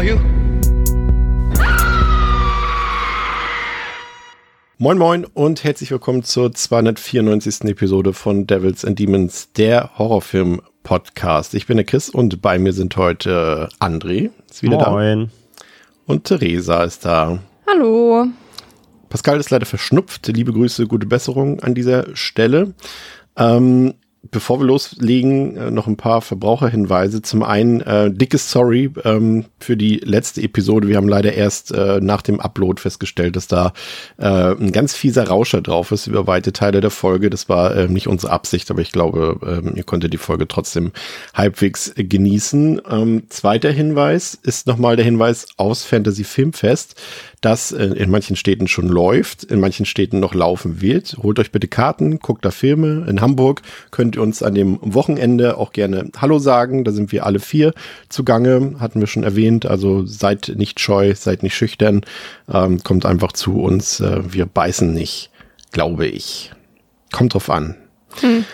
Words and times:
For 0.00 0.06
you. 0.06 0.18
Moin 4.78 4.96
Moin 4.96 5.26
und 5.26 5.62
herzlich 5.62 5.90
willkommen 5.90 6.22
zur 6.22 6.52
294. 6.52 7.64
Episode 7.64 8.14
von 8.14 8.46
Devils 8.46 8.84
and 8.86 8.98
Demons, 8.98 9.52
der 9.52 9.98
Horrorfilm-Podcast. 9.98 11.54
Ich 11.54 11.66
bin 11.66 11.76
der 11.76 11.84
Chris 11.84 12.08
und 12.08 12.40
bei 12.40 12.58
mir 12.58 12.72
sind 12.72 12.96
heute 12.96 13.68
André, 13.78 14.30
ist 14.48 14.62
wieder 14.62 14.90
Moin. 14.90 15.26
da. 15.26 15.64
Und 16.06 16.24
Theresa 16.24 16.82
ist 16.84 17.04
da. 17.04 17.40
Hallo. 17.66 18.26
Pascal 19.10 19.38
ist 19.38 19.50
leider 19.50 19.66
verschnupft. 19.66 20.28
Liebe 20.28 20.52
Grüße, 20.52 20.86
gute 20.86 21.06
Besserung 21.06 21.60
an 21.60 21.74
dieser 21.74 22.16
Stelle. 22.16 22.72
Ähm, 23.36 23.94
bevor 24.30 24.60
wir 24.60 24.66
loslegen, 24.66 25.56
äh, 25.56 25.70
noch 25.70 25.86
ein 25.86 25.96
paar 25.96 26.20
Verbraucherhinweise. 26.20 27.22
Zum 27.22 27.42
einen, 27.42 27.80
äh, 27.80 28.10
dickes 28.10 28.50
Sorry 28.50 28.90
ähm, 29.04 29.46
für 29.58 29.76
die 29.76 29.96
letzte 29.96 30.42
Episode. 30.42 30.88
Wir 30.88 30.96
haben 30.96 31.08
leider 31.08 31.32
erst 31.32 31.72
äh, 31.72 32.00
nach 32.00 32.22
dem 32.22 32.38
Upload 32.38 32.80
festgestellt, 32.80 33.36
dass 33.36 33.46
da 33.46 33.72
äh, 34.18 34.26
ein 34.26 34.72
ganz 34.72 34.94
fieser 34.94 35.26
Rauscher 35.28 35.62
drauf 35.62 35.90
ist 35.90 36.06
über 36.06 36.26
weite 36.26 36.52
Teile 36.52 36.80
der 36.80 36.90
Folge. 36.90 37.30
Das 37.30 37.48
war 37.48 37.74
äh, 37.74 37.88
nicht 37.88 38.08
unsere 38.08 38.32
Absicht, 38.32 38.70
aber 38.70 38.82
ich 38.82 38.92
glaube, 38.92 39.38
ähm, 39.42 39.72
ihr 39.74 39.84
konntet 39.84 40.12
die 40.12 40.18
Folge 40.18 40.46
trotzdem 40.46 40.92
halbwegs 41.34 41.92
genießen. 41.96 42.82
Ähm, 42.90 43.22
zweiter 43.30 43.70
Hinweis 43.70 44.38
ist 44.42 44.66
nochmal 44.66 44.96
der 44.96 45.04
Hinweis 45.04 45.46
aus 45.56 45.84
Fantasy 45.84 46.24
Filmfest 46.24 47.00
das 47.40 47.72
in 47.72 48.10
manchen 48.10 48.36
Städten 48.36 48.68
schon 48.68 48.88
läuft, 48.88 49.44
in 49.44 49.60
manchen 49.60 49.86
Städten 49.86 50.20
noch 50.20 50.34
laufen 50.34 50.82
wird. 50.82 51.16
Holt 51.22 51.38
euch 51.38 51.50
bitte 51.50 51.68
Karten, 51.68 52.18
guckt 52.18 52.44
da 52.44 52.50
Filme. 52.50 53.06
In 53.08 53.22
Hamburg 53.22 53.62
könnt 53.90 54.16
ihr 54.16 54.22
uns 54.22 54.42
an 54.42 54.54
dem 54.54 54.78
Wochenende 54.82 55.56
auch 55.56 55.72
gerne 55.72 56.10
Hallo 56.18 56.38
sagen. 56.38 56.84
Da 56.84 56.92
sind 56.92 57.12
wir 57.12 57.24
alle 57.24 57.40
vier 57.40 57.72
zugange, 58.10 58.74
hatten 58.78 59.00
wir 59.00 59.06
schon 59.06 59.24
erwähnt. 59.24 59.64
Also 59.64 60.04
seid 60.04 60.52
nicht 60.56 60.80
scheu, 60.80 61.14
seid 61.14 61.42
nicht 61.42 61.54
schüchtern. 61.54 62.02
Ähm, 62.52 62.82
kommt 62.82 63.06
einfach 63.06 63.32
zu 63.32 63.60
uns. 63.62 64.00
Äh, 64.00 64.20
wir 64.34 64.44
beißen 64.44 64.92
nicht, 64.92 65.30
glaube 65.72 66.06
ich. 66.06 66.52
Kommt 67.10 67.32
drauf 67.32 67.48
an. 67.48 67.74
Hm. 68.20 68.44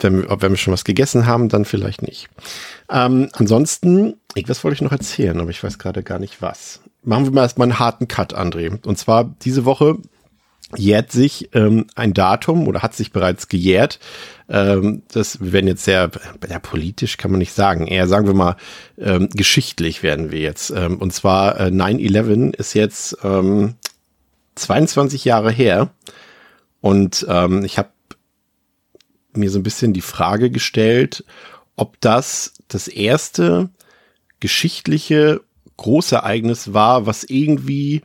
Wenn, 0.00 0.22
wir, 0.22 0.42
wenn 0.42 0.50
wir 0.50 0.56
schon 0.56 0.72
was 0.72 0.84
gegessen 0.84 1.26
haben, 1.26 1.48
dann 1.48 1.64
vielleicht 1.64 2.02
nicht. 2.02 2.28
Ähm, 2.90 3.28
ansonsten, 3.32 4.16
ich, 4.34 4.48
was 4.48 4.64
wollte 4.64 4.74
ich 4.74 4.82
noch 4.82 4.92
erzählen, 4.92 5.40
aber 5.40 5.50
ich 5.50 5.62
weiß 5.62 5.78
gerade 5.78 6.02
gar 6.02 6.18
nicht 6.18 6.42
was 6.42 6.80
machen 7.04 7.24
wir 7.24 7.32
mal 7.32 7.42
erstmal 7.42 7.66
einen 7.66 7.78
harten 7.78 8.08
Cut, 8.08 8.36
André. 8.36 8.84
Und 8.86 8.98
zwar 8.98 9.24
diese 9.42 9.64
Woche 9.64 9.98
jährt 10.76 11.12
sich 11.12 11.50
ähm, 11.54 11.86
ein 11.94 12.14
Datum 12.14 12.66
oder 12.66 12.82
hat 12.82 12.94
sich 12.94 13.12
bereits 13.12 13.48
gejährt. 13.48 14.00
Ähm, 14.48 15.02
das 15.12 15.38
werden 15.40 15.68
jetzt 15.68 15.84
sehr, 15.84 16.10
ja, 16.48 16.58
politisch 16.58 17.16
kann 17.16 17.30
man 17.30 17.38
nicht 17.38 17.52
sagen, 17.52 17.86
eher 17.86 18.08
sagen 18.08 18.26
wir 18.26 18.34
mal 18.34 18.56
ähm, 18.98 19.28
geschichtlich 19.30 20.02
werden 20.02 20.30
wir 20.32 20.40
jetzt. 20.40 20.70
Ähm, 20.70 20.98
und 20.98 21.12
zwar 21.12 21.60
äh, 21.60 21.68
9-11 21.68 22.54
ist 22.56 22.74
jetzt 22.74 23.16
ähm, 23.22 23.74
22 24.56 25.24
Jahre 25.24 25.50
her. 25.50 25.90
Und 26.80 27.24
ähm, 27.28 27.64
ich 27.64 27.78
habe 27.78 27.90
mir 29.32 29.50
so 29.50 29.58
ein 29.58 29.64
bisschen 29.64 29.92
die 29.92 30.00
Frage 30.00 30.50
gestellt, 30.50 31.24
ob 31.76 32.00
das 32.00 32.54
das 32.68 32.88
erste 32.88 33.70
geschichtliche 34.40 35.40
Großereignis 35.76 36.72
war, 36.72 37.06
was 37.06 37.24
irgendwie 37.24 38.02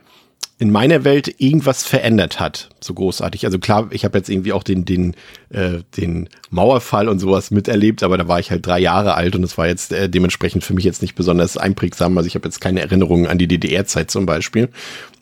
in 0.60 0.70
meiner 0.70 1.04
Welt 1.04 1.40
irgendwas 1.40 1.84
verändert 1.84 2.38
hat, 2.38 2.68
so 2.80 2.92
großartig. 2.92 3.46
Also 3.46 3.58
klar, 3.58 3.88
ich 3.92 4.04
habe 4.04 4.18
jetzt 4.18 4.28
irgendwie 4.28 4.52
auch 4.52 4.62
den 4.62 4.84
den 4.84 5.14
äh, 5.48 5.78
den 5.96 6.28
Mauerfall 6.50 7.08
und 7.08 7.18
sowas 7.18 7.50
miterlebt, 7.50 8.02
aber 8.02 8.18
da 8.18 8.28
war 8.28 8.38
ich 8.40 8.50
halt 8.50 8.66
drei 8.66 8.78
Jahre 8.78 9.14
alt 9.14 9.34
und 9.34 9.42
es 9.42 9.56
war 9.56 9.66
jetzt 9.66 9.90
äh, 9.92 10.10
dementsprechend 10.10 10.62
für 10.62 10.74
mich 10.74 10.84
jetzt 10.84 11.00
nicht 11.00 11.14
besonders 11.14 11.56
einprägsam. 11.56 12.16
Also 12.18 12.26
ich 12.26 12.34
habe 12.34 12.46
jetzt 12.46 12.60
keine 12.60 12.80
Erinnerungen 12.80 13.26
an 13.26 13.38
die 13.38 13.48
DDR-Zeit 13.48 14.10
zum 14.10 14.26
Beispiel. 14.26 14.68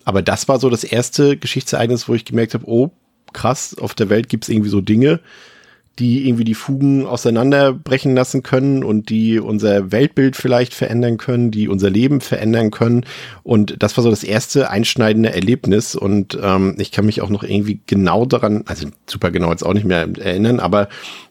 Aber 0.05 0.23
das 0.23 0.49
war 0.49 0.59
so 0.59 0.71
das 0.71 0.83
erste 0.83 1.37
Geschichtsereignis, 1.37 2.09
wo 2.09 2.15
ich 2.15 2.25
gemerkt 2.25 2.55
habe, 2.55 2.67
oh 2.67 2.91
krass, 3.33 3.77
auf 3.79 3.95
der 3.95 4.09
Welt 4.09 4.29
gibt's 4.29 4.49
irgendwie 4.49 4.71
so 4.71 4.81
Dinge, 4.81 5.21
die 5.99 6.27
irgendwie 6.29 6.45
die 6.45 6.55
Fugen 6.55 7.07
auseinanderbrechen 7.07 8.15
lassen 8.15 8.43
können 8.43 8.85
und 8.85 9.11
die 9.11 9.41
unser 9.41 9.91
Weltbild 9.91 10.37
vielleicht 10.37 10.75
verändern 10.75 11.17
können, 11.17 11.51
die 11.51 11.69
unser 11.69 11.91
Leben 11.91 12.21
verändern 12.21 12.71
können. 12.71 13.05
Und 13.43 13.83
das 13.83 13.97
war 13.97 14.05
so 14.05 14.11
das 14.11 14.25
erste 14.25 14.71
einschneidende 14.71 15.33
Erlebnis. 15.33 15.97
Und 15.97 16.39
ähm, 16.41 16.77
ich 16.79 16.93
kann 16.93 17.07
mich 17.07 17.21
auch 17.21 17.31
noch 17.31 17.43
irgendwie 17.43 17.81
genau 17.87 18.27
daran, 18.27 18.65
also 18.67 18.89
super 19.07 19.31
genau 19.31 19.51
jetzt 19.51 19.65
auch 19.65 19.75
nicht 19.75 19.87
mehr 19.87 20.09
erinnern, 20.19 20.61
aber 20.61 20.89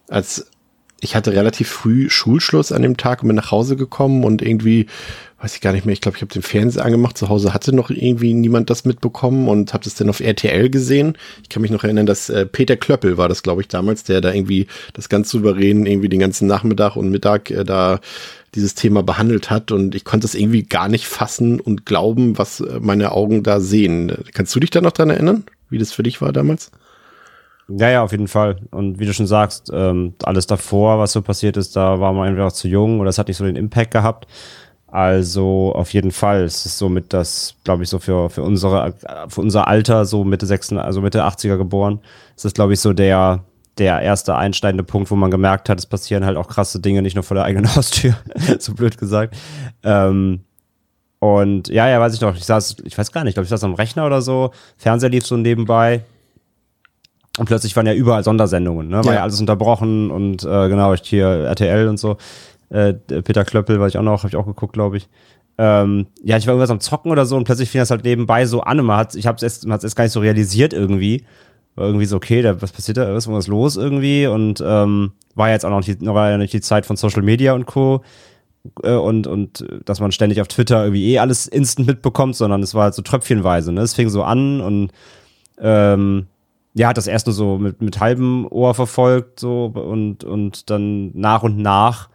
als 0.10 0.50
ich 1.00 1.16
hatte 1.16 1.34
relativ 1.34 1.70
früh 1.70 2.10
Schulschluss 2.10 2.72
an 2.72 2.82
dem 2.82 2.98
Tag 2.98 3.22
und 3.22 3.28
bin 3.28 3.36
nach 3.36 3.52
Hause 3.52 3.76
gekommen 3.76 4.24
und 4.24 4.42
irgendwie 4.42 4.88
weiß 5.40 5.54
ich 5.54 5.62
gar 5.62 5.72
nicht 5.72 5.86
mehr, 5.86 5.94
ich 5.94 6.02
glaube, 6.02 6.18
ich 6.18 6.22
habe 6.24 6.34
den 6.34 6.42
Fernseher 6.42 6.84
angemacht, 6.84 7.18
zu 7.18 7.30
Hause 7.30 7.54
hatte 7.54 7.74
noch 7.74 7.92
irgendwie 7.92 8.34
niemand 8.34 8.72
das 8.72 8.86
mitbekommen 8.86 9.48
und 9.48 9.74
habe 9.74 9.84
das 9.84 9.94
dann 9.94 10.10
auf 10.10 10.20
RTL 10.20 10.70
gesehen. 10.72 11.16
Ich 11.44 11.50
kann 11.50 11.62
mich 11.62 11.70
noch 11.70 11.84
erinnern, 11.84 12.08
dass 12.08 12.30
äh, 12.30 12.48
Peter 12.48 12.76
Klöppel 12.76 13.18
war 13.18 13.30
das, 13.30 13.44
glaube 13.44 13.62
ich, 13.62 13.68
damals, 13.68 14.04
der 14.04 14.20
da 14.20 14.34
irgendwie 14.34 14.66
das 14.94 15.10
ganz 15.10 15.30
souverän 15.30 15.86
irgendwie 15.86 16.10
den 16.10 16.20
ganzen 16.20 16.48
Nachmittag 16.48 16.96
und 16.96 17.12
Mittag 17.12 17.52
äh, 17.52 17.64
da 17.64 18.00
dieses 18.56 18.74
Thema 18.74 19.04
behandelt 19.04 19.52
hat 19.52 19.72
und 19.72 19.94
ich 19.94 20.06
konnte 20.06 20.26
es 20.26 20.34
irgendwie 20.34 20.64
gar 20.64 20.90
nicht 20.90 21.06
fassen 21.06 21.60
und 21.60 21.86
glauben, 21.86 22.40
was 22.40 22.62
äh, 22.62 22.80
meine 22.82 23.12
Augen 23.12 23.44
da 23.44 23.60
sehen. 23.60 24.12
Kannst 24.34 24.56
du 24.56 24.60
dich 24.60 24.72
da 24.72 24.82
noch 24.82 24.92
dran 24.92 25.12
erinnern, 25.12 25.44
wie 25.70 25.78
das 25.78 25.92
für 25.92 26.04
dich 26.04 26.20
war 26.20 26.34
damals? 26.34 26.72
Ja, 27.70 27.90
ja, 27.90 28.04
auf 28.04 28.12
jeden 28.12 28.28
Fall. 28.30 28.62
Und 28.72 29.00
wie 29.00 29.06
du 29.06 29.14
schon 29.14 29.28
sagst, 29.28 29.70
ähm, 29.74 30.14
alles 30.24 30.48
davor, 30.48 31.00
was 31.00 31.12
so 31.12 31.22
passiert 31.22 31.58
ist, 31.58 31.76
da 31.76 32.00
war 32.00 32.14
man 32.14 32.30
einfach 32.30 32.54
zu 32.54 32.68
jung 32.68 33.00
oder 33.02 33.10
es 33.10 33.18
hat 33.18 33.28
nicht 33.28 33.38
so 33.38 33.44
den 33.44 33.58
Impact 33.58 33.92
gehabt. 33.92 34.28
Also 34.88 35.74
auf 35.76 35.94
jeden 35.94 36.12
Fall. 36.12 36.44
Es 36.44 36.66
ist 36.66 36.78
somit 36.78 37.12
das, 37.12 37.56
glaube 37.66 37.84
ich, 37.84 37.90
so 37.90 38.00
für, 38.00 38.30
für 38.30 38.42
unsere, 38.44 38.94
für 39.28 39.42
unser 39.42 39.68
Alter, 39.68 40.06
so 40.06 40.24
Mitte 40.24 40.46
6, 40.46 40.74
also 40.74 41.02
Mitte 41.02 41.26
80er 41.26 41.58
geboren. 41.58 42.00
Ist, 42.38 42.56
glaube 42.56 42.72
ich, 42.74 42.80
so 42.80 42.94
der, 42.94 43.44
der 43.78 44.02
erste 44.02 44.38
einsteigende 44.38 44.86
Punkt, 44.86 45.12
wo 45.12 45.16
man 45.16 45.30
gemerkt 45.30 45.68
hat, 45.68 45.78
es 45.78 45.86
passieren 45.86 46.26
halt 46.26 46.38
auch 46.38 46.48
krasse 46.48 46.80
Dinge, 46.80 47.02
nicht 47.02 47.16
nur 47.16 47.24
vor 47.24 47.36
der 47.36 47.44
eigenen 47.44 47.76
Haustür, 47.76 48.16
so 48.60 48.74
blöd 48.74 48.98
gesagt. 48.98 49.36
Ähm, 49.84 50.46
und 51.20 51.68
ja, 51.68 51.90
ja, 51.90 52.00
weiß 52.00 52.14
ich 52.14 52.22
noch, 52.22 52.36
ich 52.36 52.46
saß, 52.46 52.78
ich 52.86 52.98
weiß 52.98 53.12
gar 53.12 53.24
nicht, 53.24 53.32
ich 53.32 53.36
glaube, 53.36 53.46
ich 53.46 53.50
saß 53.50 53.64
am 53.66 53.74
Rechner 53.74 54.06
oder 54.06 54.22
so, 54.22 54.52
Fernseher 54.78 55.10
lief 55.10 55.26
so 55.26 55.36
nebenbei. 55.36 56.04
Und 57.38 57.46
plötzlich 57.46 57.76
waren 57.76 57.86
ja 57.86 57.94
überall 57.94 58.24
Sondersendungen, 58.24 58.88
ne? 58.88 58.98
War 58.98 59.06
ja, 59.06 59.14
ja 59.16 59.22
alles 59.22 59.40
unterbrochen 59.40 60.12
und 60.12 60.44
äh, 60.44 60.70
genau, 60.70 60.94
ich 60.94 61.02
hier 61.04 61.28
RTL 61.28 61.88
und 61.88 61.98
so. 61.98 62.18
Äh, 62.70 62.94
Peter 62.94 63.46
Klöppel, 63.46 63.80
war 63.80 63.88
ich 63.88 63.98
auch 63.98 64.04
noch, 64.04 64.24
habe 64.24 64.30
ich 64.30 64.36
auch 64.36 64.46
geguckt, 64.46 64.74
glaube 64.74 64.98
ich. 64.98 65.08
Ähm, 65.58 66.08
ja, 66.24 66.38
ich 66.38 66.46
war 66.46 66.54
irgendwas 66.54 66.70
am 66.70 66.80
Zocken 66.80 67.12
oder 67.12 67.26
so 67.26 67.36
und 67.36 67.46
plötzlich 67.46 67.70
fing 67.70 67.80
das 67.80 67.90
halt 67.90 68.04
nebenbei 68.04 68.46
so 68.46 68.62
an 68.62 68.80
und 68.80 68.86
man 68.86 68.98
hat, 68.98 69.16
ich 69.16 69.26
habe 69.26 69.38
es 69.38 69.44
erst, 69.44 69.66
man 69.66 69.74
hat's 69.74 69.84
erst 69.84 69.96
gar 69.96 70.04
nicht 70.04 70.14
so 70.14 70.20
realisiert 70.20 70.74
irgendwie. 70.74 71.24
War 71.76 71.86
irgendwie 71.86 72.06
so, 72.06 72.16
okay, 72.16 72.42
da, 72.42 72.62
was 72.62 72.72
passiert 72.72 72.98
da, 72.98 73.16
ist 73.16 73.32
was 73.32 73.48
los 73.48 73.78
irgendwie 73.78 74.28
und 74.28 74.64
ähm, 74.66 75.14
war 75.36 75.50
jetzt 75.50 75.66
auch 75.66 75.70
noch 75.70 75.86
nicht, 75.86 76.04
war 76.06 76.32
ja 76.32 76.38
nicht 76.38 76.54
die 76.54 76.62
Zeit 76.62 76.86
von 76.86 76.96
Social 76.96 77.22
Media 77.22 77.54
und 77.54 77.66
Co. 77.66 78.04
Äh, 78.84 78.94
und, 78.94 79.28
und 79.28 79.66
dass 79.86 80.00
man 80.00 80.12
ständig 80.12 80.42
auf 80.42 80.48
Twitter 80.48 80.84
irgendwie 80.84 81.14
eh 81.14 81.20
alles 81.20 81.48
instant 81.48 81.88
mitbekommt, 81.88 82.36
sondern 82.36 82.62
es 82.62 82.74
war 82.74 82.86
halt 82.86 82.96
so 82.96 83.02
tröpfchenweise, 83.02 83.72
ne? 83.72 83.82
Es 83.82 83.94
fing 83.94 84.10
so 84.10 84.24
an 84.24 84.62
und 84.62 84.92
ähm, 85.60 86.28
ja, 86.78 86.90
hat 86.90 86.98
das 86.98 87.08
erst 87.08 87.28
nur 87.28 87.34
so 87.34 87.58
mit, 87.58 87.82
mit 87.82 88.00
halbem 88.00 88.48
Ohr 88.50 88.74
verfolgt, 88.74 89.40
so 89.40 89.66
und, 89.66 90.24
und 90.24 90.70
dann 90.70 91.12
nach 91.18 91.44
und 91.44 91.58
nach 91.58 92.10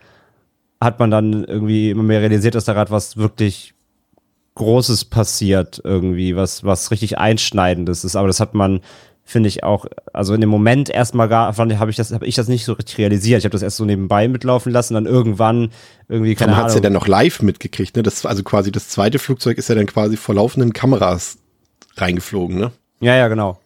hat 0.80 0.98
man 0.98 1.10
dann 1.10 1.44
irgendwie 1.44 1.90
immer 1.90 2.02
mehr 2.02 2.20
realisiert, 2.20 2.54
dass 2.54 2.64
da 2.64 2.72
gerade 2.72 2.90
was 2.90 3.16
wirklich 3.16 3.74
Großes 4.54 5.06
passiert, 5.06 5.80
irgendwie, 5.82 6.36
was, 6.36 6.64
was 6.64 6.90
richtig 6.90 7.18
Einschneidendes 7.18 8.04
ist. 8.04 8.16
Aber 8.16 8.26
das 8.26 8.40
hat 8.40 8.54
man, 8.54 8.80
finde 9.24 9.48
ich, 9.48 9.64
auch, 9.64 9.86
also 10.12 10.34
in 10.34 10.40
dem 10.40 10.50
Moment 10.50 10.90
erstmal 10.90 11.28
gar, 11.28 11.56
habe 11.56 11.90
ich 11.90 11.96
das, 11.96 12.12
habe 12.12 12.26
ich 12.26 12.34
das 12.34 12.48
nicht 12.48 12.64
so 12.64 12.74
richtig 12.74 12.98
realisiert. 12.98 13.38
Ich 13.38 13.44
habe 13.44 13.52
das 13.52 13.62
erst 13.62 13.78
so 13.78 13.84
nebenbei 13.84 14.28
mitlaufen 14.28 14.70
lassen, 14.70 14.94
dann 14.94 15.06
irgendwann 15.06 15.70
irgendwie 16.08 16.34
keine 16.34 16.52
Man 16.52 16.60
hat 16.60 16.68
es 16.68 16.74
ja 16.74 16.80
dann 16.80 16.92
noch 16.92 17.06
live 17.06 17.40
mitgekriegt, 17.42 17.96
ne? 17.96 18.02
Das, 18.02 18.26
also 18.26 18.42
quasi 18.42 18.70
das 18.70 18.88
zweite 18.88 19.18
Flugzeug 19.18 19.58
ist 19.58 19.68
ja 19.68 19.74
dann 19.74 19.86
quasi 19.86 20.16
vor 20.16 20.34
laufenden 20.34 20.72
Kameras 20.72 21.38
reingeflogen, 21.96 22.58
ne? 22.58 22.72
Ja, 23.00 23.14
ja, 23.14 23.28
genau. 23.28 23.58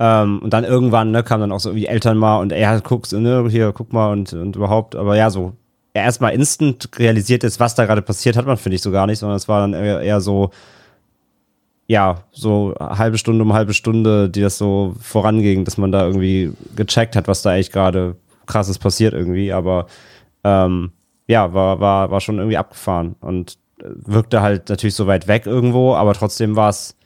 Ähm, 0.00 0.40
und 0.40 0.52
dann 0.52 0.64
irgendwann, 0.64 1.10
ne, 1.10 1.22
kam 1.22 1.40
dann 1.40 1.52
auch 1.52 1.60
so 1.60 1.74
wie 1.74 1.86
Eltern 1.86 2.18
mal 2.18 2.38
und 2.38 2.52
er 2.52 2.80
guckt, 2.80 3.12
ne, 3.12 3.46
hier, 3.50 3.72
guck 3.72 3.92
mal 3.92 4.12
und, 4.12 4.32
und 4.32 4.54
überhaupt, 4.54 4.94
aber 4.94 5.16
ja, 5.16 5.28
so, 5.30 5.54
er 5.92 6.04
erstmal 6.04 6.34
instant 6.34 6.88
realisiert 6.98 7.42
ist, 7.42 7.58
was 7.58 7.74
da 7.74 7.84
gerade 7.84 8.02
passiert, 8.02 8.36
hat 8.36 8.46
man, 8.46 8.56
finde 8.56 8.76
ich, 8.76 8.82
so 8.82 8.92
gar 8.92 9.06
nicht, 9.06 9.18
sondern 9.18 9.36
es 9.36 9.48
war 9.48 9.60
dann 9.60 9.74
eher, 9.74 10.00
eher 10.00 10.20
so, 10.20 10.50
ja, 11.88 12.22
so 12.30 12.74
halbe 12.78 13.18
Stunde 13.18 13.42
um 13.42 13.54
halbe 13.54 13.74
Stunde, 13.74 14.28
die 14.30 14.42
das 14.42 14.58
so 14.58 14.94
voranging, 15.00 15.64
dass 15.64 15.78
man 15.78 15.90
da 15.90 16.06
irgendwie 16.06 16.52
gecheckt 16.76 17.16
hat, 17.16 17.26
was 17.26 17.42
da 17.42 17.50
eigentlich 17.50 17.72
gerade 17.72 18.16
krasses 18.46 18.78
passiert 18.78 19.14
irgendwie, 19.14 19.52
aber 19.52 19.86
ähm, 20.44 20.92
ja, 21.26 21.52
war, 21.54 21.80
war, 21.80 22.10
war 22.10 22.20
schon 22.20 22.38
irgendwie 22.38 22.56
abgefahren 22.56 23.16
und 23.20 23.58
wirkte 23.82 24.42
halt 24.42 24.68
natürlich 24.68 24.94
so 24.94 25.06
weit 25.06 25.28
weg 25.28 25.46
irgendwo, 25.46 25.94
aber 25.94 26.14
trotzdem 26.14 26.56
war 26.56 26.70
es, 26.70 26.96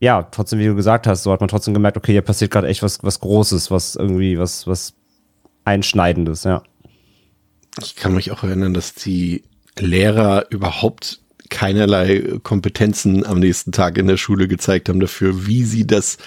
ja, 0.00 0.22
trotzdem, 0.22 0.58
wie 0.58 0.66
du 0.66 0.74
gesagt 0.74 1.06
hast, 1.06 1.22
so 1.22 1.32
hat 1.32 1.40
man 1.40 1.48
trotzdem 1.48 1.74
gemerkt, 1.74 1.96
okay, 1.96 2.12
hier 2.12 2.22
passiert 2.22 2.50
gerade 2.50 2.68
echt 2.68 2.82
was, 2.82 3.02
was 3.02 3.20
Großes, 3.20 3.70
was 3.70 3.96
irgendwie, 3.96 4.38
was, 4.38 4.66
was 4.66 4.94
Einschneidendes, 5.64 6.44
ja. 6.44 6.62
Ich 7.80 7.96
kann 7.96 8.14
mich 8.14 8.30
auch 8.30 8.42
erinnern, 8.42 8.74
dass 8.74 8.94
die 8.94 9.44
Lehrer 9.78 10.46
überhaupt 10.50 11.20
keinerlei 11.50 12.38
Kompetenzen 12.42 13.24
am 13.24 13.40
nächsten 13.40 13.72
Tag 13.72 13.98
in 13.98 14.06
der 14.06 14.16
Schule 14.16 14.48
gezeigt 14.48 14.88
haben 14.88 15.00
dafür, 15.00 15.46
wie 15.46 15.64
sie 15.64 15.86
das 15.86 16.18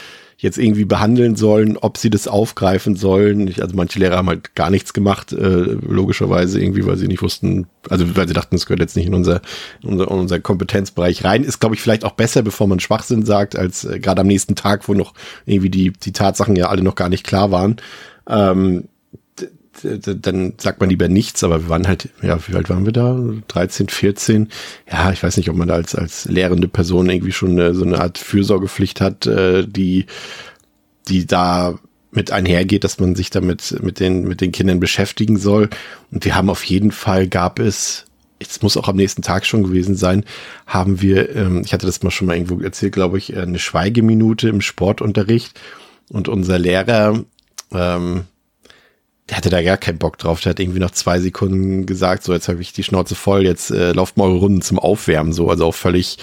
jetzt 0.42 0.58
irgendwie 0.58 0.86
behandeln 0.86 1.36
sollen, 1.36 1.78
ob 1.78 1.98
sie 1.98 2.10
das 2.10 2.28
aufgreifen 2.28 2.96
sollen. 2.96 3.54
Also 3.62 3.76
manche 3.76 4.00
Lehrer 4.00 4.18
haben 4.18 4.28
halt 4.28 4.56
gar 4.56 4.72
nichts 4.72 4.92
gemacht, 4.92 5.34
äh, 5.34 5.78
logischerweise 5.88 6.60
irgendwie, 6.60 6.84
weil 6.88 6.98
sie 6.98 7.08
nicht 7.08 7.22
wussten, 7.22 7.68
also 7.90 8.16
weil 8.16 8.28
sie 8.28 8.34
dachten, 8.34 8.56
es 8.56 8.66
gehört 8.66 8.80
jetzt 8.80 8.98
nicht 8.98 9.06
in 9.06 9.14
unser, 9.14 9.42
in 9.84 9.90
unser, 9.90 10.10
in 10.10 10.18
unser 10.18 10.40
Kompetenzbereich 10.40 11.24
rein. 11.24 11.44
Ist, 11.44 11.60
glaube 11.60 11.76
ich, 11.76 11.82
vielleicht 11.82 12.04
auch 12.04 12.14
besser, 12.14 12.42
bevor 12.42 12.68
man 12.68 12.80
Schwachsinn 12.80 13.24
sagt, 13.24 13.56
als 13.56 13.86
äh, 13.86 14.00
gerade 14.00 14.22
am 14.22 14.28
nächsten 14.28 14.56
Tag, 14.56 14.88
wo 14.88 14.96
noch 14.96 15.14
irgendwie 15.46 15.70
die, 15.70 15.94
die 15.94 16.12
Tatsachen 16.12 16.56
ja 16.56 16.70
alle 16.70 16.82
noch 16.82 16.96
gar 16.96 17.10
nicht 17.10 17.24
klar 17.24 17.52
waren. 17.52 17.76
Ähm, 18.28 18.86
dann 19.84 20.54
sagt 20.58 20.80
man 20.80 20.90
lieber 20.90 21.08
nichts, 21.08 21.44
aber 21.44 21.64
wir 21.64 21.70
waren 21.70 21.88
halt, 21.88 22.10
ja, 22.22 22.38
wie 22.48 22.56
alt 22.56 22.70
waren 22.70 22.86
wir 22.86 22.94
da? 22.94 23.18
13, 23.48 23.90
14. 23.90 24.50
Ja, 24.92 25.12
ich 25.12 25.24
weiß 25.24 25.38
nicht, 25.38 25.50
ob 25.50 25.56
man 25.56 25.70
da 25.70 25.76
als, 25.76 25.96
als 25.96 26.26
lehrende 26.26 26.68
Person 26.68 27.10
irgendwie 27.10 27.32
schon 27.32 27.52
eine, 27.52 27.74
so 27.74 27.86
eine 27.86 28.00
Art 28.00 28.18
Fürsorgepflicht 28.18 29.02
hat, 29.02 29.26
äh, 29.28 29.66
die, 29.68 30.06
die 31.08 31.26
da 31.26 31.80
mit 32.12 32.32
einhergeht, 32.32 32.84
dass 32.84 33.00
man 33.00 33.16
sich 33.16 33.30
damit 33.30 33.82
mit 33.82 34.00
den, 34.00 34.28
mit 34.28 34.42
den 34.42 34.52
Kindern 34.52 34.80
beschäftigen 34.80 35.38
soll. 35.38 35.70
Und 36.12 36.26
wir 36.26 36.36
haben 36.36 36.50
auf 36.50 36.64
jeden 36.66 36.92
Fall 36.92 37.28
gab 37.28 37.60
es, 37.60 38.06
es 38.40 38.62
muss 38.62 38.76
auch 38.76 38.90
am 38.90 38.98
nächsten 38.98 39.22
Tag 39.22 39.46
schon 39.46 39.64
gewesen 39.64 39.96
sein, 39.96 40.26
haben 40.68 41.02
wir, 41.02 41.34
ähm, 41.36 41.62
ich 41.64 41.74
hatte 41.74 41.86
das 41.86 42.04
mal 42.04 42.12
schon 42.12 42.28
mal 42.28 42.36
irgendwo 42.36 42.60
erzählt, 42.60 42.94
glaube 42.94 43.18
ich, 43.18 43.38
eine 43.38 43.60
Schweigeminute 43.60 44.50
im 44.50 44.62
Sportunterricht. 44.62 45.60
Und 46.10 46.28
unser 46.28 46.60
Lehrer, 46.60 47.24
ähm, 47.72 48.26
der 49.32 49.38
hatte 49.38 49.50
da 49.50 49.64
gar 49.64 49.78
keinen 49.78 49.98
Bock 49.98 50.18
drauf. 50.18 50.42
Der 50.42 50.50
hat 50.50 50.60
irgendwie 50.60 50.82
nach 50.82 50.92
zwei 50.92 51.22
Sekunden 51.22 51.86
gesagt, 51.86 52.24
so 52.24 52.34
jetzt 52.34 52.50
habe 52.50 52.62
ich 52.62 52.74
die 52.74 52.84
Schnauze 52.84 53.16
voll, 53.16 53.46
jetzt 53.46 53.72
äh, 53.72 53.94
lauft 53.94 54.18
mal 54.18 54.26
eure 54.26 54.40
Runden 54.40 54.62
zum 54.62 54.78
Aufwärmen, 54.78 55.32
so 55.32 55.50
also 55.50 55.68
auch 55.68 55.74
völlig 55.74 56.18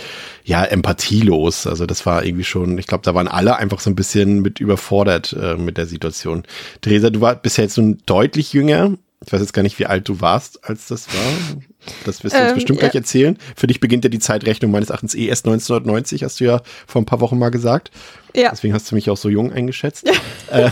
ja 0.44 0.62
empathielos. 0.62 1.66
Also 1.66 1.87
das 1.87 2.05
war 2.05 2.22
irgendwie 2.22 2.44
schon, 2.44 2.76
ich 2.76 2.87
glaube, 2.87 3.05
da 3.05 3.14
waren 3.14 3.26
alle 3.26 3.56
einfach 3.56 3.81
so 3.81 3.88
ein 3.88 3.96
bisschen 3.96 4.43
mit 4.43 4.60
überfordert 4.60 5.32
äh, 5.32 5.56
mit 5.56 5.78
der 5.78 5.87
Situation. 5.87 6.43
Theresa, 6.82 7.08
du 7.08 7.22
warst 7.22 7.40
bisher 7.40 7.64
jetzt 7.64 7.78
nun 7.78 7.96
deutlich 8.05 8.52
jünger. 8.52 8.93
Ich 9.25 9.32
weiß 9.32 9.40
jetzt 9.40 9.54
gar 9.54 9.62
nicht, 9.62 9.78
wie 9.78 9.87
alt 9.87 10.06
du 10.06 10.20
warst, 10.20 10.62
als 10.69 10.88
das 10.88 11.08
war. 11.08 11.62
Das 12.05 12.25
wirst 12.25 12.35
du 12.35 12.40
uns 12.40 12.50
ähm, 12.50 12.55
bestimmt 12.55 12.81
ja. 12.81 12.88
gleich 12.88 12.94
erzählen. 12.94 13.38
Für 13.56 13.67
dich 13.67 13.81
beginnt 13.81 14.05
ja 14.05 14.11
die 14.11 14.19
Zeitrechnung 14.19 14.70
meines 14.70 14.90
Erachtens 14.90 15.14
eh 15.14 15.26
erst 15.26 15.46
1990, 15.46 16.25
hast 16.25 16.40
du 16.40 16.44
ja 16.44 16.61
vor 16.87 17.02
ein 17.02 17.06
paar 17.06 17.20
Wochen 17.20 17.38
mal 17.38 17.50
gesagt. 17.50 17.90
Ja. 18.35 18.50
Deswegen 18.50 18.75
hast 18.75 18.90
du 18.90 18.94
mich 18.94 19.11
auch 19.11 19.17
so 19.17 19.29
jung 19.29 19.52
eingeschätzt. 19.52 20.08
äh, 20.50 20.70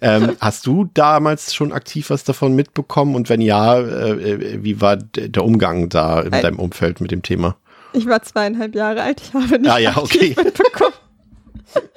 ähm, 0.00 0.36
hast 0.40 0.66
du 0.66 0.88
damals 0.94 1.54
schon 1.54 1.72
aktiv 1.72 2.10
was 2.10 2.24
davon 2.24 2.54
mitbekommen? 2.54 3.14
Und 3.14 3.28
wenn 3.28 3.40
ja, 3.40 3.78
äh, 3.78 4.62
wie 4.62 4.80
war 4.80 4.96
der 4.96 5.44
Umgang 5.44 5.88
da 5.88 6.20
in 6.20 6.30
deinem 6.30 6.58
Umfeld 6.58 7.00
mit 7.00 7.10
dem 7.10 7.22
Thema? 7.22 7.56
Ich 7.92 8.06
war 8.06 8.22
zweieinhalb 8.22 8.74
Jahre 8.74 9.02
alt, 9.02 9.22
ich 9.22 9.34
habe 9.34 9.58
nicht 9.58 9.70
ah, 9.70 9.78
ja, 9.78 9.96
okay. 9.96 10.36
mitbekommen. 10.42 10.94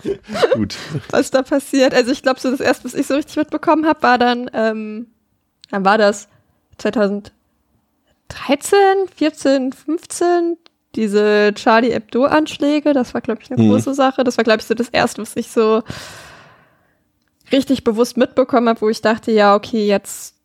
Gut. 0.53 0.75
Was 1.09 1.31
da 1.31 1.43
passiert. 1.43 1.93
Also 1.93 2.11
ich 2.11 2.23
glaube, 2.23 2.39
so 2.39 2.51
das 2.51 2.59
erste, 2.59 2.85
was 2.85 2.93
ich 2.93 3.07
so 3.07 3.15
richtig 3.15 3.35
mitbekommen 3.37 3.85
habe, 3.85 4.01
war 4.01 4.17
dann, 4.17 4.49
ähm, 4.53 5.07
dann 5.69 5.85
war 5.85 5.97
das 5.97 6.27
2013, 8.31 9.07
14, 9.15 9.73
15, 9.73 10.57
diese 10.95 11.51
Charlie 11.55 11.91
Hebdo-Anschläge, 11.91 12.93
das 12.93 13.13
war, 13.13 13.21
glaube 13.21 13.41
ich, 13.43 13.51
eine 13.51 13.61
mhm. 13.61 13.69
große 13.69 13.93
Sache. 13.93 14.23
Das 14.23 14.37
war, 14.37 14.43
glaube 14.43 14.59
ich, 14.59 14.65
so 14.65 14.73
das 14.73 14.89
Erste, 14.89 15.21
was 15.21 15.35
ich 15.35 15.51
so 15.51 15.83
richtig 17.51 17.83
bewusst 17.83 18.17
mitbekommen 18.17 18.69
habe, 18.69 18.81
wo 18.81 18.89
ich 18.89 19.01
dachte, 19.01 19.31
ja, 19.31 19.55
okay, 19.55 19.85
jetzt, 19.87 20.35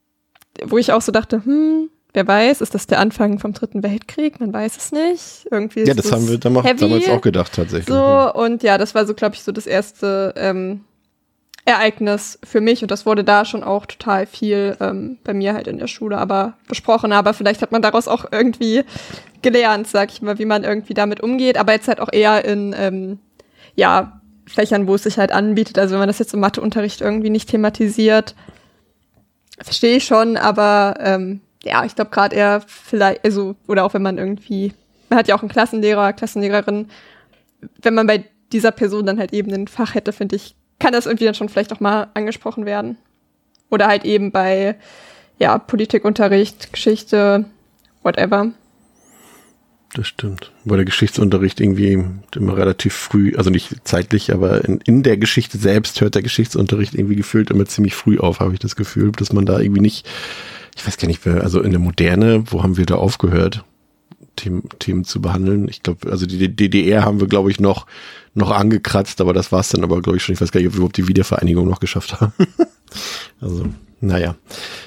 wo 0.65 0.79
ich 0.79 0.93
auch 0.93 1.03
so 1.03 1.12
dachte, 1.12 1.44
hm, 1.44 1.91
wer 2.12 2.27
weiß, 2.27 2.61
ist 2.61 2.75
das 2.75 2.87
der 2.87 2.99
Anfang 2.99 3.38
vom 3.38 3.53
Dritten 3.53 3.83
Weltkrieg? 3.83 4.41
Man 4.41 4.53
weiß 4.53 4.77
es 4.77 4.93
nicht. 4.93 5.47
Irgendwie 5.50 5.85
ja, 5.85 5.94
das 5.94 6.11
haben 6.11 6.29
wir 6.29 6.38
damals 6.38 7.09
auch 7.09 7.21
gedacht, 7.21 7.53
tatsächlich. 7.55 7.94
So, 7.94 8.33
und 8.35 8.62
ja, 8.62 8.79
das 8.79 8.94
war 8.94 9.06
so, 9.06 9.15
glaube 9.15 9.35
ich, 9.35 9.43
so 9.43 9.53
das 9.53 9.67
erste 9.67 10.33
ähm, 10.37 10.86
Ereignis 11.67 12.39
für 12.45 12.61
mich 12.61 12.83
und 12.83 12.93
das 12.93 13.07
wurde 13.07 13.25
da 13.25 13.45
schon 13.45 13.65
auch 13.65 13.87
total 13.87 14.27
viel 14.27 14.77
ähm, 14.81 15.19
bei 15.25 15.35
mir 15.35 15.53
halt 15.53 15.67
in 15.67 15.79
der 15.79 15.89
Schule 15.89 16.17
aber 16.17 16.55
besprochen. 16.69 17.13
Aber 17.13 17.35
vielleicht 17.35 17.61
hat 17.61 17.73
man 17.73 17.83
daraus 17.83 18.07
auch 18.07 18.25
irgendwie 18.31 18.85
gelernt, 19.43 19.89
sag 19.89 20.13
ich 20.13 20.23
mal, 20.23 20.39
wie 20.39 20.45
man 20.45 20.63
irgendwie 20.63 20.95
damit 20.95 21.21
umgeht. 21.21 21.59
Aber 21.59 21.73
jetzt 21.73 21.89
halt 21.89 22.01
auch 22.01 22.13
eher 22.13 22.45
in 22.45 22.73
ähm, 22.79 23.19
ja 23.75 24.21
Fächern, 24.47 24.87
wo 24.87 24.95
es 24.95 25.03
sich 25.03 25.19
halt 25.19 25.33
anbietet. 25.33 25.77
Also 25.77 25.95
wenn 25.95 25.99
man 25.99 26.09
das 26.09 26.21
jetzt 26.21 26.35
im 26.35 26.41
Matheunterricht 26.41 27.01
irgendwie 27.01 27.31
nicht 27.31 27.51
thematisiert, 27.51 28.37
verstehe 29.61 29.97
ich 29.97 30.05
schon. 30.05 30.37
Aber 30.37 30.95
ähm, 31.01 31.41
ja, 31.65 31.85
ich 31.85 31.97
glaube 31.97 32.12
gerade 32.12 32.37
eher 32.37 32.62
vielleicht, 32.65 33.25
also 33.25 33.57
oder 33.67 33.85
auch 33.85 33.93
wenn 33.93 34.03
man 34.03 34.19
irgendwie, 34.19 34.73
man 35.09 35.19
hat 35.19 35.27
ja 35.27 35.35
auch 35.35 35.43
einen 35.43 35.51
Klassenlehrer, 35.51 36.12
Klassenlehrerin, 36.12 36.91
wenn 37.83 37.95
man 37.95 38.07
bei 38.07 38.25
dieser 38.53 38.71
Person 38.71 39.05
dann 39.05 39.19
halt 39.19 39.33
eben 39.33 39.53
ein 39.53 39.67
Fach 39.67 39.97
hätte, 39.97 40.12
finde 40.12 40.37
ich, 40.37 40.55
kann 40.78 40.93
das 40.93 41.06
irgendwie 41.06 41.25
dann 41.25 41.34
schon 41.34 41.49
vielleicht 41.49 41.73
auch 41.73 41.81
mal 41.81 42.08
angesprochen 42.14 42.67
werden. 42.67 42.96
Oder 43.70 43.87
halt 43.88 44.05
eben 44.05 44.31
bei, 44.31 44.76
ja, 45.38 45.58
Politikunterricht, 45.58 46.73
Geschichte, 46.73 47.46
whatever. 48.02 48.52
Das 49.94 50.08
stimmt. 50.08 50.52
Weil 50.64 50.78
der 50.78 50.84
Geschichtsunterricht 50.84 51.61
irgendwie 51.61 52.05
immer 52.34 52.56
relativ 52.56 52.94
früh, 52.94 53.34
also 53.37 53.50
nicht 53.50 53.75
zeitlich, 53.84 54.32
aber 54.32 54.64
in, 54.64 54.78
in 54.84 55.02
der 55.02 55.17
Geschichte 55.17 55.58
selbst 55.58 56.00
hört 56.00 56.14
der 56.14 56.23
Geschichtsunterricht 56.23 56.94
irgendwie 56.94 57.17
gefühlt 57.17 57.50
immer 57.50 57.64
ziemlich 57.64 57.94
früh 57.94 58.19
auf, 58.19 58.40
habe 58.40 58.52
ich 58.52 58.58
das 58.58 58.76
Gefühl, 58.76 59.12
dass 59.12 59.32
man 59.32 59.46
da 59.46 59.58
irgendwie 59.58 59.81
nicht, 59.81 60.06
ich 60.76 60.87
weiß 60.87 60.99
gar 60.99 61.08
nicht, 61.08 61.26
also 61.26 61.62
in 61.62 61.70
der 61.70 61.81
Moderne, 61.81 62.45
wo 62.50 62.62
haben 62.62 62.76
wir 62.76 62.87
da 62.87 62.97
aufgehört? 62.97 63.64
Themen, 64.37 64.68
Themen 64.78 65.04
zu 65.04 65.23
behandeln. 65.23 65.66
Ich 65.68 65.83
glaube, 65.83 66.11
also 66.11 66.26
die 66.26 66.54
DDR 66.54 67.04
haben 67.04 67.21
wir, 67.21 67.26
glaube 67.26 67.50
ich, 67.50 67.59
noch, 67.59 67.87
noch 68.37 68.50
angekratzt, 68.50 69.21
aber 69.21 69.33
das 69.33 69.50
war 69.52 69.61
es 69.61 69.71
dann 69.71 69.83
aber, 69.83 70.00
glaube 70.02 70.19
ich, 70.19 70.23
schon. 70.23 70.35
Ich 70.35 70.40
weiß 70.40 70.52
gar 70.52 70.61
nicht, 70.61 70.69
ob 70.69 70.75
wir 70.75 70.78
überhaupt 70.78 70.97
die 70.97 71.09
Wiedervereinigung 71.09 71.69
noch 71.69 71.81
geschafft 71.81 72.21
haben. 72.21 72.33
also, 73.40 73.66
naja. 74.00 74.37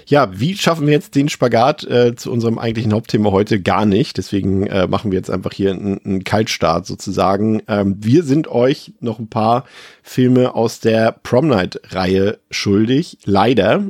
Ja, 0.06 0.29
wie 0.39 0.56
schaffen 0.56 0.86
wir 0.86 0.94
jetzt 0.94 1.15
den 1.15 1.29
Spagat 1.29 1.84
äh, 1.84 2.15
zu 2.15 2.32
unserem 2.32 2.60
eigentlichen 2.60 2.94
Hauptthema 2.94 3.32
heute? 3.32 3.60
Gar 3.60 3.86
nicht. 3.86 4.18
Deswegen 4.18 4.68
äh, 4.68 4.88
machen 4.88 5.12
wir 5.12 5.18
jetzt 5.18 5.32
einfach 5.32 5.51
hier 5.51 5.72
einen, 5.72 6.00
einen 6.06 6.24
Kaltstart 6.24 6.86
sozusagen. 6.86 7.63
Ähm, 7.68 7.98
wir 8.00 8.24
sind 8.24 8.48
euch 8.48 8.94
noch 9.00 9.20
ein 9.20 9.29
paar 9.29 9.65
Filme 10.03 10.53
aus 10.53 10.79
der 10.79 11.12
Prom 11.12 11.48
Night-Reihe 11.48 12.39
schuldig. 12.51 13.18
Leider 13.25 13.88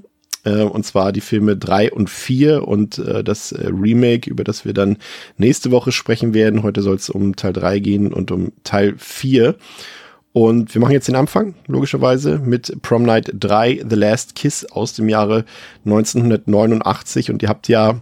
äh, 0.50 0.64
und 0.64 0.86
zwar 0.86 1.12
die 1.12 1.22
Filme 1.22 1.56
3 1.56 1.92
und 1.92 2.10
4 2.10 2.68
und 2.68 2.98
äh, 3.00 3.24
das 3.24 3.52
äh, 3.52 3.68
Remake, 3.68 4.30
über 4.30 4.44
das 4.44 4.66
wir 4.66 4.74
dann 4.74 4.98
nächste 5.38 5.72
Woche 5.72 5.92
sprechen 5.92 6.34
werden. 6.34 6.64
Heute 6.64 6.82
soll 6.82 6.96
es 6.96 7.10
um 7.10 7.36
Teil 7.36 7.54
3 7.54 7.80
gehen 7.80 8.14
und 8.14 8.32
um 8.32 8.52
Teil 8.64 8.96
4. 8.98 9.56
Und 10.32 10.74
wir 10.74 10.82
machen 10.82 10.92
jetzt 10.92 11.08
den 11.08 11.16
Anfang, 11.16 11.56
logischerweise, 11.68 12.40
mit 12.40 12.82
Prom 12.82 13.04
Night 13.04 13.32
3, 13.34 13.84
The 13.90 13.96
Last 13.96 14.36
Kiss 14.36 14.66
aus 14.66 14.94
dem 14.94 15.10
Jahre 15.10 15.46
1989. 15.86 17.32
Und 17.32 17.42
ihr 17.42 17.50
habt 17.50 17.68
ja 17.68 18.00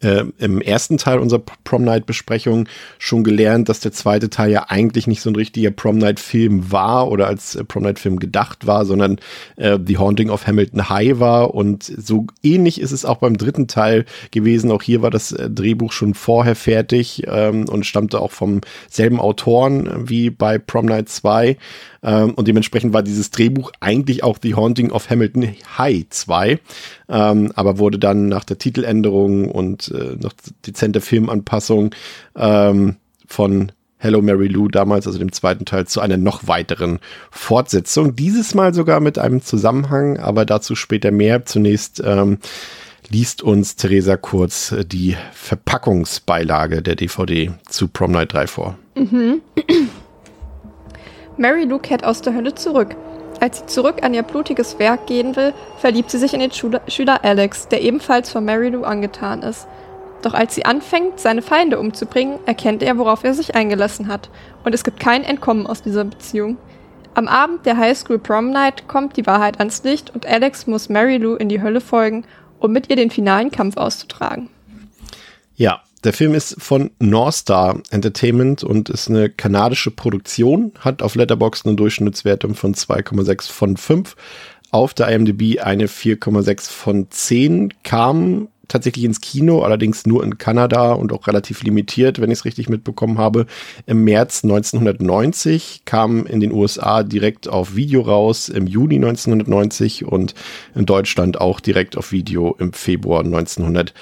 äh, 0.00 0.24
im 0.38 0.60
ersten 0.60 0.98
Teil 0.98 1.18
unserer 1.18 1.42
Prom 1.64 1.84
Night 1.84 2.06
Besprechung 2.06 2.68
schon 2.98 3.24
gelernt, 3.24 3.68
dass 3.68 3.80
der 3.80 3.92
zweite 3.92 4.30
Teil 4.30 4.50
ja 4.50 4.66
eigentlich 4.68 5.06
nicht 5.06 5.20
so 5.20 5.30
ein 5.30 5.36
richtiger 5.36 5.70
Prom 5.70 5.98
Night 5.98 6.20
Film 6.20 6.70
war 6.70 7.10
oder 7.10 7.26
als 7.26 7.54
äh, 7.54 7.64
Prom 7.64 7.84
Night 7.84 7.98
Film 7.98 8.18
gedacht 8.18 8.66
war, 8.66 8.84
sondern 8.84 9.18
äh, 9.56 9.78
The 9.84 9.98
Haunting 9.98 10.30
of 10.30 10.46
Hamilton 10.46 10.88
High 10.88 11.20
war 11.20 11.54
und 11.54 11.84
so 11.84 12.26
ähnlich 12.42 12.80
ist 12.80 12.92
es 12.92 13.04
auch 13.04 13.18
beim 13.18 13.36
dritten 13.36 13.68
Teil 13.68 14.04
gewesen. 14.30 14.70
Auch 14.70 14.82
hier 14.82 15.02
war 15.02 15.10
das 15.10 15.32
äh, 15.32 15.48
Drehbuch 15.48 15.92
schon 15.92 16.14
vorher 16.14 16.56
fertig 16.56 17.24
ähm, 17.26 17.68
und 17.68 17.86
stammte 17.86 18.20
auch 18.20 18.32
vom 18.32 18.60
selben 18.88 19.20
Autoren 19.20 20.08
wie 20.08 20.30
bei 20.30 20.58
Prom 20.58 20.86
Night 20.86 21.08
2 21.08 21.56
ähm, 22.02 22.34
und 22.34 22.48
dementsprechend 22.48 22.92
war 22.92 23.02
dieses 23.02 23.30
Drehbuch 23.30 23.72
eigentlich 23.80 24.22
auch 24.22 24.38
The 24.40 24.54
Haunting 24.54 24.90
of 24.90 25.10
Hamilton 25.10 25.54
High 25.76 26.06
2, 26.08 26.60
ähm, 27.08 27.52
aber 27.54 27.78
wurde 27.78 27.98
dann 27.98 28.28
nach 28.28 28.44
der 28.44 28.58
Titeländerung 28.58 29.50
und 29.50 29.88
äh, 29.88 30.16
nach 30.20 30.32
dezenter 30.66 31.00
Filmanpassung 31.00 31.94
ähm, 32.36 32.96
von 33.26 33.72
Hello 34.00 34.22
Mary 34.22 34.46
Lou 34.46 34.68
damals, 34.68 35.08
also 35.08 35.18
dem 35.18 35.32
zweiten 35.32 35.64
Teil, 35.64 35.86
zu 35.88 36.00
einer 36.00 36.16
noch 36.16 36.46
weiteren 36.46 37.00
Fortsetzung. 37.32 38.14
Dieses 38.14 38.54
Mal 38.54 38.72
sogar 38.72 39.00
mit 39.00 39.18
einem 39.18 39.42
Zusammenhang, 39.42 40.18
aber 40.18 40.44
dazu 40.44 40.76
später 40.76 41.10
mehr. 41.10 41.44
Zunächst 41.46 42.00
ähm, 42.04 42.38
liest 43.08 43.42
uns 43.42 43.74
Theresa 43.74 44.16
kurz 44.16 44.72
die 44.86 45.16
Verpackungsbeilage 45.32 46.80
der 46.80 46.94
DVD 46.94 47.50
zu 47.68 47.88
Prom 47.88 48.12
Night 48.12 48.32
3 48.32 48.46
vor. 48.46 48.78
Mhm. 48.94 49.40
Mary 51.38 51.64
Lou 51.64 51.78
kehrt 51.78 52.04
aus 52.04 52.20
der 52.20 52.34
Hölle 52.34 52.54
zurück. 52.54 52.96
Als 53.40 53.58
sie 53.58 53.66
zurück 53.66 54.02
an 54.02 54.12
ihr 54.12 54.24
blutiges 54.24 54.78
Werk 54.80 55.06
gehen 55.06 55.36
will, 55.36 55.54
verliebt 55.78 56.10
sie 56.10 56.18
sich 56.18 56.34
in 56.34 56.40
den 56.40 56.50
Schüler, 56.52 57.24
Alex, 57.24 57.68
der 57.68 57.82
ebenfalls 57.82 58.30
von 58.30 58.44
Mary 58.44 58.70
Lou 58.70 58.82
angetan 58.82 59.42
ist. 59.42 59.68
Doch 60.22 60.34
als 60.34 60.56
sie 60.56 60.64
anfängt, 60.64 61.20
seine 61.20 61.42
Feinde 61.42 61.78
umzubringen, 61.78 62.40
erkennt 62.46 62.82
er, 62.82 62.98
worauf 62.98 63.22
er 63.22 63.34
sich 63.34 63.54
eingelassen 63.54 64.08
hat. 64.08 64.30
Und 64.64 64.74
es 64.74 64.82
gibt 64.82 64.98
kein 64.98 65.22
Entkommen 65.22 65.68
aus 65.68 65.82
dieser 65.82 66.04
Beziehung. 66.04 66.58
Am 67.14 67.28
Abend 67.28 67.64
der 67.66 67.76
High 67.76 67.96
School 67.96 68.18
Prom 68.18 68.50
Night 68.50 68.88
kommt 68.88 69.16
die 69.16 69.26
Wahrheit 69.26 69.60
ans 69.60 69.84
Licht 69.84 70.12
und 70.12 70.26
Alex 70.26 70.66
muss 70.66 70.88
Mary 70.88 71.18
Lou 71.18 71.36
in 71.36 71.48
die 71.48 71.62
Hölle 71.62 71.80
folgen, 71.80 72.24
um 72.58 72.72
mit 72.72 72.90
ihr 72.90 72.96
den 72.96 73.10
finalen 73.10 73.52
Kampf 73.52 73.76
auszutragen. 73.76 74.50
Ja, 75.54 75.82
der 76.04 76.12
Film 76.12 76.34
ist 76.34 76.56
von 76.58 76.90
North 76.98 77.34
Star 77.34 77.80
Entertainment 77.90 78.62
und 78.62 78.88
ist 78.88 79.08
eine 79.08 79.30
kanadische 79.30 79.90
Produktion, 79.90 80.72
hat 80.80 81.02
auf 81.02 81.14
Letterboxd 81.14 81.66
eine 81.66 81.76
Durchschnittswertung 81.76 82.54
von 82.54 82.74
2,6 82.74 83.50
von 83.50 83.76
5, 83.76 84.16
auf 84.70 84.94
der 84.94 85.08
IMDb 85.08 85.60
eine 85.60 85.86
4,6 85.86 86.70
von 86.70 87.10
10, 87.10 87.74
kam 87.82 88.48
tatsächlich 88.68 89.04
ins 89.04 89.20
Kino, 89.20 89.62
allerdings 89.62 90.06
nur 90.06 90.22
in 90.22 90.38
Kanada 90.38 90.92
und 90.92 91.12
auch 91.12 91.26
relativ 91.26 91.62
limitiert, 91.62 92.20
wenn 92.20 92.30
ich 92.30 92.40
es 92.40 92.44
richtig 92.44 92.68
mitbekommen 92.68 93.18
habe. 93.18 93.46
Im 93.86 94.04
März 94.04 94.44
1990 94.44 95.82
kam 95.86 96.26
in 96.26 96.40
den 96.40 96.52
USA 96.52 97.02
direkt 97.02 97.48
auf 97.48 97.74
Video 97.74 98.02
raus, 98.02 98.48
im 98.50 98.66
Juni 98.66 98.96
1990 98.96 100.04
und 100.04 100.34
in 100.74 100.86
Deutschland 100.86 101.40
auch 101.40 101.60
direkt 101.60 101.96
auf 101.96 102.12
Video 102.12 102.54
im 102.58 102.72
Februar 102.74 103.20
1991. 103.24 103.94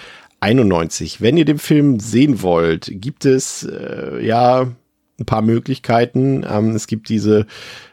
Wenn 1.21 1.37
ihr 1.37 1.45
den 1.45 1.59
Film 1.59 1.99
sehen 1.99 2.43
wollt, 2.43 2.89
gibt 2.93 3.25
es 3.25 3.65
äh, 3.65 4.25
ja 4.25 4.69
ein 5.19 5.27
paar 5.27 5.43
Möglichkeiten. 5.43 6.45
Ähm, 6.49 6.75
es 6.75 6.87
gibt 6.87 7.09
diese 7.09 7.47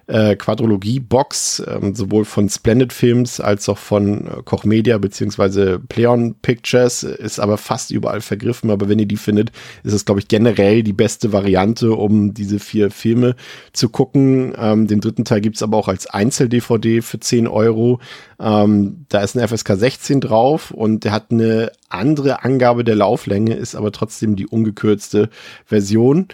äh, 0.07 0.35
Quadrologie-Box, 0.35 1.63
ähm, 1.65 1.95
sowohl 1.95 2.25
von 2.25 2.49
Splendid 2.49 2.91
Films 2.91 3.39
als 3.39 3.69
auch 3.69 3.77
von 3.77 4.27
äh, 4.27 4.41
Koch 4.43 4.65
Media 4.65 4.97
beziehungsweise 4.97 5.79
Pleon 5.79 6.35
Pictures, 6.41 7.03
ist 7.03 7.39
aber 7.39 7.57
fast 7.57 7.91
überall 7.91 8.19
vergriffen. 8.19 8.69
Aber 8.69 8.89
wenn 8.89 8.99
ihr 8.99 9.05
die 9.05 9.17
findet, 9.17 9.51
ist 9.83 9.93
es, 9.93 10.03
glaube 10.03 10.19
ich, 10.19 10.27
generell 10.27 10.83
die 10.83 10.91
beste 10.91 11.31
Variante, 11.31 11.93
um 11.93 12.33
diese 12.33 12.59
vier 12.59 12.91
Filme 12.91 13.35
zu 13.71 13.87
gucken. 13.87 14.53
Ähm, 14.57 14.87
den 14.87 14.99
dritten 14.99 15.23
Teil 15.23 15.39
gibt's 15.39 15.63
aber 15.63 15.77
auch 15.77 15.87
als 15.87 16.07
Einzel-DVD 16.07 17.01
für 17.01 17.19
10 17.21 17.47
Euro. 17.47 17.99
Ähm, 18.41 19.05
da 19.07 19.21
ist 19.21 19.37
ein 19.37 19.47
FSK 19.47 19.77
16 19.77 20.19
drauf 20.19 20.71
und 20.71 21.05
der 21.05 21.13
hat 21.13 21.31
eine 21.31 21.71
andere 21.87 22.43
Angabe 22.43 22.83
der 22.83 22.95
Lauflänge, 22.95 23.53
ist 23.53 23.75
aber 23.75 23.93
trotzdem 23.93 24.35
die 24.35 24.47
ungekürzte 24.47 25.29
Version. 25.65 26.27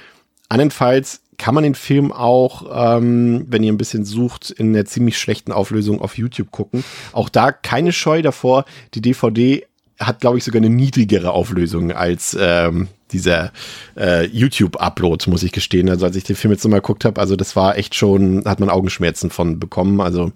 Andernfalls 0.50 1.22
kann 1.38 1.56
man 1.56 1.64
den 1.64 1.76
Film 1.76 2.12
auch, 2.12 2.98
ähm, 2.98 3.46
wenn 3.48 3.64
ihr 3.64 3.72
ein 3.72 3.78
bisschen 3.78 4.04
sucht, 4.04 4.52
in 4.52 4.76
einer 4.76 4.86
ziemlich 4.86 5.18
schlechten 5.18 5.52
Auflösung 5.52 6.02
auf 6.02 6.18
YouTube 6.18 6.52
gucken. 6.52 6.84
Auch 7.14 7.30
da 7.30 7.52
keine 7.52 7.94
Scheu 7.94 8.22
davor. 8.22 8.66
Die 8.94 9.02
DVD 9.02 9.66
hat, 10.00 10.20
glaube 10.22 10.38
ich, 10.38 10.44
sogar 10.44 10.60
eine 10.60 10.70
niedrigere 10.70 11.32
Auflösung 11.32 11.92
als 11.92 12.38
ähm, 12.40 12.88
dieser 13.12 13.52
äh, 13.98 14.26
YouTube-Upload, 14.28 15.30
muss 15.30 15.44
ich 15.44 15.52
gestehen. 15.52 15.90
Also 15.90 16.06
als 16.06 16.16
ich 16.16 16.24
den 16.24 16.36
Film 16.36 16.52
jetzt 16.52 16.64
nochmal 16.64 16.82
geguckt 16.82 17.06
habe, 17.06 17.20
also 17.20 17.36
das 17.36 17.56
war 17.56 17.78
echt 17.78 17.96
schon, 17.96 18.44
hat 18.46 18.60
man 18.60 18.70
Augenschmerzen 18.70 19.30
von 19.30 19.60
bekommen. 19.60 20.00
Also 20.00 20.32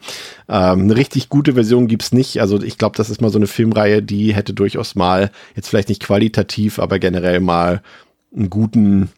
ähm, 0.49 0.81
eine 0.81 0.95
richtig 0.95 1.29
gute 1.29 1.53
Version 1.53 1.87
gibt's 1.87 2.11
nicht. 2.11 2.41
Also 2.41 2.61
ich 2.61 2.77
glaube, 2.77 2.97
das 2.97 3.09
ist 3.09 3.21
mal 3.21 3.29
so 3.29 3.39
eine 3.39 3.47
Filmreihe, 3.47 4.01
die 4.01 4.33
hätte 4.33 4.53
durchaus 4.53 4.95
mal, 4.95 5.31
jetzt 5.55 5.69
vielleicht 5.69 5.89
nicht 5.89 6.03
qualitativ, 6.03 6.79
aber 6.79 6.99
generell 6.99 7.39
mal 7.39 7.81
einen 8.35 8.49
guten 8.49 9.09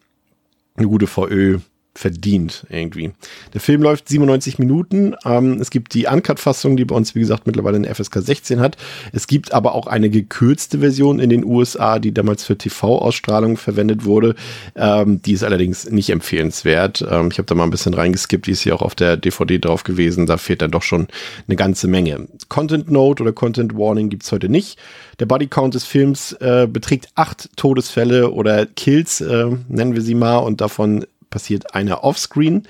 eine 0.76 0.88
gute 0.88 1.06
VÖ 1.06 1.58
verdient 1.96 2.66
irgendwie. 2.68 3.12
Der 3.54 3.60
Film 3.60 3.82
läuft 3.82 4.08
97 4.08 4.58
Minuten. 4.58 5.14
Ähm, 5.24 5.60
es 5.60 5.70
gibt 5.70 5.94
die 5.94 6.06
Uncut-Fassung, 6.06 6.76
die 6.76 6.84
bei 6.84 6.94
uns, 6.94 7.14
wie 7.14 7.20
gesagt, 7.20 7.46
mittlerweile 7.46 7.76
eine 7.76 7.92
FSK 7.92 8.20
16 8.20 8.60
hat. 8.60 8.76
Es 9.12 9.26
gibt 9.26 9.52
aber 9.52 9.74
auch 9.74 9.86
eine 9.86 10.10
gekürzte 10.10 10.78
Version 10.80 11.18
in 11.18 11.30
den 11.30 11.44
USA, 11.44 11.98
die 11.98 12.12
damals 12.12 12.44
für 12.44 12.56
TV-Ausstrahlung 12.56 13.56
verwendet 13.56 14.04
wurde. 14.04 14.34
Ähm, 14.74 15.22
die 15.22 15.32
ist 15.32 15.42
allerdings 15.42 15.90
nicht 15.90 16.10
empfehlenswert. 16.10 17.04
Ähm, 17.08 17.28
ich 17.32 17.38
habe 17.38 17.46
da 17.46 17.54
mal 17.54 17.64
ein 17.64 17.70
bisschen 17.70 17.94
reingeskippt, 17.94 18.46
die 18.46 18.52
ist 18.52 18.60
hier 18.60 18.74
auch 18.74 18.82
auf 18.82 18.94
der 18.94 19.16
DVD 19.16 19.58
drauf 19.58 19.84
gewesen. 19.84 20.26
Da 20.26 20.36
fehlt 20.36 20.62
dann 20.62 20.70
doch 20.70 20.82
schon 20.82 21.08
eine 21.46 21.56
ganze 21.56 21.88
Menge. 21.88 22.28
Content 22.48 22.90
Note 22.90 23.22
oder 23.22 23.32
Content 23.32 23.76
Warning 23.76 24.10
gibt's 24.10 24.30
heute 24.32 24.48
nicht. 24.48 24.78
Der 25.18 25.26
Bodycount 25.26 25.74
des 25.74 25.84
Films 25.84 26.32
äh, 26.34 26.68
beträgt 26.70 27.08
acht 27.14 27.48
Todesfälle 27.56 28.30
oder 28.30 28.66
Kills, 28.66 29.20
äh, 29.20 29.46
nennen 29.68 29.94
wir 29.94 30.02
sie 30.02 30.14
mal, 30.14 30.38
und 30.38 30.60
davon 30.60 31.06
passiert 31.30 31.74
einer 31.74 32.04
offscreen. 32.04 32.66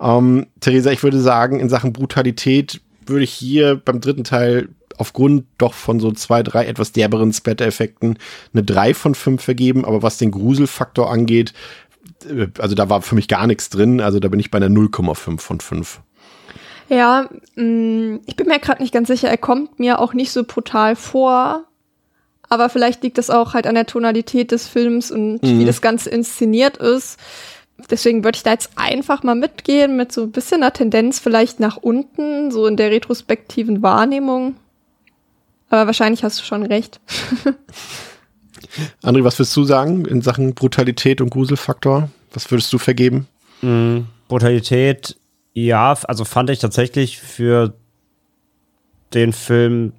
Ähm, 0.00 0.46
Theresa, 0.60 0.90
ich 0.90 1.02
würde 1.02 1.20
sagen, 1.20 1.60
in 1.60 1.68
Sachen 1.68 1.92
Brutalität 1.92 2.80
würde 3.06 3.24
ich 3.24 3.32
hier 3.32 3.76
beim 3.76 4.00
dritten 4.00 4.24
Teil 4.24 4.68
aufgrund 4.96 5.46
doch 5.58 5.74
von 5.74 6.00
so 6.00 6.12
zwei, 6.12 6.42
drei 6.42 6.66
etwas 6.66 6.92
derberen 6.92 7.32
Splatter-Effekten 7.32 8.18
eine 8.52 8.62
drei 8.62 8.94
von 8.94 9.14
fünf 9.14 9.42
vergeben. 9.42 9.84
Aber 9.84 10.02
was 10.02 10.18
den 10.18 10.30
Gruselfaktor 10.30 11.10
angeht, 11.10 11.52
äh, 12.28 12.48
also 12.58 12.74
da 12.74 12.88
war 12.88 13.02
für 13.02 13.14
mich 13.14 13.28
gar 13.28 13.46
nichts 13.46 13.70
drin. 13.70 14.00
Also 14.00 14.20
da 14.20 14.28
bin 14.28 14.40
ich 14.40 14.50
bei 14.50 14.58
einer 14.58 14.68
0,5 14.68 15.40
von 15.40 15.60
5. 15.60 16.00
Ja, 16.88 17.28
mh, 17.56 17.64
mm, 17.64 18.20
ich 18.26 18.36
bin 18.36 18.46
mir 18.46 18.58
gerade 18.58 18.82
nicht 18.82 18.92
ganz 18.92 19.08
sicher. 19.08 19.28
Er 19.28 19.38
kommt 19.38 19.78
mir 19.78 20.00
auch 20.00 20.14
nicht 20.14 20.32
so 20.32 20.44
brutal 20.44 20.96
vor. 20.96 21.64
Aber 22.48 22.68
vielleicht 22.68 23.02
liegt 23.02 23.18
das 23.18 23.30
auch 23.30 23.54
halt 23.54 23.66
an 23.66 23.74
der 23.74 23.86
Tonalität 23.86 24.52
des 24.52 24.68
Films 24.68 25.10
und 25.10 25.42
mhm. 25.42 25.60
wie 25.60 25.64
das 25.64 25.80
Ganze 25.80 26.10
inszeniert 26.10 26.76
ist. 26.76 27.18
Deswegen 27.90 28.24
würde 28.24 28.36
ich 28.36 28.42
da 28.42 28.52
jetzt 28.52 28.70
einfach 28.76 29.22
mal 29.22 29.34
mitgehen 29.34 29.96
mit 29.96 30.12
so 30.12 30.22
ein 30.22 30.30
bisschen 30.30 30.62
einer 30.62 30.72
Tendenz 30.72 31.18
vielleicht 31.18 31.60
nach 31.60 31.76
unten, 31.76 32.50
so 32.50 32.66
in 32.66 32.76
der 32.76 32.90
retrospektiven 32.90 33.82
Wahrnehmung. 33.82 34.56
Aber 35.70 35.86
wahrscheinlich 35.86 36.22
hast 36.22 36.40
du 36.40 36.44
schon 36.44 36.62
recht. 36.62 37.00
André, 39.02 39.24
was 39.24 39.38
würdest 39.38 39.56
du 39.56 39.64
sagen 39.64 40.04
in 40.04 40.22
Sachen 40.22 40.54
Brutalität 40.54 41.20
und 41.20 41.30
Gruselfaktor? 41.30 42.10
Was 42.32 42.50
würdest 42.50 42.72
du 42.72 42.78
vergeben? 42.78 43.26
Mm, 43.62 44.00
Brutalität, 44.28 45.16
ja, 45.52 45.96
also 46.04 46.24
fand 46.24 46.50
ich 46.50 46.58
tatsächlich 46.58 47.18
für 47.18 47.74
den 49.14 49.32
Film 49.32 49.92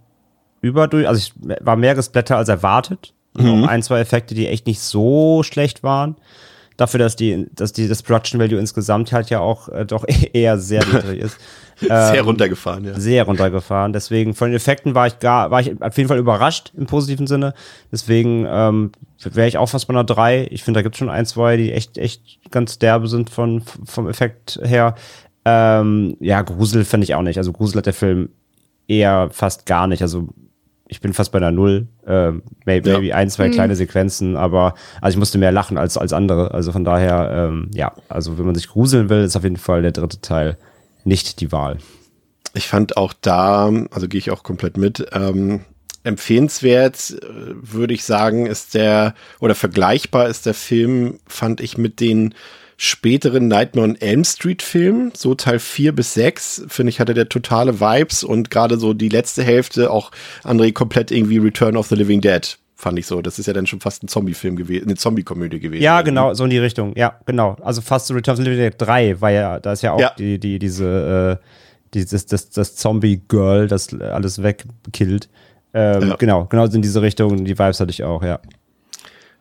überdurch, 0.62 1.08
also 1.08 1.20
ich 1.20 1.34
war 1.62 1.76
mehr 1.76 1.96
gesplatter 1.96 2.38
als 2.38 2.50
erwartet. 2.50 3.14
Mhm. 3.38 3.66
Ein, 3.66 3.84
zwei 3.84 4.00
Effekte, 4.00 4.36
die 4.36 4.48
echt 4.48 4.66
nicht 4.66 4.80
so 4.80 5.44
schlecht 5.44 5.84
waren. 5.84 6.16
Dafür, 6.78 7.00
dass 7.00 7.16
die, 7.16 7.48
dass 7.54 7.72
die, 7.72 7.88
das 7.88 8.04
Production 8.04 8.40
Value 8.40 8.60
insgesamt 8.60 9.12
halt 9.14 9.30
ja 9.30 9.40
auch 9.40 9.70
äh, 9.70 9.86
doch 9.86 10.06
eher 10.34 10.58
sehr 10.58 10.86
niedrig 10.94 11.22
ist. 11.22 11.38
sehr 11.80 12.16
ähm, 12.16 12.26
runtergefahren, 12.26 12.84
ja. 12.84 13.00
Sehr 13.00 13.24
runtergefahren. 13.24 13.94
Deswegen 13.94 14.34
von 14.34 14.50
den 14.50 14.58
Effekten 14.58 14.96
war 14.96 15.08
ich 15.08 15.20
gar, 15.20 15.52
war 15.52 15.62
ich 15.62 15.82
auf 15.82 15.98
jeden 15.98 16.10
Fall 16.10 16.18
überrascht 16.18 16.74
im 16.76 16.86
positiven 16.86 17.28
Sinne. 17.28 17.54
Deswegen 17.92 18.46
ähm, 18.50 18.92
wäre 19.24 19.48
ich 19.48 19.58
auch 19.58 19.70
fast 19.70 19.88
bei 19.88 19.94
einer 19.94 20.04
3. 20.04 20.48
Ich 20.52 20.64
finde, 20.64 20.80
da 20.80 20.82
gibt 20.82 20.96
es 20.96 21.00
schon 21.00 21.10
ein, 21.10 21.26
zwei, 21.26 21.58
die 21.58 21.72
echt, 21.72 21.98
echt 21.98 22.40
ganz 22.52 22.78
derbe 22.80 23.08
sind 23.08 23.30
von, 23.30 23.62
vom 23.86 24.10
Effekt 24.10 24.60
her. 24.64 24.96
Ähm, 25.46 26.18
ja, 26.20 26.42
Grusel 26.42 26.84
finde 26.86 27.06
ich 27.06 27.16
auch 27.16 27.22
nicht. 27.22 27.38
Also 27.38 27.54
Grusel 27.54 27.78
hat 27.78 27.86
der 27.86 27.94
Film 27.94 28.30
eher 28.88 29.30
fast 29.32 29.66
gar 29.66 29.88
nicht. 29.88 30.02
Also 30.02 30.30
ich 30.88 31.02
bin 31.02 31.14
fast 31.14 31.32
bei 31.32 31.38
einer 31.38 31.52
Null. 31.52 31.88
Ähm, 32.06 32.44
maybe, 32.66 32.90
ja. 32.90 33.00
maybe 33.00 33.16
ein, 33.16 33.30
zwei 33.30 33.48
mhm. 33.48 33.52
kleine 33.54 33.76
Sequenzen, 33.76 34.38
aber 34.38 34.76
also 35.02 35.16
ich 35.16 35.20
musste 35.20 35.38
mehr 35.38 35.52
lachen 35.52 35.78
als, 35.78 35.98
als 35.98 36.14
andere. 36.14 36.54
Also 36.54 36.72
von 36.72 36.84
daher, 36.84 37.50
ähm, 37.50 37.70
ja, 37.74 37.94
also 38.10 38.38
wenn 38.38 38.46
man 38.46 38.56
sich 38.56 38.68
gruseln 38.68 39.10
will, 39.10 39.24
ist 39.24 39.36
auf 39.36 39.44
jeden 39.44 39.58
Fall 39.58 39.82
der 39.82 39.92
dritte 39.92 40.22
Teil 40.22 40.58
nicht 41.04 41.42
die 41.42 41.52
Wahl. 41.52 41.78
Ich 42.54 42.68
fand 42.68 42.98
auch 42.98 43.14
da, 43.20 43.72
also 43.92 44.08
gehe 44.08 44.20
ich 44.20 44.32
auch 44.32 44.44
komplett 44.44 44.78
mit, 44.78 45.06
ähm, 45.12 45.62
empfehlenswert, 46.04 47.18
äh, 47.22 47.26
würde 47.56 47.94
ich 47.94 48.04
sagen, 48.04 48.46
ist 48.46 48.76
der, 48.76 49.16
oder 49.40 49.56
vergleichbar 49.56 50.30
ist 50.30 50.46
der 50.46 50.54
Film, 50.54 51.20
fand 51.28 51.62
ich 51.62 51.78
mit 51.78 52.00
den 52.00 52.36
späteren 52.78 53.48
Nightmare 53.48 53.88
on 53.88 53.96
Elm 53.96 54.24
Street 54.24 54.62
Film, 54.62 55.12
so 55.16 55.36
Teil 55.36 55.60
4 55.60 55.94
bis 55.94 56.14
6, 56.14 56.66
finde 56.68 56.90
ich, 56.90 57.00
hatte 57.00 57.14
der 57.14 57.30
totale 57.30 57.80
Vibes 57.80 58.24
und 58.24 58.52
gerade 58.52 58.78
so 58.78 58.94
die 58.94 59.10
letzte 59.10 59.44
Hälfte 59.44 59.92
auch 59.92 60.12
André 60.44 60.74
komplett 60.74 61.12
irgendwie 61.12 61.38
Return 61.38 61.78
of 61.78 61.88
the 61.88 61.96
Living 61.96 62.22
Dead 62.22 62.58
fand 62.76 63.00
ich 63.00 63.08
so. 63.08 63.22
Das 63.22 63.40
ist 63.40 63.46
ja 63.46 63.54
dann 63.54 63.66
schon 63.66 63.80
fast 63.80 64.04
ein 64.04 64.08
Zombie-Film 64.08 64.58
gewesen, 64.58 64.86
eine 64.86 64.96
Zombie-Komödie 64.96 65.60
gewesen. 65.60 65.82
Ja, 65.82 66.02
genau, 66.02 66.34
so 66.34 66.44
in 66.44 66.50
die 66.50 66.58
Richtung. 66.58 66.94
Ja, 66.96 67.20
genau. 67.26 67.56
Also 67.62 67.82
fast 67.82 68.12
Return 68.12 68.34
of 68.34 68.38
the 68.38 68.44
Living 68.44 68.70
Dead 68.70 68.76
3, 68.78 69.22
weil 69.22 69.36
ja, 69.36 69.60
da 69.60 69.74
ist 69.74 69.82
ja 69.82 69.94
auch 69.94 70.00
ja. 70.00 70.12
die, 70.18 70.40
die, 70.40 70.60
diese, 70.60 71.40
äh, 71.42 71.46
dieses, 71.94 72.26
das, 72.26 72.50
das 72.50 72.76
Zombie-Girl, 72.76 73.68
das 73.68 73.94
alles 73.94 74.44
wegkillt. 74.44 75.30
Ähm, 75.74 76.10
ja. 76.10 76.16
Genau, 76.18 76.46
genau 76.46 76.66
in 76.66 76.82
diese 76.82 77.02
Richtung. 77.02 77.46
Die 77.46 77.58
Vibes 77.58 77.80
hatte 77.80 77.92
ich 77.92 78.04
auch, 78.04 78.24
ja. 78.24 78.40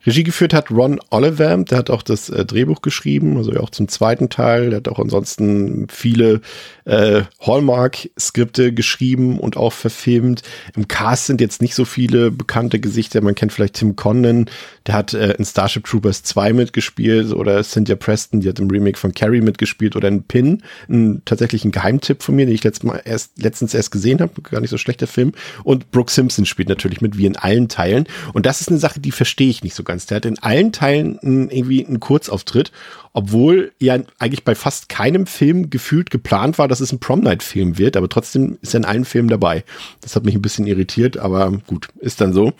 Regie 0.06 0.23
geführt 0.23 0.52
hat 0.52 0.70
Ron 0.70 1.00
Oliver, 1.11 1.56
der 1.56 1.78
hat 1.78 1.90
auch 1.90 2.02
das 2.02 2.28
äh, 2.28 2.44
Drehbuch 2.44 2.82
geschrieben, 2.82 3.37
also 3.37 3.52
auch 3.52 3.70
zum 3.70 3.88
zweiten 3.88 4.28
Teil. 4.28 4.70
Der 4.70 4.78
hat 4.78 4.88
auch 4.88 4.99
ansonsten 4.99 5.87
viele 5.88 6.40
äh, 6.85 7.23
Hallmark-Skripte 7.41 8.73
geschrieben 8.73 9.38
und 9.38 9.57
auch 9.57 9.73
verfilmt. 9.73 10.43
Im 10.76 10.88
Cast 10.88 11.26
sind 11.26 11.41
jetzt 11.41 11.62
nicht 11.62 11.75
so 11.75 11.85
viele 11.85 12.31
bekannte 12.31 12.81
Gesichter. 12.81 13.21
Man 13.21 13.35
kennt 13.35 13.53
vielleicht 13.53 13.75
Tim 13.75 13.97
Condon, 13.97 14.47
der 14.87 14.95
hat 14.95 15.14
äh, 15.14 15.33
in 15.33 15.45
Starship 15.45 15.85
Troopers 15.85 16.23
2 16.23 16.53
mitgespielt 16.53 17.33
oder 17.33 17.62
Cynthia 17.62 17.97
Preston, 17.97 18.41
die 18.41 18.49
hat 18.49 18.59
im 18.59 18.71
Remake 18.71 18.99
von 18.99 19.14
Carrie 19.14 19.41
mitgespielt 19.41 19.97
oder 19.97 20.09
in 20.09 20.23
Pin, 20.25 20.62
ein, 20.88 21.23
tatsächlich 21.25 21.64
ein 21.64 21.73
Geheimtipp 21.73 22.23
von 22.23 22.37
mir, 22.37 22.47
den 22.47 22.55
ich 22.55 22.64
letztes 22.64 22.85
Mal 22.85 23.00
erst, 23.05 23.33
letztens 23.38 23.75
erst 23.75 23.91
gesehen 23.91 24.21
habe, 24.21 24.43
gar 24.43 24.61
nicht 24.61 24.71
so 24.71 24.79
schlechter 24.79 25.07
Film. 25.07 25.33
Und 25.62 25.91
Brooke 25.91 26.12
Simpson 26.12 26.47
spielt 26.47 26.69
natürlich 26.69 27.00
mit, 27.00 27.17
wie 27.17 27.26
in 27.26 27.37
allen 27.37 27.69
Teilen. 27.69 28.07
Und 28.33 28.47
das 28.47 28.61
ist 28.61 28.69
eine 28.69 28.79
Sache, 28.79 29.00
die 29.00 29.12
verstehe 29.12 29.49
ich 29.49 29.62
nicht 29.62 29.75
so 29.75 29.83
ganz. 29.83 30.07
Der 30.07 30.17
hat 30.17 30.26
in 30.26 30.38
allen 30.41 30.73
Teilen 30.73 31.19
ein, 31.23 31.50
irgendwie 31.50 31.87
einen 31.87 32.00
Kurzauftritt, 32.00 32.73
obwohl 33.14 33.73
ja 33.78 33.97
eigentlich 34.18 34.44
bei 34.44 34.54
fast 34.56 34.88
keinem 34.88 35.26
Film 35.26 35.71
gefühlt 35.71 36.11
geplant 36.11 36.59
war, 36.59 36.66
dass 36.68 36.80
es 36.80 36.92
ein 36.92 36.99
Prom-Night-Film 36.99 37.78
wird, 37.78 37.97
aber 37.97 38.09
trotzdem 38.09 38.59
ist 38.61 38.75
er 38.75 38.78
in 38.78 38.85
allen 38.85 39.04
Filmen 39.04 39.28
dabei. 39.28 39.64
Das 40.00 40.16
hat 40.16 40.25
mich 40.25 40.35
ein 40.35 40.42
bisschen 40.42 40.66
irritiert, 40.66 41.16
aber 41.16 41.52
gut, 41.66 41.88
ist 42.00 42.21
dann 42.21 42.33
so. 42.33 42.52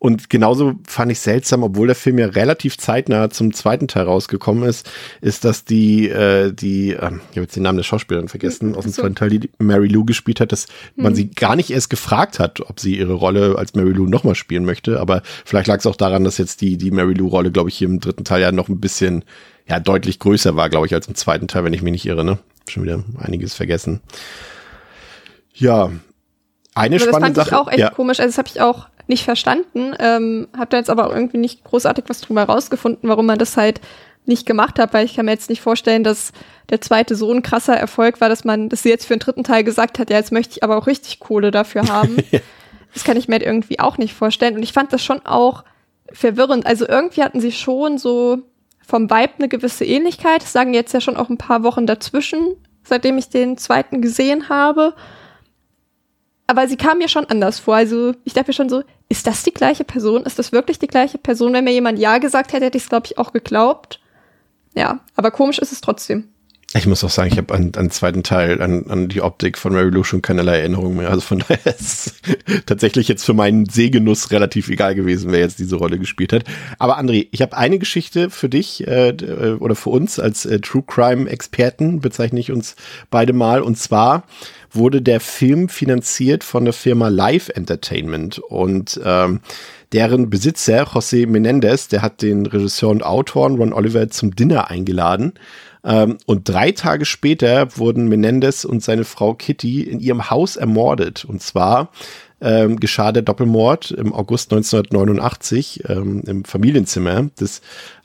Und 0.00 0.30
genauso 0.30 0.74
fand 0.86 1.10
ich 1.10 1.18
seltsam, 1.18 1.64
obwohl 1.64 1.88
der 1.88 1.96
Film 1.96 2.18
ja 2.18 2.26
relativ 2.26 2.78
zeitnah 2.78 3.30
zum 3.30 3.52
zweiten 3.52 3.88
Teil 3.88 4.04
rausgekommen 4.04 4.62
ist, 4.62 4.88
ist, 5.20 5.44
dass 5.44 5.64
die, 5.64 6.08
äh, 6.08 6.52
die, 6.52 6.90
äh, 6.90 6.92
ich 6.92 7.00
habe 7.00 7.40
jetzt 7.40 7.56
den 7.56 7.64
Namen 7.64 7.78
der 7.78 7.84
Schauspielerin 7.84 8.28
vergessen, 8.28 8.76
aus 8.76 8.84
dem 8.84 8.92
so. 8.92 9.02
zweiten 9.02 9.16
Teil, 9.16 9.30
die 9.30 9.50
Mary 9.58 9.88
Lou 9.88 10.04
gespielt 10.04 10.38
hat, 10.38 10.52
dass 10.52 10.66
hm. 10.94 11.02
man 11.02 11.14
sie 11.16 11.30
gar 11.30 11.56
nicht 11.56 11.70
erst 11.70 11.90
gefragt 11.90 12.38
hat, 12.38 12.60
ob 12.60 12.78
sie 12.78 12.96
ihre 12.96 13.14
Rolle 13.14 13.56
als 13.58 13.74
Mary 13.74 13.90
Lou 13.90 14.06
nochmal 14.06 14.36
spielen 14.36 14.64
möchte. 14.64 15.00
Aber 15.00 15.22
vielleicht 15.44 15.66
lag 15.66 15.78
es 15.78 15.86
auch 15.86 15.96
daran, 15.96 16.22
dass 16.22 16.38
jetzt 16.38 16.60
die, 16.60 16.76
die 16.76 16.92
Mary 16.92 17.14
Lou-Rolle, 17.14 17.50
glaube 17.50 17.68
ich, 17.68 17.76
hier 17.76 17.88
im 17.88 17.98
dritten 17.98 18.24
Teil 18.24 18.40
ja 18.40 18.52
noch 18.52 18.68
ein 18.68 18.78
bisschen, 18.78 19.24
ja, 19.68 19.80
deutlich 19.80 20.20
größer 20.20 20.54
war, 20.54 20.70
glaube 20.70 20.86
ich, 20.86 20.94
als 20.94 21.08
im 21.08 21.16
zweiten 21.16 21.48
Teil, 21.48 21.64
wenn 21.64 21.72
ich 21.72 21.82
mich 21.82 21.92
nicht 21.92 22.06
irre, 22.06 22.24
ne? 22.24 22.38
Schon 22.68 22.84
wieder 22.84 23.02
einiges 23.18 23.54
vergessen. 23.54 24.00
Ja, 25.54 25.90
eine 26.74 26.96
aber 26.96 27.04
spannende 27.04 27.32
das 27.34 27.48
fand 27.48 27.48
Sache. 27.48 27.48
Ich 27.48 27.54
auch 27.54 27.68
echt 27.68 27.78
ja. 27.80 27.90
komisch. 27.90 28.20
Also 28.20 28.28
das 28.28 28.38
habe 28.38 28.48
ich 28.48 28.60
auch 28.60 28.86
nicht 29.08 29.24
verstanden. 29.24 29.94
Ähm, 29.98 30.48
habe 30.56 30.70
da 30.70 30.76
jetzt 30.76 30.90
aber 30.90 31.06
auch 31.06 31.12
irgendwie 31.12 31.38
nicht 31.38 31.64
großartig 31.64 32.04
was 32.08 32.20
drüber 32.20 32.44
rausgefunden, 32.44 33.08
warum 33.08 33.26
man 33.26 33.38
das 33.38 33.56
halt 33.56 33.80
nicht 34.26 34.46
gemacht 34.46 34.78
hat, 34.78 34.92
weil 34.92 35.06
ich 35.06 35.16
kann 35.16 35.24
mir 35.24 35.32
jetzt 35.32 35.48
nicht 35.48 35.62
vorstellen, 35.62 36.04
dass 36.04 36.32
der 36.68 36.82
zweite 36.82 37.16
so 37.16 37.32
ein 37.32 37.42
krasser 37.42 37.74
Erfolg 37.74 38.20
war, 38.20 38.28
dass 38.28 38.44
man, 38.44 38.68
dass 38.68 38.82
sie 38.82 38.90
jetzt 38.90 39.06
für 39.06 39.14
den 39.14 39.20
dritten 39.20 39.42
Teil 39.42 39.64
gesagt 39.64 39.98
hat, 39.98 40.10
ja, 40.10 40.18
jetzt 40.18 40.32
möchte 40.32 40.52
ich 40.52 40.62
aber 40.62 40.76
auch 40.76 40.86
richtig 40.86 41.18
Kohle 41.18 41.50
dafür 41.50 41.88
haben. 41.88 42.16
das 42.94 43.04
kann 43.04 43.16
ich 43.16 43.26
mir 43.26 43.36
halt 43.36 43.42
irgendwie 43.42 43.80
auch 43.80 43.96
nicht 43.96 44.12
vorstellen. 44.12 44.56
Und 44.56 44.62
ich 44.62 44.74
fand 44.74 44.92
das 44.92 45.02
schon 45.02 45.24
auch 45.24 45.64
verwirrend. 46.12 46.66
Also 46.66 46.86
irgendwie 46.86 47.22
hatten 47.22 47.40
sie 47.40 47.52
schon 47.52 47.96
so 47.96 48.38
vom 48.86 49.10
Vibe 49.10 49.34
eine 49.38 49.48
gewisse 49.48 49.86
Ähnlichkeit. 49.86 50.42
Das 50.42 50.52
sagen 50.52 50.74
jetzt 50.74 50.92
ja 50.92 51.00
schon 51.00 51.16
auch 51.16 51.30
ein 51.30 51.38
paar 51.38 51.62
Wochen 51.62 51.86
dazwischen, 51.86 52.56
seitdem 52.84 53.16
ich 53.16 53.30
den 53.30 53.56
zweiten 53.56 54.02
gesehen 54.02 54.50
habe 54.50 54.94
aber 56.48 56.66
sie 56.66 56.76
kam 56.76 56.98
mir 56.98 57.08
schon 57.08 57.26
anders 57.26 57.60
vor. 57.60 57.76
Also 57.76 58.14
ich 58.24 58.32
dachte 58.32 58.48
mir 58.48 58.54
schon 58.54 58.70
so, 58.70 58.82
ist 59.08 59.26
das 59.26 59.42
die 59.42 59.52
gleiche 59.52 59.84
Person? 59.84 60.24
Ist 60.24 60.38
das 60.38 60.50
wirklich 60.50 60.78
die 60.78 60.86
gleiche 60.86 61.18
Person? 61.18 61.52
Wenn 61.52 61.64
mir 61.64 61.72
jemand 61.72 61.98
Ja 61.98 62.18
gesagt 62.18 62.52
hätte, 62.52 62.64
hätte 62.64 62.78
ich 62.78 62.84
es, 62.84 62.88
glaube 62.88 63.06
ich, 63.06 63.18
auch 63.18 63.32
geglaubt. 63.32 64.00
Ja, 64.74 65.00
aber 65.14 65.30
komisch 65.30 65.58
ist 65.58 65.72
es 65.72 65.82
trotzdem. 65.82 66.32
Ich 66.74 66.86
muss 66.86 67.02
auch 67.02 67.08
sagen, 67.08 67.30
ich 67.32 67.38
habe 67.38 67.54
an, 67.54 67.72
an 67.76 67.90
zweiten 67.90 68.22
Teil, 68.22 68.60
an, 68.60 68.84
an 68.90 69.08
die 69.08 69.22
Optik 69.22 69.56
von 69.56 69.72
Mary 69.72 70.04
schon 70.04 70.20
keinerlei 70.20 70.58
Erinnerung 70.58 70.96
mehr. 70.96 71.08
Also 71.08 71.22
von 71.22 71.38
daher 71.38 71.74
ist 71.74 71.80
es 71.80 72.14
tatsächlich 72.66 73.08
jetzt 73.08 73.24
für 73.24 73.32
meinen 73.32 73.64
Sehgenuss 73.64 74.30
relativ 74.32 74.68
egal 74.68 74.94
gewesen, 74.94 75.32
wer 75.32 75.38
jetzt 75.38 75.58
diese 75.58 75.76
Rolle 75.76 75.98
gespielt 75.98 76.34
hat. 76.34 76.44
Aber 76.78 76.98
André, 76.98 77.26
ich 77.30 77.40
habe 77.40 77.56
eine 77.56 77.78
Geschichte 77.78 78.28
für 78.28 78.50
dich 78.50 78.86
äh, 78.86 79.08
äh, 79.08 79.54
oder 79.54 79.74
für 79.74 79.88
uns 79.88 80.18
als 80.18 80.44
äh, 80.44 80.60
True 80.60 80.84
Crime 80.86 81.30
Experten, 81.30 82.00
bezeichne 82.00 82.38
ich 82.38 82.52
uns 82.52 82.76
beide 83.08 83.32
mal. 83.32 83.62
Und 83.62 83.78
zwar 83.78 84.24
wurde 84.70 85.00
der 85.00 85.20
Film 85.20 85.70
finanziert 85.70 86.44
von 86.44 86.66
der 86.66 86.74
Firma 86.74 87.08
Live 87.08 87.48
Entertainment 87.48 88.40
und 88.40 89.00
ähm, 89.02 89.40
deren 89.92 90.28
Besitzer 90.28 90.82
José 90.84 91.26
Menendez, 91.26 91.88
der 91.88 92.02
hat 92.02 92.20
den 92.20 92.44
Regisseur 92.44 92.90
und 92.90 93.02
Autoren 93.02 93.56
Ron 93.56 93.72
Oliver 93.72 94.10
zum 94.10 94.36
Dinner 94.36 94.70
eingeladen. 94.70 95.32
Ähm, 95.88 96.18
und 96.26 96.48
drei 96.48 96.70
Tage 96.72 97.06
später 97.06 97.78
wurden 97.78 98.08
Menendez 98.08 98.64
und 98.64 98.82
seine 98.84 99.04
Frau 99.04 99.34
Kitty 99.34 99.82
in 99.82 100.00
ihrem 100.00 100.30
Haus 100.30 100.56
ermordet. 100.56 101.24
Und 101.24 101.42
zwar 101.42 101.90
ähm, 102.40 102.78
geschah 102.78 103.10
der 103.10 103.22
Doppelmord 103.22 103.90
im 103.90 104.12
August 104.12 104.52
1989 104.52 105.84
ähm, 105.88 106.22
im 106.26 106.44
Familienzimmer 106.44 107.30
des 107.40 107.62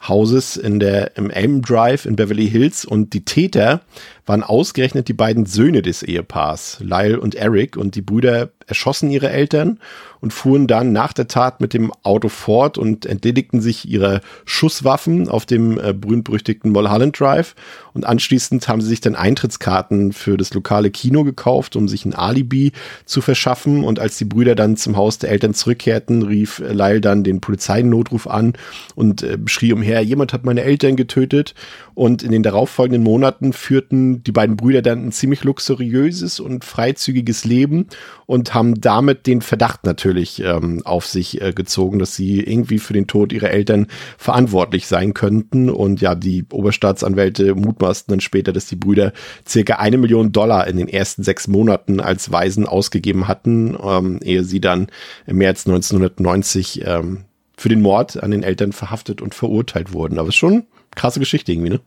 Hauses 0.08 0.58
in 0.58 0.80
der, 0.80 1.18
im 1.18 1.30
Elm 1.30 1.62
Drive 1.62 2.06
in 2.06 2.16
Beverly 2.16 2.50
Hills 2.50 2.86
und 2.86 3.14
die 3.14 3.26
Täter 3.26 3.82
waren 4.26 4.44
ausgerechnet 4.44 5.08
die 5.08 5.14
beiden 5.14 5.46
Söhne 5.46 5.82
des 5.82 6.02
Ehepaars, 6.02 6.78
Lyle 6.80 7.20
und 7.20 7.36
Eric, 7.36 7.76
und 7.76 7.96
die 7.96 8.02
Brüder 8.02 8.50
erschossen 8.74 9.12
ihre 9.12 9.30
Eltern 9.30 9.80
und 10.24 10.32
fuhren 10.32 10.68
dann 10.68 10.94
nach 10.94 11.12
der 11.12 11.28
Tat 11.28 11.60
mit 11.60 11.74
dem 11.74 11.92
Auto 12.02 12.30
fort 12.30 12.78
und 12.78 13.06
entledigten 13.06 13.60
sich 13.60 13.90
ihrer 13.90 14.22
Schusswaffen 14.46 15.28
auf 15.28 15.46
dem 15.46 15.78
äh, 15.78 15.94
berühmt-berüchtigten 15.94 16.72
Mulholland 16.72 17.20
Drive. 17.20 17.56
Und 17.94 18.06
anschließend 18.06 18.68
haben 18.70 18.80
sie 18.80 18.88
sich 18.88 19.02
dann 19.02 19.16
Eintrittskarten 19.16 20.14
für 20.14 20.38
das 20.38 20.54
lokale 20.54 20.92
Kino 20.92 21.26
gekauft, 21.26 21.76
um 21.76 21.90
sich 21.90 22.06
ein 22.06 22.16
Alibi 22.16 22.72
zu 23.04 23.20
verschaffen. 23.20 23.84
Und 23.84 24.00
als 24.00 24.18
die 24.18 24.24
Brüder 24.24 24.56
dann 24.56 24.78
zum 24.78 24.96
Haus 24.96 25.20
der 25.20 25.30
Eltern 25.30 25.54
zurückkehrten, 25.54 26.24
rief 26.24 26.60
Lyle 26.60 27.02
dann 27.02 27.26
den 27.26 27.42
Polizeinotruf 27.42 28.26
an 28.26 28.54
und 28.96 29.24
äh, 29.24 29.38
schrie 29.46 29.74
umher, 29.74 30.02
jemand 30.02 30.32
hat 30.32 30.46
meine 30.46 30.64
Eltern 30.64 30.96
getötet. 30.96 31.54
Und 31.96 32.24
in 32.24 32.32
den 32.32 32.44
darauffolgenden 32.44 33.04
Monaten 33.04 33.52
führten 33.52 34.24
die 34.24 34.32
beiden 34.32 34.56
Brüder 34.56 34.82
dann 34.82 35.06
ein 35.06 35.12
ziemlich 35.12 35.44
luxuriöses 35.44 36.40
und 36.40 36.64
freizügiges 36.64 37.44
Leben 37.44 37.88
und 38.26 38.54
haben 38.54 38.80
damit 38.80 39.28
den 39.28 39.42
Verdacht 39.42 39.86
natürlich 39.86 40.42
ähm, 40.44 40.82
auf 40.86 41.06
sich 41.06 41.42
äh, 41.42 41.54
gezogen, 41.54 42.00
dass 42.00 42.16
sie 42.16 42.40
irgendwie 42.40 42.80
für 42.80 42.94
den 42.94 43.08
Tod 43.08 43.34
ihrer 43.34 43.52
Eltern 43.52 43.88
verantwortlich 44.18 44.88
sein 44.88 45.14
könnten. 45.14 45.70
Und 45.70 46.02
ja, 46.02 46.16
die 46.16 46.46
Oberstaatsanwälte 46.52 47.56
mutmaßten 47.56 48.12
dann 48.12 48.22
später, 48.22 48.54
dass 48.54 48.68
die 48.68 48.76
Brüder 48.76 49.14
circa 49.48 49.76
eine 49.76 49.98
Million 49.98 50.32
Dollar 50.32 50.68
in 50.68 50.78
den 50.78 50.88
ersten 50.88 51.24
sechs 51.24 51.48
Monaten 51.48 52.00
als 52.00 52.32
Waisen 52.32 52.68
ausgegeben 52.68 53.28
hatten, 53.28 53.78
ähm, 53.84 54.20
ehe 54.24 54.44
sie 54.44 54.62
dann 54.62 54.88
im 55.26 55.38
März 55.38 55.68
1990 55.68 56.86
ähm, 56.86 57.26
für 57.58 57.70
den 57.70 57.82
Mord 57.82 58.22
an 58.22 58.32
den 58.32 58.44
Eltern 58.44 58.72
verhaftet 58.72 59.22
und 59.22 59.36
verurteilt 59.36 59.94
wurden. 59.94 60.20
Aber 60.20 60.30
es 60.30 60.36
ist 60.36 60.40
schon 60.40 60.66
krasse 60.96 61.20
Geschichte 61.20 61.52
irgendwie, 61.52 61.70
ne? 61.72 61.80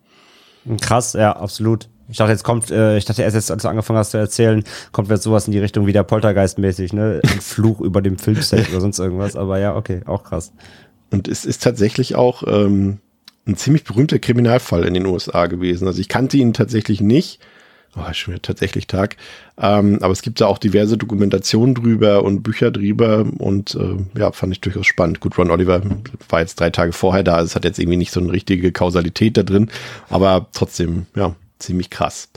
Krass, 0.80 1.12
ja, 1.12 1.36
absolut. 1.36 1.88
Ich 2.08 2.18
dachte, 2.18 2.32
jetzt 2.32 2.44
kommt, 2.44 2.70
äh, 2.70 2.96
ich 2.98 3.04
dachte 3.04 3.22
erst 3.22 3.34
jetzt, 3.34 3.50
als 3.50 3.62
du 3.62 3.68
angefangen 3.68 3.98
hast 3.98 4.12
zu 4.12 4.18
erzählen, 4.18 4.62
kommt 4.92 5.08
jetzt 5.08 5.22
sowas 5.22 5.46
in 5.46 5.52
die 5.52 5.58
Richtung 5.58 5.86
wie 5.86 5.92
der 5.92 6.04
Poltergeist-mäßig, 6.04 6.92
ne? 6.92 7.20
Ein 7.22 7.28
Fluch 7.40 7.80
über 7.80 8.02
dem 8.02 8.18
Filmset 8.18 8.68
oder 8.70 8.80
sonst 8.80 8.98
irgendwas. 8.98 9.36
Aber 9.36 9.58
ja, 9.58 9.76
okay, 9.76 10.02
auch 10.06 10.24
krass. 10.24 10.52
Und 11.10 11.28
es 11.28 11.44
ist 11.44 11.62
tatsächlich 11.62 12.14
auch 12.14 12.42
ähm, 12.46 12.98
ein 13.46 13.56
ziemlich 13.56 13.84
berühmter 13.84 14.18
Kriminalfall 14.18 14.84
in 14.84 14.94
den 14.94 15.06
USA 15.06 15.46
gewesen. 15.46 15.86
Also 15.86 16.00
ich 16.00 16.08
kannte 16.08 16.36
ihn 16.36 16.52
tatsächlich 16.52 17.00
nicht 17.00 17.40
oh, 17.96 18.12
schon 18.12 18.34
wieder 18.34 18.42
tatsächlich 18.42 18.86
Tag. 18.86 19.16
Ähm, 19.58 19.98
aber 20.02 20.12
es 20.12 20.22
gibt 20.22 20.40
da 20.40 20.46
auch 20.46 20.58
diverse 20.58 20.96
Dokumentationen 20.96 21.74
drüber 21.74 22.22
und 22.24 22.42
Bücher 22.42 22.70
drüber 22.70 23.26
und 23.38 23.74
äh, 23.74 24.18
ja, 24.18 24.32
fand 24.32 24.52
ich 24.52 24.60
durchaus 24.60 24.86
spannend. 24.86 25.20
Gut, 25.20 25.38
Ron 25.38 25.50
Oliver 25.50 25.82
war 26.28 26.40
jetzt 26.40 26.60
drei 26.60 26.70
Tage 26.70 26.92
vorher 26.92 27.22
da, 27.22 27.40
es 27.40 27.54
hat 27.54 27.64
jetzt 27.64 27.78
irgendwie 27.78 27.96
nicht 27.96 28.12
so 28.12 28.20
eine 28.20 28.32
richtige 28.32 28.72
Kausalität 28.72 29.36
da 29.36 29.42
drin, 29.42 29.70
aber 30.08 30.48
trotzdem, 30.52 31.06
ja, 31.14 31.34
ziemlich 31.66 31.90
krass. 31.90 32.28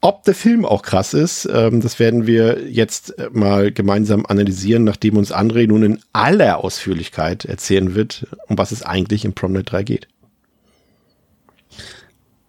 Ob 0.00 0.22
der 0.24 0.34
Film 0.34 0.66
auch 0.66 0.82
krass 0.82 1.14
ist, 1.14 1.48
ähm, 1.50 1.80
das 1.80 1.98
werden 1.98 2.26
wir 2.26 2.68
jetzt 2.68 3.14
mal 3.32 3.72
gemeinsam 3.72 4.26
analysieren, 4.26 4.84
nachdem 4.84 5.16
uns 5.16 5.32
André 5.32 5.66
nun 5.66 5.82
in 5.82 6.00
aller 6.12 6.62
Ausführlichkeit 6.62 7.46
erzählen 7.46 7.94
wird, 7.94 8.26
um 8.48 8.58
was 8.58 8.70
es 8.70 8.82
eigentlich 8.82 9.24
in 9.24 9.32
Promnet 9.32 9.72
3 9.72 9.82
geht. 9.82 10.08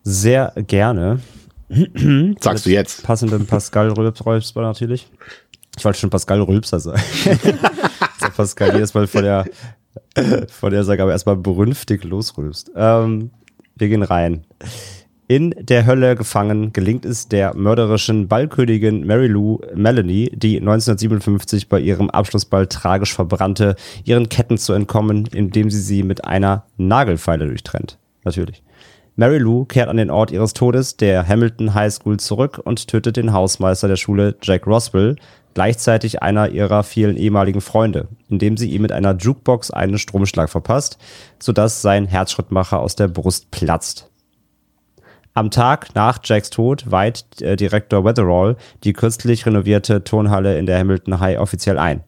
Sehr 0.04 0.54
gerne. 0.68 1.22
Sagst 2.42 2.66
du 2.66 2.70
jetzt? 2.70 3.04
Passenden 3.04 3.46
Pascal 3.46 3.90
Rülpser 3.90 4.62
natürlich. 4.62 5.08
Ich 5.78 5.86
wollte 5.86 6.00
schon 6.00 6.10
Pascal 6.10 6.42
Rülpser 6.42 6.80
sagen. 6.80 7.02
Pascal 8.36 8.74
jedes 8.74 8.94
Mal 8.94 9.08
vor 9.08 9.22
der, 9.22 9.46
vor 10.50 10.70
der 10.70 10.84
Sage 10.84 11.04
aber 11.04 11.12
erstmal 11.12 11.38
berünftig 11.38 12.04
losrülpst. 12.04 12.72
Ähm, 12.76 13.32
wir 13.76 13.88
gehen 13.88 14.04
rein. 14.04 14.46
In 15.28 15.56
der 15.58 15.88
Hölle 15.88 16.16
gefangen 16.16 16.72
gelingt 16.72 17.04
es 17.04 17.28
der 17.28 17.56
mörderischen 17.56 18.28
Ballkönigin 18.28 19.08
Mary 19.08 19.26
Lou 19.26 19.58
Melanie, 19.74 20.30
die 20.30 20.58
1957 20.58 21.68
bei 21.68 21.80
ihrem 21.80 22.12
Abschlussball 22.12 22.68
tragisch 22.68 23.16
verbrannte, 23.16 23.76
ihren 24.04 24.30
Ketten 24.30 24.60
zu 24.60 24.74
entkommen, 24.74 25.26
indem 25.34 25.72
sie 25.72 25.82
sie 25.82 26.04
mit 26.04 26.26
einer 26.26 26.68
Nagelfeile 26.78 27.48
durchtrennt. 27.48 27.98
Natürlich. 28.24 28.62
Mary 29.16 29.40
Lou 29.40 29.66
kehrt 29.66 29.90
an 29.90 29.98
den 29.98 30.12
Ort 30.12 30.30
ihres 30.30 30.54
Todes, 30.54 30.96
der 30.96 31.28
Hamilton 31.28 31.74
High 31.74 31.92
School, 31.92 32.18
zurück 32.18 32.62
und 32.64 32.88
tötet 32.88 33.18
den 33.18 33.34
Hausmeister 33.34 33.88
der 33.88 33.96
Schule, 33.96 34.36
Jack 34.44 34.68
Roswell, 34.68 35.16
gleichzeitig 35.56 36.22
einer 36.22 36.50
ihrer 36.50 36.84
vielen 36.84 37.18
ehemaligen 37.18 37.62
Freunde, 37.62 38.10
indem 38.30 38.58
sie 38.58 38.70
ihm 38.70 38.84
mit 38.84 38.92
einer 38.92 39.18
Jukebox 39.18 39.72
einen 39.72 39.98
Stromschlag 39.98 40.52
verpasst, 40.52 41.00
sodass 41.40 41.82
sein 41.82 42.06
Herzschrittmacher 42.06 42.80
aus 42.80 42.96
der 42.96 43.08
Brust 43.08 43.50
platzt. 43.50 44.12
Am 45.38 45.52
Tag 45.52 45.94
nach 45.96 46.20
Jacks 46.24 46.50
Tod 46.50 46.90
weiht 46.90 47.42
äh, 47.42 47.58
Direktor 47.58 48.06
Weatherall 48.06 48.56
die 48.86 48.94
kürzlich 48.94 49.46
renovierte 49.46 50.02
Turnhalle 50.02 50.58
in 50.58 50.66
der 50.66 50.80
Hamilton 50.80 51.20
High 51.20 51.40
offiziell 51.40 51.78
ein. 51.78 52.06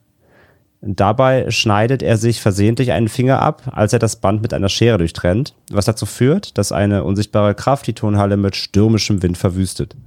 Dabei 0.79 1.51
schneidet 1.51 2.01
er 2.01 2.15
sich 2.15 2.39
versehentlich 2.39 2.93
einen 2.93 3.09
Finger 3.09 3.41
ab, 3.41 3.63
als 3.73 3.91
er 3.91 3.99
das 3.99 4.15
Band 4.15 4.41
mit 4.41 4.53
einer 4.53 4.69
Schere 4.69 4.97
durchtrennt, 4.97 5.55
was 5.69 5.83
dazu 5.83 6.05
führt, 6.05 6.57
dass 6.57 6.71
eine 6.71 7.03
unsichtbare 7.03 7.53
Kraft 7.53 7.85
die 7.87 7.93
Turnhalle 7.93 8.37
mit 8.37 8.55
stürmischem 8.55 9.21
Wind 9.21 9.37
verwüstet. 9.37 9.97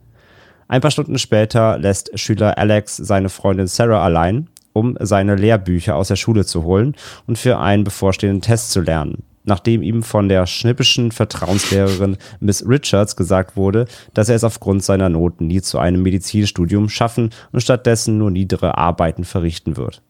Ein 0.67 0.81
paar 0.81 0.91
Stunden 0.91 1.19
später 1.19 1.77
lässt 1.77 2.19
Schüler 2.19 2.57
Alex 2.57 2.97
seine 2.97 3.29
Freundin 3.29 3.67
Sarah 3.67 4.03
allein, 4.03 4.49
um 4.73 4.97
seine 4.99 5.37
Lehrbücher 5.37 5.95
aus 5.95 6.09
der 6.09 6.17
Schule 6.17 6.47
zu 6.47 6.63
holen 6.63 6.95
und 7.27 7.37
für 7.37 7.59
einen 7.59 7.85
bevorstehenden 7.85 8.41
Test 8.41 8.71
zu 8.71 8.81
lernen, 8.81 9.25
nachdem 9.45 9.83
ihm 9.83 10.03
von 10.03 10.29
der 10.29 10.47
schnippischen 10.47 11.13
Vertrauenslehrerin 11.13 12.17
Miss 12.41 12.67
Richards 12.67 13.17
gesagt 13.17 13.57
wurde, 13.57 13.87
dass 14.15 14.29
er 14.29 14.37
es 14.37 14.45
aufgrund 14.45 14.85
seiner 14.85 15.09
Noten 15.09 15.47
nie 15.47 15.63
zu 15.63 15.79
einem 15.79 16.03
Medizinstudium 16.03 16.89
schaffen 16.89 17.31
und 17.53 17.61
stattdessen 17.61 18.19
nur 18.19 18.31
niedere 18.31 18.79
Arbeiten 18.79 19.25
verrichten 19.25 19.77
wird. 19.77 20.03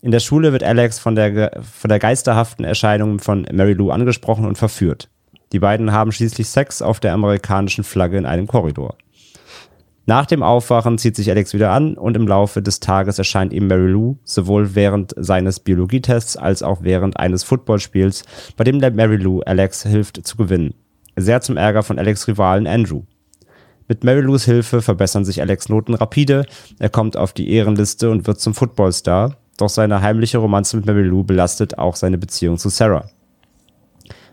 In 0.00 0.10
der 0.10 0.20
Schule 0.20 0.52
wird 0.52 0.64
Alex 0.64 0.98
von 0.98 1.14
der, 1.14 1.62
von 1.62 1.88
der 1.88 2.00
geisterhaften 2.00 2.64
Erscheinung 2.64 3.20
von 3.20 3.46
Mary 3.52 3.72
Lou 3.72 3.90
angesprochen 3.90 4.46
und 4.46 4.58
verführt. 4.58 5.08
Die 5.52 5.60
beiden 5.60 5.92
haben 5.92 6.12
schließlich 6.12 6.48
Sex 6.48 6.82
auf 6.82 6.98
der 6.98 7.12
amerikanischen 7.12 7.84
Flagge 7.84 8.18
in 8.18 8.26
einem 8.26 8.46
Korridor. 8.46 8.96
Nach 10.04 10.26
dem 10.26 10.42
Aufwachen 10.42 10.98
zieht 10.98 11.14
sich 11.14 11.30
Alex 11.30 11.54
wieder 11.54 11.70
an 11.70 11.94
und 11.94 12.16
im 12.16 12.26
Laufe 12.26 12.60
des 12.60 12.80
Tages 12.80 13.18
erscheint 13.18 13.52
ihm 13.52 13.68
Mary 13.68 13.86
Lou 13.86 14.16
sowohl 14.24 14.74
während 14.74 15.14
seines 15.16 15.60
Biologietests 15.60 16.36
als 16.36 16.64
auch 16.64 16.82
während 16.82 17.18
eines 17.20 17.44
Footballspiels, 17.44 18.24
bei 18.56 18.64
dem 18.64 18.80
der 18.80 18.90
Mary 18.90 19.16
Lou 19.16 19.42
Alex 19.42 19.84
hilft 19.84 20.26
zu 20.26 20.36
gewinnen. 20.36 20.74
Sehr 21.14 21.40
zum 21.40 21.56
Ärger 21.56 21.84
von 21.84 22.00
Alex 22.00 22.26
Rivalen 22.26 22.66
Andrew. 22.66 23.02
Mit 23.86 24.02
Mary 24.02 24.22
Lou's 24.22 24.44
Hilfe 24.44 24.82
verbessern 24.82 25.24
sich 25.24 25.40
Alex 25.40 25.68
Noten 25.68 25.94
rapide, 25.94 26.46
er 26.80 26.88
kommt 26.88 27.16
auf 27.16 27.32
die 27.32 27.52
Ehrenliste 27.52 28.10
und 28.10 28.26
wird 28.26 28.40
zum 28.40 28.54
Footballstar, 28.54 29.36
doch 29.56 29.68
seine 29.68 30.02
heimliche 30.02 30.38
Romanze 30.38 30.76
mit 30.76 30.86
Mary 30.86 31.02
Lou 31.02 31.22
belastet 31.22 31.78
auch 31.78 31.94
seine 31.94 32.18
Beziehung 32.18 32.58
zu 32.58 32.70
Sarah. 32.70 33.04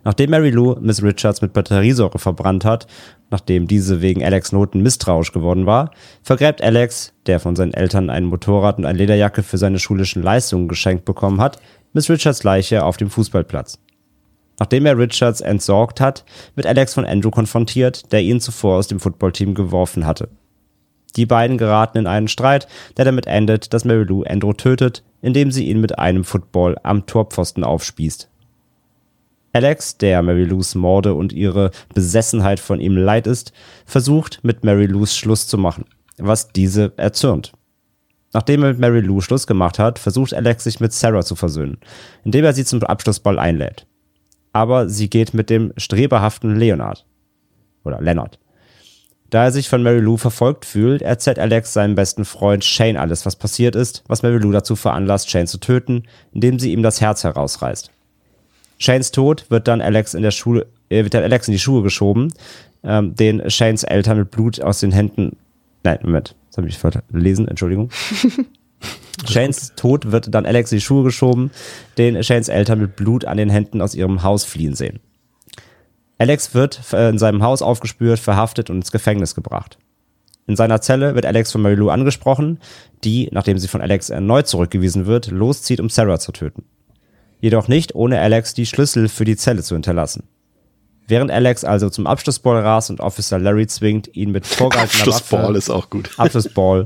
Nachdem 0.03 0.29
Mary 0.29 0.49
Lou 0.49 0.75
Miss 0.79 1.03
Richards 1.03 1.41
mit 1.41 1.53
Batteriesäure 1.53 2.19
verbrannt 2.19 2.65
hat, 2.65 2.87
nachdem 3.29 3.67
diese 3.67 4.01
wegen 4.01 4.23
Alex 4.23 4.51
Noten 4.51 4.81
misstrauisch 4.81 5.31
geworden 5.31 5.65
war, 5.65 5.91
vergräbt 6.23 6.61
Alex, 6.61 7.13
der 7.25 7.39
von 7.39 7.55
seinen 7.55 7.73
Eltern 7.73 8.09
ein 8.09 8.25
Motorrad 8.25 8.77
und 8.77 8.85
eine 8.85 8.97
Lederjacke 8.97 9.43
für 9.43 9.57
seine 9.57 9.79
schulischen 9.79 10.23
Leistungen 10.23 10.67
geschenkt 10.67 11.05
bekommen 11.05 11.41
hat, 11.41 11.59
Miss 11.93 12.09
Richards 12.09 12.43
Leiche 12.43 12.83
auf 12.83 12.97
dem 12.97 13.09
Fußballplatz. 13.09 13.79
Nachdem 14.59 14.85
er 14.85 14.97
Richards 14.97 15.41
entsorgt 15.41 16.01
hat, 16.01 16.25
wird 16.55 16.67
Alex 16.67 16.93
von 16.93 17.05
Andrew 17.05 17.31
konfrontiert, 17.31 18.11
der 18.11 18.21
ihn 18.21 18.41
zuvor 18.41 18.77
aus 18.77 18.87
dem 18.87 18.99
Footballteam 18.99 19.53
geworfen 19.53 20.05
hatte. 20.05 20.29
Die 21.15 21.25
beiden 21.25 21.57
geraten 21.57 21.97
in 21.97 22.07
einen 22.07 22.27
Streit, 22.27 22.67
der 22.97 23.05
damit 23.05 23.25
endet, 23.25 23.73
dass 23.73 23.85
Mary 23.85 24.03
Lou 24.03 24.23
Andrew 24.23 24.53
tötet, 24.53 25.03
indem 25.21 25.51
sie 25.51 25.67
ihn 25.67 25.81
mit 25.81 25.97
einem 25.97 26.23
Football 26.23 26.77
am 26.83 27.05
Torpfosten 27.05 27.63
aufspießt. 27.63 28.29
Alex, 29.53 29.97
der 29.97 30.21
Mary 30.21 30.43
Lou's 30.43 30.75
Morde 30.75 31.13
und 31.13 31.33
ihre 31.33 31.71
Besessenheit 31.93 32.59
von 32.59 32.79
ihm 32.79 32.95
leid 32.95 33.27
ist, 33.27 33.51
versucht 33.85 34.39
mit 34.43 34.63
Mary 34.63 34.85
Lou's 34.85 35.15
Schluss 35.15 35.47
zu 35.47 35.57
machen, 35.57 35.85
was 36.17 36.49
diese 36.49 36.93
erzürnt. 36.97 37.53
Nachdem 38.33 38.63
er 38.63 38.69
mit 38.69 38.79
Mary 38.79 39.01
Lou 39.01 39.21
Schluss 39.21 39.47
gemacht 39.47 39.79
hat, 39.79 39.97
versucht 39.97 40.33
Alex 40.33 40.63
sich 40.63 40.79
mit 40.79 40.93
Sarah 40.93 41.23
zu 41.23 41.35
versöhnen, 41.35 41.77
indem 42.23 42.45
er 42.45 42.53
sie 42.53 42.65
zum 42.65 42.83
Abschlussball 42.83 43.39
einlädt. 43.39 43.87
Aber 44.53 44.87
sie 44.87 45.09
geht 45.09 45.33
mit 45.33 45.49
dem 45.49 45.73
streberhaften 45.77 46.55
Leonard. 46.55 47.05
Oder 47.83 48.01
Leonard. 48.01 48.39
Da 49.29 49.45
er 49.45 49.51
sich 49.51 49.69
von 49.69 49.83
Mary 49.83 49.99
Lou 49.99 50.17
verfolgt 50.17 50.65
fühlt, 50.65 51.01
erzählt 51.01 51.39
Alex 51.39 51.73
seinem 51.73 51.95
besten 51.95 52.25
Freund 52.25 52.63
Shane 52.63 52.97
alles, 52.97 53.25
was 53.25 53.35
passiert 53.35 53.75
ist, 53.75 54.03
was 54.07 54.23
Mary 54.23 54.37
Lou 54.37 54.51
dazu 54.51 54.75
veranlasst, 54.75 55.29
Shane 55.29 55.47
zu 55.47 55.59
töten, 55.59 56.03
indem 56.31 56.59
sie 56.59 56.71
ihm 56.71 56.83
das 56.83 57.01
Herz 57.01 57.23
herausreißt. 57.23 57.91
Shanes 58.79 59.11
Tod 59.11 59.45
wird 59.49 59.67
dann 59.67 59.81
Alex 59.81 60.13
in 60.13 60.23
der 60.23 60.31
Schule, 60.31 60.65
äh, 60.89 61.03
wird 61.03 61.13
dann 61.13 61.23
Alex 61.23 61.47
in 61.47 61.51
die 61.51 61.59
Schuhe 61.59 61.83
geschoben, 61.83 62.33
ähm, 62.83 63.13
den 63.15 63.49
Shanes 63.49 63.83
Eltern 63.83 64.17
mit 64.17 64.31
Blut 64.31 64.61
aus 64.61 64.79
den 64.79 64.91
Händen. 64.91 65.37
Nein, 65.83 65.99
Moment, 66.01 66.35
das 66.49 66.57
habe 66.57 66.67
ich 66.67 66.77
verlesen, 66.77 67.47
Entschuldigung. 67.47 67.89
Shanes 69.29 69.73
Tod 69.75 70.11
wird 70.11 70.33
dann 70.33 70.45
Alex 70.45 70.71
in 70.71 70.77
die 70.77 70.83
Schuhe 70.83 71.03
geschoben, 71.03 71.51
den 71.97 72.23
Shanes 72.23 72.47
Eltern 72.47 72.79
mit 72.79 72.95
Blut 72.95 73.25
an 73.25 73.37
den 73.37 73.49
Händen 73.49 73.81
aus 73.81 73.95
ihrem 73.95 74.23
Haus 74.23 74.45
fliehen 74.45 74.75
sehen. 74.75 74.99
Alex 76.17 76.53
wird 76.53 76.81
äh, 76.93 77.09
in 77.09 77.17
seinem 77.17 77.43
Haus 77.43 77.61
aufgespürt, 77.61 78.19
verhaftet 78.19 78.69
und 78.69 78.77
ins 78.77 78.91
Gefängnis 78.91 79.35
gebracht. 79.35 79.77
In 80.47 80.55
seiner 80.55 80.81
Zelle 80.81 81.15
wird 81.15 81.25
Alex 81.25 81.51
von 81.51 81.61
Mary 81.61 81.75
Lou 81.75 81.89
angesprochen, 81.89 82.59
die, 83.03 83.29
nachdem 83.31 83.57
sie 83.57 83.67
von 83.67 83.81
Alex 83.81 84.09
erneut 84.09 84.47
zurückgewiesen 84.47 85.05
wird, 85.05 85.31
loszieht, 85.31 85.79
um 85.79 85.89
Sarah 85.89 86.19
zu 86.19 86.31
töten. 86.31 86.63
Jedoch 87.39 87.67
nicht, 87.67 87.95
ohne 87.95 88.19
Alex 88.19 88.53
die 88.53 88.65
Schlüssel 88.65 89.09
für 89.09 89.25
die 89.25 89.37
Zelle 89.37 89.63
zu 89.63 89.75
hinterlassen. 89.75 90.23
Während 91.07 91.31
Alex 91.31 91.63
also 91.63 91.89
zum 91.89 92.05
Abschlussball 92.05 92.61
rast 92.61 92.89
und 92.91 92.99
Officer 92.99 93.39
Larry 93.39 93.65
zwingt, 93.67 94.15
ihn 94.15 94.31
mit 94.31 94.45
vorgehaltener 94.45 94.99
Abschlussball 94.99 95.43
Waffe... 95.43 95.57
ist 95.57 95.69
auch 95.69 95.89
gut. 95.89 96.11
Abschlussball. 96.17 96.83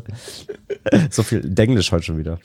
so 1.10 1.24
viel 1.24 1.42
Denglisch 1.42 1.92
heute 1.92 2.06
schon 2.06 2.18
wieder 2.18 2.40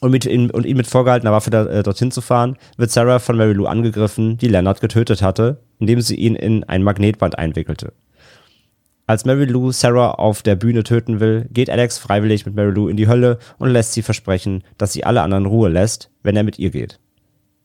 und, 0.00 0.10
mit 0.10 0.24
ihn, 0.24 0.50
und 0.50 0.66
ihn 0.66 0.76
mit 0.76 0.86
vorgehaltener 0.86 1.32
Waffe 1.32 1.50
da, 1.50 1.66
äh, 1.66 1.82
dorthin 1.82 2.10
zu 2.10 2.20
fahren, 2.20 2.56
wird 2.76 2.90
Sarah 2.90 3.18
von 3.18 3.36
Mary 3.36 3.52
Lou 3.52 3.66
angegriffen, 3.66 4.38
die 4.38 4.48
Leonard 4.48 4.80
getötet 4.80 5.22
hatte, 5.22 5.60
indem 5.78 6.00
sie 6.00 6.16
ihn 6.16 6.34
in 6.34 6.64
ein 6.64 6.82
Magnetband 6.82 7.38
einwickelte. 7.38 7.92
Als 9.10 9.24
Mary 9.24 9.44
Lou 9.44 9.72
Sarah 9.72 10.12
auf 10.12 10.40
der 10.44 10.54
Bühne 10.54 10.84
töten 10.84 11.18
will, 11.18 11.48
geht 11.50 11.68
Alex 11.68 11.98
freiwillig 11.98 12.46
mit 12.46 12.54
Mary 12.54 12.70
Lou 12.70 12.86
in 12.86 12.96
die 12.96 13.08
Hölle 13.08 13.40
und 13.58 13.70
lässt 13.70 13.92
sie 13.92 14.02
versprechen, 14.02 14.62
dass 14.78 14.92
sie 14.92 15.02
alle 15.02 15.22
anderen 15.22 15.46
Ruhe 15.46 15.68
lässt, 15.68 16.12
wenn 16.22 16.36
er 16.36 16.44
mit 16.44 16.60
ihr 16.60 16.70
geht. 16.70 17.00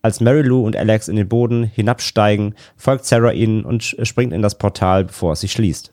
Als 0.02 0.22
Mary 0.22 0.42
Lou 0.42 0.66
und 0.66 0.76
Alex 0.76 1.08
in 1.08 1.18
den 1.18 1.30
Boden 1.30 1.64
hinabsteigen, 1.64 2.56
folgt 2.78 3.06
Sarah 3.06 3.32
ihnen 3.32 3.64
und 3.64 3.84
springt 3.84 4.34
in 4.34 4.42
das 4.42 4.58
Portal, 4.58 5.06
bevor 5.06 5.34
es 5.34 5.42
sich 5.42 5.52
schließt. 5.52 5.92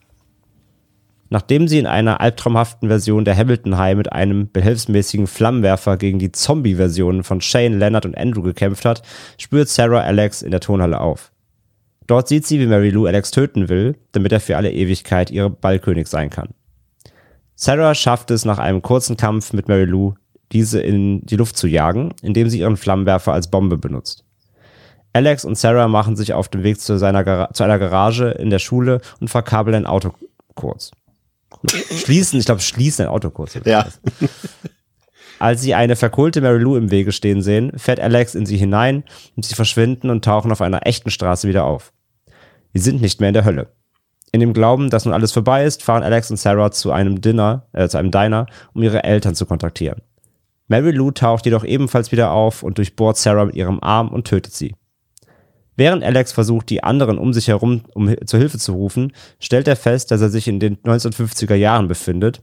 Nachdem 1.29 1.69
sie 1.69 1.81
in 1.81 1.87
einer 1.87 2.23
albtraumhaften 2.23 2.89
Version 2.89 3.27
der 3.27 3.37
Hamilton 3.37 3.77
High 3.77 3.97
mit 3.97 4.11
einem 4.11 4.51
behelfsmäßigen 4.51 5.27
Flammenwerfer 5.27 5.99
gegen 5.99 6.19
die 6.19 6.33
Zombie-Versionen 6.33 7.25
von 7.25 7.43
Shane, 7.43 7.79
Leonard 7.79 8.07
und 8.07 8.17
Andrew 8.17 8.41
gekämpft 8.41 8.87
hat, 8.87 9.03
spürt 9.37 9.69
Sarah 9.69 10.01
Alex 10.01 10.41
in 10.41 10.51
der 10.51 10.61
Tonhalle 10.61 10.99
auf. 10.99 11.32
Dort 12.07 12.29
sieht 12.29 12.47
sie, 12.47 12.59
wie 12.61 12.67
Mary 12.67 12.91
Lou 12.91 13.07
Alex 13.07 13.31
töten 13.31 13.69
will, 13.69 13.97
damit 14.13 14.33
er 14.33 14.41
für 14.41 14.57
alle 14.57 14.73
Ewigkeit 14.73 15.31
ihre 15.31 15.51
Ballkönig 15.51 16.09
sein 16.09 16.31
kann. 16.31 16.49
Sarah 17.55 17.95
schafft 17.95 18.31
es 18.31 18.45
nach 18.45 18.59
einem 18.59 18.83
kurzen 18.83 19.17
Kampf 19.17 19.53
mit 19.53 19.69
Mary 19.69 19.85
Lou, 19.85 20.15
diese 20.51 20.81
in 20.81 21.25
die 21.25 21.37
Luft 21.37 21.57
zu 21.57 21.67
jagen, 21.67 22.13
indem 22.23 22.49
sie 22.49 22.61
ihren 22.61 22.77
Flammenwerfer 22.77 23.33
als 23.33 23.51
Bombe 23.51 23.79
benutzt. 23.79 24.25
Alex 25.13 25.45
und 25.45 25.59
Sarah 25.59 25.89
machen 25.89 26.17
sich 26.17 26.33
auf 26.33 26.49
den 26.49 26.63
Weg 26.63 26.81
zu, 26.81 26.99
seiner 26.99 27.51
zu 27.53 27.63
einer 27.63 27.79
Garage 27.79 28.31
in 28.31 28.51
der 28.51 28.59
Schule 28.59 29.01
und 29.21 29.29
verkabeln 29.29 29.75
ein 29.75 29.87
Auto 29.87 30.13
kurz. 30.55 30.91
Schließen, 31.69 32.39
ich 32.41 32.47
glaube, 32.47 32.61
schließen 32.61 33.07
ein 33.07 33.11
Auto 33.11 33.31
kurz. 33.31 33.59
Ja. 33.65 33.87
Als 35.43 35.61
sie 35.61 35.75
eine 35.75 35.97
verkohlte 35.97 36.41
Mary 36.41 36.61
Lou 36.61 36.77
im 36.77 36.93
Wege 36.93 37.11
stehen 37.11 37.43
sehen, 37.43 37.73
fährt 37.77 37.99
Alex 37.99 38.37
in 38.37 38.47
sie 38.47 38.57
hinein 38.57 39.03
und 39.35 39.45
sie 39.45 39.57
verschwinden 39.57 40.09
und 40.09 40.25
tauchen 40.25 40.53
auf 40.53 40.61
einer 40.61 40.87
echten 40.87 41.11
Straße 41.11 41.49
wieder 41.49 41.65
auf. 41.65 41.93
Sie 42.75 42.79
sind 42.79 43.03
nicht 43.03 43.19
mehr 43.19 43.31
in 43.31 43.35
der 43.35 43.45
Hölle. 43.45 43.73
In 44.31 44.39
dem 44.39 44.53
Glauben, 44.53 44.89
dass 44.89 45.05
nun 45.05 45.13
alles 45.13 45.33
vorbei 45.33 45.65
ist, 45.65 45.83
fahren 45.83 46.05
Alex 46.05 46.31
und 46.31 46.37
Sarah 46.37 46.71
zu 46.71 46.93
einem 46.93 47.21
Dinner, 47.21 47.67
äh, 47.73 47.89
zu 47.89 47.99
einem 47.99 48.13
Diner, 48.13 48.47
um 48.73 48.85
ihre 48.85 49.03
Eltern 49.03 49.35
zu 49.35 49.45
kontaktieren. 49.45 50.01
Mary 50.69 50.93
Lou 50.93 51.11
taucht 51.11 51.45
jedoch 51.45 51.65
ebenfalls 51.65 52.13
wieder 52.13 52.31
auf 52.31 52.63
und 52.63 52.79
durchbohrt 52.79 53.17
Sarah 53.17 53.47
mit 53.47 53.57
ihrem 53.57 53.83
Arm 53.83 54.11
und 54.11 54.29
tötet 54.29 54.55
sie. 54.55 54.77
Während 55.75 56.05
Alex 56.05 56.31
versucht, 56.31 56.71
die 56.71 56.85
anderen 56.85 57.19
um 57.19 57.33
sich 57.33 57.49
herum 57.49 57.83
um 57.95 58.15
zur 58.27 58.39
Hilfe 58.39 58.59
zu 58.59 58.75
rufen, 58.75 59.13
stellt 59.41 59.67
er 59.67 59.75
fest, 59.75 60.13
dass 60.13 60.21
er 60.21 60.29
sich 60.29 60.47
in 60.47 60.61
den 60.61 60.77
1950er 60.77 61.57
Jahren 61.57 61.89
befindet, 61.89 62.43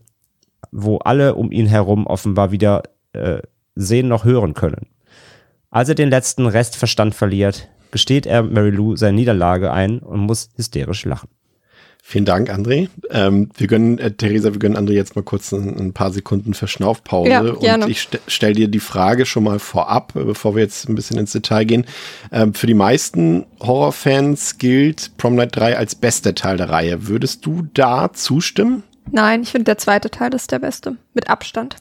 wo 0.72 0.98
alle 0.98 1.36
um 1.36 1.52
ihn 1.52 1.68
herum 1.68 2.08
offenbar 2.08 2.52
wieder 2.52 2.84
äh, 3.14 3.40
sehen 3.76 4.08
noch 4.08 4.26
hören 4.26 4.54
können. 4.54 4.88
Als 5.70 5.90
er 5.90 5.96
den 5.96 6.10
letzten 6.10 6.48
Restverstand 6.48 7.16
verliert, 7.16 7.70
gesteht 7.92 8.26
er 8.26 8.44
Mary 8.44 8.72
Lou 8.72 8.96
seine 8.96 9.16
Niederlage 9.16 9.72
ein 9.72 10.00
und 10.00 10.20
muss 10.22 10.50
hysterisch 10.56 11.06
lachen. 11.06 11.30
Vielen 12.02 12.26
Dank, 12.26 12.50
André. 12.50 12.88
Ähm, 13.12 13.50
wir 13.56 13.68
gönnen, 13.68 14.00
äh, 14.00 14.10
Theresa, 14.10 14.52
wir 14.52 14.60
gönnen 14.60 14.78
André 14.78 14.94
jetzt 14.94 15.16
mal 15.16 15.22
kurz 15.22 15.52
ein, 15.52 15.78
ein 15.78 15.94
paar 15.94 16.12
Sekunden 16.12 16.56
Verschnaufpause. 16.56 17.30
Ja, 17.30 17.54
gerne. 17.54 17.86
Und 17.86 17.92
ich 17.92 18.02
st 18.02 18.20
stelle 18.26 18.56
dir 18.56 18.68
die 18.68 18.80
Frage 18.80 19.28
schon 19.28 19.44
mal 19.44 19.60
vorab, 19.60 20.16
äh, 20.16 20.24
bevor 20.24 20.56
wir 20.56 20.64
jetzt 20.64 20.90
ein 20.90 20.96
bisschen 20.96 21.20
ins 21.20 21.34
Detail 21.34 21.66
gehen. 21.66 21.86
Ähm, 22.32 22.56
für 22.56 22.66
die 22.66 22.74
meisten 22.74 23.46
Horrorfans 23.60 24.58
gilt 24.58 25.18
Prom 25.18 25.36
Night 25.36 25.56
3 25.56 25.78
als 25.78 25.94
bester 25.94 26.34
Teil 26.34 26.58
der 26.58 26.70
Reihe. 26.70 27.08
Würdest 27.08 27.46
du 27.46 27.68
da 27.74 28.12
zustimmen? 28.12 28.84
Nein, 29.12 29.44
ich 29.44 29.52
finde 29.52 29.66
der 29.66 29.78
zweite 29.78 30.10
Teil 30.10 30.34
ist 30.34 30.52
der 30.52 30.60
beste. 30.60 30.98
Mit 31.14 31.30
Abstand. 31.30 31.78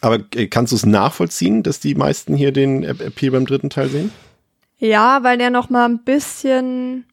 Aber 0.00 0.20
äh, 0.34 0.46
kannst 0.46 0.72
du 0.72 0.76
es 0.76 0.86
nachvollziehen, 0.86 1.62
dass 1.62 1.80
die 1.80 1.94
meisten 1.94 2.34
hier 2.34 2.52
den 2.52 2.84
Appeal 2.84 3.32
beim 3.32 3.46
dritten 3.46 3.70
Teil 3.70 3.88
sehen? 3.88 4.12
Ja, 4.78 5.22
weil 5.22 5.38
der 5.38 5.50
noch 5.50 5.68
mal 5.68 5.84
ein 5.84 5.98
bisschen 6.04 7.04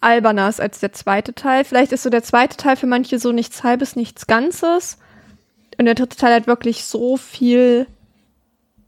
alberner 0.00 0.48
ist 0.48 0.60
als 0.60 0.80
der 0.80 0.92
zweite 0.92 1.34
Teil. 1.34 1.64
Vielleicht 1.64 1.92
ist 1.92 2.02
so 2.02 2.10
der 2.10 2.22
zweite 2.22 2.56
Teil 2.56 2.76
für 2.76 2.86
manche 2.86 3.18
so 3.18 3.32
nichts 3.32 3.64
Halbes, 3.64 3.96
nichts 3.96 4.26
Ganzes. 4.26 4.98
Und 5.78 5.86
der 5.86 5.94
dritte 5.94 6.16
Teil 6.16 6.34
hat 6.34 6.46
wirklich 6.46 6.84
so 6.84 7.16
viel 7.16 7.86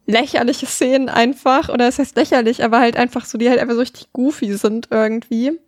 lächerliche 0.06 0.66
Szenen 0.66 1.08
einfach. 1.08 1.68
Oder 1.68 1.88
es 1.88 1.96
das 1.96 2.06
heißt 2.06 2.16
lächerlich, 2.16 2.64
aber 2.64 2.80
halt 2.80 2.96
einfach 2.96 3.24
so, 3.24 3.38
die 3.38 3.48
halt 3.48 3.58
einfach 3.58 3.74
so 3.74 3.80
richtig 3.80 4.12
goofy 4.12 4.54
sind 4.54 4.88
irgendwie. 4.90 5.58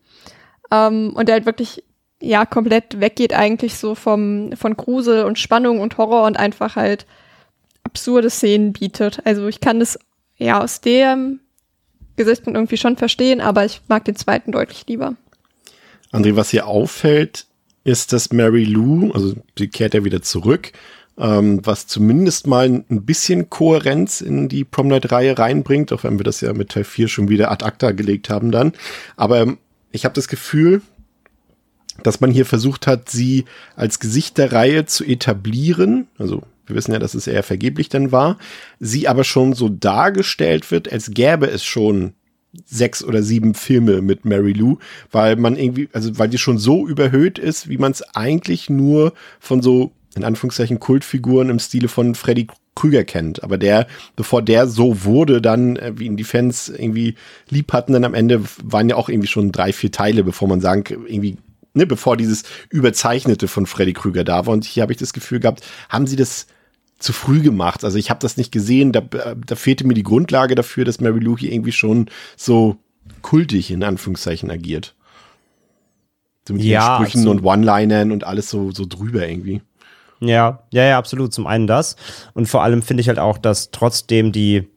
Ähm, 0.70 1.12
und 1.14 1.28
der 1.28 1.34
halt 1.34 1.46
wirklich, 1.46 1.82
ja, 2.20 2.46
komplett 2.46 3.00
weggeht 3.00 3.34
eigentlich 3.34 3.76
so 3.76 3.94
vom, 3.94 4.52
von 4.56 4.76
Grusel 4.76 5.24
und 5.24 5.38
Spannung 5.38 5.80
und 5.80 5.98
Horror 5.98 6.26
und 6.26 6.38
einfach 6.38 6.76
halt 6.76 7.06
absurde 7.82 8.30
Szenen 8.30 8.72
bietet. 8.72 9.20
Also 9.24 9.46
ich 9.46 9.60
kann 9.60 9.80
das 9.80 9.98
ja 10.36 10.62
aus 10.62 10.80
dem 10.80 11.40
Gesichtspunkt 12.16 12.56
irgendwie 12.56 12.76
schon 12.76 12.96
verstehen, 12.96 13.40
aber 13.40 13.64
ich 13.64 13.82
mag 13.88 14.04
den 14.04 14.16
zweiten 14.16 14.52
deutlich 14.52 14.86
lieber. 14.86 15.14
André, 16.12 16.36
was 16.36 16.50
hier 16.50 16.66
auffällt, 16.66 17.46
ist, 17.82 18.12
dass 18.12 18.32
Mary 18.32 18.64
Lou, 18.64 19.10
also 19.12 19.34
sie 19.58 19.68
kehrt 19.68 19.94
ja 19.94 20.04
wieder 20.04 20.22
zurück, 20.22 20.72
ähm, 21.18 21.60
was 21.64 21.86
zumindest 21.86 22.46
mal 22.46 22.66
ein 22.66 23.04
bisschen 23.04 23.50
Kohärenz 23.50 24.20
in 24.20 24.48
die 24.48 24.64
Prom 24.64 24.88
Night-Reihe 24.88 25.38
reinbringt, 25.38 25.92
auch 25.92 26.04
wenn 26.04 26.18
wir 26.18 26.24
das 26.24 26.40
ja 26.40 26.52
mit 26.52 26.70
Teil 26.70 26.84
4 26.84 27.08
schon 27.08 27.28
wieder 27.28 27.50
ad 27.50 27.64
acta 27.64 27.92
gelegt 27.92 28.30
haben 28.30 28.50
dann. 28.50 28.72
Aber 29.16 29.40
ähm, 29.40 29.58
ich 29.92 30.04
habe 30.04 30.14
das 30.14 30.28
Gefühl, 30.28 30.82
dass 32.02 32.20
man 32.20 32.30
hier 32.30 32.46
versucht 32.46 32.86
hat, 32.86 33.08
sie 33.08 33.44
als 33.76 34.00
Gesicht 34.00 34.38
der 34.38 34.52
Reihe 34.52 34.86
zu 34.86 35.04
etablieren. 35.04 36.08
Also 36.18 36.42
wir 36.66 36.76
wissen 36.76 36.92
ja, 36.92 36.98
dass 36.98 37.14
es 37.14 37.26
eher 37.26 37.42
vergeblich 37.42 37.88
dann 37.88 38.12
war. 38.12 38.38
Sie 38.80 39.06
aber 39.08 39.24
schon 39.24 39.52
so 39.52 39.68
dargestellt 39.68 40.70
wird, 40.70 40.90
als 40.90 41.10
gäbe 41.10 41.46
es 41.46 41.64
schon 41.64 42.14
sechs 42.64 43.02
oder 43.02 43.22
sieben 43.22 43.54
Filme 43.54 44.00
mit 44.00 44.24
Mary 44.24 44.52
Lou, 44.52 44.78
weil 45.10 45.36
man 45.36 45.56
irgendwie, 45.56 45.88
also 45.92 46.18
weil 46.18 46.28
die 46.28 46.38
schon 46.38 46.58
so 46.58 46.86
überhöht 46.86 47.38
ist, 47.38 47.68
wie 47.68 47.78
man 47.78 47.92
es 47.92 48.02
eigentlich 48.14 48.70
nur 48.70 49.12
von 49.40 49.60
so, 49.60 49.92
in 50.14 50.24
Anführungszeichen, 50.24 50.78
Kultfiguren 50.78 51.50
im 51.50 51.58
Stile 51.58 51.88
von 51.88 52.14
Freddy 52.14 52.46
Krüger 52.76 53.04
kennt. 53.04 53.42
Aber 53.42 53.58
der, 53.58 53.86
bevor 54.16 54.42
der 54.42 54.66
so 54.66 55.04
wurde, 55.04 55.40
dann, 55.40 55.76
äh, 55.76 55.92
wie 55.96 56.06
ihn 56.06 56.16
die 56.16 56.24
Fans 56.24 56.68
irgendwie 56.68 57.14
lieb 57.48 57.72
hatten, 57.72 57.92
dann 57.92 58.04
am 58.04 58.14
Ende 58.14 58.42
waren 58.62 58.88
ja 58.88 58.96
auch 58.96 59.08
irgendwie 59.08 59.28
schon 59.28 59.52
drei, 59.52 59.72
vier 59.72 59.92
Teile, 59.92 60.24
bevor 60.24 60.48
man 60.48 60.60
sagen, 60.60 60.84
irgendwie, 61.06 61.36
ne, 61.74 61.86
bevor 61.86 62.16
dieses 62.16 62.44
Überzeichnete 62.70 63.48
von 63.48 63.66
Freddy 63.66 63.92
Krüger 63.92 64.24
da 64.24 64.46
war. 64.46 64.52
Und 64.52 64.64
hier 64.64 64.82
habe 64.82 64.92
ich 64.92 64.98
das 64.98 65.12
Gefühl 65.12 65.40
gehabt, 65.40 65.62
haben 65.88 66.06
sie 66.06 66.16
das 66.16 66.46
zu 66.98 67.12
früh 67.12 67.40
gemacht. 67.40 67.84
Also 67.84 67.98
ich 67.98 68.08
habe 68.08 68.20
das 68.20 68.36
nicht 68.36 68.52
gesehen. 68.52 68.92
Da, 68.92 69.00
da 69.00 69.56
fehlte 69.56 69.86
mir 69.86 69.94
die 69.94 70.02
Grundlage 70.02 70.54
dafür, 70.54 70.84
dass 70.84 71.00
Mary 71.00 71.20
Lou 71.20 71.36
hier 71.36 71.52
irgendwie 71.52 71.72
schon 71.72 72.08
so 72.36 72.76
kultig 73.20 73.70
in 73.70 73.82
Anführungszeichen 73.82 74.50
agiert. 74.50 74.94
So 76.46 76.54
mit 76.54 76.62
ja, 76.62 76.96
Sprüchen 76.96 77.28
und 77.28 77.42
One-Linern 77.42 78.12
und 78.12 78.24
alles 78.24 78.48
so, 78.48 78.70
so 78.70 78.86
drüber 78.86 79.28
irgendwie. 79.28 79.60
Ja, 80.20 80.62
ja, 80.70 80.84
ja, 80.84 80.98
absolut. 80.98 81.34
Zum 81.34 81.46
einen 81.46 81.66
das. 81.66 81.96
Und 82.32 82.46
vor 82.46 82.62
allem 82.62 82.82
finde 82.82 83.00
ich 83.00 83.08
halt 83.08 83.18
auch, 83.18 83.38
dass 83.38 83.70
trotzdem 83.70 84.32
die, 84.32 84.68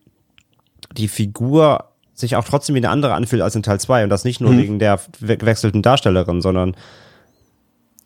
die 0.95 1.07
Figur 1.07 1.91
sich 2.17 2.35
auch 2.35 2.43
trotzdem 2.43 2.75
wie 2.75 2.79
eine 2.79 2.89
andere 2.89 3.13
anfühlt 3.13 3.43
als 3.43 3.55
in 3.55 3.63
Teil 3.63 3.79
2 3.79 4.03
und 4.03 4.09
das 4.09 4.25
nicht 4.25 4.41
nur 4.41 4.51
mhm. 4.51 4.57
wegen 4.57 4.79
der 4.79 4.99
gewechselten 5.21 5.83
Darstellerin, 5.83 6.41
sondern 6.41 6.75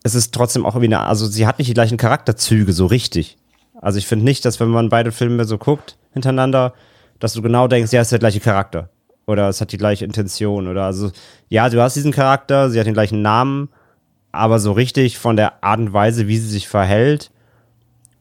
es 0.04 0.15
ist 0.15 0.34
trotzdem 0.34 0.65
auch 0.65 0.80
wie 0.82 0.86
eine, 0.86 1.00
also 1.00 1.26
sie 1.26 1.47
hat 1.47 1.60
nicht 1.60 1.69
die 1.69 1.74
gleichen 1.74 1.97
Charakterzüge 1.97 2.74
so 2.74 2.88
richtig. 2.88 3.38
Also 3.82 3.97
ich 3.97 4.08
finde 4.08 4.26
nicht, 4.26 4.43
dass 4.43 4.60
wenn 4.60 4.67
man 4.67 4.89
beide 4.89 5.12
Filme 5.12 5.45
so 5.45 5.58
guckt 5.58 5.97
hintereinander, 6.13 6.74
dass 7.19 7.34
du 7.34 7.41
genau 7.41 7.67
denkst, 7.67 7.93
ja, 7.93 8.02
es 8.02 8.08
ist 8.08 8.12
der 8.12 8.19
gleiche 8.19 8.41
Charakter. 8.41 8.89
Oder 9.28 9.47
es 9.47 9.62
hat 9.62 9.71
die 9.71 9.78
gleiche 9.78 10.04
Intention. 10.04 10.67
Oder 10.67 10.84
also, 10.86 11.12
ja, 11.47 11.69
du 11.69 11.82
hast 11.82 11.95
diesen 11.95 12.12
Charakter, 12.12 12.69
sie 12.69 12.80
hat 12.80 12.88
den 12.88 12.93
gleichen 12.93 13.21
Namen, 13.21 13.69
aber 14.34 14.60
so 14.60 14.74
richtig 14.74 15.19
von 15.19 15.38
der 15.38 15.63
Art 15.63 15.80
und 15.80 15.93
Weise, 15.93 16.28
wie 16.28 16.38
sie 16.38 16.50
sich 16.50 16.67
verhält, 16.67 17.31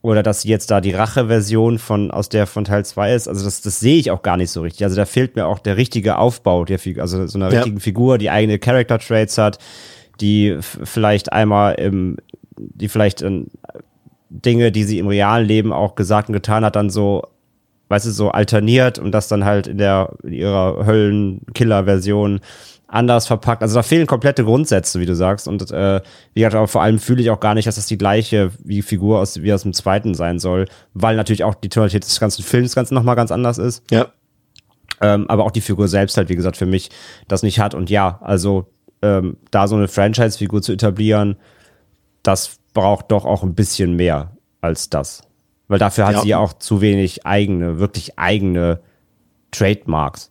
oder 0.03 0.23
dass 0.23 0.45
jetzt 0.45 0.71
da 0.71 0.81
die 0.81 0.93
Rache-Version 0.93 1.79
von, 1.79 2.11
aus 2.11 2.29
der 2.29 2.47
von 2.47 2.65
Teil 2.65 2.85
2 2.85 3.15
ist, 3.15 3.29
also 3.29 3.45
das, 3.45 3.61
das 3.61 3.81
sehe 3.81 3.99
ich 3.99 4.11
auch 4.11 4.23
gar 4.23 4.37
nicht 4.37 4.51
so 4.51 4.63
richtig. 4.63 4.85
Also 4.85 4.97
da 4.97 5.05
fehlt 5.05 5.37
mir 5.37 5.47
auch 5.47 5.59
der 5.59 5.77
richtige 5.77 6.17
Aufbau 6.17 6.65
der 6.65 6.79
Figur, 6.79 7.03
also 7.03 7.27
so 7.27 7.39
einer 7.39 7.51
ja. 7.51 7.59
richtigen 7.59 7.81
Figur, 7.81 8.17
die 8.17 8.31
eigene 8.31 8.59
Character-Traits 8.59 9.37
hat, 9.37 9.59
die 10.21 10.57
vielleicht 10.61 11.33
einmal 11.33 11.75
im, 11.75 12.17
die 12.57 12.89
vielleicht 12.89 13.21
in, 13.21 13.51
Dinge, 14.31 14.73
die 14.73 14.85
sie 14.85 14.99
im 14.99 15.09
realen 15.09 15.47
Leben 15.47 15.73
auch 15.73 15.97
gesagt 15.97 16.29
und 16.29 16.35
getan 16.35 16.65
hat, 16.65 16.77
dann 16.77 16.89
so, 16.89 17.25
weißt 17.89 18.07
du, 18.07 18.11
so 18.11 18.31
alterniert 18.31 18.99
und 18.99 19.13
das 19.13 19.29
dann 19.29 19.45
halt 19.45 19.67
in 19.67 19.79
der, 19.79 20.15
in 20.23 20.33
ihrer 20.33 20.87
Höllen-Killer-Version 20.87 22.41
anders 22.91 23.27
verpackt. 23.27 23.63
Also 23.63 23.77
da 23.77 23.83
fehlen 23.83 24.07
komplette 24.07 24.45
Grundsätze, 24.45 25.01
wie 25.01 25.07
du 25.07 25.15
sagst. 25.15 25.49
Und 25.49 25.71
äh, 25.71 26.01
wie 26.35 26.41
gesagt, 26.41 26.57
aber 26.57 26.69
vor 26.69 26.83
allem 26.83 26.99
fühle 26.99 27.23
ich 27.23 27.31
auch 27.31 27.41
gar 27.41 27.55
nicht, 27.55 27.67
dass 27.67 27.77
das 27.77 27.87
die 27.87 27.99
gleiche 27.99 28.51
wie 28.63 28.83
Figur 28.83 29.21
aus, 29.21 29.43
wie 29.43 29.53
aus 29.53 29.63
dem 29.63 29.73
zweiten 29.73 30.15
sein 30.15 30.39
soll, 30.39 30.67
weil 30.95 31.17
natürlich 31.17 31.45
auch 31.45 31.55
die 31.55 31.69
Tonalität 31.69 32.05
des 32.05 32.21
ganzen 32.21 32.43
Films 32.43 32.75
ganz 32.75 32.91
nochmal 32.91 33.17
ganz 33.17 33.31
anders 33.31 33.59
ist. 33.59 33.83
Ja. 33.91 34.07
Ähm, 35.01 35.27
aber 35.29 35.45
auch 35.45 35.51
die 35.51 35.61
Figur 35.61 35.89
selbst 35.89 36.17
halt, 36.17 36.29
wie 36.29 36.37
gesagt, 36.37 36.57
für 36.57 36.67
mich 36.67 36.91
das 37.29 37.43
nicht 37.43 37.61
hat. 37.61 37.75
Und 37.75 37.91
ja, 37.91 38.19
also 38.23 38.67
ähm, 39.03 39.37
da 39.51 39.69
so 39.69 39.77
eine 39.77 39.89
Franchise-Figur 39.89 40.61
zu 40.61 40.73
etablieren, 40.73 41.37
das 42.23 42.59
braucht 42.75 43.11
doch 43.11 43.25
auch 43.25 43.43
ein 43.43 43.55
bisschen 43.55 43.95
mehr 43.95 44.37
als 44.61 44.91
das. 44.91 45.23
Weil 45.69 45.79
dafür 45.79 46.07
hat 46.07 46.15
ja. 46.17 46.23
sie 46.23 46.29
ja 46.29 46.39
auch 46.39 46.53
zu 46.55 46.81
wenig 46.81 47.25
eigene, 47.27 47.79
wirklich 47.79 48.19
eigene 48.19 48.81
Trademarks. 49.53 50.30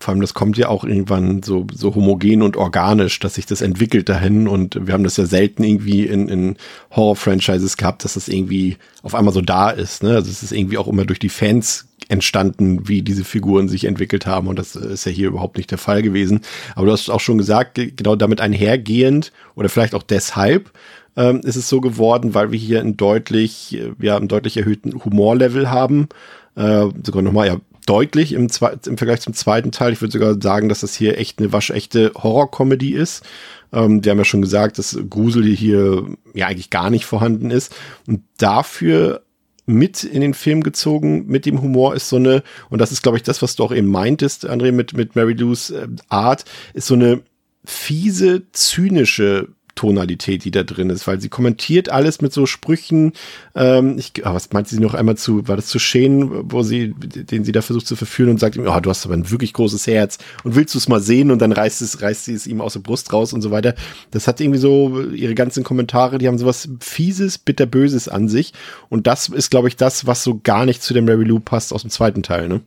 Vor 0.00 0.12
allem, 0.12 0.22
das 0.22 0.32
kommt 0.32 0.56
ja 0.56 0.68
auch 0.68 0.82
irgendwann 0.84 1.42
so, 1.42 1.66
so 1.74 1.94
homogen 1.94 2.40
und 2.40 2.56
organisch, 2.56 3.18
dass 3.18 3.34
sich 3.34 3.44
das 3.44 3.60
entwickelt 3.60 4.08
dahin. 4.08 4.48
Und 4.48 4.86
wir 4.86 4.94
haben 4.94 5.04
das 5.04 5.18
ja 5.18 5.26
selten 5.26 5.62
irgendwie 5.62 6.06
in, 6.06 6.30
in 6.30 6.56
Horror-Franchises 6.92 7.76
gehabt, 7.76 8.02
dass 8.02 8.14
das 8.14 8.28
irgendwie 8.28 8.78
auf 9.02 9.14
einmal 9.14 9.34
so 9.34 9.42
da 9.42 9.68
ist. 9.68 10.02
Ne? 10.02 10.14
Also 10.14 10.30
es 10.30 10.42
ist 10.42 10.52
irgendwie 10.52 10.78
auch 10.78 10.88
immer 10.88 11.04
durch 11.04 11.18
die 11.18 11.28
Fans 11.28 11.86
entstanden, 12.08 12.88
wie 12.88 13.02
diese 13.02 13.24
Figuren 13.24 13.68
sich 13.68 13.84
entwickelt 13.84 14.26
haben. 14.26 14.48
Und 14.48 14.58
das 14.58 14.74
ist 14.74 15.04
ja 15.04 15.12
hier 15.12 15.28
überhaupt 15.28 15.58
nicht 15.58 15.70
der 15.70 15.78
Fall 15.78 16.00
gewesen. 16.00 16.40
Aber 16.74 16.86
du 16.86 16.92
hast 16.92 17.10
auch 17.10 17.20
schon 17.20 17.36
gesagt, 17.36 17.78
genau 17.96 18.16
damit 18.16 18.40
einhergehend 18.40 19.32
oder 19.54 19.68
vielleicht 19.68 19.94
auch 19.94 20.02
deshalb 20.02 20.72
ähm, 21.14 21.42
ist 21.44 21.56
es 21.56 21.68
so 21.68 21.82
geworden, 21.82 22.32
weil 22.32 22.52
wir 22.52 22.58
hier 22.58 22.80
einen 22.80 22.96
deutlich, 22.96 23.78
ja, 24.00 24.16
einen 24.16 24.28
deutlich 24.28 24.56
erhöhten 24.56 25.04
Humorlevel 25.04 25.70
haben. 25.70 26.08
Äh, 26.56 26.86
sogar 27.04 27.22
nochmal, 27.22 27.48
ja, 27.48 27.56
deutlich 27.90 28.34
im, 28.34 28.46
im 28.86 28.98
Vergleich 28.98 29.20
zum 29.20 29.34
zweiten 29.34 29.72
Teil. 29.72 29.92
Ich 29.92 30.00
würde 30.00 30.12
sogar 30.12 30.40
sagen, 30.40 30.68
dass 30.68 30.80
das 30.80 30.94
hier 30.94 31.18
echt 31.18 31.40
eine 31.40 31.52
waschechte 31.52 32.12
Horror-Comedy 32.16 32.94
ist. 32.94 33.24
Ähm, 33.72 34.04
wir 34.04 34.12
haben 34.12 34.18
ja 34.18 34.24
schon 34.24 34.42
gesagt, 34.42 34.78
dass 34.78 34.96
Grusel 35.10 35.44
hier 35.44 36.06
ja 36.32 36.46
eigentlich 36.46 36.70
gar 36.70 36.88
nicht 36.90 37.04
vorhanden 37.04 37.50
ist. 37.50 37.74
Und 38.06 38.22
dafür 38.38 39.22
mit 39.66 40.04
in 40.04 40.20
den 40.20 40.34
Film 40.34 40.62
gezogen, 40.62 41.26
mit 41.26 41.46
dem 41.46 41.62
Humor 41.62 41.96
ist 41.96 42.08
so 42.08 42.16
eine, 42.16 42.44
und 42.68 42.80
das 42.80 42.92
ist, 42.92 43.02
glaube 43.02 43.18
ich, 43.18 43.24
das, 43.24 43.42
was 43.42 43.56
du 43.56 43.64
auch 43.64 43.72
eben 43.72 43.88
meintest, 43.88 44.48
André, 44.48 44.70
mit, 44.70 44.94
mit 44.94 45.16
Mary 45.16 45.32
Lou's 45.32 45.70
äh, 45.70 45.88
Art, 46.08 46.44
ist 46.74 46.86
so 46.86 46.94
eine 46.94 47.22
fiese, 47.64 48.44
zynische 48.52 49.48
Tonalität, 49.74 50.44
die 50.44 50.50
da 50.50 50.62
drin 50.62 50.90
ist, 50.90 51.06
weil 51.06 51.20
sie 51.20 51.28
kommentiert 51.28 51.88
alles 51.88 52.20
mit 52.20 52.32
so 52.32 52.46
Sprüchen. 52.46 53.12
Ähm, 53.54 53.98
ich, 53.98 54.12
oh, 54.24 54.34
was 54.34 54.52
meint 54.52 54.68
sie 54.68 54.78
noch 54.78 54.94
einmal 54.94 55.16
zu, 55.16 55.46
war 55.48 55.56
das 55.56 55.66
zu 55.66 55.78
Shane, 55.78 56.50
wo 56.50 56.62
sie, 56.62 56.92
den 56.94 57.44
sie 57.44 57.52
da 57.52 57.62
versucht 57.62 57.86
zu 57.86 57.96
verführen 57.96 58.30
und 58.30 58.40
sagt 58.40 58.56
ihm, 58.56 58.66
oh, 58.66 58.80
du 58.80 58.90
hast 58.90 59.04
aber 59.04 59.14
ein 59.14 59.30
wirklich 59.30 59.52
großes 59.52 59.86
Herz 59.86 60.18
und 60.44 60.54
willst 60.54 60.74
du 60.74 60.78
es 60.78 60.88
mal 60.88 61.00
sehen 61.00 61.30
und 61.30 61.40
dann 61.40 61.52
reißt 61.52 61.82
es, 61.82 62.02
reißt 62.02 62.24
sie 62.24 62.34
es 62.34 62.46
ihm 62.46 62.60
aus 62.60 62.74
der 62.74 62.80
Brust 62.80 63.12
raus 63.12 63.32
und 63.32 63.42
so 63.42 63.50
weiter. 63.50 63.74
Das 64.10 64.26
hat 64.26 64.40
irgendwie 64.40 64.60
so 64.60 65.00
ihre 65.12 65.34
ganzen 65.34 65.64
Kommentare, 65.64 66.18
die 66.18 66.28
haben 66.28 66.38
sowas 66.38 66.68
fieses, 66.80 67.38
bitterböses 67.38 68.08
an 68.08 68.28
sich 68.28 68.52
und 68.88 69.06
das 69.06 69.28
ist, 69.28 69.50
glaube 69.50 69.68
ich, 69.68 69.76
das, 69.76 70.06
was 70.06 70.22
so 70.22 70.40
gar 70.42 70.66
nicht 70.66 70.82
zu 70.82 70.94
der 70.94 71.02
Mary 71.02 71.24
Lou 71.24 71.40
passt 71.40 71.72
aus 71.72 71.82
dem 71.82 71.90
zweiten 71.90 72.22
Teil, 72.22 72.48
ne? 72.48 72.60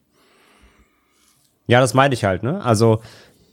Ja, 1.65 1.79
das 1.79 1.93
meine 1.93 2.13
ich 2.13 2.25
halt, 2.25 2.43
ne? 2.43 2.61
Also 2.63 3.01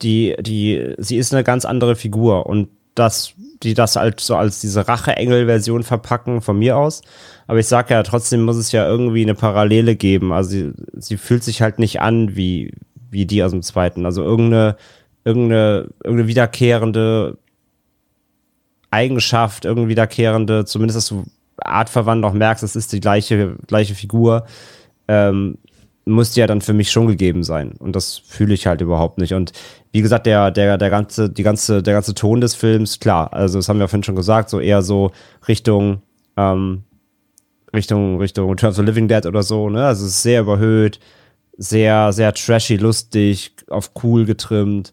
die, 0.03 0.35
die, 0.41 0.95
sie 0.99 1.17
ist 1.17 1.33
eine 1.33 1.45
ganz 1.45 1.65
andere 1.65 1.95
Figur 1.95 2.47
und 2.47 2.69
das 3.01 3.35
die 3.63 3.75
das 3.75 3.97
halt 3.97 4.21
so 4.21 4.37
als 4.37 4.61
diese 4.61 4.89
Rache-Engel-Version 4.89 5.83
verpacken, 5.83 6.41
von 6.41 6.59
mir 6.59 6.77
aus. 6.77 7.03
Aber 7.47 7.59
ich 7.59 7.67
sage 7.67 7.95
ja, 7.95 8.03
trotzdem 8.03 8.43
muss 8.43 8.57
es 8.57 8.73
ja 8.73 8.87
irgendwie 8.87 9.23
eine 9.23 9.35
Parallele 9.35 9.97
geben. 9.97 10.33
Also 10.33 10.51
sie, 10.51 10.73
sie 10.95 11.17
fühlt 11.17 11.45
sich 11.45 11.61
halt 11.61 11.79
nicht 11.79 12.01
an 12.01 12.37
wie, 12.37 12.73
wie 13.11 13.27
die 13.27 13.43
aus 13.43 13.51
dem 13.51 13.63
zweiten. 13.63 14.07
Also 14.07 14.23
irgendeine, 14.23 14.77
irgendeine, 15.25 15.89
irgendeine 16.03 16.29
wiederkehrende 16.29 17.39
Eigenschaft, 18.91 19.65
irgendeine 19.65 19.91
wiederkehrende, 19.91 20.65
zumindest 20.65 20.97
dass 20.97 21.09
du 21.09 21.25
artverwandt 21.59 22.23
noch 22.23 22.33
merkst, 22.33 22.65
es 22.65 22.77
ist 22.77 22.93
die 22.93 23.01
gleiche, 23.01 23.57
gleiche 23.67 23.95
Figur, 23.95 24.47
ähm, 25.07 25.59
musste 26.11 26.41
ja 26.41 26.47
dann 26.47 26.61
für 26.61 26.73
mich 26.73 26.91
schon 26.91 27.07
gegeben 27.07 27.43
sein. 27.43 27.73
Und 27.79 27.97
das 27.97 28.19
fühle 28.19 28.55
ich 28.55 28.67
halt 28.67 28.81
überhaupt 28.81 29.19
nicht. 29.19 29.35
Und 29.35 29.53
wie 29.93 30.03
gesagt, 30.03 30.27
der, 30.27 30.51
der, 30.51 30.79
der 30.79 30.91
ganze, 30.91 31.31
die 31.31 31.43
ganze, 31.43 31.83
der 31.83 31.95
ganze 31.95 32.15
Ton 32.15 32.41
des 32.41 32.55
Films, 32.55 33.01
klar, 33.01 33.33
also 33.33 33.59
das 33.59 33.69
haben 33.69 33.79
wir 33.79 33.89
vorhin 33.89 34.05
schon 34.05 34.17
gesagt, 34.17 34.51
so 34.51 34.61
eher 34.61 34.83
so 34.83 35.11
Richtung, 35.49 36.03
ähm, 36.37 36.85
Richtung, 37.75 38.19
Richtung 38.19 38.51
Return 38.51 38.71
of 38.71 38.79
Living 38.79 39.09
Dead 39.09 39.27
oder 39.27 39.43
so, 39.43 39.71
ne? 39.71 39.85
Also 39.87 40.05
es 40.05 40.13
ist 40.13 40.23
sehr 40.23 40.41
überhöht, 40.41 41.01
sehr, 41.57 42.13
sehr 42.13 42.33
trashy, 42.35 42.77
lustig, 42.77 43.53
auf 43.69 43.93
cool 44.03 44.25
getrimmt, 44.25 44.93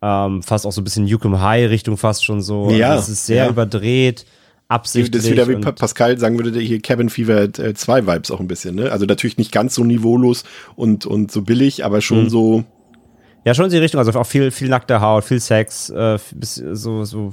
ähm, 0.00 0.42
fast 0.42 0.66
auch 0.66 0.72
so 0.72 0.80
ein 0.80 0.84
bisschen 0.84 1.06
Yukum 1.06 1.40
High 1.40 1.70
Richtung 1.70 1.96
fast 1.96 2.24
schon 2.24 2.40
so. 2.40 2.70
Ja, 2.70 2.90
Also 2.90 3.04
es 3.04 3.08
ist 3.18 3.26
sehr 3.26 3.44
ja. 3.44 3.50
überdreht, 3.50 4.26
absichtlich. 4.74 5.10
Das 5.12 5.24
ist 5.24 5.30
wieder 5.30 5.48
wie 5.48 5.56
Pascal 5.56 6.18
sagen 6.18 6.36
würde, 6.36 6.52
der 6.52 6.62
hier 6.62 6.80
Cabin 6.80 7.08
Fever 7.08 7.52
2 7.52 8.06
Vibes 8.06 8.30
auch 8.30 8.40
ein 8.40 8.48
bisschen, 8.48 8.74
ne? 8.74 8.90
Also 8.92 9.06
natürlich 9.06 9.38
nicht 9.38 9.52
ganz 9.52 9.74
so 9.74 9.84
niveaulos 9.84 10.44
und, 10.76 11.06
und 11.06 11.30
so 11.32 11.42
billig, 11.42 11.84
aber 11.84 12.00
schon 12.00 12.24
Mhm. 12.24 12.28
so, 12.28 12.64
Ja, 13.44 13.54
schon 13.54 13.66
in 13.66 13.70
die 13.70 13.78
Richtung, 13.78 13.98
also 13.98 14.18
auch 14.18 14.26
viel, 14.26 14.50
viel 14.50 14.68
nackte 14.68 15.00
Haut, 15.00 15.24
viel 15.24 15.40
Sex, 15.40 15.90
äh, 15.90 16.18
so, 16.40 17.04
so 17.04 17.32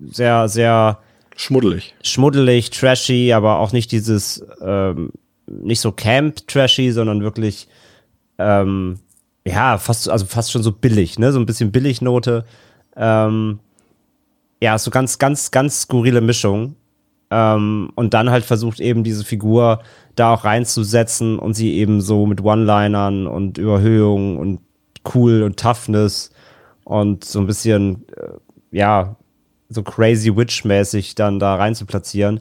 sehr, 0.00 0.48
sehr 0.48 0.98
schmuddelig. 1.36 1.94
schmuddelig, 2.02 2.70
trashy, 2.70 3.32
aber 3.32 3.58
auch 3.58 3.72
nicht 3.72 3.92
dieses, 3.92 4.44
ähm, 4.62 5.10
nicht 5.46 5.80
so 5.80 5.92
Camp-trashy, 5.92 6.90
sondern 6.92 7.22
wirklich, 7.22 7.68
ähm, 8.38 8.98
ja, 9.46 9.78
fast, 9.78 10.08
also 10.08 10.26
fast 10.26 10.50
schon 10.52 10.62
so 10.62 10.72
billig, 10.72 11.18
ne? 11.18 11.32
So 11.32 11.38
ein 11.38 11.46
bisschen 11.46 11.70
Billignote. 11.70 12.44
Ähm, 12.96 13.60
ja, 14.60 14.78
so 14.78 14.90
ganz, 14.90 15.18
ganz, 15.18 15.50
ganz 15.50 15.82
skurrile 15.82 16.20
Mischung. 16.20 16.76
Ähm, 17.30 17.90
und 17.94 18.14
dann 18.14 18.30
halt 18.30 18.44
versucht 18.44 18.80
eben 18.80 19.02
diese 19.02 19.24
Figur 19.24 19.82
da 20.14 20.32
auch 20.32 20.44
reinzusetzen 20.44 21.38
und 21.38 21.54
sie 21.54 21.74
eben 21.74 22.00
so 22.00 22.24
mit 22.26 22.42
One-Linern 22.42 23.26
und 23.26 23.58
Überhöhung 23.58 24.38
und 24.38 24.60
cool 25.14 25.42
und 25.42 25.58
Toughness 25.58 26.30
und 26.84 27.24
so 27.24 27.40
ein 27.40 27.46
bisschen, 27.46 28.06
äh, 28.16 28.76
ja, 28.76 29.16
so 29.68 29.82
crazy 29.82 30.36
witch-mäßig 30.36 31.16
dann 31.16 31.40
da 31.40 31.56
rein 31.56 31.74
zu 31.74 31.84
platzieren. 31.84 32.40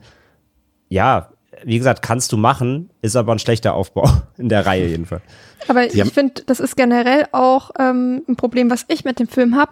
Ja, 0.89 1.29
wie 1.63 1.77
gesagt, 1.77 2.01
kannst 2.01 2.31
du 2.31 2.37
machen, 2.37 2.91
ist 3.01 3.15
aber 3.15 3.31
ein 3.31 3.39
schlechter 3.39 3.73
Aufbau 3.73 4.07
in 4.37 4.49
der 4.49 4.65
Reihe 4.65 4.87
jedenfalls. 4.87 5.23
Aber 5.67 5.85
ich 5.85 6.13
finde, 6.13 6.43
das 6.45 6.59
ist 6.59 6.75
generell 6.75 7.25
auch 7.31 7.71
ähm, 7.79 8.23
ein 8.27 8.35
Problem, 8.35 8.69
was 8.69 8.85
ich 8.87 9.03
mit 9.03 9.19
dem 9.19 9.27
Film 9.27 9.55
habe, 9.55 9.71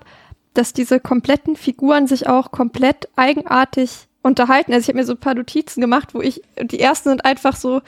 dass 0.53 0.73
diese 0.73 0.99
kompletten 0.99 1.55
Figuren 1.55 2.07
sich 2.07 2.27
auch 2.27 2.51
komplett 2.51 3.09
eigenartig 3.15 4.07
unterhalten. 4.21 4.73
Also 4.73 4.83
ich 4.83 4.87
habe 4.89 4.99
mir 4.99 5.05
so 5.05 5.13
ein 5.13 5.19
paar 5.19 5.35
Notizen 5.35 5.81
gemacht, 5.81 6.13
wo 6.13 6.21
ich, 6.21 6.41
die 6.61 6.79
ersten 6.79 7.09
sind 7.09 7.25
einfach 7.25 7.55
so, 7.55 7.81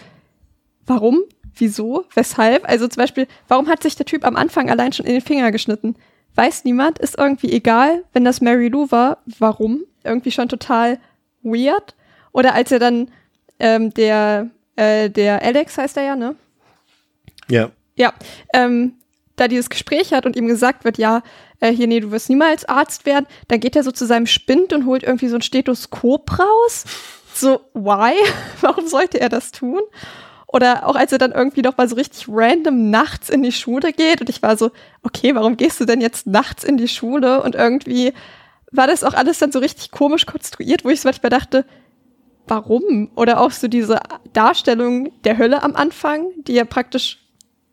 warum? 0.86 1.22
Wieso? 1.56 2.06
Weshalb? 2.14 2.68
Also 2.68 2.88
zum 2.88 3.02
Beispiel, 3.02 3.28
warum 3.48 3.68
hat 3.68 3.82
sich 3.82 3.96
der 3.96 4.06
Typ 4.06 4.26
am 4.26 4.36
Anfang 4.36 4.70
allein 4.70 4.92
schon 4.92 5.06
in 5.06 5.14
den 5.14 5.22
Finger 5.22 5.52
geschnitten? 5.52 5.96
Weiß 6.36 6.66
niemand, 6.66 7.00
ist 7.00 7.18
irgendwie 7.18 7.52
egal. 7.52 8.04
Wenn 8.12 8.26
das 8.26 8.42
Mary 8.42 8.68
Lou 8.68 8.92
war, 8.92 9.20
warum? 9.40 9.84
Irgendwie 10.04 10.32
schon 10.32 10.50
total 10.50 11.00
weird. 11.44 11.96
Oder 12.34 12.54
als 12.54 12.72
er 12.72 12.80
dann 12.80 13.10
ähm, 13.60 13.94
der, 13.94 14.50
äh, 14.76 15.10
der 15.10 15.42
Alex 15.42 15.78
heißt 15.78 15.96
er 15.96 16.04
ja, 16.04 16.16
ne? 16.18 16.36
Ja. 17.48 17.72
Ja, 17.96 18.14
ähm, 18.54 18.96
da 19.38 19.48
dieses 19.48 19.70
Gespräch 19.70 20.14
hat 20.14 20.26
und 20.26 20.36
ihm 20.36 20.48
gesagt 20.48 20.84
wird, 20.84 20.98
ja, 20.98 21.24
äh, 21.60 21.72
hier, 21.72 21.88
nee, 21.88 22.00
du 22.00 22.12
wirst 22.12 22.30
niemals 22.30 22.66
Arzt 22.66 23.06
werden, 23.06 23.28
dann 23.48 23.60
geht 23.60 23.76
er 23.76 23.84
so 23.84 23.92
zu 23.92 24.06
seinem 24.06 24.28
Spind 24.28 24.74
und 24.74 24.86
holt 24.86 25.04
irgendwie 25.04 25.28
so 25.28 25.36
ein 25.36 25.42
Stethoskop 25.42 26.40
raus. 26.40 26.86
So, 27.34 27.62
why? 27.74 28.14
Warum 28.62 28.88
sollte 28.88 29.20
er 29.20 29.30
das 29.30 29.52
tun? 29.52 29.82
Oder 30.48 30.88
auch 30.88 30.96
als 30.96 31.12
er 31.12 31.18
dann 31.18 31.34
irgendwie 31.34 31.62
noch 31.62 31.76
mal 31.78 31.90
so 31.90 31.96
richtig 31.96 32.28
random 32.30 32.90
nachts 32.90 33.30
in 33.30 33.44
die 33.44 33.52
Schule 33.52 33.92
geht 33.92 34.22
und 34.22 34.30
ich 34.30 34.42
war 34.42 34.56
so, 34.56 34.72
okay, 35.04 35.36
warum 35.36 35.58
gehst 35.58 35.82
du 35.82 35.86
denn 35.86 36.00
jetzt 36.00 36.28
nachts 36.28 36.64
in 36.64 36.78
die 36.78 36.88
Schule? 36.88 37.44
Und 37.44 37.56
irgendwie 37.56 38.14
war 38.72 38.88
das 38.88 39.04
auch 39.04 39.14
alles 39.14 39.40
dann 39.40 39.52
so 39.52 39.60
richtig 39.60 39.92
komisch 39.92 40.26
konstruiert, 40.26 40.86
wo 40.86 40.90
ich 40.90 41.02
so 41.02 41.10
manchmal 41.10 41.30
dachte, 41.30 41.66
warum? 42.48 43.12
Oder 43.16 43.42
auch 43.42 43.52
so 43.52 43.68
diese 43.68 44.00
Darstellung 44.32 45.12
der 45.24 45.38
Hölle 45.38 45.62
am 45.64 45.76
Anfang, 45.76 46.28
die 46.48 46.54
ja 46.54 46.64
praktisch, 46.64 47.20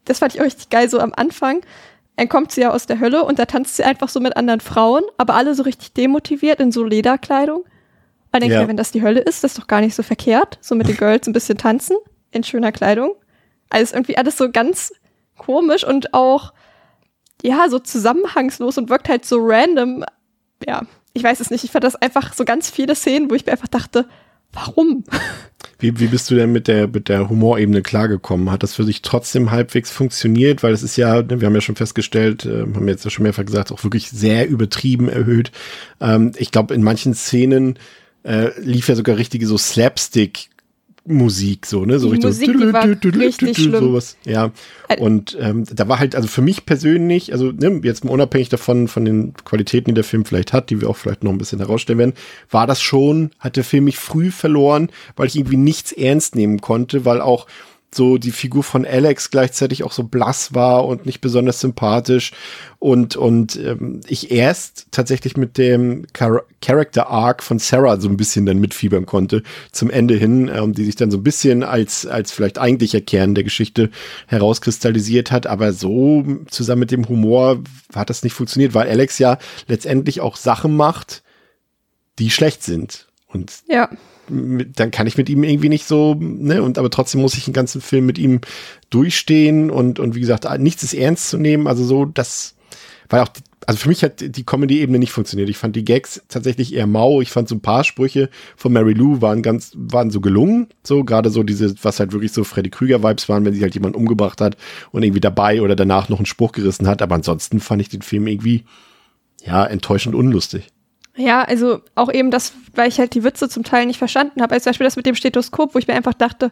das 0.05 0.19
fand 0.19 0.35
ich 0.35 0.41
auch 0.41 0.47
richtig 0.47 0.71
geil, 0.71 0.89
so 0.89 0.99
am 0.99 1.13
Anfang. 1.15 1.61
Dann 2.17 2.29
kommt 2.29 2.53
sie 2.53 2.61
ja 2.61 2.71
aus 2.71 2.87
der 2.87 3.01
Hölle 3.01 3.25
und 3.25 3.39
da 3.39 3.47
tanzt 3.47 3.77
sie 3.77 3.85
einfach 3.85 4.09
so 4.09 4.21
mit 4.21 4.37
anderen 4.37 4.61
Frauen, 4.61 5.03
aber 5.17 5.35
alle 5.35 5.55
so 5.55 5.63
richtig 5.63 5.93
demotiviert 5.95 6.61
in 6.61 6.71
so 6.71 6.85
Lederkleidung. 6.85 7.65
Und 8.35 8.43
denke 8.43 8.55
Ja. 8.55 8.63
mir, 8.63 8.69
wenn 8.69 8.77
das 8.77 8.93
die 8.93 9.03
Hölle 9.03 9.21
ist, 9.21 9.45
das 9.45 9.53
ist 9.53 9.59
doch 9.59 9.67
gar 9.67 9.81
nicht 9.81 9.95
so 9.95 10.03
verkehrt, 10.03 10.59
so 10.61 10.75
mit 10.75 10.89
den 10.89 10.97
Girls 10.97 11.27
ein 11.27 11.33
bisschen 11.33 11.59
tanzen 11.59 11.97
in 12.31 12.45
schöner 12.45 12.73
Kleidung. 12.73 13.15
Also 13.71 13.85
ist 13.85 13.95
irgendwie 13.95 14.17
alles 14.17 14.37
so 14.37 14.51
ganz 14.51 14.93
komisch 15.37 15.85
und 15.85 16.15
auch, 16.15 16.53
ja, 17.43 17.69
so 17.69 17.79
zusammenhangslos 17.79 18.79
und 18.79 18.89
wirkt 18.91 19.09
halt 19.09 19.25
so 19.25 19.39
random. 19.41 20.05
Ja, 20.67 20.83
ich 21.15 21.25
weiß 21.25 21.41
es 21.41 21.51
nicht. 21.51 21.65
Ich 21.65 21.73
fand 21.73 21.85
das 21.85 21.97
einfach 21.97 22.33
so 22.35 22.45
ganz 22.45 22.71
viele 22.71 22.95
Szenen, 22.95 23.31
wo 23.31 23.35
ich 23.35 23.45
mir 23.47 23.53
einfach 23.53 23.69
dachte, 23.69 24.07
warum? 24.53 25.05
Wie, 25.83 25.99
wie 25.99 26.07
bist 26.07 26.31
du 26.31 26.37
denn 26.37 26.53
mit 26.53 26.69
der, 26.69 26.87
mit 26.87 27.09
der 27.09 27.29
Humorebene 27.29 27.83
klargekommen? 27.83 28.53
Hat 28.53 28.63
das 28.63 28.77
für 28.77 28.85
dich 28.85 29.03
trotzdem 29.03 29.51
halbwegs 29.51 29.91
funktioniert? 29.91 30.63
Weil 30.63 30.73
es 30.73 30.85
ist 30.85 30.97
ja, 30.97 31.23
ne, 31.23 31.41
wir 31.41 31.47
haben 31.47 31.57
ja 31.57 31.61
schon 31.61 31.75
festgestellt, 31.75 32.47
äh, 32.47 32.61
haben 32.61 32.87
jetzt 32.87 33.05
ja 33.05 33.11
schon 33.11 33.25
mehrfach 33.25 33.45
gesagt, 33.45 33.73
auch 33.73 33.83
wirklich 33.83 34.09
sehr 34.09 34.49
übertrieben 34.49 35.09
erhöht. 35.09 35.51
Ähm, 36.01 36.33
ich 36.37 36.53
glaube, 36.53 36.73
in 36.73 36.85
manchen 36.85 37.15
Szenen 37.15 37.81
äh, 38.23 38.51
lief 38.61 38.89
ja 38.89 38.95
sogar 38.95 39.17
richtige 39.17 39.45
so 39.49 39.59
Slapstick. 39.59 40.51
Musik 41.05 41.67
so, 41.67 41.85
ne? 41.85 41.99
So 41.99 42.09
Die 42.09 42.13
richtig 42.15 42.29
Musik, 42.29 42.47
so, 42.47 42.67
die 42.67 42.73
war 42.73 42.85
richtig 43.19 43.57
schlimm. 43.57 43.81
sowas. 43.81 44.17
Ja. 44.25 44.53
Äh, 44.89 45.01
Und 45.01 45.37
ähm, 45.41 45.65
da 45.73 45.89
war 45.89 45.99
halt, 45.99 46.15
also 46.15 46.29
für 46.29 46.43
mich 46.43 46.65
persönlich, 46.65 47.33
also 47.33 47.51
ne, 47.51 47.81
jetzt 47.83 48.05
mal 48.05 48.13
unabhängig 48.13 48.51
davon, 48.51 48.87
von 48.87 49.05
den 49.05 49.35
Qualitäten, 49.45 49.91
die 49.91 49.95
der 49.95 50.05
Film 50.05 50.25
vielleicht 50.25 50.53
hat, 50.53 50.71
die 50.71 50.81
wir 50.81 50.89
auch 50.89 50.97
vielleicht 50.97 51.25
noch 51.25 51.33
ein 51.33 51.39
bisschen 51.39 51.59
herausstellen 51.59 51.99
werden, 51.99 52.15
war 52.51 52.67
das 52.69 52.81
schon, 52.81 53.31
hat 53.41 53.57
der 53.57 53.65
Film 53.65 53.85
mich 53.85 53.99
früh 53.99 54.31
verloren, 54.31 54.91
weil 55.17 55.27
ich 55.27 55.37
irgendwie 55.37 55.57
nichts 55.57 55.91
ernst 55.91 56.37
nehmen 56.37 56.61
konnte, 56.61 57.05
weil 57.05 57.21
auch 57.21 57.47
so 57.95 58.17
die 58.19 58.31
Figur 58.31 58.63
von 58.63 58.87
Alex 58.87 59.31
gleichzeitig 59.31 59.85
auch 59.85 59.93
so 59.93 60.05
blass 60.05 60.55
war 60.55 60.87
und 60.87 61.05
nicht 61.07 61.21
besonders 61.21 61.61
sympathisch. 61.61 62.33
Und 62.79 63.17
und 63.17 63.57
ähm, 63.57 64.01
ich 64.07 64.31
erst 64.31 64.87
tatsächlich 64.91 65.37
mit 65.37 65.59
dem 65.59 66.07
Char 66.17 66.43
Character 66.61 67.09
Arc 67.09 67.43
von 67.43 67.59
Sarah 67.59 68.01
so 68.01 68.09
ein 68.09 68.17
bisschen 68.17 68.47
dann 68.47 68.59
mitfiebern 68.59 69.07
konnte 69.07 69.43
zum 69.73 69.91
Ende 69.91 70.15
hin, 70.15 70.51
ähm, 70.53 70.73
die 70.73 70.85
sich 70.85 70.97
dann 70.97 71.11
so 71.11 71.19
ein 71.19 71.23
bisschen 71.23 71.63
als 71.63 72.07
als 72.07 72.33
vielleicht 72.33 72.59
eigentlicher 72.59 73.01
Kern 73.01 73.35
der 73.35 73.45
Geschichte 73.45 73.91
herauskristallisiert 74.27 75.31
hat, 75.31 75.47
aber 75.47 75.73
so 75.73 76.25
zusammen 76.49 76.81
mit 76.81 76.91
dem 76.91 77.09
Humor 77.09 77.63
hat 77.95 78.11
das 78.11 78.23
nicht 78.23 78.33
funktioniert, 78.33 78.75
weil 78.75 78.89
Alex 78.89 79.19
ja 79.19 79.39
letztendlich 79.69 80.21
auch 80.21 80.37
Sachen 80.37 80.77
macht, 80.77 81.23
die 82.19 82.31
schlecht 82.31 82.63
sind. 82.63 83.09
Und 83.27 83.53
Ja. 83.69 83.89
Dann 84.29 84.91
kann 84.91 85.07
ich 85.07 85.17
mit 85.17 85.29
ihm 85.29 85.43
irgendwie 85.43 85.69
nicht 85.69 85.87
so, 85.87 86.15
ne, 86.19 86.63
und 86.63 86.79
aber 86.79 86.91
trotzdem 86.91 87.21
muss 87.21 87.35
ich 87.35 87.45
den 87.45 87.53
ganzen 87.53 87.81
Film 87.81 88.07
mit 88.07 88.19
ihm 88.19 88.41
durchstehen 88.91 89.71
und, 89.71 89.99
und 89.99 90.15
wie 90.15 90.21
gesagt, 90.21 90.47
nichts 90.59 90.83
ist 90.83 90.95
ernst 90.95 91.29
zu 91.29 91.39
nehmen, 91.39 91.67
also 91.67 91.85
so, 91.85 92.05
das, 92.05 92.55
weil 93.09 93.21
auch, 93.21 93.29
also 93.67 93.79
für 93.79 93.89
mich 93.89 94.03
hat 94.03 94.21
die 94.21 94.45
Comedy-Ebene 94.45 94.99
nicht 94.99 95.13
funktioniert. 95.13 95.49
Ich 95.49 95.59
fand 95.59 95.77
die 95.77 95.85
Gags 95.85 96.23
tatsächlich 96.29 96.75
eher 96.75 96.89
mau. 96.89 97.21
Ich 97.21 97.31
fand 97.31 97.49
so 97.49 97.55
ein 97.55 97.61
paar 97.61 97.85
Sprüche 97.85 98.29
von 98.57 98.73
Mary 98.73 98.93
Lou 98.93 99.21
waren 99.21 99.43
ganz, 99.43 99.73
waren 99.77 100.11
so 100.11 100.21
gelungen. 100.21 100.69
So, 100.83 101.05
gerade 101.05 101.31
so 101.31 101.45
diese, 101.45 101.75
was 101.85 102.01
halt 102.01 102.13
wirklich 102.13 102.33
so 102.33 102.43
Freddy 102.43 102.71
Krüger-Vibes 102.71 103.29
waren, 103.29 103.45
wenn 103.45 103.55
sie 103.55 103.63
halt 103.63 103.75
jemanden 103.75 103.99
umgebracht 103.99 104.41
hat 104.41 104.57
und 104.91 105.05
irgendwie 105.05 105.21
dabei 105.21 105.63
oder 105.63 105.77
danach 105.77 106.09
noch 106.09 106.19
einen 106.19 106.27
Spruch 106.27 106.51
gerissen 106.53 106.89
hat. 106.89 107.03
Aber 107.03 107.15
ansonsten 107.15 107.61
fand 107.61 107.81
ich 107.83 107.89
den 107.89 108.03
Film 108.03 108.27
irgendwie, 108.27 108.65
ja, 109.45 109.65
enttäuschend 109.65 110.17
unlustig. 110.17 110.72
Ja, 111.17 111.43
also 111.43 111.81
auch 111.95 112.13
eben 112.13 112.31
das, 112.31 112.55
weil 112.75 112.89
ich 112.89 112.99
halt 112.99 113.15
die 113.15 113.25
Witze 113.25 113.49
zum 113.49 113.65
Teil 113.65 113.87
nicht 113.87 113.99
verstanden 113.99 114.41
habe. 114.41 114.59
Zum 114.61 114.71
Beispiel 114.71 114.87
das 114.87 114.97
mit 114.97 115.07
dem 115.07 115.15
Stethoskop, 115.15 115.75
wo 115.75 115.79
ich 115.79 115.87
mir 115.87 115.95
einfach 115.95 116.15
dachte, 116.15 116.51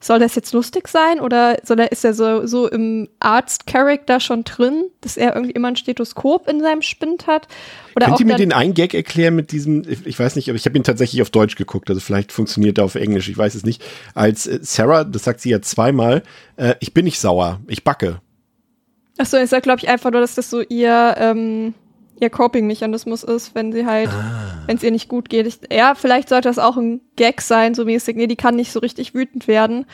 soll 0.00 0.20
das 0.20 0.34
jetzt 0.36 0.52
lustig 0.52 0.86
sein 0.86 1.18
oder 1.18 1.56
soll 1.64 1.80
er, 1.80 1.90
ist 1.90 2.04
er 2.04 2.14
so, 2.14 2.46
so 2.46 2.68
im 2.68 3.08
Arzt-Charakter 3.18 4.20
schon 4.20 4.44
drin, 4.44 4.84
dass 5.00 5.16
er 5.16 5.34
irgendwie 5.34 5.52
immer 5.52 5.68
ein 5.68 5.76
Stethoskop 5.76 6.48
in 6.48 6.60
seinem 6.60 6.82
Spind 6.82 7.26
hat? 7.26 7.48
Oder 7.96 8.06
Könnt 8.06 8.20
ihr 8.20 8.26
mir 8.26 8.36
den 8.36 8.52
einen 8.52 8.74
Gag 8.74 8.94
erklären 8.94 9.34
mit 9.34 9.50
diesem, 9.50 9.82
ich 10.04 10.18
weiß 10.18 10.36
nicht, 10.36 10.48
aber 10.48 10.56
ich 10.56 10.66
habe 10.66 10.76
ihn 10.76 10.84
tatsächlich 10.84 11.20
auf 11.20 11.30
Deutsch 11.30 11.56
geguckt, 11.56 11.90
also 11.90 12.00
vielleicht 12.00 12.30
funktioniert 12.30 12.78
er 12.78 12.84
auf 12.84 12.94
Englisch, 12.94 13.28
ich 13.28 13.36
weiß 13.36 13.56
es 13.56 13.64
nicht. 13.64 13.82
Als 14.14 14.46
äh, 14.46 14.60
Sarah, 14.62 15.02
das 15.02 15.24
sagt 15.24 15.40
sie 15.40 15.50
ja 15.50 15.60
zweimal, 15.62 16.22
äh, 16.56 16.76
ich 16.78 16.94
bin 16.94 17.04
nicht 17.04 17.18
sauer, 17.18 17.60
ich 17.66 17.82
backe. 17.82 18.20
Achso, 19.16 19.36
ich 19.36 19.50
sag, 19.50 19.64
glaube 19.64 19.80
ich, 19.82 19.88
einfach 19.88 20.12
nur, 20.12 20.20
dass 20.20 20.36
das 20.36 20.48
so 20.48 20.60
ihr, 20.60 21.16
ähm, 21.18 21.74
ihr 22.20 22.30
Coping-Mechanismus 22.30 23.22
ist, 23.22 23.54
wenn 23.54 23.72
sie 23.72 23.86
halt, 23.86 24.08
Ah. 24.08 24.62
wenn 24.66 24.76
es 24.76 24.82
ihr 24.82 24.90
nicht 24.90 25.08
gut 25.08 25.28
geht. 25.28 25.46
Ich, 25.46 25.60
ja, 25.72 25.94
vielleicht 25.94 26.28
sollte 26.28 26.48
das 26.48 26.58
auch 26.58 26.76
ein 26.76 27.00
Gag 27.16 27.40
sein, 27.40 27.74
so 27.74 27.84
mäßig. 27.84 28.16
Nee, 28.16 28.26
die 28.26 28.36
kann 28.36 28.56
nicht 28.56 28.72
so 28.72 28.80
richtig 28.80 29.14
wütend 29.14 29.46
werden. 29.48 29.86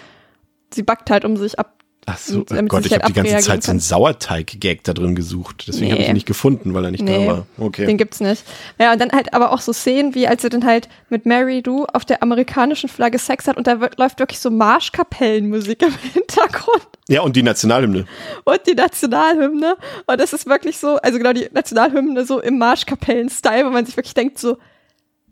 Sie 0.73 0.83
backt 0.83 1.11
halt, 1.11 1.25
um 1.25 1.37
sich 1.37 1.59
ab, 1.59 1.75
Ach 2.07 2.19
so, 2.19 2.41
oh 2.41 2.63
Gott, 2.69 2.85
ich 2.85 2.93
sich 2.93 2.99
habe 2.99 3.07
die 3.07 3.15
ganze 3.15 3.33
halt 3.35 3.45
Zeit 3.45 3.63
so 3.63 3.71
einen 3.71 3.81
Sauerteig-Gag 3.81 4.85
da 4.85 4.93
drin 4.93 5.15
gesucht. 5.15 5.65
Deswegen 5.69 5.91
habe 5.91 6.01
ich 6.03 6.07
Nee. 6.07 6.13
ihn 6.13 6.15
nicht 6.15 6.27
gefunden, 6.27 6.75
weil 6.75 6.85
er 6.85 6.91
nicht 6.91 7.03
Nee. 7.03 7.27
da 7.27 7.33
war. 7.33 7.47
Okay. 7.57 7.87
Den 7.87 7.97
gibt's 7.97 8.21
nicht. 8.21 8.45
Ja, 8.79 8.93
und 8.93 9.01
dann 9.01 9.11
halt 9.13 9.33
aber 9.33 9.53
auch 9.53 9.61
so 9.61 9.73
Szenen, 9.73 10.15
wie 10.15 10.29
als 10.29 10.45
er 10.45 10.51
dann 10.51 10.65
halt 10.67 10.89
mit 11.09 11.25
Mary 11.25 11.63
Du 11.63 11.87
auf 11.87 12.05
der 12.05 12.23
amerikanischen 12.23 12.91
Flagge 12.91 13.19
Sex 13.19 13.47
hat 13.49 13.57
und 13.57 13.67
da 13.67 13.81
wird, 13.81 13.99
läuft 13.99 14.19
wirklich 14.19 14.39
so 14.39 14.51
Marschkapellenmusik 14.51 15.81
im 15.83 15.95
Hintergrund 16.13 16.83
ja, 17.09 17.21
und 17.23 17.37
die 17.37 17.43
Nationalhymne. 17.43 18.07
und 18.45 18.61
die 18.67 18.75
Nationalhymne. 18.75 19.77
Und 20.07 20.21
das 20.21 20.33
ist 20.33 20.47
wirklich 20.47 20.79
so, 20.79 20.97
also 20.97 21.19
genau 21.19 21.33
die 21.33 21.49
Nationalhymne 21.53 22.25
so 22.25 22.41
im 22.41 22.59
Marschkapellen-Style, 22.59 23.67
wo 23.67 23.71
man 23.71 23.85
sich 23.87 23.97
wirklich 23.97 24.15
denkt 24.15 24.39
so, 24.39 24.59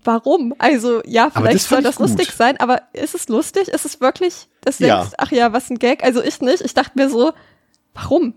warum? 0.04 0.54
Also 0.58 1.02
ja, 1.04 1.30
vielleicht 1.30 1.54
das 1.56 1.68
soll 1.68 1.82
das 1.82 1.98
lustig 1.98 2.28
gut. 2.28 2.36
sein, 2.36 2.56
aber 2.58 2.82
ist 2.92 3.14
es 3.14 3.28
lustig? 3.28 3.68
Ist 3.68 3.84
es 3.84 4.00
wirklich, 4.00 4.48
dass 4.62 4.78
du 4.78 4.86
Ja. 4.86 5.00
denkst, 5.00 5.14
ach 5.18 5.30
ja, 5.32 5.52
was 5.52 5.70
ein 5.70 5.78
Gag? 5.78 6.02
Also 6.04 6.22
ich 6.22 6.40
nicht. 6.40 6.60
Ich 6.62 6.74
dachte 6.74 6.92
mir 6.94 7.08
so, 7.08 7.32
warum? 7.94 8.34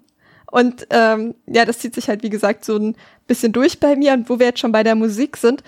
Und 0.51 0.87
ähm, 0.91 1.35
ja, 1.47 1.65
das 1.65 1.79
zieht 1.79 1.95
sich 1.95 2.07
halt, 2.07 2.23
wie 2.23 2.29
gesagt, 2.29 2.63
so 2.65 2.77
ein 2.77 2.95
bisschen 3.27 3.51
durch 3.51 3.79
bei 3.79 3.95
mir. 3.95 4.13
Und 4.13 4.29
wo 4.29 4.39
wir 4.39 4.47
jetzt 4.47 4.59
schon 4.59 4.71
bei 4.71 4.83
der 4.83 4.95
Musik 4.95 5.37
sind, 5.37 5.63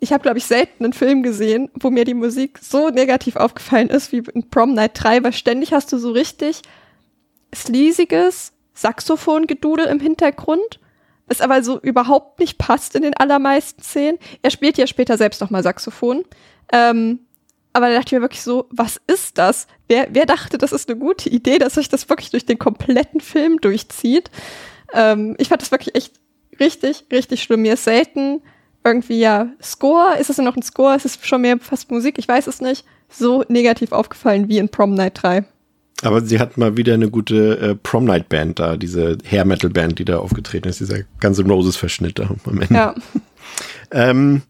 ich 0.00 0.12
habe, 0.12 0.22
glaube 0.22 0.38
ich, 0.38 0.44
selten 0.44 0.84
einen 0.84 0.92
Film 0.92 1.22
gesehen, 1.22 1.70
wo 1.74 1.90
mir 1.90 2.04
die 2.04 2.14
Musik 2.14 2.58
so 2.60 2.88
negativ 2.90 3.36
aufgefallen 3.36 3.88
ist 3.88 4.12
wie 4.12 4.22
in 4.34 4.48
Prom 4.50 4.74
Night 4.74 4.92
3, 4.94 5.22
weil 5.24 5.32
ständig 5.32 5.72
hast 5.72 5.92
du 5.92 5.98
so 5.98 6.10
richtig 6.10 6.62
sleasiges 7.54 8.52
Saxophongedudel 8.74 9.86
im 9.86 10.00
Hintergrund, 10.00 10.80
das 11.28 11.40
aber 11.40 11.62
so 11.62 11.80
überhaupt 11.80 12.38
nicht 12.38 12.58
passt 12.58 12.94
in 12.94 13.02
den 13.02 13.14
allermeisten 13.14 13.82
Szenen. 13.82 14.18
Er 14.42 14.50
spielt 14.50 14.78
ja 14.78 14.86
später 14.86 15.16
selbst 15.16 15.40
noch 15.40 15.50
mal 15.50 15.62
Saxophon. 15.62 16.24
Ähm, 16.72 17.20
aber 17.72 17.88
da 17.88 17.94
dachte 17.96 18.08
ich 18.08 18.12
mir 18.12 18.22
wirklich 18.22 18.42
so, 18.42 18.66
was 18.70 19.00
ist 19.06 19.36
das? 19.36 19.66
Wer, 19.88 20.08
wer 20.10 20.24
dachte, 20.24 20.56
das 20.56 20.72
ist 20.72 20.88
eine 20.88 20.98
gute 20.98 21.28
Idee, 21.28 21.58
dass 21.58 21.74
sich 21.74 21.88
das 21.88 22.08
wirklich 22.08 22.30
durch 22.30 22.46
den 22.46 22.58
kompletten 22.58 23.20
Film 23.20 23.60
durchzieht? 23.60 24.30
Ähm, 24.94 25.34
ich 25.38 25.48
fand 25.48 25.60
das 25.60 25.70
wirklich 25.72 25.94
echt 25.94 26.14
richtig, 26.58 27.04
richtig 27.12 27.42
schlimm. 27.42 27.62
Mir 27.62 27.74
ist 27.74 27.84
selten 27.84 28.40
irgendwie 28.84 29.18
ja 29.18 29.50
Score, 29.60 30.16
ist 30.18 30.30
es 30.30 30.36
denn 30.36 30.44
noch 30.44 30.56
ein 30.56 30.62
Score? 30.62 30.94
Ist 30.94 31.04
es 31.04 31.18
schon 31.22 31.42
mehr 31.42 31.58
fast 31.58 31.90
Musik? 31.90 32.18
Ich 32.18 32.28
weiß 32.28 32.46
es 32.46 32.60
nicht. 32.60 32.86
So 33.08 33.44
negativ 33.48 33.92
aufgefallen 33.92 34.48
wie 34.48 34.58
in 34.58 34.68
Prom 34.68 34.94
Night 34.94 35.22
3. 35.22 35.44
Aber 36.02 36.20
sie 36.20 36.38
hat 36.38 36.58
mal 36.58 36.76
wieder 36.76 36.94
eine 36.94 37.10
gute 37.10 37.58
äh, 37.58 37.74
Prom 37.74 38.04
Night 38.04 38.28
Band 38.28 38.58
da, 38.58 38.76
diese 38.76 39.16
Hair 39.24 39.46
Metal 39.46 39.70
Band, 39.70 39.98
die 39.98 40.04
da 40.04 40.18
aufgetreten 40.18 40.68
ist, 40.68 40.80
dieser 40.80 41.00
ganze 41.20 41.42
Roses 41.44 41.76
Verschnitt 41.76 42.18
da 42.18 42.28
am 42.44 42.60
Ende. 42.60 42.74
Ja. 42.74 42.94
Ähm, 43.90 44.42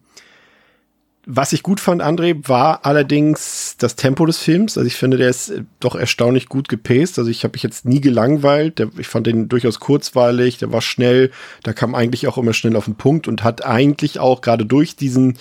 was 1.29 1.51
ich 1.51 1.61
gut 1.61 1.81
fand, 1.81 2.01
André, 2.01 2.47
war 2.47 2.85
allerdings 2.85 3.75
das 3.77 3.97
Tempo 3.97 4.25
des 4.25 4.37
Films. 4.37 4.77
Also 4.77 4.87
ich 4.87 4.95
finde, 4.95 5.17
der 5.17 5.29
ist 5.29 5.49
äh, 5.49 5.63
doch 5.79 5.95
erstaunlich 5.95 6.47
gut 6.47 6.69
gepaced. 6.69 7.19
Also 7.19 7.29
ich 7.29 7.43
habe 7.43 7.53
mich 7.53 7.63
jetzt 7.63 7.85
nie 7.85 7.99
gelangweilt. 7.99 8.79
Der, 8.79 8.89
ich 8.97 9.07
fand 9.07 9.27
den 9.27 9.49
durchaus 9.49 9.79
kurzweilig, 9.79 10.57
der 10.57 10.71
war 10.71 10.81
schnell, 10.81 11.31
da 11.63 11.73
kam 11.73 11.95
eigentlich 11.95 12.27
auch 12.27 12.37
immer 12.37 12.53
schnell 12.53 12.75
auf 12.77 12.85
den 12.85 12.95
Punkt 12.95 13.27
und 13.27 13.43
hat 13.43 13.65
eigentlich 13.65 14.19
auch 14.19 14.39
gerade 14.41 14.65
durch 14.65 14.95
diesen 14.95 15.37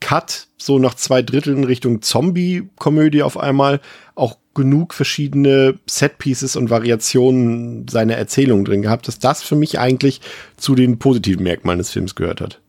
Cut 0.00 0.48
so 0.58 0.78
nach 0.78 0.94
zwei 0.94 1.22
Dritteln 1.22 1.64
Richtung 1.64 2.02
Zombie-Komödie 2.02 3.22
auf 3.22 3.38
einmal 3.38 3.80
auch 4.14 4.36
genug 4.54 4.94
verschiedene 4.94 5.78
Set-Pieces 5.86 6.56
und 6.56 6.70
Variationen 6.70 7.86
seiner 7.88 8.14
Erzählung 8.14 8.64
drin 8.64 8.82
gehabt, 8.82 9.08
dass 9.08 9.18
das 9.18 9.42
für 9.42 9.56
mich 9.56 9.78
eigentlich 9.78 10.20
zu 10.56 10.74
den 10.74 10.98
positiven 10.98 11.42
Merkmalen 11.42 11.78
des 11.78 11.90
Films 11.90 12.14
gehört 12.14 12.40
hat. 12.40 12.60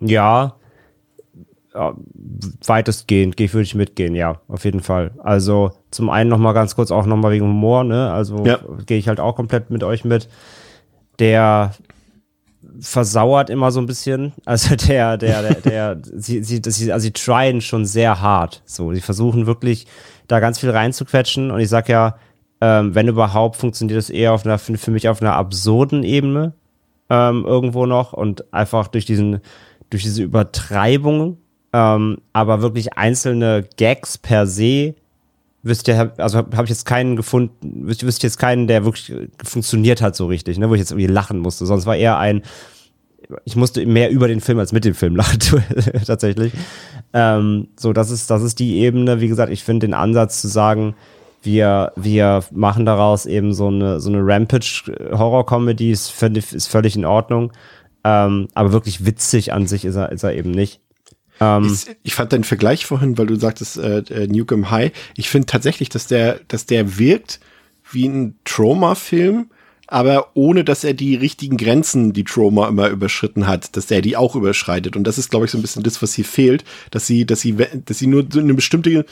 Ja, 0.00 0.56
weitestgehend 2.66 3.36
gehe 3.36 3.50
würde 3.52 3.62
ich 3.62 3.74
mitgehen, 3.74 4.14
ja, 4.14 4.40
auf 4.48 4.64
jeden 4.64 4.80
Fall. 4.80 5.12
Also 5.22 5.72
zum 5.90 6.10
einen 6.10 6.28
noch 6.28 6.38
mal 6.38 6.52
ganz 6.52 6.74
kurz 6.74 6.90
auch 6.90 7.06
noch 7.06 7.16
mal 7.16 7.32
wegen 7.32 7.46
Humor, 7.46 7.84
ne? 7.84 8.12
Also 8.12 8.44
Ja. 8.44 8.58
gehe 8.84 8.98
ich 8.98 9.08
halt 9.08 9.20
auch 9.20 9.36
komplett 9.36 9.70
mit 9.70 9.82
euch 9.82 10.04
mit. 10.04 10.28
Der 11.18 11.72
versauert 12.80 13.50
immer 13.50 13.70
so 13.70 13.80
ein 13.80 13.86
bisschen. 13.86 14.32
Also 14.44 14.76
der, 14.88 15.16
der, 15.16 15.42
der, 15.42 15.54
der 15.60 15.98
sie, 16.02 16.42
sie, 16.42 16.60
sie, 16.64 16.92
also 16.92 17.02
sie 17.02 17.12
tryen 17.12 17.60
schon 17.60 17.84
sehr 17.84 18.20
hart. 18.20 18.62
So, 18.64 18.92
sie 18.92 19.00
versuchen 19.00 19.46
wirklich 19.46 19.86
da 20.28 20.40
ganz 20.40 20.58
viel 20.58 20.70
reinzuquetschen. 20.70 21.50
Und 21.50 21.60
ich 21.60 21.68
sag 21.68 21.88
ja, 21.88 22.16
ähm, 22.60 22.94
wenn 22.94 23.08
überhaupt, 23.08 23.56
funktioniert 23.56 23.98
das 23.98 24.10
eher 24.10 24.32
auf 24.32 24.44
einer, 24.44 24.58
für 24.58 24.90
mich 24.90 25.08
auf 25.08 25.20
einer 25.20 25.34
absurden 25.34 26.04
Ebene 26.04 26.54
ähm, 27.10 27.44
irgendwo 27.44 27.86
noch 27.86 28.12
und 28.12 28.52
einfach 28.54 28.88
durch 28.88 29.04
diesen, 29.04 29.40
durch 29.90 30.04
diese 30.04 30.22
Übertreibung, 30.22 31.38
ähm, 31.72 32.18
aber 32.32 32.62
wirklich 32.62 32.96
einzelne 32.96 33.68
Gags 33.76 34.16
per 34.16 34.46
se, 34.46 34.94
wisst 35.62 35.88
ihr, 35.88 36.12
also 36.16 36.38
habe 36.38 36.56
hab 36.56 36.64
ich 36.64 36.70
jetzt 36.70 36.86
keinen 36.86 37.16
gefunden, 37.16 37.86
wisst 37.86 38.02
ihr 38.02 38.08
jetzt 38.08 38.38
keinen, 38.38 38.66
der 38.66 38.84
wirklich 38.84 39.12
funktioniert 39.44 40.02
hat 40.02 40.16
so 40.16 40.26
richtig, 40.26 40.58
ne, 40.58 40.68
wo 40.68 40.74
ich 40.74 40.80
jetzt 40.80 40.90
irgendwie 40.90 41.06
lachen 41.06 41.38
musste, 41.38 41.66
sonst 41.66 41.86
war 41.86 41.96
eher 41.96 42.18
ein, 42.18 42.42
ich 43.44 43.56
musste 43.56 43.86
mehr 43.86 44.10
über 44.10 44.28
den 44.28 44.40
Film 44.40 44.58
als 44.58 44.72
mit 44.72 44.84
dem 44.84 44.94
Film 44.94 45.16
lachen, 45.16 45.38
tatsächlich. 46.06 46.52
Ähm, 47.12 47.68
so, 47.78 47.92
das 47.92 48.10
ist, 48.10 48.30
das 48.30 48.42
ist 48.42 48.58
die 48.58 48.78
Ebene, 48.78 49.20
wie 49.20 49.28
gesagt, 49.28 49.52
ich 49.52 49.64
finde 49.64 49.86
den 49.86 49.94
Ansatz 49.94 50.40
zu 50.40 50.48
sagen, 50.48 50.94
wir, 51.42 51.92
wir 51.96 52.44
machen 52.52 52.86
daraus 52.86 53.26
eben 53.26 53.52
so 53.52 53.68
eine, 53.68 54.00
so 54.00 54.10
eine 54.10 54.24
Rampage-Horror-Comedy, 54.24 55.90
ist 55.90 56.22
ist 56.22 56.68
völlig 56.68 56.96
in 56.96 57.04
Ordnung. 57.04 57.52
Ähm, 58.04 58.48
aber 58.54 58.72
wirklich 58.72 59.06
witzig 59.06 59.52
an 59.52 59.66
sich 59.66 59.84
ist 59.84 59.96
er, 59.96 60.12
ist 60.12 60.22
er 60.22 60.34
eben 60.34 60.50
nicht. 60.50 60.80
Ähm, 61.42 61.66
Ich, 61.72 61.96
ich 62.02 62.14
fand 62.14 62.32
deinen 62.32 62.44
Vergleich 62.44 62.86
vorhin, 62.86 63.18
weil 63.18 63.26
du 63.26 63.36
sagtest 63.36 63.78
äh, 63.78 63.98
äh, 63.98 64.26
Newcomb 64.26 64.70
High. 64.70 64.92
Ich 65.16 65.28
finde 65.28 65.46
tatsächlich, 65.46 65.88
dass 65.88 66.06
der, 66.06 66.40
dass 66.48 66.66
der 66.66 66.98
wirkt 66.98 67.40
wie 67.90 68.08
ein 68.08 68.36
Trauma-Film, 68.44 69.50
aber 69.86 70.30
ohne, 70.34 70.64
dass 70.64 70.84
er 70.84 70.94
die 70.94 71.16
richtigen 71.16 71.58
Grenzen, 71.58 72.12
die 72.14 72.24
Trauma 72.24 72.68
immer 72.68 72.88
überschritten 72.88 73.46
hat, 73.46 73.76
dass 73.76 73.90
er 73.90 74.00
die 74.00 74.16
auch 74.16 74.34
überschreitet. 74.34 74.96
Und 74.96 75.04
das 75.04 75.18
ist, 75.18 75.30
glaube 75.30 75.44
ich, 75.44 75.50
so 75.50 75.58
ein 75.58 75.62
bisschen 75.62 75.82
das, 75.82 76.00
was 76.00 76.14
hier 76.14 76.24
fehlt, 76.24 76.64
dass 76.90 77.06
sie, 77.06 77.26
dass 77.26 77.40
sie, 77.40 77.54
dass 77.84 77.98
sie 77.98 78.06
nur 78.06 78.24
so 78.30 78.40
eine 78.40 78.54
bestimmte 78.54 79.04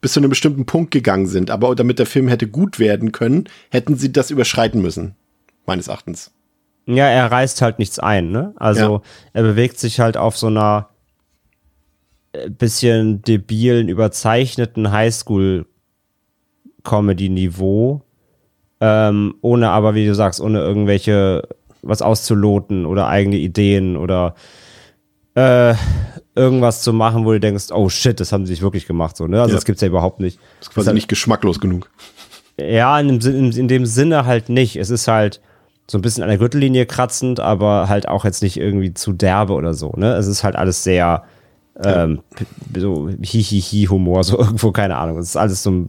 bis 0.00 0.12
zu 0.12 0.20
einem 0.20 0.30
bestimmten 0.30 0.64
Punkt 0.64 0.92
gegangen 0.92 1.26
sind. 1.26 1.50
Aber 1.50 1.74
damit 1.74 1.98
der 1.98 2.06
Film 2.06 2.28
hätte 2.28 2.46
gut 2.46 2.78
werden 2.78 3.10
können, 3.10 3.48
hätten 3.70 3.96
sie 3.96 4.12
das 4.12 4.30
überschreiten 4.30 4.80
müssen. 4.80 5.16
Meines 5.66 5.88
Erachtens. 5.88 6.30
Ja, 6.86 7.06
er 7.08 7.30
reißt 7.30 7.60
halt 7.60 7.78
nichts 7.80 7.98
ein, 7.98 8.30
ne? 8.30 8.54
Also 8.56 9.02
er 9.32 9.42
bewegt 9.42 9.78
sich 9.78 10.00
halt 10.00 10.16
auf 10.16 10.38
so 10.38 10.46
einer 10.46 10.88
bisschen 12.50 13.22
debilen, 13.22 13.88
überzeichneten 13.88 14.90
Highschool-Comedy-Niveau, 16.84 18.02
ähm, 18.80 19.34
ohne 19.40 19.70
aber, 19.70 19.94
wie 19.94 20.06
du 20.06 20.14
sagst, 20.14 20.40
ohne 20.40 20.60
irgendwelche 20.60 21.42
was 21.82 22.02
auszuloten 22.02 22.86
oder 22.86 23.06
eigene 23.08 23.36
Ideen 23.36 23.96
oder 23.96 24.34
äh, 25.34 25.74
irgendwas 26.34 26.82
zu 26.82 26.92
machen, 26.92 27.24
wo 27.24 27.32
du 27.32 27.40
denkst, 27.40 27.66
oh 27.72 27.88
shit, 27.88 28.18
das 28.20 28.32
haben 28.32 28.46
sie 28.46 28.54
sich 28.54 28.62
wirklich 28.62 28.86
gemacht, 28.86 29.16
so, 29.16 29.26
ne? 29.26 29.40
Also 29.40 29.50
Ja. 29.52 29.56
das 29.56 29.64
gibt's 29.64 29.80
ja 29.82 29.88
überhaupt 29.88 30.20
nicht. 30.20 30.38
Das 30.58 30.68
ist 30.68 30.74
quasi 30.74 30.86
halt- 30.86 30.94
nicht 30.96 31.08
geschmacklos 31.08 31.60
genug. 31.60 31.90
Ja, 32.60 32.98
in 32.98 33.20
dem, 33.20 33.50
in 33.52 33.68
dem 33.68 33.86
Sinne 33.86 34.26
halt 34.26 34.48
nicht. 34.48 34.74
Es 34.76 34.90
ist 34.90 35.06
halt 35.06 35.40
so 35.88 35.96
ein 35.96 36.02
bisschen 36.02 36.24
an 36.24 36.28
der 36.28 36.38
Gürtellinie 36.38 36.86
kratzend, 36.86 37.38
aber 37.38 37.88
halt 37.88 38.08
auch 38.08 38.24
jetzt 38.24 38.42
nicht 38.42 38.56
irgendwie 38.58 38.92
zu 38.94 39.12
derbe 39.12 39.52
oder 39.52 39.74
so. 39.74 39.92
Ne? 39.96 40.14
Es 40.14 40.26
ist 40.26 40.42
halt 40.42 40.56
alles 40.56 40.82
sehr 40.82 41.22
ähm, 41.84 42.20
so 42.76 43.08
Hihihi-Humor, 43.08 44.24
so 44.24 44.38
irgendwo, 44.38 44.72
keine 44.72 44.96
Ahnung. 44.96 45.18
Es 45.18 45.30
ist 45.30 45.36
alles 45.36 45.62
so 45.62 45.86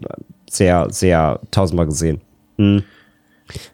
sehr, 0.49 0.87
sehr 0.89 1.39
tausendmal 1.51 1.85
gesehen. 1.85 2.21
Hm. 2.57 2.83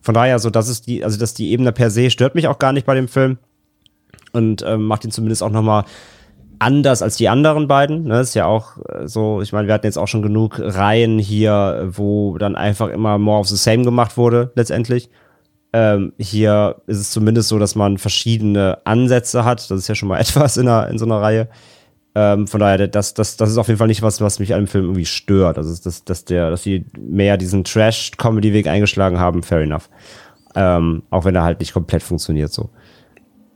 Von 0.01 0.13
daher, 0.13 0.39
so, 0.39 0.49
das 0.49 0.69
ist 0.69 0.87
die, 0.87 1.03
also 1.03 1.19
dass 1.19 1.33
die 1.33 1.51
Ebene 1.51 1.71
per 1.71 1.89
se 1.89 2.09
stört 2.09 2.35
mich 2.35 2.47
auch 2.47 2.59
gar 2.59 2.71
nicht 2.71 2.85
bei 2.85 2.95
dem 2.95 3.07
Film 3.07 3.37
und 4.31 4.63
ähm, 4.65 4.85
macht 4.85 5.03
ihn 5.03 5.11
zumindest 5.11 5.43
auch 5.43 5.49
nochmal 5.49 5.83
anders 6.59 7.01
als 7.01 7.17
die 7.17 7.29
anderen 7.29 7.67
beiden. 7.67 8.03
Ne? 8.03 8.21
Ist 8.21 8.35
ja 8.35 8.45
auch 8.45 8.77
äh, 8.89 9.07
so, 9.07 9.41
ich 9.41 9.51
meine, 9.51 9.67
wir 9.67 9.73
hatten 9.73 9.85
jetzt 9.85 9.97
auch 9.97 10.07
schon 10.07 10.21
genug 10.21 10.59
Reihen 10.59 11.19
hier, 11.19 11.89
wo 11.91 12.37
dann 12.37 12.55
einfach 12.55 12.89
immer 12.89 13.17
more 13.17 13.39
of 13.39 13.47
the 13.47 13.57
same 13.57 13.83
gemacht 13.83 14.17
wurde, 14.17 14.51
letztendlich. 14.55 15.09
Ähm, 15.73 16.13
hier 16.17 16.77
ist 16.87 16.99
es 16.99 17.11
zumindest 17.11 17.49
so, 17.49 17.59
dass 17.59 17.75
man 17.75 17.97
verschiedene 17.97 18.77
Ansätze 18.85 19.43
hat. 19.43 19.69
Das 19.69 19.77
ist 19.77 19.87
ja 19.87 19.95
schon 19.95 20.07
mal 20.07 20.19
etwas 20.21 20.57
in, 20.57 20.67
einer, 20.67 20.87
in 20.87 20.97
so 20.97 21.05
einer 21.05 21.21
Reihe. 21.21 21.49
Ähm, 22.17 22.47
von 22.47 22.61
daher, 22.61 22.87
das, 22.87 23.13
das, 23.13 23.35
das 23.35 23.49
ist 23.51 23.57
auf 23.57 23.67
jeden 23.67 23.77
Fall 23.77 23.87
nicht 23.87 24.01
was, 24.01 24.21
was 24.21 24.39
mich 24.39 24.53
an 24.53 24.61
dem 24.61 24.67
Film 24.67 24.85
irgendwie 24.85 25.05
stört. 25.05 25.57
Also, 25.57 25.75
dass, 25.83 26.05
dass, 26.05 26.23
der, 26.23 26.49
dass 26.49 26.63
sie 26.63 26.85
mehr 26.97 27.35
diesen 27.35 27.65
Trash-Comedy-Weg 27.65 28.67
eingeschlagen 28.67 29.19
haben, 29.19 29.43
fair 29.43 29.59
enough. 29.59 29.89
Ähm, 30.55 31.03
auch 31.09 31.25
wenn 31.25 31.35
er 31.35 31.43
halt 31.43 31.59
nicht 31.59 31.73
komplett 31.73 32.01
funktioniert 32.01 32.53
so. 32.53 32.69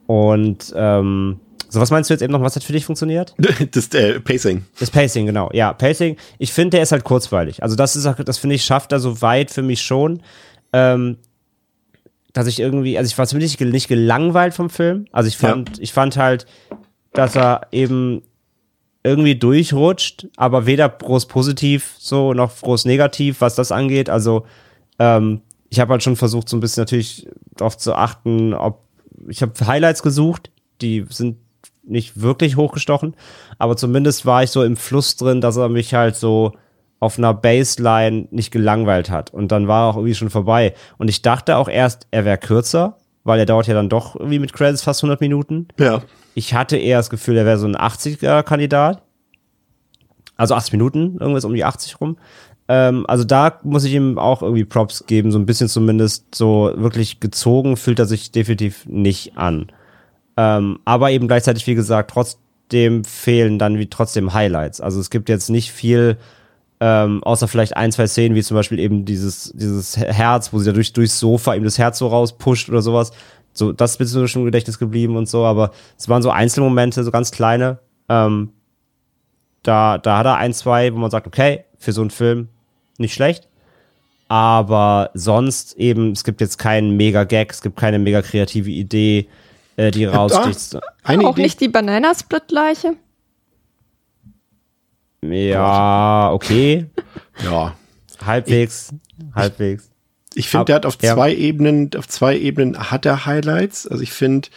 Und 0.08 0.74
ähm, 0.76 1.40
so, 1.70 1.80
was 1.80 1.92
meinst 1.92 2.10
du 2.10 2.14
jetzt 2.14 2.22
eben 2.22 2.34
noch, 2.34 2.42
was 2.42 2.56
hat 2.56 2.64
für 2.64 2.74
dich 2.74 2.84
funktioniert? 2.84 3.34
das 3.72 3.88
äh, 3.94 4.20
Pacing. 4.20 4.66
Das 4.80 4.90
Pacing, 4.92 5.28
genau. 5.28 5.50
Ja, 5.54 5.72
Pacing. 5.72 6.18
Ich 6.40 6.52
finde, 6.52 6.72
der 6.72 6.82
ist 6.82 6.92
halt 6.92 7.06
kurzweilig. 7.06 7.64
Also 7.64 7.76
das 7.76 7.96
ist, 7.96 8.06
das 8.26 8.38
finde 8.40 8.56
ich, 8.56 8.66
schafft 8.66 8.92
er 8.92 9.00
so 9.00 9.22
weit 9.22 9.52
für 9.52 9.62
mich 9.62 9.82
schon, 9.82 10.22
ähm, 10.74 11.18
dass 12.34 12.48
ich 12.48 12.60
irgendwie, 12.60 12.98
also 12.98 13.08
ich 13.08 13.18
war 13.18 13.28
zumindest 13.28 13.62
nicht 13.62 13.88
gelangweilt 13.88 14.54
vom 14.54 14.70
Film. 14.70 15.06
Also 15.12 15.28
ich 15.28 15.38
fand, 15.38 15.80
ich 15.80 15.94
fand 15.94 16.18
halt, 16.18 16.46
dass 17.14 17.36
er 17.36 17.62
eben 17.72 18.24
irgendwie 19.04 19.36
durchrutscht, 19.36 20.28
aber 20.36 20.66
weder 20.66 20.90
groß 20.90 21.28
positiv 21.28 21.96
so 21.98 22.34
noch 22.34 22.56
groß 22.62 22.86
negativ, 22.86 23.42
was 23.42 23.56
das 23.56 23.72
angeht. 23.72 24.10
Also 24.10 24.46
ähm, 25.00 25.42
ich 25.70 25.80
habe 25.80 25.92
halt 25.92 26.04
schon 26.04 26.16
versucht, 26.16 26.50
so 26.50 26.58
ein 26.58 26.60
bisschen 26.60 26.82
natürlich 26.82 27.28
darauf 27.56 27.78
zu 27.78 27.96
achten, 27.96 28.54
ob 28.54 28.84
ich 29.28 29.42
habe 29.42 29.54
Highlights 29.66 30.04
gesucht, 30.04 30.52
die 30.82 31.06
sind 31.10 31.38
nicht 31.84 32.22
wirklich 32.22 32.56
hochgestochen, 32.56 33.16
aber 33.58 33.76
zumindest 33.76 34.26
war 34.26 34.44
ich 34.44 34.52
so 34.52 34.64
im 34.64 34.78
Fluss 34.78 35.16
drin, 35.16 35.42
dass 35.42 35.58
er 35.58 35.70
mich 35.70 35.94
halt 35.94 36.16
so 36.16 36.54
auf 37.00 37.18
einer 37.18 37.34
Baseline 37.34 38.28
nicht 38.32 38.52
gelangweilt 38.52 39.10
hat. 39.10 39.34
Und 39.34 39.52
dann 39.52 39.68
war 39.68 39.86
er 39.86 39.92
auch 39.92 39.96
irgendwie 39.96 40.16
schon 40.16 40.30
vorbei. 40.30 40.74
Und 40.98 41.08
ich 41.08 41.22
dachte 41.22 41.56
auch 41.56 41.70
erst, 41.70 42.08
er 42.12 42.26
wäre 42.26 42.38
kürzer, 42.38 42.98
weil 43.24 43.40
er 43.40 43.46
dauert 43.46 43.68
ja 43.68 43.74
dann 43.74 43.90
doch 43.90 44.16
irgendwie 44.16 44.40
mit 44.40 44.54
Credits 44.54 44.84
fast 44.84 45.02
100 45.02 45.22
Minuten. 45.22 45.70
Ja. 45.78 46.02
Ich 46.40 46.54
hatte 46.54 46.78
eher 46.78 47.00
das 47.00 47.10
Gefühl, 47.10 47.36
er 47.36 47.46
wäre 47.46 47.58
so 47.58 47.68
ein 47.68 47.76
80er-Kandidat. 47.76 49.02
Also 50.38 50.56
80 50.56 50.72
Minuten, 50.72 51.18
irgendwas 51.20 51.44
um 51.44 51.54
die 51.54 51.66
80 51.66 52.00
rum. 52.00 52.16
Ähm, 52.70 53.04
also 53.10 53.26
da 53.26 53.60
muss 53.64 53.84
ich 53.84 53.94
ihm 53.94 54.18
auch 54.18 54.42
irgendwie 54.42 54.64
Props 54.64 55.06
geben, 55.06 55.34
so 55.34 55.38
ein 55.38 55.46
bisschen 55.46 55.68
zumindest 55.68 56.34
so 56.34 56.72
wirklich 56.78 57.20
gezogen 57.20 57.76
fühlt 57.76 58.00
er 58.00 58.06
sich 58.06 58.32
definitiv 58.32 58.86
nicht 58.86 59.38
an. 59.38 59.68
Ähm, 60.38 60.80
aber 60.86 61.12
eben 61.12 61.28
gleichzeitig, 61.28 61.68
wie 61.68 61.76
gesagt, 61.76 62.12
trotzdem 62.12 63.04
fehlen 63.04 63.60
dann 63.60 63.78
wie 63.78 63.90
trotzdem 63.90 64.34
Highlights. 64.34 64.80
Also 64.80 65.02
es 65.02 65.10
gibt 65.10 65.28
jetzt 65.28 65.50
nicht 65.50 65.74
viel, 65.74 66.18
ähm, 66.80 67.22
außer 67.22 67.50
vielleicht 67.50 67.76
ein, 67.76 67.92
zwei 67.92 68.08
Szenen, 68.08 68.34
wie 68.34 68.44
zum 68.44 68.56
Beispiel 68.56 68.80
eben 68.80 69.04
dieses, 69.04 69.52
dieses 69.54 69.98
Herz, 69.98 70.54
wo 70.54 70.60
sie 70.60 70.68
da 70.68 70.72
durch, 70.72 70.94
durchs 70.94 71.20
Sofa 71.20 71.54
ihm 71.54 71.66
das 71.66 71.78
Herz 71.78 71.98
so 71.98 72.08
rauspusht 72.08 72.70
oder 72.70 72.82
sowas. 72.82 73.12
So, 73.60 73.74
das 73.74 73.98
ist 73.98 74.16
mir 74.16 74.28
schon 74.28 74.42
im 74.42 74.46
Gedächtnis 74.46 74.80
geblieben 74.80 75.18
und 75.18 75.28
so, 75.30 75.46
aber 75.46 75.72
es 75.98 76.10
waren 76.10 76.24
so 76.24 76.32
Einzelmomente, 76.32 77.04
so 77.04 77.12
ganz 77.12 77.32
kleine. 77.32 77.80
Ähm, 78.08 78.54
da, 79.64 79.98
da 79.98 80.18
hat 80.18 80.26
er 80.26 80.38
ein, 80.38 80.54
zwei, 80.54 80.94
wo 80.94 80.98
man 80.98 81.12
sagt, 81.12 81.28
okay, 81.28 81.66
für 81.78 81.92
so 81.92 82.02
einen 82.02 82.10
Film 82.10 82.48
nicht 82.98 83.14
schlecht. 83.14 83.48
Aber 84.30 85.12
sonst 85.14 85.74
eben, 85.78 86.12
es 86.14 86.24
gibt 86.24 86.40
jetzt 86.40 86.58
keinen 86.58 86.96
mega 86.96 87.24
Gag, 87.26 87.52
es 87.52 87.62
gibt 87.62 87.78
keine 87.78 88.00
mega 88.00 88.22
kreative 88.22 88.70
Idee, 88.70 89.28
äh, 89.76 89.92
die 89.92 90.06
raussticht. 90.06 90.76
Ah, 90.76 90.82
eine 91.04 91.28
auch 91.28 91.34
Idee. 91.34 91.42
nicht 91.42 91.62
die 91.62 91.68
Bananasplit-Leiche. 91.68 92.96
Ja, 95.22 96.32
okay. 96.32 96.86
Ja. 97.44 97.76
Halbwegs, 98.26 98.94
halbwegs. 99.36 99.89
Ich 100.34 100.50
finde, 100.50 100.66
der 100.66 100.76
hat 100.76 100.86
auf 100.86 100.98
ja. 101.02 101.14
zwei 101.14 101.34
Ebenen, 101.34 101.92
auf 101.98 102.08
zwei 102.08 102.38
Ebenen 102.38 102.92
hat 102.92 103.06
er 103.06 103.26
Highlights. 103.26 103.88
Also 103.88 104.04
ich 104.04 104.12
finde 104.12 104.50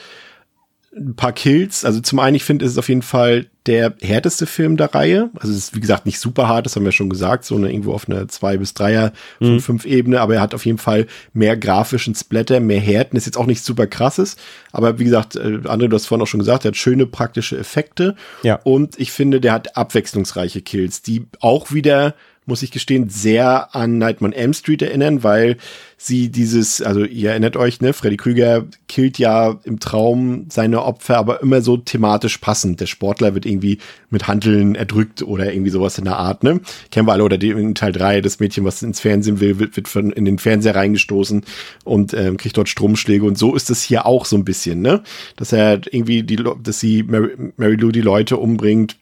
ein 0.95 1.16
paar 1.16 1.33
Kills. 1.33 1.85
Also 1.85 2.01
zum 2.01 2.18
einen, 2.18 2.37
ich 2.37 2.45
finde, 2.45 2.64
es 2.64 2.73
ist 2.73 2.79
auf 2.79 2.89
jeden 2.89 3.03
Fall 3.03 3.47
der 3.66 3.95
härteste 4.03 4.47
Film 4.47 4.77
der 4.77 4.95
Reihe. 4.95 5.31
Also 5.39 5.53
es 5.53 5.59
ist, 5.59 5.75
wie 5.75 5.81
gesagt, 5.81 6.05
nicht 6.05 6.18
super 6.18 6.49
hart, 6.49 6.66
das 6.66 6.77
haben 6.77 6.85
wir 6.85 6.93
schon 6.93 7.09
gesagt, 7.09 7.45
so 7.45 7.55
eine 7.57 7.70
irgendwo 7.70 7.93
auf 7.93 8.09
einer 8.09 8.29
zwei 8.29 8.57
bis 8.57 8.75
dreier 8.75 9.12
von 9.39 9.61
fünf 9.61 9.85
Ebene, 9.87 10.20
aber 10.20 10.35
er 10.35 10.41
hat 10.41 10.55
auf 10.55 10.66
jeden 10.66 10.79
Fall 10.79 11.07
mehr 11.33 11.57
grafischen 11.57 12.14
Splatter, 12.14 12.61
mehr 12.61 12.81
Härten. 12.81 13.16
Ist 13.16 13.27
jetzt 13.27 13.39
auch 13.39 13.47
nicht 13.47 13.64
super 13.64 13.87
krasses, 13.87 14.37
aber 14.73 14.99
wie 14.99 15.05
gesagt, 15.05 15.37
äh, 15.37 15.61
André, 15.64 15.89
du 15.89 15.95
hast 15.95 16.07
vorhin 16.07 16.23
auch 16.23 16.29
schon 16.29 16.41
gesagt, 16.41 16.64
er 16.64 16.70
hat 16.70 16.77
schöne 16.77 17.07
praktische 17.07 17.57
Effekte. 17.57 18.16
Ja. 18.43 18.57
Und 18.64 18.99
ich 18.99 19.12
finde, 19.12 19.41
der 19.41 19.53
hat 19.53 19.77
abwechslungsreiche 19.77 20.61
Kills, 20.61 21.03
die 21.03 21.27
auch 21.41 21.73
wieder 21.73 22.14
muss 22.45 22.62
ich 22.62 22.72
gestehen, 22.72 23.09
sehr 23.09 23.74
an 23.74 23.99
Nightmare 23.99 24.32
on 24.32 24.38
Elm 24.38 24.53
Street 24.53 24.82
erinnern, 24.82 25.22
weil 25.22 25.59
sie 25.97 26.30
dieses, 26.30 26.82
also 26.82 27.05
ihr 27.05 27.30
erinnert 27.30 27.57
euch, 27.57 27.80
ne, 27.80 27.93
Freddy 27.93 28.16
Krüger 28.16 28.66
killt 28.88 29.18
ja 29.18 29.61
im 29.62 29.78
Traum 29.78 30.47
seine 30.51 30.82
Opfer, 30.82 31.18
aber 31.18 31.40
immer 31.40 31.62
so 31.62 31.76
thematisch 31.76 32.38
passend. 32.38 32.80
Der 32.80 32.86
Sportler 32.86 33.34
wird 33.34 33.47
irgendwie 33.47 33.78
mit 34.11 34.26
Handeln 34.26 34.74
erdrückt 34.74 35.22
oder 35.22 35.53
irgendwie 35.53 35.70
sowas 35.70 35.99
in 35.99 36.05
der 36.05 36.16
Art, 36.16 36.43
ne? 36.43 36.61
Kennen 36.90 37.07
wir 37.07 37.12
alle, 37.12 37.22
oder 37.22 37.38
die, 37.38 37.51
in 37.51 37.76
Teil 37.76 37.93
3, 37.93 38.20
das 38.20 38.40
Mädchen, 38.40 38.64
was 38.64 38.82
ins 38.82 38.99
Fernsehen 38.99 39.38
will, 39.38 39.61
wird, 39.61 39.76
wird 39.76 39.86
von, 39.86 40.11
in 40.11 40.24
den 40.24 40.38
Fernseher 40.38 40.74
reingestoßen 40.74 41.45
und 41.84 42.12
ähm, 42.14 42.36
kriegt 42.36 42.57
dort 42.57 42.68
Stromschläge 42.68 43.24
und 43.24 43.38
so 43.38 43.55
ist 43.55 43.70
es 43.70 43.82
hier 43.82 44.05
auch 44.05 44.24
so 44.24 44.36
ein 44.36 44.45
bisschen, 44.45 44.82
ne? 44.82 45.03
Dass 45.36 45.53
er 45.53 45.80
irgendwie 45.90 46.24
die, 46.24 46.43
dass 46.62 46.80
sie 46.80 47.05
Mary, 47.05 47.53
Mary 47.57 47.76
Lou 47.76 47.93
die 47.93 48.01
Leute 48.01 48.38
umbringt, 48.38 48.97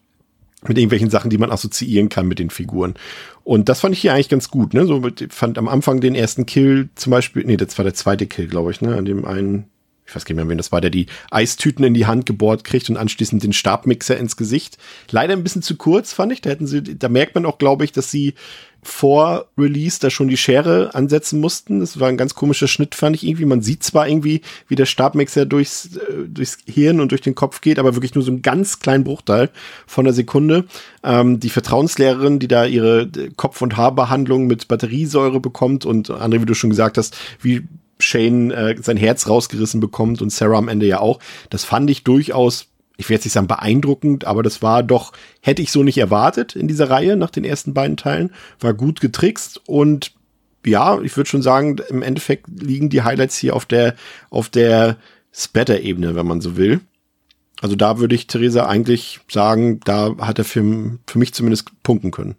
mit 0.67 0.77
irgendwelchen 0.77 1.11
Sachen, 1.11 1.31
die 1.31 1.39
man 1.39 1.51
assoziieren 1.51 2.09
kann 2.09 2.29
mit 2.29 2.39
den 2.39 2.51
Figuren. 2.51 2.95
Und 3.45 3.69
das 3.69 3.81
fand 3.81 3.95
ich 3.95 4.01
hier 4.01 4.13
eigentlich 4.13 4.29
ganz 4.29 4.51
gut, 4.51 4.75
ne? 4.75 4.87
So 4.87 5.03
fand 5.31 5.59
am 5.59 5.69
Anfang 5.69 6.01
den 6.01 6.15
ersten 6.15 6.47
Kill 6.47 6.91
zum 6.95 7.11
Beispiel, 7.11 7.45
nee, 7.45 7.57
das 7.57 7.77
war 7.79 7.85
der 7.85 7.95
zweite 7.95 8.27
Kill, 8.27 8.47
glaube 8.47 8.71
ich, 8.71 8.81
ne? 8.81 8.95
An 8.97 9.05
dem 9.05 9.25
einen, 9.25 9.65
ich 10.11 10.17
weiß 10.17 10.25
gar 10.25 10.35
nicht 10.35 10.43
mehr, 10.43 10.49
wen 10.49 10.59
das 10.59 10.73
war, 10.73 10.81
der 10.81 10.91
die 10.91 11.07
Eistüten 11.31 11.85
in 11.85 11.95
die 11.95 12.07
Hand 12.07 12.27
gebohrt 12.27 12.65
kriegt 12.65 12.91
und 12.91 12.97
anschließend 12.97 13.45
den 13.45 13.53
Stabmixer 13.53 14.17
ins 14.17 14.37
Gesicht. 14.37 14.77
Leider 15.11 15.35
ein 15.35 15.45
bisschen 15.45 15.63
zu 15.63 15.77
kurz, 15.77 16.13
fand 16.13 16.33
ich. 16.33 16.41
Da 16.41 16.51
hätten 16.51 16.67
sie, 16.67 16.83
da 16.83 17.09
merkt 17.09 17.37
man 17.37 17.47
auch, 17.47 17.59
glaube 17.59 17.85
ich, 17.85 17.93
dass 17.93 18.11
sie 18.11 18.35
vor 18.83 19.47
Release 19.57 20.01
da 20.01 20.11
schon 20.11 20.27
die 20.27 20.37
Schere 20.37 20.95
ansetzen 20.95 21.39
mussten. 21.39 21.79
Das 21.79 22.01
war 22.01 22.09
ein 22.09 22.17
ganz 22.17 22.35
komischer 22.35 22.67
Schnitt, 22.67 22.97
fand 22.97 23.15
ich 23.15 23.25
irgendwie. 23.25 23.45
Man 23.45 23.63
sieht 23.63 23.85
zwar 23.85 24.09
irgendwie, 24.09 24.41
wie 24.67 24.75
der 24.75 24.87
Stabmixer 24.87 25.47
durchs, 25.47 25.97
äh, 25.97 26.27
durchs 26.27 26.59
Hirn 26.67 27.01
und 27.01 27.13
durch 27.13 27.21
den 27.21 27.37
Kopf 27.37 27.61
geht, 27.61 27.79
aber 27.79 27.95
wirklich 27.95 28.17
nur 28.17 28.25
so 28.25 28.33
einen 28.33 28.43
ganz 28.43 28.81
kleinen 28.81 29.05
Bruchteil 29.05 29.51
von 29.87 30.07
einer 30.07 30.15
Sekunde. 30.15 30.65
Ähm, 31.05 31.39
die 31.39 31.51
Vertrauenslehrerin, 31.51 32.41
die 32.41 32.49
da 32.49 32.65
ihre 32.65 33.03
äh, 33.03 33.31
Kopf- 33.37 33.63
und 33.63 33.77
Haarbehandlung 33.77 34.49
mit 34.49 34.67
Batteriesäure 34.67 35.39
bekommt 35.39 35.85
und 35.85 36.11
André, 36.11 36.41
wie 36.41 36.47
du 36.47 36.55
schon 36.55 36.71
gesagt 36.71 36.99
hast, 36.99 37.17
wie 37.41 37.63
Shane 38.01 38.51
äh, 38.51 38.77
sein 38.81 38.97
Herz 38.97 39.29
rausgerissen 39.29 39.81
bekommt 39.81 40.23
und 40.23 40.31
Sarah 40.31 40.59
am 40.59 40.69
Ende 40.69 40.87
ja 40.87 41.01
auch. 41.01 41.21
Das 41.51 41.65
fand 41.65 41.91
ich 41.91 42.05
durchaus, 42.05 42.67
ich 42.97 43.09
werde 43.09 43.15
jetzt 43.15 43.27
nicht 43.27 43.33
sagen 43.33 43.47
beeindruckend, 43.47 44.27
aber 44.27 44.43
das 44.43 44.63
war 44.63 44.83
doch, 44.83 45.13
hätte 45.41 45.63
ich 45.63 45.73
so 45.73 45.83
nicht 45.83 45.99
erwartet 45.99 46.57
in 46.57 46.69
dieser 46.69 46.91
Reihe 46.91 47.17
nach 47.17 47.31
den 47.31 47.45
ersten 47.45 47.75
beiden 47.75 47.97
Teilen. 47.97 48.33
War 48.61 48.75
gut 48.75 49.01
getrickst 49.01 49.61
und 49.67 50.13
ja, 50.67 51.01
ich 51.01 51.17
würde 51.17 51.31
schon 51.31 51.43
sagen, 51.43 51.77
im 51.89 52.03
Endeffekt 52.03 52.47
liegen 52.61 52.91
die 52.91 53.03
Highlights 53.03 53.37
hier 53.39 53.57
auf 53.57 53.65
der, 53.65 53.95
auf 54.29 54.49
der 54.49 54.97
Spatter-Ebene, 55.33 56.15
wenn 56.15 56.27
man 56.27 56.41
so 56.41 56.57
will. 56.57 56.81
Also 57.63 57.77
da 57.77 57.99
würde 57.99 58.15
ich 58.15 58.27
Theresa 58.27 58.67
eigentlich 58.67 59.21
sagen, 59.31 59.81
da 59.85 60.17
hat 60.19 60.39
der 60.39 60.45
Film 60.45 61.01
für 61.07 61.19
mich 61.19 61.35
zumindest 61.35 61.71
punkten 61.83 62.11
können. 62.11 62.37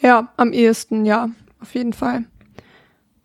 Ja, 0.00 0.32
am 0.36 0.52
ehesten, 0.52 1.04
ja, 1.04 1.30
auf 1.60 1.74
jeden 1.74 1.92
Fall. 1.92 2.24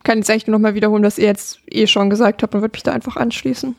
Kann 0.03 0.19
jetzt 0.19 0.29
eigentlich 0.29 0.47
nur 0.47 0.57
noch 0.57 0.61
mal 0.61 0.75
wiederholen, 0.75 1.03
was 1.03 1.17
ihr 1.17 1.25
jetzt 1.25 1.59
eh 1.69 1.87
schon 1.87 2.09
gesagt 2.09 2.41
habt 2.41 2.55
und 2.55 2.61
würde 2.61 2.73
mich 2.73 2.83
da 2.83 2.93
einfach 2.93 3.17
anschließen. 3.17 3.75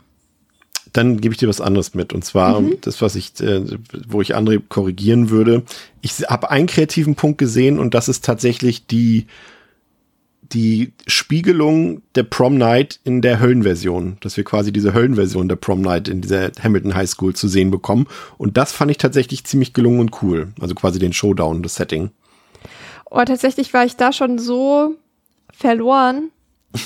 Dann 0.93 1.21
gebe 1.21 1.33
ich 1.33 1.39
dir 1.39 1.49
was 1.49 1.61
anderes 1.61 1.95
mit. 1.95 2.13
Und 2.13 2.25
zwar 2.25 2.63
das, 2.81 3.01
was 3.01 3.15
ich, 3.15 3.41
äh, 3.41 3.63
wo 4.09 4.21
ich 4.21 4.37
André 4.37 4.61
korrigieren 4.69 5.31
würde. 5.31 5.63
Ich 6.03 6.13
habe 6.29 6.51
einen 6.51 6.67
kreativen 6.67 7.15
Punkt 7.15 7.39
gesehen 7.39 7.79
und 7.79 7.95
das 7.95 8.09
ist 8.09 8.25
tatsächlich 8.25 8.87
die, 8.87 9.27
die 10.53 10.93
Spiegelung 11.07 12.03
der 12.17 12.25
Prom 12.25 12.59
Night 12.59 12.99
in 13.05 13.23
der 13.23 13.39
Höllenversion. 13.39 14.17
Dass 14.21 14.37
wir 14.37 14.45
quasi 14.45 14.73
diese 14.73 14.93
Höllenversion 14.93 15.49
der 15.49 15.57
Prom 15.57 15.81
Night 15.81 16.09
in 16.09 16.23
dieser 16.23 16.51
Hamilton 16.61 16.95
High 16.95 17.09
School 17.09 17.35
zu 17.35 17.47
sehen 17.47 17.71
bekommen. 17.71 18.09
Und 18.37 18.57
das 18.57 18.73
fand 18.73 18.91
ich 18.91 18.99
tatsächlich 18.99 19.45
ziemlich 19.45 19.73
gelungen 19.73 20.01
und 20.01 20.23
cool. 20.23 20.49
Also 20.61 20.75
quasi 20.75 20.99
den 20.99 21.13
Showdown, 21.13 21.63
das 21.63 21.77
Setting. 21.77 22.11
Oh, 23.11 23.23
tatsächlich 23.25 23.73
war 23.73 23.85
ich 23.85 23.97
da 23.97 24.13
schon 24.13 24.39
so 24.39 24.97
verloren. 25.61 26.31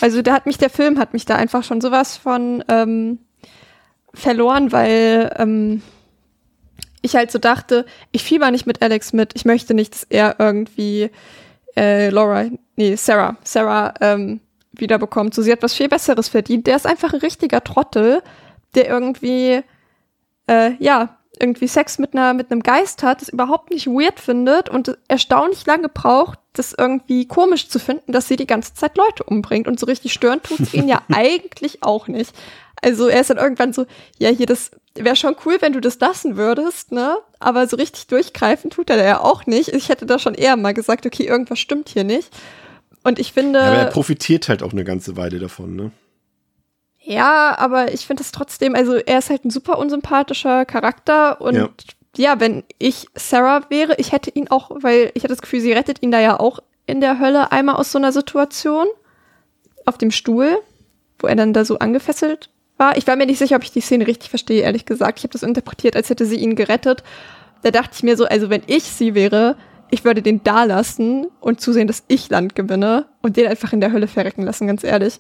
Also 0.01 0.23
da 0.23 0.33
hat 0.33 0.47
mich 0.47 0.59
der 0.59 0.71
Film 0.71 0.99
hat 0.99 1.13
mich 1.13 1.25
da 1.25 1.37
einfach 1.37 1.63
schon 1.63 1.81
sowas 1.81 2.17
von 2.17 2.65
ähm, 2.69 3.19
verloren, 4.13 4.73
weil 4.73 5.35
ähm, 5.39 5.83
ich 7.03 7.15
halt 7.17 7.31
so 7.31 7.39
dachte, 7.39 7.85
ich 8.13 8.25
fieber 8.25 8.51
nicht 8.51 8.67
mit 8.67 8.83
Alex 8.83 9.13
mit. 9.13 9.33
Ich 9.35 9.45
möchte 9.45 9.75
nicht, 9.75 9.95
dass 9.95 10.05
er 10.05 10.37
irgendwie 10.39 11.11
äh, 11.77 12.09
Laura, 12.11 12.47
nee, 12.77 12.97
Sarah, 12.97 13.37
Sarah 13.45 13.95
ähm, 14.01 14.41
wiederbekommt. 14.73 15.35
So, 15.35 15.43
sie 15.43 15.53
hat 15.53 15.63
was 15.63 15.75
viel 15.75 15.89
Besseres 15.89 16.29
verdient. 16.29 16.67
Der 16.67 16.77
ist 16.77 16.87
einfach 16.87 17.13
ein 17.13 17.21
richtiger 17.21 17.63
Trottel, 17.63 18.23
der 18.75 18.89
irgendwie, 18.89 19.61
äh, 20.49 20.73
ja, 20.79 21.19
irgendwie 21.41 21.67
Sex 21.67 21.99
mit 21.99 22.15
einer 22.15 22.35
mit 22.35 22.51
einem 22.51 22.63
Geist 22.63 23.03
hat, 23.03 23.21
das 23.21 23.29
überhaupt 23.29 23.71
nicht 23.71 23.87
weird 23.87 24.21
findet 24.21 24.69
und 24.69 24.97
erstaunlich 25.09 25.67
lange 25.67 25.89
braucht, 25.89 26.39
das 26.53 26.75
irgendwie 26.77 27.27
komisch 27.27 27.69
zu 27.69 27.79
finden, 27.79 28.13
dass 28.13 28.29
sie 28.29 28.37
die 28.37 28.47
ganze 28.47 28.75
Zeit 28.75 28.97
Leute 28.97 29.25
umbringt 29.25 29.67
und 29.67 29.81
so 29.81 29.87
richtig 29.87 30.13
stören 30.13 30.43
tut's 30.43 30.75
ihn 30.75 30.89
ja 30.89 31.03
eigentlich 31.13 31.83
auch 31.83 32.09
nicht. 32.09 32.35
Also 32.83 33.09
er 33.09 33.21
ist 33.21 33.31
dann 33.31 33.39
irgendwann 33.39 33.73
so, 33.73 33.87
ja 34.19 34.29
hier 34.31 34.47
das 34.47 34.71
wäre 34.95 35.17
schon 35.17 35.37
cool, 35.45 35.57
wenn 35.61 35.73
du 35.73 35.81
das 35.81 35.99
lassen 35.99 36.37
würdest, 36.37 36.93
ne? 36.93 37.17
Aber 37.41 37.67
so 37.67 37.77
richtig 37.77 38.07
durchgreifen 38.07 38.71
tut 38.71 38.91
er 38.91 39.05
ja 39.05 39.21
auch 39.21 39.47
nicht. 39.47 39.71
Ich 39.71 39.89
hätte 39.89 40.07
da 40.07 40.19
schon 40.19 40.35
eher 40.35 40.57
mal 40.57 40.75
gesagt, 40.75 41.05
okay, 41.05 41.27
irgendwas 41.27 41.59
stimmt 41.59 41.89
hier 41.89 42.05
nicht. 42.05 42.31
Und 43.03 43.19
ich 43.19 43.33
finde 43.33 43.59
Ja, 43.59 43.67
aber 43.67 43.77
er 43.77 43.87
profitiert 43.87 44.49
halt 44.49 44.63
auch 44.63 44.73
eine 44.73 44.85
ganze 44.85 45.17
Weile 45.17 45.39
davon, 45.39 45.75
ne? 45.75 45.91
Ja, 47.05 47.55
aber 47.59 47.93
ich 47.93 48.07
finde 48.07 48.23
es 48.23 48.33
trotzdem, 48.33 48.75
also 48.75 48.95
er 48.95 49.19
ist 49.19 49.31
halt 49.31 49.45
ein 49.45 49.51
super 49.51 49.79
unsympathischer 49.79 50.65
Charakter 50.65 51.41
und 51.41 51.55
Ja. 51.55 51.69
ja. 52.17 52.41
wenn 52.41 52.65
ich 52.79 53.07
Sarah 53.15 53.63
wäre, 53.69 53.95
ich 53.99 54.13
hätte 54.13 54.31
ihn 54.31 54.49
auch, 54.51 54.71
weil 54.75 55.11
ich 55.15 55.23
hatte 55.23 55.35
das 55.35 55.43
Gefühl, 55.43 55.61
sie 55.61 55.73
rettet 55.73 56.03
ihn 56.03 56.11
da 56.11 56.21
ja 56.21 56.41
auch 56.41 56.61
in 56.87 57.01
der 57.01 57.21
Hölle 57.21 57.53
einmal 57.53 57.77
aus 57.77 57.93
so 57.93 57.99
einer 57.99 58.13
Situation 58.13 58.87
auf 59.87 59.99
dem 59.99 60.11
Stuhl, 60.11 60.57
wo 61.19 61.27
er 61.27 61.37
dann 61.37 61.53
da 61.53 61.65
so 61.65 61.79
angefesselt 61.79 62.51
war. 62.79 62.97
Ich 62.97 63.07
war 63.07 63.17
mir 63.17 63.27
nicht 63.27 63.39
sicher, 63.39 63.57
ob 63.57 63.65
ich 63.65 63.73
die 63.73 63.81
Szene 63.81 64.07
richtig 64.07 64.31
verstehe, 64.31 64.63
ehrlich 64.63 64.87
gesagt. 64.87 65.19
Ich 65.19 65.25
habe 65.25 65.33
das 65.33 65.43
interpretiert, 65.43 65.97
als 65.97 66.11
hätte 66.11 66.25
sie 66.27 66.37
ihn 66.37 66.57
gerettet. 66.57 67.03
da 67.63 67.71
dachte 67.71 67.93
ich 67.95 68.03
mir 68.03 68.17
so, 68.17 68.25
also 68.27 68.51
wenn 68.51 68.63
ich 68.67 68.85
sie 68.85 69.15
wäre, 69.15 69.57
ich 69.91 70.05
würde 70.05 70.23
den 70.23 70.43
da 70.43 70.65
lassen 70.65 71.27
und 71.41 71.61
zusehen, 71.61 71.87
dass 71.87 72.05
ich 72.09 72.29
Land 72.31 72.55
gewinne 72.55 73.07
und 73.23 73.37
den 73.37 73.47
einfach 73.47 73.73
in 73.73 73.81
der 73.81 73.93
Hölle 73.93 74.07
verrecken 74.09 74.43
lassen, 74.43 74.67
ganz 74.67 74.85
ehrlich. 74.85 75.19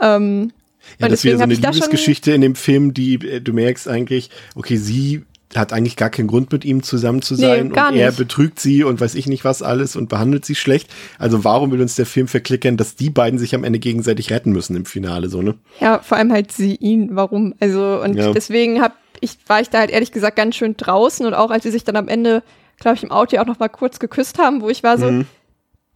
Ähm, 0.00 0.52
Ja, 0.98 1.08
das 1.08 1.24
wäre 1.24 1.36
deswegen 1.36 1.38
so 1.38 1.42
eine 1.44 1.54
Liebesgeschichte 1.54 2.32
in 2.32 2.40
dem 2.40 2.54
Film, 2.54 2.94
die 2.94 3.14
äh, 3.14 3.40
du 3.40 3.52
merkst 3.52 3.88
eigentlich, 3.88 4.30
okay, 4.54 4.76
sie 4.76 5.22
hat 5.54 5.72
eigentlich 5.72 5.96
gar 5.96 6.10
keinen 6.10 6.26
Grund 6.28 6.52
mit 6.52 6.66
ihm 6.66 6.82
zusammen 6.82 7.22
zu 7.22 7.34
Nee, 7.34 7.40
sein 7.40 7.70
gar 7.70 7.88
und 7.90 7.96
er 7.96 8.08
nicht. 8.08 8.18
betrügt 8.18 8.60
sie 8.60 8.84
und 8.84 9.00
weiß 9.00 9.14
ich 9.14 9.26
nicht 9.26 9.44
was 9.46 9.62
alles 9.62 9.96
und 9.96 10.10
behandelt 10.10 10.44
sie 10.44 10.54
schlecht. 10.54 10.90
Also 11.18 11.42
warum 11.42 11.70
will 11.70 11.80
uns 11.80 11.94
der 11.94 12.04
Film 12.04 12.28
verklickern, 12.28 12.76
dass 12.76 12.96
die 12.96 13.08
beiden 13.08 13.38
sich 13.38 13.54
am 13.54 13.64
Ende 13.64 13.78
gegenseitig 13.78 14.30
retten 14.30 14.52
müssen 14.52 14.76
im 14.76 14.84
Finale 14.84 15.30
so, 15.30 15.40
ne? 15.40 15.54
Ja, 15.80 16.00
vor 16.00 16.18
allem 16.18 16.32
halt 16.32 16.52
sie 16.52 16.74
ihn, 16.76 17.16
warum? 17.16 17.54
Also, 17.60 18.02
und 18.02 18.14
Ja. 18.16 18.32
deswegen 18.32 18.82
hab 18.82 18.94
ich, 19.20 19.38
war 19.46 19.60
ich 19.62 19.70
da 19.70 19.78
halt 19.78 19.90
ehrlich 19.90 20.12
gesagt 20.12 20.36
ganz 20.36 20.54
schön 20.54 20.76
draußen 20.76 21.24
und 21.24 21.32
auch 21.32 21.50
als 21.50 21.62
sie 21.62 21.70
sich 21.70 21.82
dann 21.84 21.96
am 21.96 22.08
Ende, 22.08 22.42
glaube 22.78 22.96
ich, 22.98 23.02
im 23.02 23.10
Auto 23.10 23.38
auch 23.38 23.46
noch 23.46 23.58
mal 23.58 23.68
kurz 23.68 23.98
geküsst 24.00 24.38
haben, 24.38 24.60
wo 24.60 24.68
ich 24.68 24.82
war 24.82 24.98
so, 24.98 25.10
Mhm. 25.10 25.24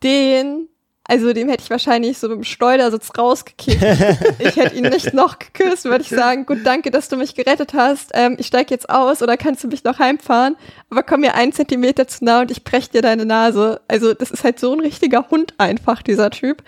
den, 0.03 0.69
also 1.05 1.33
dem 1.33 1.49
hätte 1.49 1.65
ich 1.65 1.71
wahrscheinlich 1.71 2.19
so 2.19 2.29
mit 2.29 2.39
dem 2.39 2.45
Schleudersitz 2.45 3.11
rausgekickt. 3.19 3.83
ich 4.39 4.57
hätte 4.57 4.77
ihn 4.77 4.85
nicht 4.85 5.13
noch 5.15 5.39
geküsst, 5.39 5.85
würde 5.85 6.03
ich 6.03 6.09
sagen, 6.09 6.47
gut, 6.47 6.59
danke, 6.65 6.91
dass 6.91 7.09
du 7.09 7.17
mich 7.17 7.35
gerettet 7.35 7.75
hast. 7.75 8.11
Ähm, 8.15 8.37
ich 8.39 8.47
steig 8.47 8.71
jetzt 8.71 8.89
aus 8.89 9.21
oder 9.21 9.37
kannst 9.37 9.65
du 9.65 9.69
mich 9.69 9.83
noch 9.83 9.99
heimfahren? 9.99 10.57
Aber 10.91 11.03
komm 11.03 11.21
mir 11.21 11.35
einen 11.35 11.53
Zentimeter 11.53 12.07
zu 12.07 12.25
nah 12.25 12.43
und 12.43 12.53
ich 12.53 12.63
brech 12.63 12.91
dir 12.91 13.03
deine 13.03 13.27
Nase. 13.27 13.81
Also, 13.89 14.15
das 14.15 14.31
ist 14.31 14.45
halt 14.45 14.61
so 14.61 14.73
ein 14.73 14.81
richtiger 14.81 15.29
Hund 15.31 15.55
einfach, 15.59 16.03
dieser 16.03 16.31
Typ, 16.31 16.63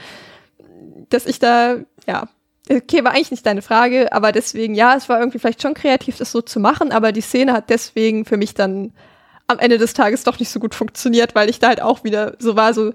dass 1.11 1.27
ich 1.27 1.39
da, 1.39 1.77
ja, 2.07 2.29
okay, 2.69 3.05
war 3.05 3.13
eigentlich 3.13 3.31
nicht 3.31 3.47
deine 3.47 3.63
Frage, 3.63 4.13
aber 4.13 4.33
deswegen, 4.33 4.75
ja, 4.75 4.97
es 4.97 5.09
war 5.09 5.21
irgendwie 5.21 5.39
vielleicht 5.39 5.63
schon 5.63 5.75
kreativ, 5.75 6.17
das 6.17 6.33
so 6.33 6.41
zu 6.41 6.59
machen, 6.59 6.91
aber 6.91 7.13
die 7.13 7.21
Szene 7.21 7.53
hat 7.53 7.71
deswegen 7.71 8.25
für 8.25 8.37
mich 8.37 8.55
dann 8.55 8.93
am 9.47 9.59
Ende 9.59 9.79
des 9.79 9.95
Tages 9.95 10.25
doch 10.25 10.39
nicht 10.39 10.51
so 10.51 10.59
gut 10.59 10.75
funktioniert, 10.75 11.35
weil 11.35 11.51
ich 11.51 11.59
da 11.59 11.69
halt 11.69 11.83
auch 11.83 12.03
wieder 12.03 12.35
so 12.39 12.57
war, 12.57 12.73
so, 12.73 12.93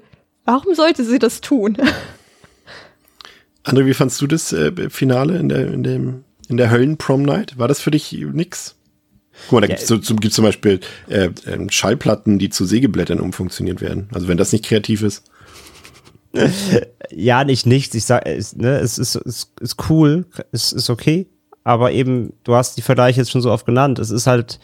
warum 0.49 0.73
sollte 0.73 1.03
sie 1.03 1.19
das 1.19 1.41
tun? 1.41 1.77
André, 3.63 3.85
wie 3.85 3.93
fandst 3.93 4.19
du 4.21 4.27
das 4.27 4.51
äh, 4.51 4.89
Finale 4.89 5.37
in 5.37 5.49
der, 5.49 5.71
in 5.71 5.83
dem, 5.83 6.23
in 6.47 6.57
der 6.57 6.71
Höllen-Prom-Night? 6.71 7.59
War 7.59 7.67
das 7.67 7.79
für 7.79 7.91
dich 7.91 8.11
nix? 8.11 8.75
Guck 9.45 9.53
mal, 9.53 9.61
da 9.61 9.67
gibt's, 9.67 9.87
so, 9.87 9.97
zum, 9.97 10.19
gibt's 10.19 10.35
zum 10.35 10.45
Beispiel 10.45 10.79
äh, 11.07 11.29
ähm, 11.45 11.69
Schallplatten, 11.69 12.39
die 12.39 12.49
zu 12.49 12.65
Sägeblättern 12.65 13.19
umfunktioniert 13.19 13.79
werden. 13.79 14.09
Also 14.11 14.27
wenn 14.27 14.37
das 14.37 14.51
nicht 14.51 14.65
kreativ 14.65 15.03
ist. 15.03 15.23
Ja, 17.11 17.43
nicht 17.43 17.65
nichts. 17.65 17.95
Ich 17.95 18.05
sag, 18.05 18.27
es, 18.27 18.55
ne, 18.55 18.77
es 18.77 18.99
ist, 18.99 19.15
ist, 19.15 19.51
ist 19.59 19.89
cool, 19.89 20.27
es 20.51 20.71
ist 20.71 20.91
okay, 20.91 21.25
aber 21.63 21.91
eben, 21.91 22.33
du 22.43 22.53
hast 22.53 22.77
die 22.77 22.83
Vergleiche 22.83 23.19
jetzt 23.19 23.31
schon 23.31 23.41
so 23.41 23.51
oft 23.51 23.65
genannt. 23.65 23.97
Es 23.97 24.11
ist 24.11 24.27
halt, 24.27 24.59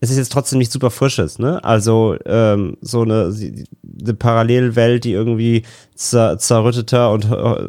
es 0.00 0.10
ist 0.10 0.18
jetzt 0.18 0.32
trotzdem 0.32 0.58
nicht 0.58 0.72
super 0.72 0.90
frisches, 0.90 1.38
ne? 1.38 1.62
Also 1.64 2.16
ähm, 2.26 2.76
so 2.82 3.02
eine, 3.02 3.34
eine 3.34 4.14
Parallelwelt, 4.14 5.04
die 5.04 5.12
irgendwie 5.12 5.62
zer, 5.94 6.36
zerrütteter 6.38 7.12
und 7.12 7.24
äh, 7.30 7.68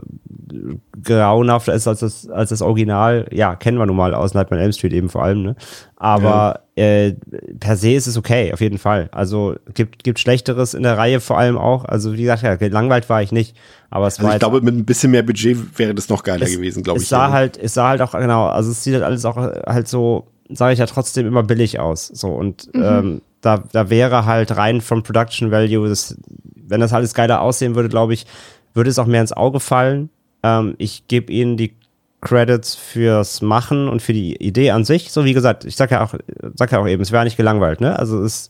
grauenhafter 1.03 1.73
ist 1.73 1.87
als 1.87 2.01
das, 2.01 2.29
als 2.29 2.49
das 2.49 2.61
Original. 2.61 3.27
Ja, 3.31 3.55
kennen 3.55 3.77
wir 3.77 3.85
nun 3.85 3.95
mal 3.95 4.13
aus 4.13 4.33
Nightmare 4.33 4.59
on 4.59 4.63
Elm 4.65 4.73
Street 4.73 4.91
eben 4.91 5.07
vor 5.07 5.23
allem, 5.23 5.43
ne? 5.43 5.55
Aber 5.95 6.65
äh, 6.75 7.13
per 7.59 7.77
se 7.77 7.93
ist 7.93 8.07
es 8.07 8.17
okay, 8.17 8.51
auf 8.51 8.59
jeden 8.59 8.77
Fall. 8.77 9.07
Also 9.13 9.55
gibt, 9.73 10.03
gibt 10.03 10.19
Schlechteres 10.19 10.73
in 10.73 10.83
der 10.83 10.97
Reihe 10.97 11.21
vor 11.21 11.37
allem 11.37 11.57
auch. 11.57 11.85
Also 11.85 12.13
wie 12.13 12.21
gesagt, 12.21 12.43
ja, 12.43 12.55
gelangweilt 12.55 13.09
war 13.09 13.21
ich 13.21 13.31
nicht. 13.31 13.55
Aber 13.89 14.07
es 14.07 14.19
Also 14.19 14.27
war 14.27 14.35
ich 14.35 14.39
glaube, 14.39 14.61
mit 14.61 14.75
ein 14.75 14.85
bisschen 14.85 15.11
mehr 15.11 15.23
Budget 15.23 15.57
wäre 15.79 15.95
das 15.95 16.09
noch 16.09 16.23
geiler 16.23 16.45
gewesen, 16.45 16.83
glaube 16.83 16.97
es 16.97 17.03
ich. 17.03 17.09
sah 17.09 17.27
ja. 17.27 17.31
halt, 17.31 17.57
es 17.57 17.73
sah 17.73 17.87
halt 17.87 18.01
auch, 18.01 18.11
genau, 18.11 18.47
also 18.47 18.69
es 18.69 18.83
sieht 18.83 18.95
halt 18.95 19.05
alles 19.05 19.23
auch 19.23 19.37
halt 19.37 19.87
so, 19.87 20.27
sage 20.49 20.73
ich 20.73 20.79
ja 20.79 20.85
trotzdem 20.85 21.27
immer 21.27 21.43
billig 21.43 21.79
aus. 21.79 22.07
So 22.07 22.29
und 22.29 22.69
ähm, 22.73 23.21
da, 23.41 23.63
da 23.71 23.89
wäre 23.89 24.25
halt 24.25 24.55
rein 24.55 24.81
vom 24.81 25.03
Production 25.03 25.51
Value, 25.51 25.87
das, 25.89 26.17
wenn 26.55 26.81
das 26.81 26.93
alles 26.93 27.13
geiler 27.13 27.41
aussehen 27.41 27.75
würde, 27.75 27.89
glaube 27.89 28.13
ich, 28.13 28.25
würde 28.73 28.89
es 28.89 28.99
auch 28.99 29.05
mehr 29.05 29.21
ins 29.21 29.33
Auge 29.33 29.59
fallen. 29.59 30.09
Ähm, 30.43 30.75
ich 30.77 31.07
gebe 31.07 31.31
ihnen 31.31 31.57
die 31.57 31.73
Credits 32.21 32.75
fürs 32.75 33.41
Machen 33.41 33.87
und 33.87 34.01
für 34.01 34.13
die 34.13 34.35
Idee 34.37 34.71
an 34.71 34.85
sich. 34.85 35.11
So 35.11 35.23
wie 35.25 35.33
gesagt, 35.33 35.65
ich 35.65 35.75
sag 35.75 35.91
ja 35.91 36.03
auch, 36.03 36.13
sag 36.55 36.71
ja 36.71 36.79
auch 36.79 36.87
eben, 36.87 37.01
es 37.01 37.11
wäre 37.11 37.23
nicht 37.23 37.37
gelangweilt, 37.37 37.79
ne? 37.79 37.97
Also 37.97 38.23
es, 38.23 38.49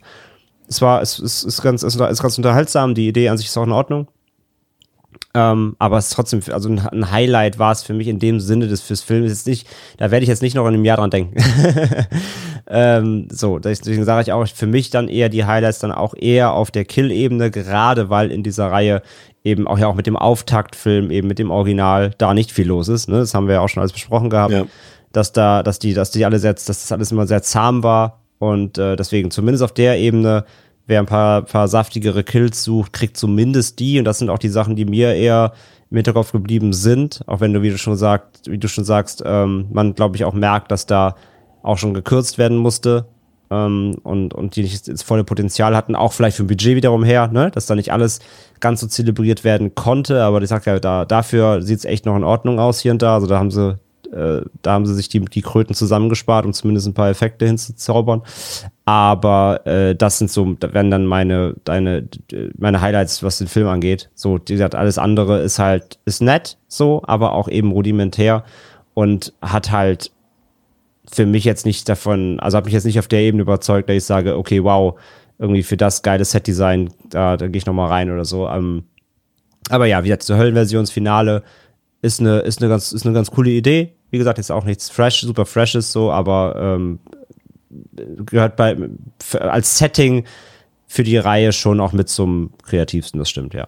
es 0.68 0.82
war, 0.82 1.02
es, 1.02 1.20
es 1.20 1.44
ist 1.44 1.62
ganz, 1.62 1.84
es 1.84 1.96
ist 1.96 2.22
ganz 2.22 2.38
unterhaltsam. 2.38 2.96
Die 2.96 3.08
Idee 3.08 3.30
an 3.30 3.38
sich 3.38 3.48
ist 3.48 3.58
auch 3.58 3.66
in 3.66 3.72
Ordnung. 3.72 4.08
Ähm, 5.38 5.76
aber 5.78 6.00
es 6.00 6.08
ist 6.08 6.14
trotzdem, 6.14 6.42
also 6.52 6.68
ein, 6.68 7.12
Highlight 7.12 7.60
war 7.60 7.72
es 7.72 7.84
für 7.84 7.94
mich 7.94 8.08
in 8.08 8.18
dem 8.18 8.40
Sinne 8.40 8.68
des 8.68 8.82
fürs 8.82 9.02
Film. 9.02 9.24
Ist 9.24 9.34
jetzt 9.34 9.46
nicht, 9.46 9.68
da 9.98 10.10
werde 10.10 10.24
ich 10.24 10.30
jetzt 10.30 10.42
nicht 10.42 10.56
noch 10.56 10.64
in 10.64 10.74
einem 10.74 10.84
Jahr 10.84 10.98
dran 10.98 11.12
denken. 11.12 11.36
ähm, 12.68 13.28
so, 13.32 13.60
deswegen 13.60 14.04
sage 14.04 14.24
ich 14.24 14.32
auch, 14.32 14.48
für 14.48 14.66
mich 14.66 14.90
dann 14.90 15.08
eher 15.08 15.30
die 15.30 15.46
Highlights 15.46 15.78
dann 15.78 15.92
auch 15.92 16.16
eher 16.18 16.54
auf 16.54 16.72
der 16.72 16.86
Kill-Ebene, 16.86 17.52
gerade 17.52 18.10
weil 18.10 18.32
in 18.32 18.42
dieser 18.42 18.72
Reihe 18.72 19.04
eben 19.44 19.68
auch 19.68 19.78
ja 19.78 19.86
auch 19.86 19.94
mit 19.94 20.08
dem 20.08 20.18
Auftaktfilm, 20.18 21.12
eben 21.12 21.28
mit 21.28 21.38
dem 21.38 21.52
Original, 21.52 22.16
da 22.18 22.34
nicht 22.34 22.52
viel 22.52 22.68
los 22.68 22.88
ist. 22.88 23.08
Ne? 23.08 23.20
Das 23.20 23.36
haben 23.36 23.46
wir 23.48 23.56
ja 23.56 23.62
auch 23.62 23.70
schon 23.70 23.82
alles 23.82 23.94
besprochen 23.94 24.32
gehabt, 24.32 24.54
Ja. 24.54 24.66
dass 25.12 25.34
da, 25.34 25.62
dass 25.62 25.78
die, 25.78 25.94
dass 25.94 26.10
die 26.10 26.26
alle 26.26 26.40
sehr, 26.40 26.54
dass 26.54 26.66
das 26.66 26.92
alles 26.92 27.12
immer 27.12 27.28
sehr 27.28 27.44
zahm 27.44 27.84
war. 27.84 28.24
Und 28.40 28.80
äh, 28.80 28.96
deswegen, 28.96 29.30
zumindest 29.30 29.64
auf 29.64 29.74
der 29.74 30.00
Ebene, 30.00 30.46
wer 30.88 31.00
ein 31.00 31.06
paar, 31.06 31.44
paar 31.44 31.68
saftigere 31.68 32.24
Kills 32.24 32.64
sucht, 32.64 32.94
kriegt 32.94 33.18
zumindest 33.18 33.80
die. 33.80 34.00
Und 34.00 34.06
das 34.06 34.20
sind 34.20 34.30
auch 34.30 34.40
die 34.40 34.50
Sachen, 34.50 34.76
die 34.76 34.86
mir 34.86 35.14
eher 35.14 35.54
im 35.92 35.98
Hinterkopf 35.98 36.32
geblieben 36.32 36.74
sind. 36.74 37.22
Auch 37.28 37.42
wenn 37.42 37.54
du, 37.54 37.62
wie 37.62 37.70
du 37.70 37.78
schon 37.78 37.96
sagst, 37.96 38.50
wie 38.50 38.58
du 38.58 38.68
schon 38.68 38.86
sagst, 38.86 39.22
ähm, 39.26 39.68
man, 39.72 39.94
glaube 39.94 40.16
ich, 40.16 40.26
auch 40.26 40.34
merkt, 40.34 40.72
dass 40.72 40.86
da 40.86 41.16
auch 41.62 41.78
schon 41.78 41.94
gekürzt 41.94 42.38
werden 42.38 42.58
musste. 42.58 43.06
Ähm, 43.50 43.96
und, 44.04 44.34
und 44.34 44.56
die 44.56 44.64
nicht 44.64 44.88
das 44.88 45.04
volle 45.04 45.24
Potenzial 45.24 45.76
hatten, 45.76 45.96
auch 45.96 46.12
vielleicht 46.12 46.38
vom 46.38 46.48
Budget 46.48 46.76
wiederum 46.76 47.04
her, 47.04 47.30
ne? 47.32 47.50
dass 47.52 47.66
da 47.66 47.76
nicht 47.76 47.94
alles 47.94 48.20
ganz 48.60 48.82
so 48.82 48.88
zelebriert 48.88 49.46
werden 49.46 49.74
konnte, 49.74 50.22
aber 50.24 50.42
ich 50.42 50.50
sag 50.50 50.66
ja, 50.66 50.80
da, 50.80 51.06
dafür 51.06 51.62
sieht's 51.62 51.86
echt 51.86 52.06
noch 52.06 52.18
in 52.18 52.26
Ordnung 52.26 52.60
aus 52.60 52.82
hier 52.82 52.92
und 52.92 53.02
da. 53.02 53.14
Also 53.16 53.28
da 53.28 53.40
haben 53.40 53.52
sie, 53.52 53.78
äh, 54.12 54.42
da 54.62 54.72
haben 54.72 54.86
sie 54.86 54.94
sich 54.96 55.10
die, 55.10 55.20
die 55.20 55.42
Kröten 55.42 55.74
zusammengespart, 55.74 56.46
um 56.46 56.54
zumindest 56.54 56.88
ein 56.88 56.94
paar 56.94 57.10
Effekte 57.10 57.46
hinzuzaubern. 57.46 58.22
Aber 58.86 59.66
äh, 59.66 59.96
das 59.96 60.18
sind 60.18 60.32
so, 60.32 60.54
da 60.54 60.74
werden 60.74 60.92
dann 60.92 61.06
meine, 61.06 61.56
deine, 61.64 62.08
meine 62.58 62.82
Highlights, 62.82 63.24
was 63.24 63.38
den 63.38 63.48
Film 63.48 63.68
angeht. 63.68 64.10
So, 64.16 64.38
die 64.38 64.54
gesagt, 64.54 64.76
alles 64.76 64.98
andere 64.98 65.42
ist 65.42 65.60
halt, 65.60 66.00
ist 66.06 66.22
nett, 66.22 66.58
so, 66.68 67.02
aber 67.06 67.34
auch 67.34 67.50
eben 67.50 67.72
rudimentär 67.72 68.44
und 68.94 69.34
hat 69.42 69.72
halt 69.72 70.12
für 71.12 71.26
mich 71.26 71.46
jetzt 71.46 71.66
nicht 71.66 71.88
davon, 71.88 72.40
also 72.40 72.58
hat 72.58 72.66
mich 72.66 72.74
jetzt 72.74 72.86
nicht 72.86 73.00
auf 73.00 73.08
der 73.08 73.22
Ebene 73.22 73.44
überzeugt, 73.44 73.90
dass 73.90 73.96
ich 73.96 74.04
sage, 74.04 74.38
okay, 74.38 74.64
wow, 74.64 75.00
irgendwie 75.40 75.64
für 75.64 75.78
das 75.78 76.02
geile 76.02 76.26
Set-Design, 76.26 76.90
da, 77.10 77.38
da 77.38 77.48
gehe 77.48 77.58
ich 77.58 77.66
nochmal 77.66 77.90
rein 77.90 78.12
oder 78.12 78.26
so. 78.26 78.48
Ähm, 78.48 78.84
aber 79.70 79.86
ja, 79.86 80.04
wie 80.04 80.08
gesagt, 80.08 80.24
zur 80.24 80.38
Höllenversionsfinale 80.38 81.44
ist 82.02 82.20
eine, 82.20 82.40
ist 82.40 82.62
eine 82.62 82.70
ganz, 82.70 82.92
ist 82.92 83.06
eine 83.06 83.14
ganz 83.14 83.32
coole 83.32 83.52
Idee. 83.52 83.94
Wie 84.10 84.18
gesagt, 84.18 84.38
jetzt 84.38 84.52
auch 84.52 84.64
nichts 84.64 84.90
fresh, 84.90 85.22
super 85.22 85.46
freshes 85.46 85.92
so, 85.92 86.12
aber 86.12 86.56
ähm, 86.58 87.00
gehört 88.26 88.56
bei 88.56 88.78
als 89.40 89.78
Setting 89.78 90.26
für 90.88 91.04
die 91.04 91.18
Reihe 91.18 91.52
schon 91.52 91.80
auch 91.80 91.92
mit 91.92 92.10
zum 92.10 92.52
kreativsten, 92.64 93.20
das 93.20 93.30
stimmt, 93.30 93.54
ja. 93.54 93.68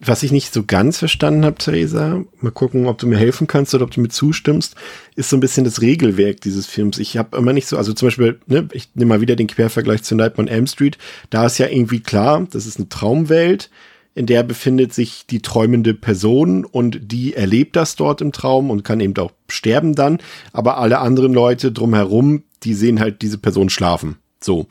Was 0.00 0.22
ich 0.22 0.32
nicht 0.32 0.52
so 0.52 0.62
ganz 0.64 0.98
verstanden 0.98 1.44
habe, 1.44 1.56
Theresa, 1.56 2.22
mal 2.40 2.50
gucken, 2.50 2.86
ob 2.86 2.98
du 2.98 3.06
mir 3.06 3.16
helfen 3.16 3.46
kannst 3.46 3.74
oder 3.74 3.84
ob 3.84 3.92
du 3.92 4.00
mir 4.00 4.08
zustimmst, 4.08 4.74
ist 5.14 5.30
so 5.30 5.36
ein 5.36 5.40
bisschen 5.40 5.64
das 5.64 5.80
Regelwerk 5.80 6.40
dieses 6.42 6.66
Films. 6.66 6.98
Ich 6.98 7.16
habe 7.16 7.36
immer 7.36 7.52
nicht 7.52 7.66
so, 7.66 7.78
also 7.78 7.92
zum 7.92 8.08
Beispiel, 8.08 8.38
ne, 8.46 8.68
ich 8.72 8.90
nehme 8.94 9.10
mal 9.10 9.20
wieder 9.20 9.36
den 9.36 9.46
Quervergleich 9.46 10.02
zu 10.02 10.14
Nightmare 10.14 10.48
on 10.48 10.54
Elm 10.54 10.66
Street. 10.66 10.98
Da 11.30 11.46
ist 11.46 11.58
ja 11.58 11.68
irgendwie 11.68 12.00
klar, 12.00 12.46
das 12.50 12.66
ist 12.66 12.78
eine 12.78 12.88
Traumwelt, 12.88 13.70
in 14.16 14.24
der 14.24 14.42
befindet 14.42 14.94
sich 14.94 15.26
die 15.26 15.42
träumende 15.42 15.92
Person 15.92 16.64
und 16.64 17.12
die 17.12 17.34
erlebt 17.34 17.76
das 17.76 17.96
dort 17.96 18.22
im 18.22 18.32
Traum 18.32 18.70
und 18.70 18.82
kann 18.82 18.98
eben 18.98 19.14
auch 19.18 19.32
sterben 19.46 19.94
dann. 19.94 20.20
Aber 20.54 20.78
alle 20.78 21.00
anderen 21.00 21.34
Leute 21.34 21.70
drumherum, 21.70 22.42
die 22.62 22.72
sehen 22.72 22.98
halt 22.98 23.20
diese 23.20 23.36
Person 23.36 23.68
schlafen. 23.68 24.16
So. 24.40 24.68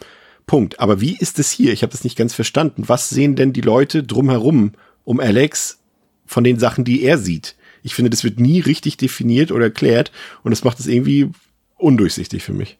Punkt. 0.48 0.80
Aber 0.80 1.00
wie 1.00 1.16
ist 1.16 1.38
es 1.38 1.52
hier? 1.52 1.74
Ich 1.74 1.84
habe 1.84 1.92
das 1.92 2.04
nicht 2.04 2.18
ganz 2.18 2.34
verstanden. 2.34 2.86
Was 2.88 3.10
sehen 3.10 3.36
denn 3.36 3.54
die 3.54 3.62
Leute 3.62 4.02
drumherum 4.02 4.72
um 5.04 5.20
Alex 5.20 5.78
von 6.26 6.44
den 6.44 6.58
Sachen, 6.58 6.84
die 6.84 7.04
er 7.04 7.20
sieht? 7.20 7.56
Ich 7.84 7.94
finde, 7.94 8.10
das 8.10 8.24
wird 8.24 8.40
nie 8.40 8.62
richtig 8.62 8.98
definiert 8.98 9.52
oder 9.52 9.66
erklärt 9.66 10.12
und 10.42 10.50
das 10.50 10.64
macht 10.64 10.80
es 10.80 10.88
irgendwie 10.88 11.30
undurchsichtig 11.78 12.42
für 12.42 12.54
mich. 12.54 12.80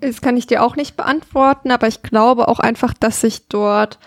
Das 0.00 0.20
kann 0.20 0.36
ich 0.36 0.46
dir 0.46 0.62
auch 0.62 0.76
nicht 0.76 0.98
beantworten, 0.98 1.70
aber 1.70 1.88
ich 1.88 2.02
glaube 2.02 2.48
auch 2.48 2.58
einfach, 2.58 2.92
dass 2.92 3.22
sich 3.22 3.48
dort 3.48 3.98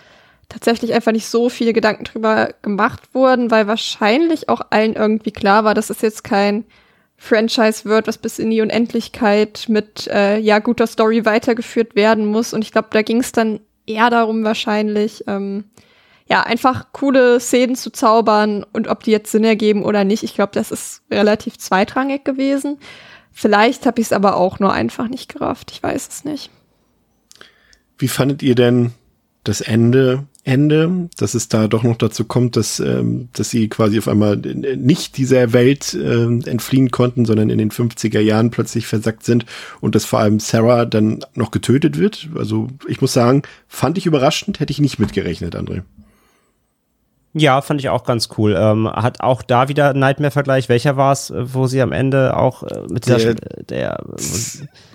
tatsächlich 0.54 0.94
einfach 0.94 1.12
nicht 1.12 1.28
so 1.28 1.50
viele 1.50 1.74
Gedanken 1.74 2.06
drüber 2.06 2.54
gemacht 2.62 3.02
wurden, 3.14 3.52
weil 3.52 3.68
wahrscheinlich 3.68 4.50
auch 4.50 4.62
allen 4.70 4.94
irgendwie 4.94 5.32
klar 5.32 5.64
war, 5.64 5.74
dass 5.74 5.90
es 5.90 6.02
jetzt 6.02 6.24
kein 6.24 6.64
Franchise 7.18 7.86
wird, 7.86 8.08
was 8.08 8.18
bis 8.18 8.38
in 8.38 8.50
die 8.50 8.62
Unendlichkeit 8.62 9.66
mit 9.68 10.08
äh, 10.08 10.38
ja 10.38 10.60
guter 10.60 10.88
Story 10.88 11.26
weitergeführt 11.26 11.96
werden 11.96 12.26
muss. 12.26 12.54
Und 12.54 12.64
ich 12.64 12.72
glaube, 12.72 12.90
da 12.92 13.02
ging 13.02 13.20
es 13.20 13.32
dann 13.32 13.62
eher 13.86 14.10
darum 14.10 14.44
wahrscheinlich, 14.44 15.24
ähm, 15.28 15.66
ja, 16.30 16.42
einfach 16.42 16.88
coole 16.94 17.40
Szenen 17.40 17.76
zu 17.76 17.92
zaubern 17.92 18.66
und 18.72 18.88
ob 18.88 19.04
die 19.04 19.12
jetzt 19.12 19.32
Sinn 19.32 19.44
ergeben 19.44 19.84
oder 19.84 20.04
nicht. 20.04 20.24
Ich 20.24 20.36
glaube, 20.36 20.52
das 20.54 20.72
ist 20.72 21.02
relativ 21.12 21.58
zweitrangig 21.58 22.24
gewesen. 22.24 22.78
Vielleicht 23.32 23.86
habe 23.86 24.00
ich 24.00 24.08
es 24.08 24.14
aber 24.14 24.38
auch 24.38 24.60
nur 24.60 24.72
einfach 24.72 25.08
nicht 25.08 25.34
gerafft. 25.34 25.72
Ich 25.72 25.84
weiß 25.84 26.08
es 26.08 26.24
nicht. 26.24 26.50
Wie 27.98 28.08
fandet 28.08 28.44
ihr 28.44 28.56
denn 28.56 28.92
das 29.44 29.62
Ende 29.62 30.28
Ende, 30.46 31.10
dass 31.18 31.36
es 31.36 31.48
da 31.48 31.68
doch 31.68 31.84
noch 31.84 31.98
dazu 31.98 32.26
kommt, 32.26 32.58
dass, 32.58 32.80
ähm, 32.82 33.30
dass 33.34 33.50
sie 33.50 33.70
quasi 33.70 33.98
auf 33.98 34.10
einmal 34.10 34.36
nicht 34.36 35.18
dieser 35.18 35.54
Welt 35.54 35.94
äh, 35.94 36.26
entfliehen 36.26 36.92
konnten, 36.92 37.24
sondern 37.24 37.50
in 37.50 37.58
den 37.58 37.72
50er 37.72 38.20
Jahren 38.20 38.52
plötzlich 38.52 38.86
versackt 38.86 39.24
sind 39.24 39.46
und 39.80 39.96
dass 39.96 40.04
vor 40.04 40.20
allem 40.20 40.40
Sarah 40.40 40.86
dann 40.86 41.24
noch 41.34 41.52
getötet 41.52 41.98
wird. 41.98 42.28
Also 42.36 42.68
ich 42.88 43.00
muss 43.00 43.14
sagen, 43.14 43.44
fand 43.70 43.98
ich 43.98 44.06
überraschend, 44.06 44.60
hätte 44.60 44.72
ich 44.72 44.82
nicht 44.82 45.00
mitgerechnet, 45.00 45.56
André. 45.56 45.84
Ja, 47.36 47.62
fand 47.62 47.80
ich 47.80 47.90
auch 47.90 48.04
ganz 48.04 48.30
cool. 48.38 48.56
Ähm, 48.58 48.88
hat 48.88 49.22
auch 49.22 49.42
da 49.42 49.68
wieder 49.68 49.96
Nightmare-Vergleich. 49.96 50.70
Welcher 50.70 50.98
war 50.98 51.12
es, 51.12 51.34
wo 51.36 51.66
sie 51.66 51.82
am 51.82 51.92
Ende 51.92 52.38
auch 52.38 52.62
äh, 52.62 52.82
mit 52.90 53.08
dieser. 53.08 53.34
Der, 53.34 53.64
der 53.64 54.04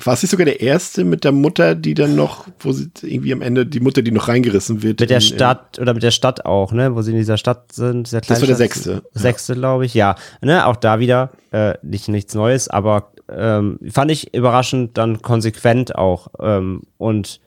war 0.04 0.14
es 0.14 0.22
nicht 0.22 0.30
sogar 0.30 0.44
der 0.44 0.60
erste 0.60 1.02
mit 1.02 1.24
der 1.24 1.32
Mutter, 1.32 1.74
die 1.74 1.94
dann 1.94 2.14
noch, 2.14 2.46
wo 2.60 2.70
sie 2.70 2.90
irgendwie 3.02 3.32
am 3.32 3.42
Ende 3.42 3.66
die 3.66 3.80
Mutter, 3.80 4.02
die 4.02 4.12
noch 4.12 4.28
reingerissen 4.28 4.84
wird? 4.84 5.00
Mit 5.00 5.10
der 5.10 5.16
in, 5.16 5.22
Stadt 5.22 5.80
oder 5.80 5.94
mit 5.94 6.04
der 6.04 6.12
Stadt 6.12 6.46
auch, 6.46 6.70
ne? 6.70 6.94
Wo 6.94 7.02
sie 7.02 7.10
in 7.10 7.16
dieser 7.16 7.38
Stadt 7.38 7.72
sind. 7.72 8.06
Dieser 8.06 8.20
das 8.20 8.40
war 8.40 8.46
der 8.46 8.56
sechste. 8.56 9.02
Sechste, 9.14 9.54
ja. 9.54 9.58
glaube 9.58 9.84
ich, 9.84 9.94
ja. 9.94 10.14
Ne? 10.40 10.64
Auch 10.64 10.76
da 10.76 11.00
wieder 11.00 11.30
äh, 11.50 11.74
nicht 11.82 12.08
nichts 12.08 12.34
Neues, 12.34 12.68
aber 12.68 13.10
ähm, 13.28 13.80
fand 13.90 14.12
ich 14.12 14.32
überraschend 14.32 14.96
dann 14.96 15.22
konsequent 15.22 15.96
auch 15.96 16.28
ähm, 16.40 16.82
und 16.98 17.40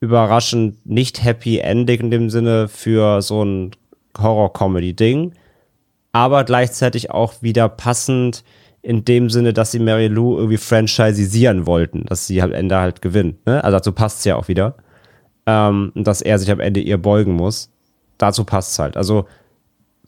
überraschend 0.00 0.84
nicht 0.84 1.22
Happy 1.22 1.58
Ending 1.58 2.00
in 2.00 2.10
dem 2.10 2.30
Sinne 2.30 2.68
für 2.68 3.22
so 3.22 3.44
ein 3.44 3.70
Horror-Comedy-Ding, 4.20 5.32
aber 6.12 6.44
gleichzeitig 6.44 7.10
auch 7.10 7.34
wieder 7.42 7.68
passend 7.68 8.44
in 8.82 9.04
dem 9.04 9.30
Sinne, 9.30 9.52
dass 9.52 9.72
sie 9.72 9.80
Mary 9.80 10.06
Lou 10.06 10.36
irgendwie 10.36 10.58
franchisisieren 10.58 11.66
wollten, 11.66 12.04
dass 12.06 12.26
sie 12.26 12.40
am 12.40 12.52
Ende 12.52 12.78
halt 12.78 13.02
gewinnt. 13.02 13.44
Ne? 13.44 13.62
Also 13.64 13.76
dazu 13.76 13.92
passt 13.92 14.20
es 14.20 14.24
ja 14.24 14.36
auch 14.36 14.46
wieder. 14.46 14.76
Ähm, 15.44 15.92
dass 15.94 16.22
er 16.22 16.38
sich 16.38 16.50
am 16.50 16.60
Ende 16.60 16.80
ihr 16.80 16.96
beugen 16.96 17.32
muss. 17.32 17.70
Dazu 18.18 18.44
passt 18.44 18.72
es 18.72 18.78
halt. 18.78 18.96
Also 18.96 19.26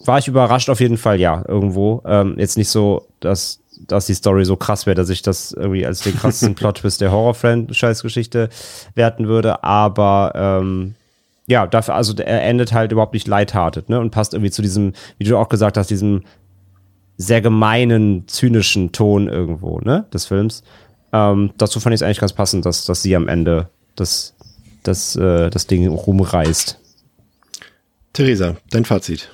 war 0.04 0.18
ich 0.18 0.28
überrascht 0.28 0.70
auf 0.70 0.80
jeden 0.80 0.96
Fall, 0.96 1.20
ja, 1.20 1.44
irgendwo. 1.46 2.02
Ähm, 2.06 2.36
jetzt 2.38 2.56
nicht 2.56 2.68
so, 2.68 3.06
dass, 3.20 3.61
dass 3.86 4.06
die 4.06 4.14
Story 4.14 4.44
so 4.44 4.56
krass 4.56 4.86
wäre, 4.86 4.94
dass 4.94 5.11
ich 5.11 5.22
das 5.22 5.52
irgendwie 5.52 5.84
als 5.84 6.00
den 6.00 6.16
krassesten 6.16 6.54
Plot-Twist 6.56 7.00
der 7.00 7.11
Horror-Franchise-Geschichte 7.11 8.48
werten 8.94 9.26
würde, 9.26 9.64
aber 9.64 10.32
ähm, 10.34 10.94
ja, 11.49 11.66
dafür, 11.66 11.94
also 11.94 12.14
er 12.14 12.42
endet 12.42 12.74
halt 12.74 12.92
überhaupt 12.92 13.14
nicht 13.14 13.26
lighthearted, 13.26 13.88
ne? 13.88 13.99
Und 13.99 14.11
passt 14.11 14.34
irgendwie 14.34 14.51
zu 14.51 14.61
diesem, 14.61 14.92
wie 15.16 15.24
du 15.24 15.36
auch 15.38 15.49
gesagt 15.49 15.78
hast, 15.78 15.88
diesem 15.88 16.22
sehr 17.16 17.40
gemeinen, 17.40 18.28
zynischen 18.28 18.92
Ton 18.92 19.28
irgendwo, 19.28 19.80
ne? 19.80 20.05
Des 20.12 20.26
Films. 20.26 20.62
Ähm, 21.11 21.51
dazu 21.57 21.80
fand 21.80 21.94
ich 21.94 22.01
es 22.01 22.03
eigentlich 22.03 22.20
ganz 22.20 22.34
passend, 22.34 22.66
dass, 22.66 22.84
dass 22.84 23.01
sie 23.01 23.16
am 23.16 23.28
Ende 23.28 23.70
das, 23.96 24.36
das, 24.82 25.16
äh, 25.16 25.49
das 25.49 25.66
Ding 25.66 25.88
rumreißt. 25.88 26.78
Theresa, 28.12 28.57
dein 28.70 28.84
Fazit. 28.84 29.30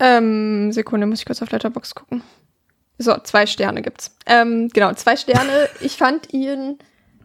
Ähm, 0.00 0.72
Sekunde, 0.72 1.06
muss 1.06 1.20
ich 1.20 1.26
kurz 1.26 1.40
auf 1.40 1.52
Letterbox 1.52 1.94
gucken. 1.94 2.22
So, 2.98 3.16
zwei 3.22 3.46
Sterne 3.46 3.80
gibt's. 3.80 4.16
Ähm, 4.26 4.70
genau, 4.72 4.92
zwei 4.94 5.16
Sterne. 5.16 5.68
ich 5.80 5.96
fand 5.96 6.32
ihn 6.32 6.78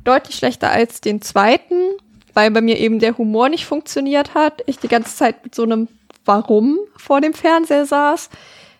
deutlich 0.03 0.35
schlechter 0.35 0.69
als 0.69 1.01
den 1.01 1.23
zweiten 1.23 1.97
weil 2.39 2.51
bei 2.51 2.61
mir 2.61 2.77
eben 2.77 2.99
der 2.99 3.17
Humor 3.17 3.49
nicht 3.49 3.65
funktioniert 3.65 4.33
hat. 4.33 4.63
Ich 4.65 4.79
die 4.79 4.87
ganze 4.87 5.13
Zeit 5.13 5.43
mit 5.43 5.53
so 5.53 5.63
einem 5.63 5.89
Warum 6.23 6.79
vor 6.95 7.19
dem 7.19 7.33
Fernseher 7.33 7.85
saß. 7.85 8.29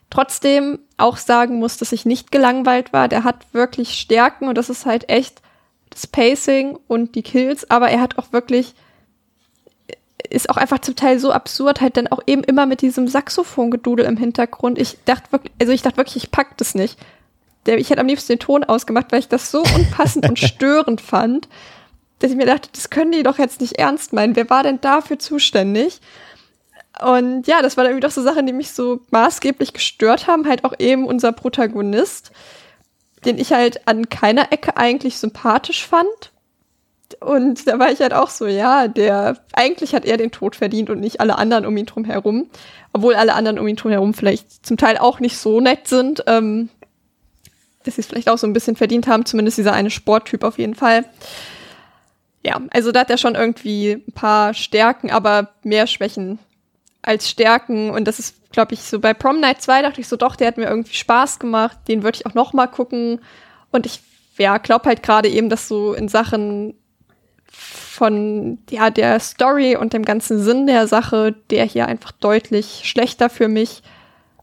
Trotzdem 0.10 0.80
auch 0.96 1.18
sagen 1.18 1.60
muss, 1.60 1.76
dass 1.76 1.92
ich 1.92 2.06
nicht 2.06 2.32
gelangweilt 2.32 2.94
war. 2.94 3.10
Der 3.10 3.26
hat 3.26 3.54
wirklich 3.54 4.00
Stärken 4.00 4.48
und 4.48 4.58
das 4.58 4.70
ist 4.70 4.86
halt 4.86 5.10
echt 5.10 5.42
das 5.90 6.08
Pacing 6.08 6.80
und 6.88 7.16
die 7.16 7.22
Kills, 7.22 7.70
aber 7.70 7.90
er 7.90 8.00
hat 8.00 8.18
auch 8.18 8.32
wirklich 8.32 8.76
ist 10.30 10.50
auch 10.50 10.58
einfach 10.58 10.80
zum 10.80 10.96
Teil 10.96 11.20
so 11.20 11.32
absurd, 11.32 11.82
halt 11.82 11.98
dann 11.98 12.08
auch 12.08 12.22
eben 12.28 12.44
immer 12.44 12.66
mit 12.66 12.82
diesem 12.82 13.08
Saxophongedudel 13.08 14.06
im 14.06 14.16
Hintergrund. 14.16 14.78
Ich 14.78 14.98
dachte 15.06 15.32
wirklich, 15.32 15.52
also 15.60 15.74
ich 15.74 15.82
dachte 15.82 15.98
wirklich, 15.98 16.24
ich 16.24 16.32
pack 16.32 16.56
das 16.58 16.76
nicht. 16.76 16.98
Der, 17.66 17.78
ich 17.78 17.90
hätte 17.90 18.02
am 18.02 18.08
liebsten 18.08 18.34
den 18.34 18.40
Ton 18.40 18.64
ausgemacht, 18.64 19.12
weil 19.12 19.20
ich 19.20 19.28
das 19.28 19.52
so 19.52 19.64
unpassend 19.64 20.30
und 20.30 20.40
störend 20.40 21.02
fand 21.02 21.50
dass 22.20 22.32
ich 22.32 22.38
mir 22.38 22.46
dachte, 22.46 22.70
das 22.74 22.90
können 22.90 23.12
die 23.12 23.24
doch 23.24 23.40
jetzt 23.40 23.62
nicht 23.62 23.80
ernst 23.80 24.14
meinen. 24.14 24.36
Wer 24.36 24.50
war 24.50 24.64
denn 24.64 24.82
dafür 24.82 25.20
zuständig? 25.20 26.02
Und 27.02 27.48
ja, 27.48 27.62
das 27.62 27.78
war 27.78 27.84
dann 27.84 27.92
irgendwie 27.94 28.08
doch 28.08 28.14
so 28.14 28.22
Sachen, 28.22 28.46
die 28.46 28.54
mich 28.54 28.72
so 28.72 29.00
maßgeblich 29.10 29.74
gestört 29.74 30.28
haben. 30.28 30.48
Halt 30.48 30.66
auch 30.66 30.74
eben 30.80 31.06
unser 31.06 31.32
Protagonist, 31.32 32.32
den 33.26 33.38
ich 33.38 33.54
halt 33.54 33.88
an 33.88 34.10
keiner 34.10 34.52
Ecke 34.52 34.76
eigentlich 34.76 35.18
sympathisch 35.18 35.88
fand. 35.88 36.32
Und 37.22 37.68
da 37.68 37.80
war 37.80 37.90
ich 37.92 38.02
halt 38.02 38.14
auch 38.14 38.30
so, 38.30 38.46
ja, 38.46 38.88
der, 38.88 39.38
eigentlich 39.54 39.96
hat 39.96 40.06
er 40.06 40.18
den 40.18 40.32
Tod 40.32 40.56
verdient 40.56 40.90
und 40.90 41.00
nicht 41.00 41.22
alle 41.22 41.38
anderen 41.38 41.66
um 41.66 41.76
ihn 41.78 41.86
drum 41.86 42.04
herum. 42.04 42.50
Obwohl 42.92 43.16
alle 43.16 43.34
anderen 43.34 43.60
um 43.60 43.68
ihn 43.68 43.78
drum 43.78 43.92
herum 43.92 44.14
vielleicht 44.14 44.66
zum 44.66 44.78
Teil 44.78 44.98
auch 44.98 45.20
nicht 45.20 45.38
so 45.38 45.62
nett 45.62 45.88
sind, 45.88 46.24
ähm, 46.28 46.70
dass 47.84 47.96
sie 47.96 48.02
es 48.02 48.08
vielleicht 48.08 48.30
auch 48.30 48.38
so 48.38 48.46
ein 48.46 48.54
bisschen 48.54 48.76
verdient 48.76 49.08
haben, 49.08 49.26
zumindest 49.26 49.58
dieser 49.58 49.74
eine 49.74 49.90
Sporttyp 49.90 50.44
auf 50.44 50.58
jeden 50.58 50.76
Fall 50.76 51.06
ja, 52.44 52.62
also 52.72 52.92
da 52.92 53.02
hat 53.02 53.10
er 53.10 53.18
schon 53.18 53.36
irgendwie 53.36 54.04
ein 54.08 54.14
paar 54.14 54.54
Stärken, 54.54 55.12
aber 55.12 55.50
mehr 55.64 55.88
Schwächen 55.88 56.40
als 57.02 57.30
Stärken. 57.30 57.90
Und 57.90 58.08
das 58.08 58.20
ist, 58.20 58.52
glaube 58.52 58.74
ich, 58.74 58.82
so 58.82 59.00
bei 59.00 59.14
Prom 59.14 59.40
Night 59.40 59.62
2 59.62 59.82
dachte 59.82 60.02
ich 60.02 60.08
so, 60.08 60.16
doch, 60.16 60.36
der 60.36 60.48
hat 60.48 60.58
mir 60.58 60.68
irgendwie 60.68 60.96
Spaß 60.96 61.40
gemacht, 61.40 61.78
den 61.88 62.04
würde 62.04 62.18
ich 62.18 62.26
auch 62.26 62.34
noch 62.34 62.54
mal 62.54 62.68
gucken. 62.68 63.20
Und 63.72 63.86
ich, 63.86 64.02
ja, 64.38 64.58
glaube 64.58 64.88
halt 64.88 65.04
gerade 65.04 65.28
eben, 65.28 65.50
dass 65.50 65.68
so 65.68 65.94
in 65.94 66.08
Sachen 66.08 66.76
von 67.52 68.60
ja, 68.70 68.90
der 68.90 69.20
Story 69.20 69.76
und 69.76 69.92
dem 69.92 70.06
ganzen 70.06 70.42
Sinn 70.42 70.68
der 70.68 70.88
Sache, 70.88 71.36
der 71.50 71.66
hier 71.66 71.88
einfach 71.88 72.14
deutlich 72.14 72.82
schlechter 72.86 73.30
für 73.30 73.50
mich 73.50 73.82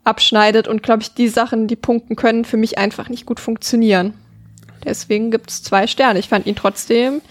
abschneidet 0.04 0.68
und 0.68 0.82
glaube 0.82 1.02
ich, 1.02 1.14
die 1.14 1.28
Sachen, 1.28 1.66
die 1.66 1.76
punkten 1.76 2.14
können, 2.14 2.44
für 2.44 2.58
mich 2.58 2.78
einfach 2.78 3.08
nicht 3.08 3.26
gut 3.26 3.40
funktionieren. 3.40 4.14
Deswegen 4.84 5.30
gibt 5.30 5.50
es 5.50 5.62
zwei 5.62 5.86
Sterne. 5.86 6.18
Ich 6.18 6.28
fand 6.28 6.46
ihn 6.46 6.54
trotzdem 6.54 7.22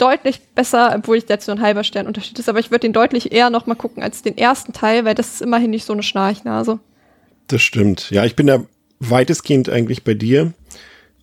deutlich 0.00 0.40
besser, 0.54 0.94
obwohl 0.96 1.18
ich 1.18 1.28
nur 1.28 1.56
ein 1.56 1.62
halber 1.62 1.84
Stern 1.84 2.06
Unterschied 2.06 2.38
ist, 2.38 2.48
aber 2.48 2.58
ich 2.58 2.70
würde 2.70 2.80
den 2.80 2.92
deutlich 2.92 3.32
eher 3.32 3.50
noch 3.50 3.66
mal 3.66 3.74
gucken 3.74 4.02
als 4.02 4.22
den 4.22 4.38
ersten 4.38 4.72
Teil, 4.72 5.04
weil 5.04 5.14
das 5.14 5.34
ist 5.34 5.42
immerhin 5.42 5.70
nicht 5.70 5.84
so 5.84 5.92
eine 5.92 6.02
Schnarchnase. 6.02 6.78
Das 7.48 7.62
stimmt. 7.62 8.10
Ja, 8.10 8.24
ich 8.24 8.36
bin 8.36 8.46
da 8.46 8.64
weitestgehend 9.00 9.68
eigentlich 9.68 10.04
bei 10.04 10.14
dir. 10.14 10.52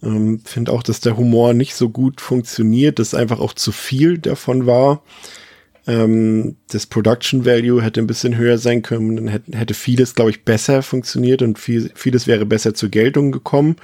Ähm, 0.03 0.41
Finde 0.43 0.71
auch, 0.71 0.84
dass 0.84 0.99
der 0.99 1.17
Humor 1.17 1.53
nicht 1.53 1.75
so 1.75 1.89
gut 1.89 2.21
funktioniert, 2.21 2.99
dass 2.99 3.13
einfach 3.13 3.39
auch 3.39 3.53
zu 3.53 3.71
viel 3.71 4.17
davon 4.17 4.65
war. 4.65 5.01
Ähm, 5.88 6.57
das 6.69 6.86
Production 6.86 7.45
Value 7.45 7.82
hätte 7.82 8.01
ein 8.01 8.07
bisschen 8.07 8.36
höher 8.36 8.57
sein 8.57 8.82
können, 8.82 9.15
dann 9.15 9.28
hätte, 9.30 9.57
hätte 9.57 9.73
vieles, 9.73 10.15
glaube 10.15 10.32
ich, 10.32 10.43
besser 10.43 10.84
funktioniert 10.84 11.41
und 11.41 11.57
viel, 11.57 11.91
vieles 11.95 12.28
wäre 12.28 12.45
besser 12.45 12.73
zur 12.73 12.89
Geltung 12.89 13.32
gekommen 13.32 13.78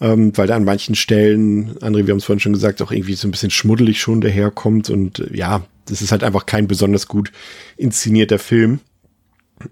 ähm, 0.00 0.36
weil 0.36 0.46
da 0.46 0.56
an 0.56 0.64
manchen 0.64 0.94
Stellen, 0.94 1.76
André, 1.78 2.06
wir 2.06 2.12
haben 2.12 2.18
es 2.18 2.24
vorhin 2.24 2.40
schon 2.40 2.52
gesagt, 2.52 2.80
auch 2.82 2.92
irgendwie 2.92 3.14
so 3.14 3.26
ein 3.26 3.32
bisschen 3.32 3.50
schmuddelig 3.50 4.00
schon 4.00 4.20
daherkommt 4.20 4.90
und 4.90 5.20
äh, 5.20 5.36
ja, 5.36 5.64
das 5.86 6.02
ist 6.02 6.12
halt 6.12 6.22
einfach 6.22 6.46
kein 6.46 6.68
besonders 6.68 7.08
gut 7.08 7.32
inszenierter 7.76 8.38
Film. 8.38 8.80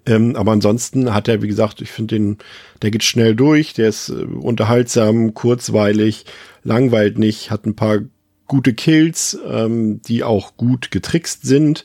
Ähm, 0.04 0.34
aber 0.34 0.52
ansonsten 0.52 1.14
hat 1.14 1.28
er, 1.28 1.42
wie 1.42 1.48
gesagt, 1.48 1.80
ich 1.80 1.90
finde 1.90 2.16
den, 2.16 2.38
der 2.82 2.90
geht 2.90 3.04
schnell 3.04 3.36
durch, 3.36 3.72
der 3.72 3.88
ist 3.88 4.08
äh, 4.08 4.24
unterhaltsam, 4.24 5.34
kurzweilig, 5.34 6.24
langweilt 6.64 7.18
nicht, 7.18 7.50
hat 7.50 7.66
ein 7.66 7.76
paar 7.76 8.00
gute 8.48 8.74
Kills, 8.74 9.38
ähm, 9.48 10.00
die 10.02 10.24
auch 10.24 10.56
gut 10.56 10.90
getrickst 10.90 11.46
sind. 11.46 11.84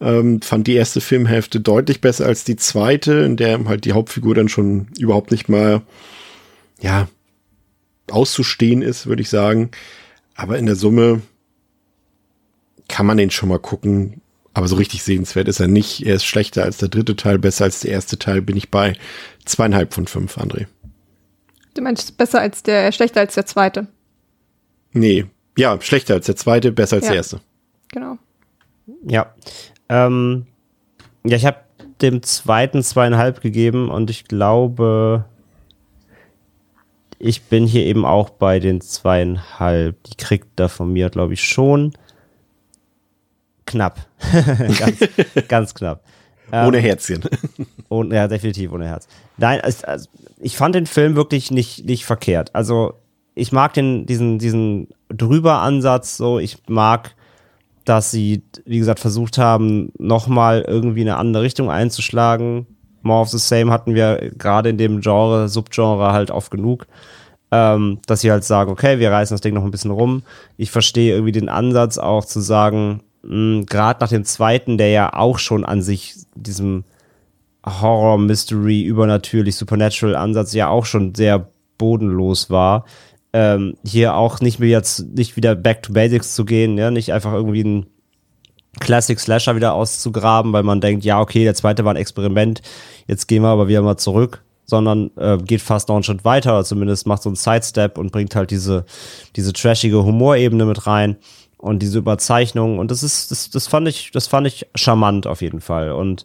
Ähm, 0.00 0.40
fand 0.42 0.66
die 0.66 0.74
erste 0.74 1.00
Filmhälfte 1.00 1.60
deutlich 1.60 2.00
besser 2.00 2.26
als 2.26 2.44
die 2.44 2.56
zweite, 2.56 3.12
in 3.12 3.36
der 3.36 3.64
halt 3.66 3.84
die 3.84 3.92
Hauptfigur 3.92 4.34
dann 4.34 4.48
schon 4.48 4.88
überhaupt 4.98 5.30
nicht 5.30 5.48
mal, 5.48 5.82
ja, 6.80 7.08
auszustehen 8.12 8.82
ist, 8.82 9.06
würde 9.06 9.22
ich 9.22 9.28
sagen. 9.28 9.70
Aber 10.34 10.58
in 10.58 10.66
der 10.66 10.76
Summe 10.76 11.22
kann 12.88 13.06
man 13.06 13.16
den 13.16 13.30
schon 13.30 13.48
mal 13.48 13.58
gucken. 13.58 14.20
Aber 14.54 14.68
so 14.68 14.76
richtig 14.76 15.02
sehenswert 15.02 15.48
ist 15.48 15.60
er 15.60 15.68
nicht. 15.68 16.06
Er 16.06 16.16
ist 16.16 16.26
schlechter 16.26 16.64
als 16.64 16.76
der 16.76 16.88
dritte 16.88 17.16
Teil, 17.16 17.38
besser 17.38 17.64
als 17.64 17.80
der 17.80 17.92
erste 17.92 18.18
Teil. 18.18 18.42
Bin 18.42 18.56
ich 18.56 18.70
bei 18.70 18.94
zweieinhalb 19.44 19.94
von 19.94 20.06
fünf, 20.06 20.36
André. 20.36 20.66
Du 21.74 21.82
meinst 21.82 22.18
besser 22.18 22.40
als 22.40 22.62
der, 22.62 22.92
schlechter 22.92 23.20
als 23.20 23.34
der 23.34 23.46
zweite? 23.46 23.86
Nee, 24.92 25.24
ja, 25.56 25.80
schlechter 25.80 26.14
als 26.14 26.26
der 26.26 26.36
zweite, 26.36 26.70
besser 26.70 26.96
als 26.96 27.06
ja. 27.06 27.12
der 27.12 27.16
erste. 27.16 27.40
Genau. 27.90 28.18
Ja. 29.08 29.34
Ähm, 29.88 30.46
ja, 31.24 31.36
ich 31.36 31.46
habe 31.46 31.58
dem 32.02 32.22
zweiten 32.22 32.82
zweieinhalb 32.82 33.40
gegeben 33.40 33.88
und 33.88 34.10
ich 34.10 34.24
glaube, 34.24 35.24
ich 37.22 37.42
bin 37.42 37.66
hier 37.66 37.86
eben 37.86 38.04
auch 38.04 38.30
bei 38.30 38.58
den 38.58 38.80
zweieinhalb. 38.80 40.02
Die 40.04 40.16
kriegt 40.16 40.48
da 40.56 40.68
von 40.68 40.92
mir, 40.92 41.08
glaube 41.08 41.34
ich, 41.34 41.44
schon 41.44 41.92
knapp. 43.64 44.06
ganz, 44.78 44.98
ganz 45.48 45.74
knapp. 45.74 46.04
Ohne 46.50 46.78
ähm, 46.78 46.84
Herzchen. 46.84 47.22
Und, 47.88 48.12
ja, 48.12 48.28
definitiv 48.28 48.72
ohne 48.72 48.86
Herz. 48.86 49.06
Nein, 49.36 49.60
also, 49.60 50.08
ich 50.40 50.56
fand 50.56 50.74
den 50.74 50.86
Film 50.86 51.14
wirklich 51.14 51.50
nicht, 51.50 51.86
nicht 51.86 52.04
verkehrt. 52.04 52.54
Also, 52.54 52.94
ich 53.34 53.52
mag 53.52 53.72
den, 53.74 54.04
diesen, 54.04 54.38
diesen 54.38 54.88
drüber 55.08 55.60
Ansatz 55.60 56.16
so. 56.16 56.38
Ich 56.38 56.58
mag 56.68 57.14
dass 57.84 58.10
sie, 58.10 58.42
wie 58.64 58.78
gesagt, 58.78 59.00
versucht 59.00 59.38
haben, 59.38 59.92
nochmal 59.98 60.64
irgendwie 60.66 61.00
eine 61.00 61.16
andere 61.16 61.42
Richtung 61.42 61.70
einzuschlagen. 61.70 62.66
More 63.02 63.22
of 63.22 63.28
the 63.28 63.38
Same 63.38 63.70
hatten 63.72 63.94
wir 63.94 64.30
gerade 64.36 64.70
in 64.70 64.78
dem 64.78 65.00
Genre, 65.00 65.48
Subgenre 65.48 66.12
halt 66.12 66.30
oft 66.30 66.50
genug. 66.50 66.86
Ähm, 67.50 67.98
dass 68.06 68.22
sie 68.22 68.30
halt 68.30 68.44
sagen, 68.44 68.70
okay, 68.70 68.98
wir 68.98 69.10
reißen 69.10 69.34
das 69.34 69.42
Ding 69.42 69.52
noch 69.52 69.64
ein 69.64 69.70
bisschen 69.70 69.90
rum. 69.90 70.22
Ich 70.56 70.70
verstehe 70.70 71.12
irgendwie 71.12 71.32
den 71.32 71.50
Ansatz 71.50 71.98
auch 71.98 72.24
zu 72.24 72.40
sagen, 72.40 73.02
gerade 73.22 74.00
nach 74.00 74.08
dem 74.08 74.24
zweiten, 74.24 74.78
der 74.78 74.88
ja 74.88 75.12
auch 75.12 75.38
schon 75.38 75.64
an 75.64 75.82
sich 75.82 76.14
diesem 76.34 76.84
Horror, 77.64 78.18
Mystery, 78.18 78.82
übernatürlich, 78.82 79.54
Supernatural 79.56 80.16
Ansatz 80.16 80.52
ja 80.54 80.68
auch 80.68 80.84
schon 80.84 81.14
sehr 81.14 81.48
bodenlos 81.78 82.50
war, 82.50 82.84
ähm, 83.32 83.76
hier 83.86 84.14
auch 84.14 84.40
nicht 84.40 84.58
mehr 84.58 84.68
jetzt 84.68 85.14
nicht 85.14 85.36
wieder 85.36 85.54
back 85.54 85.82
to 85.82 85.92
basics 85.92 86.34
zu 86.34 86.44
gehen, 86.44 86.76
ja, 86.76 86.90
nicht 86.90 87.12
einfach 87.12 87.32
irgendwie 87.32 87.62
ein 87.62 87.86
Classic 88.80 89.18
Slasher 89.18 89.56
wieder 89.56 89.74
auszugraben, 89.74 90.52
weil 90.52 90.62
man 90.62 90.80
denkt, 90.80 91.04
ja, 91.04 91.20
okay, 91.20 91.44
der 91.44 91.54
zweite 91.54 91.84
war 91.84 91.92
ein 91.92 91.98
Experiment, 92.00 92.62
jetzt 93.06 93.28
gehen 93.28 93.42
wir 93.42 93.48
aber 93.48 93.68
wieder 93.68 93.82
mal 93.82 93.98
zurück, 93.98 94.42
sondern 94.64 95.10
äh, 95.16 95.36
geht 95.38 95.60
fast 95.60 95.88
noch 95.88 95.96
einen 95.96 96.04
Schritt 96.04 96.24
weiter, 96.24 96.54
oder 96.54 96.64
zumindest 96.64 97.06
macht 97.06 97.22
so 97.22 97.28
einen 97.28 97.36
Sidestep 97.36 97.98
und 97.98 98.12
bringt 98.12 98.34
halt 98.34 98.50
diese, 98.50 98.84
diese 99.36 99.52
trashige 99.52 100.04
Humorebene 100.04 100.64
mit 100.64 100.86
rein 100.86 101.16
und 101.58 101.80
diese 101.80 101.98
Überzeichnung. 101.98 102.78
Und 102.78 102.90
das 102.90 103.02
ist, 103.02 103.30
das, 103.30 103.50
das 103.50 103.66
fand 103.66 103.88
ich, 103.88 104.10
das 104.10 104.26
fand 104.26 104.46
ich 104.46 104.66
charmant 104.74 105.26
auf 105.26 105.42
jeden 105.42 105.60
Fall. 105.60 105.92
Und 105.92 106.24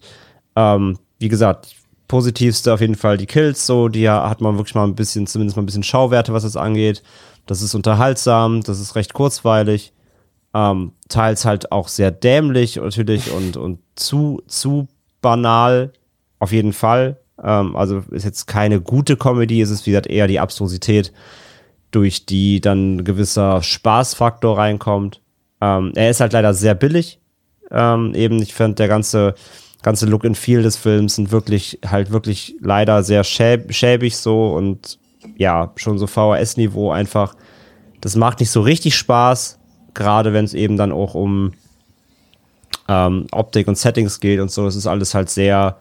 ähm, 0.55 0.97
wie 1.19 1.27
gesagt, 1.27 1.75
positivste 2.07 2.73
auf 2.73 2.81
jeden 2.81 2.95
Fall 2.95 3.17
die 3.17 3.25
Kills, 3.25 3.65
so, 3.65 3.89
die 3.89 4.09
hat 4.09 4.39
man 4.41 4.57
wirklich 4.57 4.75
mal 4.75 4.85
ein 4.85 4.95
bisschen, 4.95 5.27
zumindest 5.27 5.57
mal 5.57 5.63
ein 5.63 5.67
bisschen 5.67 5.83
Schauwerte, 5.83 6.33
was 6.33 6.43
das 6.43 6.55
angeht. 6.55 7.03
Das 7.45 7.61
ist 7.61 7.75
unterhaltsam, 7.75 8.63
das 8.63 8.79
ist 8.79 8.95
recht 8.95 9.13
kurzweilig, 9.13 9.93
ähm, 10.57 10.93
teils 11.07 11.45
halt 11.45 11.71
auch 11.71 11.87
sehr 11.87 12.09
dämlich 12.09 12.77
natürlich 12.77 13.31
und, 13.31 13.57
und 13.57 13.79
zu, 13.95 14.41
zu 14.47 14.87
banal, 15.21 15.93
auf 16.39 16.51
jeden 16.51 16.73
Fall. 16.73 17.19
Ähm, 17.43 17.75
also 17.75 18.03
ist 18.09 18.25
jetzt 18.25 18.47
keine 18.47 18.81
gute 18.81 19.17
Comedy, 19.17 19.61
es 19.61 19.69
ist 19.69 19.85
wie 19.85 19.91
gesagt 19.91 20.07
eher 20.07 20.25
die 20.25 20.39
Abstrusität, 20.39 21.13
durch 21.91 22.25
die 22.25 22.59
dann 22.59 22.97
ein 22.97 23.05
gewisser 23.05 23.61
Spaßfaktor 23.61 24.57
reinkommt. 24.57 25.21
Ähm, 25.61 25.91
er 25.95 26.09
ist 26.09 26.21
halt 26.21 26.33
leider 26.33 26.55
sehr 26.55 26.73
billig. 26.73 27.19
Ähm, 27.69 28.15
eben, 28.15 28.41
ich 28.41 28.55
finde, 28.55 28.75
der 28.75 28.87
ganze 28.87 29.35
ganze 29.83 30.07
Look 30.07 30.25
and 30.25 30.37
Feel 30.37 30.63
des 30.63 30.75
Films 30.75 31.15
sind 31.15 31.31
wirklich, 31.31 31.79
halt 31.85 32.11
wirklich 32.11 32.55
leider 32.59 33.03
sehr 33.03 33.23
schäb 33.23 33.73
schäbig 33.73 34.17
so 34.17 34.53
und 34.53 34.97
ja, 35.37 35.71
schon 35.75 35.99
so 35.99 36.07
VHS-Niveau 36.07 36.91
einfach. 36.91 37.35
Das 38.01 38.15
macht 38.15 38.39
nicht 38.39 38.49
so 38.49 38.61
richtig 38.61 38.95
Spaß, 38.95 39.56
gerade 39.97 40.31
wenn 40.31 40.45
es 40.45 40.53
eben 40.53 40.77
dann 40.77 40.93
auch 40.93 41.13
um 41.13 41.51
ähm, 42.87 43.27
Optik 43.31 43.67
und 43.67 43.77
Settings 43.77 44.21
geht 44.21 44.39
und 44.39 44.49
so. 44.49 44.63
Das 44.63 44.77
ist 44.77 44.87
alles 44.87 45.13
halt 45.13 45.29
sehr, 45.29 45.77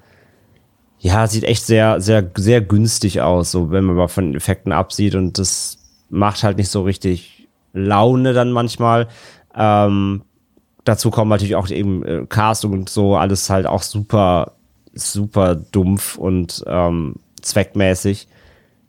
ja, 0.99 1.27
sieht 1.29 1.45
echt 1.45 1.65
sehr, 1.65 2.01
sehr, 2.01 2.29
sehr 2.35 2.61
günstig 2.61 3.21
aus, 3.21 3.53
so 3.53 3.71
wenn 3.71 3.85
man 3.85 3.95
mal 3.95 4.09
von 4.09 4.25
den 4.25 4.35
Effekten 4.35 4.73
absieht 4.73 5.15
und 5.15 5.39
das 5.39 5.79
macht 6.09 6.43
halt 6.43 6.57
nicht 6.57 6.71
so 6.71 6.83
richtig 6.83 7.47
Laune 7.73 8.33
dann 8.33 8.51
manchmal. 8.51 9.07
Ähm, 9.55 10.23
dazu 10.85 11.11
kommen 11.11 11.31
natürlich 11.31 11.55
auch 11.55 11.69
eben 11.69 12.05
äh, 12.05 12.27
Casting 12.29 12.73
und 12.73 12.89
so, 12.89 13.17
alles 13.17 13.51
halt 13.51 13.67
auch 13.67 13.83
super, 13.83 14.53
super 14.95 15.55
dumpf 15.55 16.17
und 16.17 16.65
ähm, 16.67 17.17
zweckmäßig. 17.43 18.29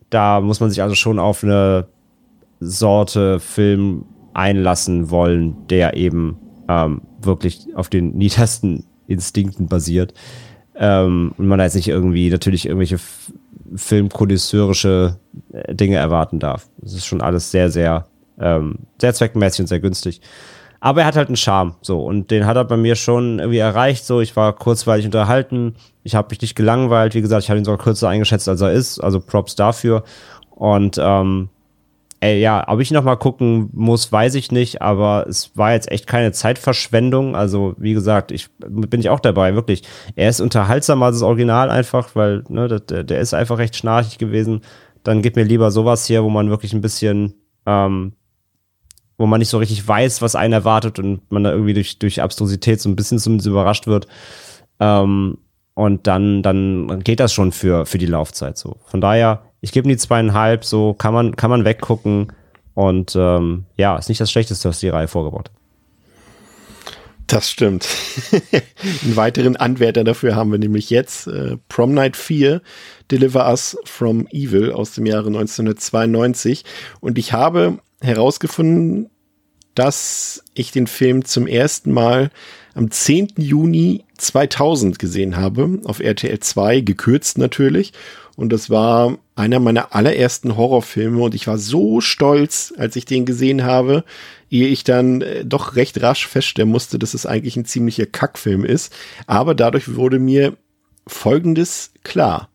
Da 0.10 0.40
muss 0.40 0.62
man 0.62 0.70
sich 0.70 0.82
also 0.82 0.96
schon 0.96 1.20
auf 1.20 1.44
eine 1.44 1.88
Sorte 2.60 3.40
Film 3.40 4.06
einlassen 4.38 5.10
wollen, 5.10 5.68
der 5.68 5.98
eben 5.98 6.38
ähm, 6.70 7.02
wirklich 7.20 7.76
auf 7.76 7.90
den 7.90 8.16
niedersten 8.16 8.86
Instinkten 9.08 9.68
basiert. 9.68 10.14
Ähm, 10.76 11.34
und 11.38 11.48
man 11.48 11.58
da 11.58 11.66
jetzt 11.66 11.76
nicht 11.76 11.88
irgendwie 11.88 12.30
natürlich 12.30 12.68
irgendwelche 12.68 13.00
filmkodisseurische 13.76 15.18
äh, 15.52 15.74
Dinge 15.74 15.96
erwarten 15.96 16.40
darf. 16.40 16.70
Das 16.78 16.94
ist 16.94 17.08
schon 17.08 17.22
alles 17.22 17.50
sehr, 17.50 17.72
sehr, 17.72 18.06
ähm, 18.40 18.80
sehr 19.02 19.14
zweckmäßig 19.14 19.62
und 19.62 19.68
sehr 19.68 19.80
günstig. 19.80 20.22
Aber 20.80 21.02
er 21.02 21.08
hat 21.08 21.16
halt 21.16 21.30
einen 21.30 21.36
Charme, 21.36 21.74
so. 21.82 22.06
Und 22.06 22.30
den 22.30 22.46
hat 22.46 22.58
er 22.58 22.64
bei 22.64 22.78
mir 22.78 22.96
schon 22.96 23.40
irgendwie 23.40 23.58
erreicht, 23.58 24.06
so. 24.06 24.22
Ich 24.22 24.36
war 24.36 24.54
kurzweilig 24.54 25.08
unterhalten. 25.08 25.74
Ich 26.04 26.14
habe 26.14 26.28
mich 26.30 26.42
nicht 26.42 26.54
gelangweilt. 26.54 27.16
Wie 27.16 27.22
gesagt, 27.22 27.44
ich 27.44 27.50
habe 27.50 27.60
ihn 27.60 27.66
sogar 27.66 27.84
kürzer 27.84 28.10
eingeschätzt, 28.10 28.48
als 28.48 28.62
er 28.62 28.72
ist. 28.72 29.00
Also 29.00 29.20
Props 29.20 29.56
dafür. 29.56 30.04
Und, 30.52 31.00
ähm, 31.02 31.50
ey, 32.20 32.40
ja, 32.40 32.68
ob 32.68 32.80
ich 32.80 32.92
noch 32.92 33.04
mal 33.04 33.16
gucken 33.16 33.70
muss, 33.74 34.12
weiß 34.12 34.36
ich 34.36 34.52
nicht. 34.52 34.82
Aber 34.82 35.26
es 35.28 35.56
war 35.56 35.74
jetzt 35.74 35.92
echt 35.92 36.08
keine 36.08 36.32
Zeitverschwendung. 36.32 37.36
Also, 37.36 37.76
wie 37.78 37.94
gesagt, 37.94 38.32
ich 38.32 38.50
bin 38.58 39.00
ich 39.00 39.10
auch 39.10 39.20
dabei, 39.20 39.56
wirklich. 39.56 39.84
Er 40.16 40.30
ist 40.30 40.40
unterhaltsamer 40.40 41.08
als 41.08 41.18
das 41.18 41.24
Original 41.24 41.70
einfach, 41.70 42.16
weil, 42.16 42.44
ne, 42.50 42.68
der, 42.68 43.04
der 43.04 43.20
ist 43.20 43.34
einfach 43.34 43.58
recht 43.58 43.76
schnarchig 43.76 44.18
gewesen. 44.18 44.62
Dann 45.04 45.22
gib 45.22 45.36
mir 45.36 45.44
lieber 45.44 45.72
sowas 45.72 46.06
hier, 46.06 46.24
wo 46.24 46.30
man 46.30 46.50
wirklich 46.50 46.74
ein 46.74 46.82
bisschen, 46.82 47.36
ähm, 47.66 48.14
wo 49.18 49.26
man 49.26 49.40
nicht 49.40 49.50
so 49.50 49.58
richtig 49.58 49.88
weiß, 49.88 50.22
was 50.22 50.36
einen 50.36 50.54
erwartet 50.54 51.00
und 51.00 51.32
man 51.32 51.44
da 51.44 51.52
irgendwie 51.52 51.74
durch, 51.74 52.00
durch 52.00 52.22
Abstrusität 52.22 52.82
so 52.82 52.90
ein 52.90 52.96
bisschen 52.96 53.20
zumindest 53.20 53.48
überrascht 53.48 53.88
wird. 53.88 54.08
Ähm, 54.80 55.38
und 55.76 56.08
dann, 56.08 56.42
dann 56.42 57.02
geht 57.04 57.20
das 57.20 57.34
schon 57.34 57.52
für, 57.52 57.86
für 57.86 58.00
die 58.00 58.08
Laufzeit 58.08 58.58
so. 58.58 58.78
Von 58.86 59.00
daher, 59.00 59.44
ich 59.68 59.74
gebe 59.74 59.90
die 59.90 59.98
zweieinhalb, 59.98 60.64
so 60.64 60.94
kann 60.94 61.14
man, 61.14 61.36
kann 61.36 61.50
man 61.50 61.66
weggucken. 61.66 62.32
Und 62.74 63.18
ähm, 63.18 63.66
ja, 63.76 63.98
ist 63.98 64.08
nicht 64.08 64.22
das 64.22 64.32
Schlechteste, 64.32 64.70
was 64.70 64.80
die 64.80 64.88
Reihe 64.88 65.10
vorgebaut. 65.10 65.52
Das 67.28 67.50
stimmt. 67.52 67.86
Einen 69.04 69.18
weiteren 69.18 69.58
Anwärter 69.58 70.06
dafür 70.06 70.38
haben 70.38 70.54
wir 70.54 70.60
nämlich 70.60 70.90
jetzt. 70.90 71.28
Äh, 71.28 71.58
Prom 71.68 71.94
Night 71.94 72.16
4, 72.16 72.62
Deliver 73.12 73.50
Us 73.50 73.78
from 73.84 74.26
Evil 74.32 74.72
aus 74.72 74.94
dem 74.94 75.06
Jahre 75.06 75.28
1992. 75.28 76.64
Und 77.02 77.18
ich 77.18 77.34
habe 77.34 77.80
herausgefunden, 78.00 79.10
dass 79.76 80.46
ich 80.54 80.72
den 80.72 80.88
Film 80.88 81.26
zum 81.26 81.46
ersten 81.46 81.92
Mal 81.92 82.32
am 82.74 82.90
10. 82.90 83.34
Juni 83.36 84.06
2000 84.18 84.98
gesehen 84.98 85.36
habe, 85.36 85.82
auf 85.84 86.00
RTL 86.00 86.40
2, 86.40 86.80
gekürzt 86.80 87.38
natürlich. 87.38 87.92
Und 88.38 88.54
das 88.54 88.70
war 88.70 89.18
einer 89.36 89.60
meiner 89.60 89.96
allerersten 89.96 90.56
Horrorfilme 90.56 91.22
und 91.24 91.34
ich 91.34 91.48
war 91.48 91.58
so 91.58 92.02
stolz, 92.02 92.72
als 92.78 92.96
ich 92.96 93.06
den 93.06 93.26
gesehen 93.26 93.64
habe, 93.64 94.04
ehe 94.52 94.68
ich 94.68 94.84
dann 94.84 95.22
äh, 95.22 95.44
doch 95.44 95.76
recht 95.76 96.02
rasch 96.04 96.28
feststellen 96.28 96.70
musste, 96.70 97.00
dass 97.00 97.16
es 97.16 97.26
eigentlich 97.26 97.58
ein 97.58 97.66
ziemlicher 97.66 98.06
Kackfilm 98.06 98.64
ist. 98.64 98.94
Aber 99.26 99.56
dadurch 99.56 99.96
wurde 99.96 100.20
mir 100.20 100.56
Folgendes 101.08 101.92
klar 102.04 102.50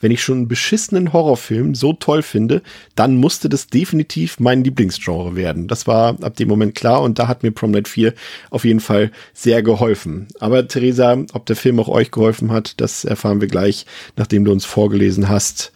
wenn 0.00 0.10
ich 0.10 0.22
schon 0.22 0.38
einen 0.38 0.48
beschissenen 0.48 1.12
Horrorfilm 1.12 1.74
so 1.74 1.92
toll 1.92 2.22
finde, 2.22 2.62
dann 2.94 3.16
musste 3.16 3.48
das 3.48 3.68
definitiv 3.68 4.38
mein 4.40 4.64
Lieblingsgenre 4.64 5.36
werden. 5.36 5.68
Das 5.68 5.86
war 5.86 6.16
ab 6.22 6.36
dem 6.36 6.48
Moment 6.48 6.74
klar 6.74 7.02
und 7.02 7.18
da 7.18 7.28
hat 7.28 7.42
mir 7.42 7.50
Prom 7.50 7.70
Night 7.70 7.88
4 7.88 8.12
auf 8.50 8.64
jeden 8.64 8.80
Fall 8.80 9.10
sehr 9.32 9.62
geholfen. 9.62 10.28
Aber 10.38 10.68
Theresa, 10.68 11.16
ob 11.32 11.46
der 11.46 11.56
Film 11.56 11.80
auch 11.80 11.88
euch 11.88 12.10
geholfen 12.10 12.52
hat, 12.52 12.80
das 12.80 13.04
erfahren 13.04 13.40
wir 13.40 13.48
gleich, 13.48 13.86
nachdem 14.16 14.44
du 14.44 14.52
uns 14.52 14.64
vorgelesen 14.64 15.28
hast, 15.28 15.72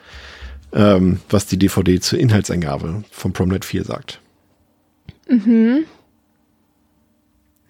ähm, 0.73 1.21
was 1.29 1.47
die 1.47 1.59
DVD 1.59 2.01
zur 2.01 2.19
Inhaltsangabe 2.19 3.05
von 3.11 3.33
Prom 3.33 3.49
Night 3.49 3.65
4 3.65 3.85
sagt. 3.85 4.21
Mhm. 5.29 5.85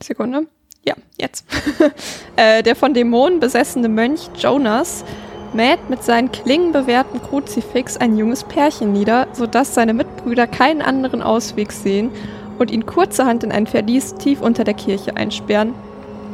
Sekunde. 0.03 0.47
Ja, 0.85 0.95
jetzt. 1.19 1.45
äh, 2.37 2.63
der 2.63 2.75
von 2.75 2.95
Dämonen 2.95 3.39
besessene 3.39 3.89
Mönch 3.89 4.31
Jonas 4.39 5.05
mäht 5.53 5.91
mit 5.91 6.03
seinen 6.03 6.31
klingenbewehrten 6.33 7.23
Kruzifix 7.23 7.97
ein 7.97 8.17
junges 8.17 8.45
Pärchen 8.45 8.93
nieder, 8.93 9.27
sodass 9.33 9.75
seine 9.75 9.95
Mitbrüder 9.95 10.47
keinen 10.47 10.83
anderen 10.83 11.23
Ausweg 11.23 11.73
sehen 11.73 12.11
und 12.59 12.71
ihn 12.71 12.87
kurzerhand 12.87 13.43
in 13.43 13.53
ein 13.53 13.67
Verlies 13.67 14.15
tief 14.15 14.41
unter 14.41 14.65
der 14.65 14.75
Kirche 14.75 15.17
einsperren. 15.17 15.75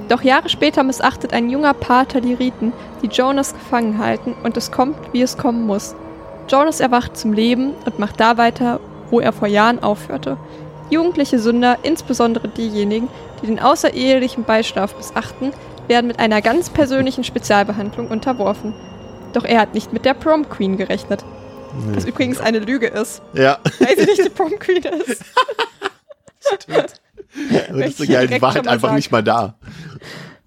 Doch 0.08 0.22
Jahre 0.22 0.48
später 0.48 0.82
missachtet 0.82 1.32
ein 1.32 1.50
junger 1.50 1.74
Pater 1.74 2.20
die 2.20 2.34
Riten, 2.34 2.72
die 3.02 3.08
Jonas 3.08 3.54
gefangen 3.54 3.98
halten, 3.98 4.34
und 4.44 4.56
es 4.56 4.70
kommt, 4.70 4.96
wie 5.12 5.22
es 5.22 5.36
kommen 5.36 5.66
muss. 5.66 5.94
Jonas 6.48 6.80
erwacht 6.80 7.16
zum 7.16 7.32
Leben 7.32 7.72
und 7.84 7.98
macht 7.98 8.20
da 8.20 8.36
weiter, 8.36 8.78
wo 9.10 9.18
er 9.20 9.32
vor 9.32 9.48
Jahren 9.48 9.82
aufhörte. 9.82 10.36
Jugendliche 10.90 11.40
Sünder, 11.40 11.78
insbesondere 11.82 12.46
diejenigen, 12.46 13.08
die 13.42 13.46
den 13.46 13.58
außerehelichen 13.58 14.44
Beischlaf 14.44 14.96
missachten, 14.96 15.52
werden 15.88 16.06
mit 16.06 16.20
einer 16.20 16.42
ganz 16.42 16.70
persönlichen 16.70 17.24
Spezialbehandlung 17.24 18.08
unterworfen. 18.08 18.74
Doch 19.32 19.44
er 19.44 19.60
hat 19.60 19.74
nicht 19.74 19.92
mit 19.92 20.04
der 20.04 20.14
Prom 20.14 20.48
Queen 20.48 20.76
gerechnet. 20.76 21.24
Nee. 21.74 21.96
Was 21.96 22.04
übrigens 22.04 22.40
eine 22.40 22.58
Lüge 22.58 22.86
ist. 22.86 23.22
Ja. 23.34 23.58
Weil 23.78 23.98
sie 23.98 24.06
nicht 24.06 24.24
die 24.24 24.30
Prom 24.30 24.58
Queen 24.58 24.82
ist. 24.82 25.24
Stimmt. 26.62 26.94
Aber 27.68 27.80
das 27.80 28.00
ist 28.00 28.08
die 28.08 28.40
war 28.40 28.54
halt 28.54 28.66
einfach 28.66 28.88
sagen. 28.88 28.96
nicht 28.96 29.12
mal 29.12 29.22
da. 29.22 29.56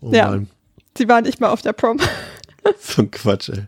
Oh 0.01 0.11
ja. 0.11 0.29
Mann. 0.29 0.49
Sie 0.97 1.07
war 1.07 1.21
nicht 1.21 1.39
mal 1.39 1.49
auf 1.49 1.61
der 1.61 1.73
Prom. 1.73 1.97
so 2.79 3.01
ein 3.01 3.11
Quatsch, 3.11 3.49
ey. 3.49 3.63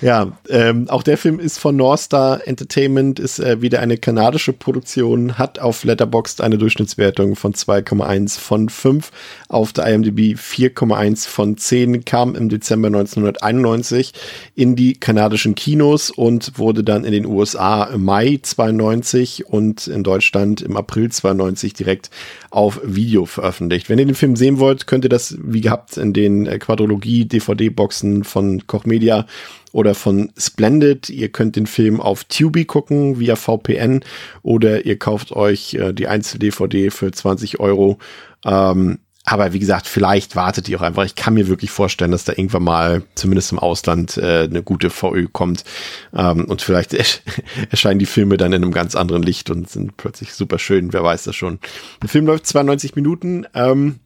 Ja, 0.00 0.32
ähm, 0.48 0.88
auch 0.88 1.02
der 1.02 1.18
Film 1.18 1.40
ist 1.40 1.58
von 1.58 1.76
North 1.76 2.00
Star 2.00 2.46
Entertainment, 2.46 3.18
ist 3.18 3.38
äh, 3.38 3.60
wieder 3.62 3.80
eine 3.80 3.96
kanadische 3.96 4.52
Produktion, 4.52 5.38
hat 5.38 5.58
auf 5.58 5.84
Letterboxd 5.84 6.40
eine 6.40 6.58
Durchschnittswertung 6.58 7.36
von 7.36 7.54
2,1 7.54 8.38
von 8.38 8.68
5, 8.68 9.10
auf 9.48 9.72
der 9.72 9.86
IMDb 9.86 10.36
4,1 10.36 11.28
von 11.28 11.56
10, 11.56 12.04
kam 12.04 12.34
im 12.34 12.48
Dezember 12.48 12.88
1991 12.88 14.12
in 14.54 14.76
die 14.76 14.94
kanadischen 14.94 15.54
Kinos 15.54 16.10
und 16.10 16.58
wurde 16.58 16.84
dann 16.84 17.04
in 17.04 17.12
den 17.12 17.26
USA 17.26 17.84
im 17.84 18.04
Mai 18.04 18.38
92 18.42 19.46
und 19.46 19.86
in 19.86 20.04
Deutschland 20.04 20.62
im 20.62 20.76
April 20.76 21.10
92 21.10 21.74
direkt 21.74 22.10
auf 22.50 22.80
Video 22.82 23.26
veröffentlicht. 23.26 23.88
Wenn 23.88 23.98
ihr 23.98 24.06
den 24.06 24.14
Film 24.14 24.36
sehen 24.36 24.58
wollt, 24.58 24.86
könnt 24.86 25.04
ihr 25.04 25.10
das 25.10 25.36
wie 25.42 25.60
gehabt 25.60 25.96
in 25.96 26.12
den 26.12 26.46
äh, 26.46 26.58
Quadrologie 26.58 27.26
DVD-Boxen 27.26 28.24
von 28.28 28.66
Koch 28.66 28.84
Media 28.84 29.26
oder 29.72 29.94
von 29.94 30.32
Splendid. 30.36 31.10
Ihr 31.10 31.28
könnt 31.28 31.56
den 31.56 31.66
Film 31.66 32.00
auf 32.00 32.24
Tubi 32.24 32.64
gucken 32.64 33.18
via 33.18 33.36
VPN 33.36 34.04
oder 34.42 34.86
ihr 34.86 34.98
kauft 34.98 35.32
euch 35.32 35.74
äh, 35.74 35.92
die 35.92 36.08
Einzel-DVD 36.08 36.90
für 36.90 37.10
20 37.10 37.60
Euro. 37.60 37.98
Ähm, 38.44 38.98
aber 39.30 39.52
wie 39.52 39.58
gesagt, 39.58 39.86
vielleicht 39.86 40.36
wartet 40.36 40.70
ihr 40.70 40.80
auch 40.80 40.84
einfach. 40.84 41.04
Ich 41.04 41.14
kann 41.14 41.34
mir 41.34 41.48
wirklich 41.48 41.70
vorstellen, 41.70 42.12
dass 42.12 42.24
da 42.24 42.32
irgendwann 42.32 42.62
mal, 42.62 43.02
zumindest 43.14 43.52
im 43.52 43.58
Ausland, 43.58 44.16
äh, 44.16 44.44
eine 44.44 44.62
gute 44.62 44.88
VÖ 44.88 45.28
kommt. 45.30 45.64
Ähm, 46.16 46.46
und 46.46 46.62
vielleicht 46.62 46.94
erscheinen 47.70 47.98
die 47.98 48.06
Filme 48.06 48.38
dann 48.38 48.54
in 48.54 48.62
einem 48.62 48.72
ganz 48.72 48.94
anderen 48.94 49.22
Licht 49.22 49.50
und 49.50 49.68
sind 49.68 49.98
plötzlich 49.98 50.32
super 50.32 50.58
schön. 50.58 50.94
Wer 50.94 51.04
weiß 51.04 51.24
das 51.24 51.36
schon. 51.36 51.58
Der 52.02 52.08
Film 52.08 52.26
läuft 52.26 52.46
92 52.46 52.96
Minuten. 52.96 53.46
Ähm, 53.54 54.00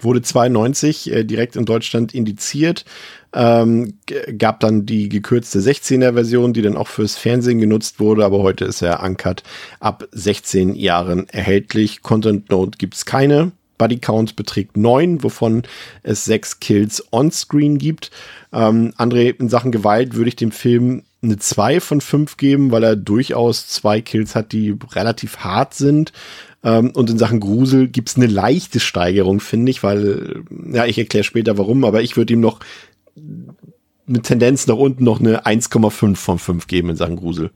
wurde 0.00 0.22
92 0.22 1.12
äh, 1.12 1.24
direkt 1.24 1.56
in 1.56 1.64
Deutschland 1.64 2.14
indiziert, 2.14 2.84
ähm, 3.34 3.94
gab 4.38 4.60
dann 4.60 4.86
die 4.86 5.08
gekürzte 5.08 5.60
16er 5.60 6.14
Version, 6.14 6.52
die 6.52 6.62
dann 6.62 6.76
auch 6.76 6.88
fürs 6.88 7.16
Fernsehen 7.16 7.58
genutzt 7.58 8.00
wurde, 8.00 8.24
aber 8.24 8.38
heute 8.40 8.64
ist 8.64 8.82
er 8.82 9.02
uncut 9.02 9.42
ab 9.80 10.06
16 10.12 10.74
Jahren 10.74 11.28
erhältlich. 11.28 12.02
Content 12.02 12.50
Note 12.50 12.78
gibt's 12.78 13.06
keine. 13.06 13.52
Body 13.78 13.98
Count 13.98 14.36
beträgt 14.36 14.76
neun, 14.76 15.22
wovon 15.24 15.64
es 16.02 16.24
sechs 16.24 16.60
Kills 16.60 17.02
on-screen 17.10 17.78
gibt. 17.78 18.10
Ähm, 18.52 18.92
André, 18.96 19.36
in 19.40 19.48
Sachen 19.48 19.72
Gewalt 19.72 20.14
würde 20.14 20.28
ich 20.28 20.36
dem 20.36 20.52
Film 20.52 21.02
eine 21.22 21.38
2 21.38 21.80
von 21.80 22.00
5 22.00 22.36
geben, 22.36 22.70
weil 22.70 22.84
er 22.84 22.96
durchaus 22.96 23.68
zwei 23.68 24.00
Kills 24.00 24.34
hat, 24.34 24.52
die 24.52 24.76
relativ 24.92 25.38
hart 25.38 25.74
sind. 25.74 26.12
Ähm, 26.64 26.90
und 26.90 27.10
in 27.10 27.18
Sachen 27.18 27.40
Grusel 27.40 27.88
gibt's 27.88 28.16
eine 28.16 28.26
leichte 28.26 28.80
Steigerung, 28.80 29.40
finde 29.40 29.70
ich, 29.70 29.82
weil, 29.82 30.42
ja, 30.72 30.86
ich 30.86 30.98
erkläre 30.98 31.24
später 31.24 31.58
warum, 31.58 31.84
aber 31.84 32.02
ich 32.02 32.16
würde 32.16 32.32
ihm 32.34 32.40
noch 32.40 32.60
eine 34.08 34.22
Tendenz 34.22 34.66
nach 34.66 34.76
unten 34.76 35.04
noch 35.04 35.20
eine 35.20 35.44
1,5 35.46 36.16
von 36.16 36.38
5 36.38 36.66
geben 36.66 36.90
in 36.90 36.96
Sachen 36.96 37.16
Grusel. 37.16 37.50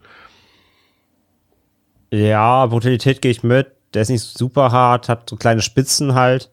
Ja, 2.10 2.66
Brutalität 2.66 3.20
gehe 3.20 3.30
ich 3.30 3.42
mit. 3.42 3.68
Der 3.94 4.02
ist 4.02 4.10
nicht 4.10 4.22
super 4.22 4.72
hart, 4.72 5.08
hat 5.08 5.28
so 5.28 5.36
kleine 5.36 5.62
Spitzen 5.62 6.14
halt. 6.14 6.50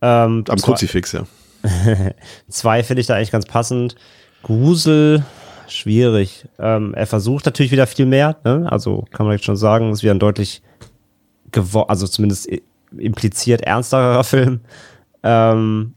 Ähm, 0.00 0.44
Am 0.48 0.58
Kruzifix, 0.58 1.12
ja. 1.12 1.24
zwei 2.48 2.82
finde 2.82 3.00
ich 3.00 3.06
da 3.06 3.14
eigentlich 3.14 3.30
ganz 3.30 3.46
passend. 3.46 3.96
Grusel, 4.42 5.24
schwierig. 5.68 6.46
Ähm, 6.58 6.94
er 6.94 7.06
versucht 7.06 7.46
natürlich 7.46 7.72
wieder 7.72 7.86
viel 7.86 8.06
mehr, 8.06 8.36
ne? 8.44 8.66
also 8.70 9.04
kann 9.10 9.26
man 9.26 9.34
jetzt 9.36 9.44
schon 9.44 9.56
sagen, 9.56 9.90
ist 9.90 10.02
wieder 10.02 10.14
ein 10.14 10.18
deutlich, 10.18 10.62
also 11.56 12.06
zumindest 12.06 12.48
impliziert 12.96 13.62
ernsterer 13.62 14.24
Film 14.24 14.60
ähm, 15.22 15.94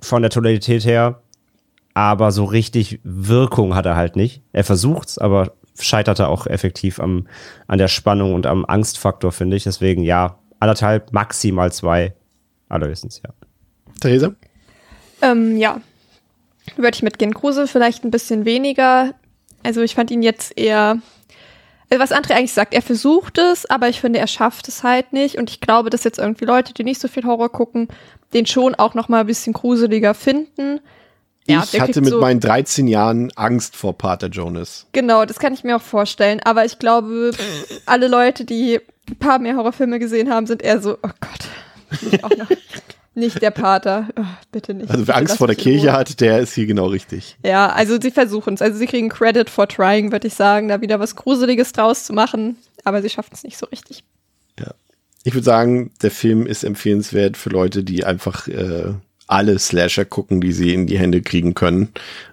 von 0.00 0.22
der 0.22 0.30
Tonalität 0.30 0.84
her. 0.84 1.20
Aber 1.94 2.32
so 2.32 2.44
richtig 2.44 3.00
Wirkung 3.02 3.74
hat 3.74 3.84
er 3.86 3.96
halt 3.96 4.16
nicht. 4.16 4.42
Er 4.52 4.64
versucht's, 4.64 5.18
aber 5.18 5.52
scheiterte 5.78 6.28
auch 6.28 6.46
effektiv 6.46 7.00
am, 7.00 7.26
an 7.66 7.78
der 7.78 7.88
Spannung 7.88 8.34
und 8.34 8.46
am 8.46 8.64
Angstfaktor, 8.64 9.32
finde 9.32 9.56
ich. 9.56 9.64
Deswegen 9.64 10.02
ja, 10.02 10.38
anderthalb, 10.60 11.12
maximal 11.12 11.72
zwei, 11.72 12.14
allerhöchstens, 12.68 13.22
ja. 13.24 13.30
Theresa? 14.00 14.34
Ähm, 15.22 15.56
ja, 15.56 15.80
würde 16.76 16.94
ich 16.94 17.02
mitgehen. 17.02 17.34
Kruse 17.34 17.66
vielleicht 17.66 18.04
ein 18.04 18.10
bisschen 18.10 18.44
weniger. 18.44 19.14
Also 19.62 19.82
ich 19.82 19.94
fand 19.94 20.10
ihn 20.10 20.22
jetzt 20.22 20.56
eher, 20.56 20.98
was 21.98 22.12
André 22.12 22.34
eigentlich 22.34 22.52
sagt, 22.52 22.72
er 22.72 22.82
versucht 22.82 23.38
es, 23.38 23.66
aber 23.66 23.88
ich 23.88 24.00
finde, 24.00 24.20
er 24.20 24.28
schafft 24.28 24.68
es 24.68 24.84
halt 24.84 25.12
nicht. 25.12 25.38
Und 25.38 25.50
ich 25.50 25.60
glaube, 25.60 25.90
dass 25.90 26.04
jetzt 26.04 26.18
irgendwie 26.18 26.44
Leute, 26.44 26.72
die 26.72 26.84
nicht 26.84 27.00
so 27.00 27.08
viel 27.08 27.24
Horror 27.24 27.50
gucken, 27.50 27.88
den 28.32 28.46
schon 28.46 28.76
auch 28.76 28.94
noch 28.94 29.08
mal 29.08 29.20
ein 29.20 29.26
bisschen 29.26 29.52
gruseliger 29.52 30.14
finden. 30.14 30.80
Ja, 31.46 31.64
ich 31.64 31.80
hatte 31.80 32.00
mit 32.00 32.10
so 32.10 32.20
meinen 32.20 32.38
13 32.38 32.86
Jahren 32.86 33.32
Angst 33.34 33.74
vor 33.74 33.98
Pater 33.98 34.28
Jonas. 34.28 34.86
Genau, 34.92 35.24
das 35.24 35.40
kann 35.40 35.52
ich 35.52 35.64
mir 35.64 35.76
auch 35.76 35.82
vorstellen. 35.82 36.40
Aber 36.44 36.64
ich 36.64 36.78
glaube, 36.78 37.32
alle 37.86 38.06
Leute, 38.06 38.44
die 38.44 38.78
ein 39.08 39.16
paar 39.16 39.40
mehr 39.40 39.56
Horrorfilme 39.56 39.98
gesehen 39.98 40.30
haben, 40.30 40.46
sind 40.46 40.62
eher 40.62 40.80
so, 40.80 40.92
oh 41.02 41.10
Gott, 41.20 42.02
nicht 42.02 42.22
auch 42.22 42.30
noch. 42.30 42.46
Nicht 43.14 43.42
der 43.42 43.50
Pater, 43.50 44.08
oh, 44.16 44.24
bitte 44.52 44.72
nicht. 44.72 44.90
Also 44.90 45.08
wer 45.08 45.16
Angst 45.16 45.38
vor 45.38 45.48
der 45.48 45.56
Kirche 45.56 45.92
hat, 45.92 46.20
der 46.20 46.38
ist 46.38 46.54
hier 46.54 46.66
genau 46.66 46.86
richtig. 46.86 47.36
Ja, 47.44 47.68
also 47.70 48.00
sie 48.00 48.12
versuchen 48.12 48.54
es. 48.54 48.62
Also 48.62 48.78
sie 48.78 48.86
kriegen 48.86 49.08
Credit 49.08 49.50
for 49.50 49.66
trying, 49.66 50.12
würde 50.12 50.28
ich 50.28 50.34
sagen, 50.34 50.68
da 50.68 50.80
wieder 50.80 51.00
was 51.00 51.16
Gruseliges 51.16 51.72
draus 51.72 52.04
zu 52.04 52.12
machen. 52.12 52.56
Aber 52.84 53.02
sie 53.02 53.10
schaffen 53.10 53.32
es 53.32 53.42
nicht 53.42 53.58
so 53.58 53.66
richtig. 53.66 54.04
Ja. 54.58 54.72
Ich 55.24 55.34
würde 55.34 55.44
sagen, 55.44 55.90
der 56.02 56.12
Film 56.12 56.46
ist 56.46 56.62
empfehlenswert 56.62 57.36
für 57.36 57.50
Leute, 57.50 57.82
die 57.82 58.04
einfach 58.04 58.46
äh, 58.46 58.94
alle 59.26 59.58
Slasher 59.58 60.04
gucken, 60.04 60.40
die 60.40 60.52
sie 60.52 60.72
in 60.72 60.86
die 60.86 60.98
Hände 60.98 61.20
kriegen 61.20 61.54
können. 61.54 61.88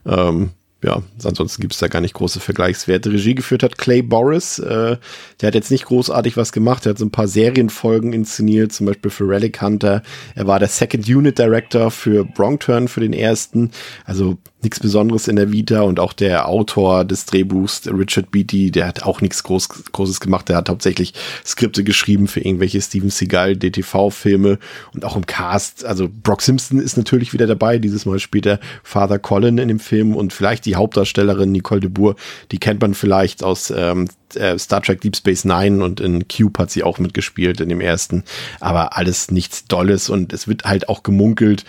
Ähm, 0.06 0.52
ja, 0.84 1.02
ansonsten 1.24 1.62
gibt's 1.62 1.80
da 1.80 1.88
gar 1.88 2.02
nicht 2.02 2.14
große 2.14 2.40
Vergleichswerte. 2.40 3.12
Regie 3.12 3.34
geführt 3.34 3.64
hat 3.64 3.80
Clay 3.80 4.04
Boris. 4.04 4.60
Äh, 4.60 4.98
der 5.42 5.48
hat 5.48 5.56
jetzt 5.56 5.72
nicht 5.72 5.86
großartig 5.86 6.38
was 6.38 6.52
gemacht. 6.52 6.86
Er 6.86 6.92
hat 6.92 7.00
so 7.00 7.06
ein 7.06 7.12
paar 7.12 7.28
Serienfolgen 7.28 8.14
inszeniert, 8.14 8.72
zum 8.74 8.86
Beispiel 8.86 9.10
für 9.10 9.28
Relic 9.28 9.60
Hunter. 9.60 10.04
Er 10.36 10.46
war 10.46 10.60
der 10.60 10.68
Second 10.68 11.08
Unit 11.08 11.40
Director 11.40 11.90
für 11.90 12.26
Bronx 12.26 12.68
Turn 12.68 12.88
für 12.88 13.00
den 13.00 13.14
ersten. 13.14 13.72
Also 14.06 14.38
nichts 14.62 14.80
Besonderes 14.80 15.28
in 15.28 15.36
der 15.36 15.52
Vita 15.52 15.82
und 15.82 16.00
auch 16.00 16.14
der 16.14 16.48
Autor 16.48 17.06
des 17.06 17.26
Drehbuchs, 17.26 17.88
Richard 17.88 18.32
Beatty, 18.32 18.72
der 18.72 18.88
hat 18.88 19.04
auch 19.04 19.22
nichts 19.22 19.44
Groß, 19.44 19.70
Großes 19.92 20.20
gemacht. 20.20 20.50
Der 20.50 20.58
hat 20.58 20.70
hauptsächlich 20.70 21.14
Skripte 21.46 21.84
geschrieben 21.84 22.28
für 22.28 22.42
irgendwelche 22.42 22.82
Steven 22.82 23.10
Seagal 23.10 23.56
DTV-Filme 23.56 24.60
und 24.94 25.06
auch 25.06 25.16
im 25.16 25.26
Cast. 25.26 25.86
Also 25.86 26.10
Brock 26.12 26.42
Simpson 26.42 26.80
ist 26.80 26.98
natürlich 26.98 27.34
wieder 27.34 27.48
dabei. 27.48 27.78
Dieses 27.80 28.06
Mal 28.06 28.20
später 28.20 28.60
Father 28.84 29.20
Colin 29.20 29.58
in 29.58 29.70
dem 29.70 29.80
Film 29.80 30.16
und 30.16 30.34
vielleicht 30.34 30.66
die 30.68 30.76
Hauptdarstellerin 30.76 31.51
Nicole 31.51 31.82
de 31.82 31.89
Boer. 31.89 32.15
Die 32.51 32.59
kennt 32.59 32.82
man 32.82 32.93
vielleicht 32.93 33.43
aus 33.43 33.74
ähm, 33.76 34.07
äh, 34.36 34.59
Star 34.59 34.84
Trek 34.84 35.01
Deep 35.01 35.15
Space 35.15 35.45
Nine 35.45 35.84
und 35.84 35.99
in 35.99 36.28
Cube 36.28 36.59
hat 36.59 36.70
sie 36.70 36.84
auch 36.84 36.99
mitgespielt 36.99 37.59
in 37.61 37.70
dem 37.70 37.82
ersten. 37.82 38.24
Aber 38.59 38.95
alles 38.97 39.32
nichts 39.32 39.65
Dolles 39.65 40.09
und 40.09 40.34
es 40.34 40.47
wird 40.47 40.65
halt 40.65 40.89
auch 40.89 41.01
gemunkelt, 41.01 41.65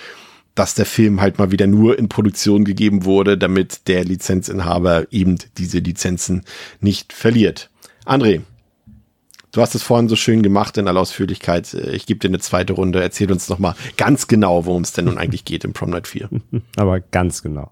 dass 0.55 0.75
der 0.75 0.87
Film 0.87 1.21
halt 1.21 1.39
mal 1.39 1.53
wieder 1.53 1.69
nur 1.69 1.99
in 1.99 2.09
Produktion 2.09 2.65
gegeben 2.65 3.05
wurde, 3.05 3.39
damit 3.39 3.87
der 3.87 4.05
Lizenzinhaber 4.05 5.07
eben 5.13 5.37
diese 5.57 5.79
Lizenzen 5.79 6.43
nicht 6.81 7.13
verliert. 7.13 7.71
André, 8.05 8.41
du 9.53 9.61
hast 9.61 9.77
es 9.77 9.85
vorhin 9.85 10.09
so 10.09 10.17
schön 10.17 10.43
gemacht 10.43 10.77
in 10.77 10.89
aller 10.89 11.01
Ausführlichkeit. 11.01 11.75
Ich 11.75 12.07
gebe 12.07 12.19
dir 12.19 12.29
eine 12.29 12.41
zweite 12.41 12.73
Runde. 12.73 13.01
Erzähl 13.01 13.31
uns 13.31 13.49
noch 13.49 13.61
mal 13.61 13.77
ganz 13.97 14.27
genau, 14.27 14.67
worum 14.67 14.83
es 14.83 14.93
denn 14.93 15.05
nun 15.05 15.19
eigentlich 15.19 15.45
geht 15.45 15.65
im 15.65 15.75
Prom 15.75 15.91
Night 15.91 16.09
4. 16.09 16.29
Aber 16.77 17.01
ganz 17.01 17.43
genau. 17.43 17.71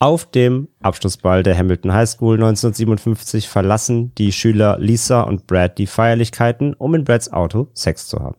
Auf 0.00 0.30
dem 0.30 0.68
Abschlussball 0.80 1.42
der 1.42 1.58
Hamilton 1.58 1.92
High 1.92 2.08
School 2.08 2.34
1957 2.34 3.48
verlassen 3.48 4.14
die 4.16 4.30
Schüler 4.30 4.78
Lisa 4.78 5.22
und 5.22 5.48
Brad 5.48 5.76
die 5.76 5.88
Feierlichkeiten, 5.88 6.74
um 6.74 6.94
in 6.94 7.02
Brads 7.02 7.32
Auto 7.32 7.68
Sex 7.74 8.06
zu 8.06 8.20
haben. 8.20 8.36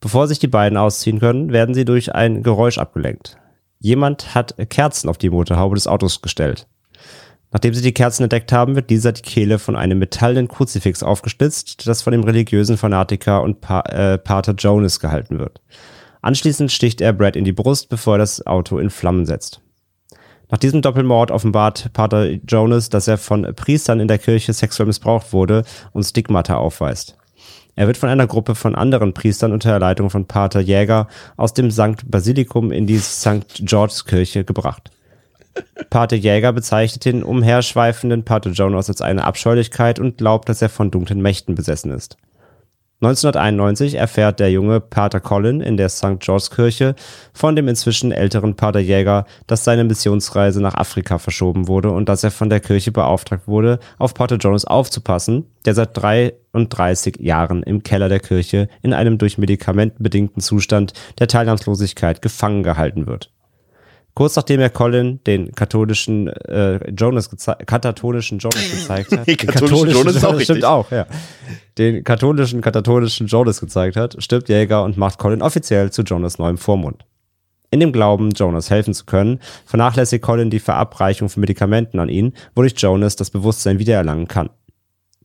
Bevor 0.00 0.28
sich 0.28 0.38
die 0.38 0.48
beiden 0.48 0.76
ausziehen 0.76 1.20
können, 1.20 1.52
werden 1.52 1.74
sie 1.74 1.86
durch 1.86 2.14
ein 2.14 2.42
Geräusch 2.42 2.76
abgelenkt. 2.76 3.38
Jemand 3.80 4.34
hat 4.34 4.54
Kerzen 4.68 5.08
auf 5.08 5.16
die 5.16 5.30
Motorhaube 5.30 5.74
des 5.74 5.86
Autos 5.86 6.20
gestellt. 6.20 6.66
Nachdem 7.50 7.72
sie 7.72 7.80
die 7.80 7.94
Kerzen 7.94 8.24
entdeckt 8.24 8.52
haben, 8.52 8.74
wird 8.74 8.90
dieser 8.90 9.12
die 9.12 9.22
Kehle 9.22 9.58
von 9.58 9.76
einem 9.76 9.98
metallenen 9.98 10.48
Kruzifix 10.48 11.02
aufgestützt, 11.02 11.86
das 11.86 12.02
von 12.02 12.10
dem 12.10 12.24
religiösen 12.24 12.76
Fanatiker 12.76 13.42
und 13.42 13.62
pa 13.62 13.80
äh, 13.80 14.18
Pater 14.18 14.54
Jonas 14.58 15.00
gehalten 15.00 15.38
wird. 15.38 15.62
Anschließend 16.20 16.70
sticht 16.72 17.00
er 17.00 17.14
Brad 17.14 17.36
in 17.36 17.44
die 17.44 17.52
Brust, 17.52 17.88
bevor 17.88 18.16
er 18.16 18.18
das 18.18 18.46
Auto 18.46 18.78
in 18.78 18.90
Flammen 18.90 19.24
setzt. 19.24 19.62
Nach 20.54 20.58
diesem 20.60 20.82
Doppelmord 20.82 21.32
offenbart 21.32 21.92
Pater 21.94 22.30
Jonas, 22.48 22.88
dass 22.88 23.08
er 23.08 23.18
von 23.18 23.42
Priestern 23.56 23.98
in 23.98 24.06
der 24.06 24.18
Kirche 24.18 24.52
sexuell 24.52 24.86
missbraucht 24.86 25.32
wurde 25.32 25.64
und 25.90 26.04
Stigmata 26.04 26.58
aufweist. 26.58 27.16
Er 27.74 27.88
wird 27.88 27.96
von 27.96 28.08
einer 28.08 28.28
Gruppe 28.28 28.54
von 28.54 28.76
anderen 28.76 29.14
Priestern 29.14 29.50
unter 29.50 29.70
der 29.70 29.80
Leitung 29.80 30.10
von 30.10 30.26
Pater 30.26 30.60
Jäger 30.60 31.08
aus 31.36 31.54
dem 31.54 31.72
St. 31.72 32.08
Basilikum 32.08 32.70
in 32.70 32.86
die 32.86 32.98
St. 32.98 33.62
George's 33.64 34.04
Kirche 34.04 34.44
gebracht. 34.44 34.92
Pater 35.90 36.14
Jäger 36.14 36.52
bezeichnet 36.52 37.04
den 37.04 37.24
umherschweifenden 37.24 38.24
Pater 38.24 38.50
Jonas 38.50 38.88
als 38.88 39.02
eine 39.02 39.24
Abscheulichkeit 39.24 39.98
und 39.98 40.18
glaubt, 40.18 40.48
dass 40.48 40.62
er 40.62 40.68
von 40.68 40.92
dunklen 40.92 41.20
Mächten 41.20 41.56
besessen 41.56 41.90
ist. 41.90 42.16
1991 43.04 43.96
erfährt 43.96 44.40
der 44.40 44.50
junge 44.50 44.80
Pater 44.80 45.20
Colin 45.20 45.60
in 45.60 45.76
der 45.76 45.90
St. 45.90 46.20
George's 46.20 46.50
Kirche 46.50 46.94
von 47.34 47.54
dem 47.54 47.68
inzwischen 47.68 48.12
älteren 48.12 48.56
Pater 48.56 48.80
Jäger, 48.80 49.26
dass 49.46 49.64
seine 49.64 49.84
Missionsreise 49.84 50.62
nach 50.62 50.74
Afrika 50.74 51.18
verschoben 51.18 51.68
wurde 51.68 51.90
und 51.90 52.08
dass 52.08 52.24
er 52.24 52.30
von 52.30 52.48
der 52.48 52.60
Kirche 52.60 52.92
beauftragt 52.92 53.46
wurde, 53.46 53.78
auf 53.98 54.14
Pater 54.14 54.36
Jonas 54.36 54.64
aufzupassen, 54.64 55.44
der 55.66 55.74
seit 55.74 55.94
33 55.94 57.18
Jahren 57.20 57.62
im 57.62 57.82
Keller 57.82 58.08
der 58.08 58.20
Kirche 58.20 58.68
in 58.80 58.94
einem 58.94 59.18
durch 59.18 59.36
Medikamenten 59.36 60.02
bedingten 60.02 60.40
Zustand 60.40 60.94
der 61.18 61.28
Teilnahmslosigkeit 61.28 62.22
gefangen 62.22 62.62
gehalten 62.62 63.06
wird. 63.06 63.33
Kurz 64.14 64.36
nachdem 64.36 64.60
er 64.60 64.70
Colin 64.70 65.20
den 65.24 65.52
katholischen 65.52 66.28
äh, 66.28 66.90
Jonas 66.92 67.28
katatonischen 67.66 68.38
Jonas 68.38 68.70
gezeigt 68.70 69.10
hat, 69.10 69.26
Nee, 69.26 69.34
den 69.34 69.48
katholischen 69.48 69.90
Jonas 69.90 70.24
auch 70.24 70.40
stimmt 70.40 70.64
auch, 70.64 70.90
ja, 70.92 71.06
den 71.78 72.04
katholischen 72.04 72.60
katatonischen 72.60 73.26
Jonas 73.26 73.60
gezeigt 73.60 73.96
hat, 73.96 74.16
stirbt 74.22 74.48
Jäger 74.48 74.84
und 74.84 74.96
macht 74.96 75.18
Colin 75.18 75.42
offiziell 75.42 75.90
zu 75.90 76.02
Jonas 76.02 76.38
neuem 76.38 76.58
Vormund. 76.58 77.04
In 77.72 77.80
dem 77.80 77.92
Glauben, 77.92 78.30
Jonas 78.30 78.70
helfen 78.70 78.94
zu 78.94 79.04
können, 79.04 79.40
vernachlässigt 79.66 80.22
Colin 80.22 80.48
die 80.48 80.60
Verabreichung 80.60 81.28
von 81.28 81.40
Medikamenten 81.40 81.98
an 81.98 82.08
ihn, 82.08 82.34
wodurch 82.54 82.74
Jonas 82.76 83.16
das 83.16 83.30
Bewusstsein 83.30 83.80
wiedererlangen 83.80 84.28
kann. 84.28 84.50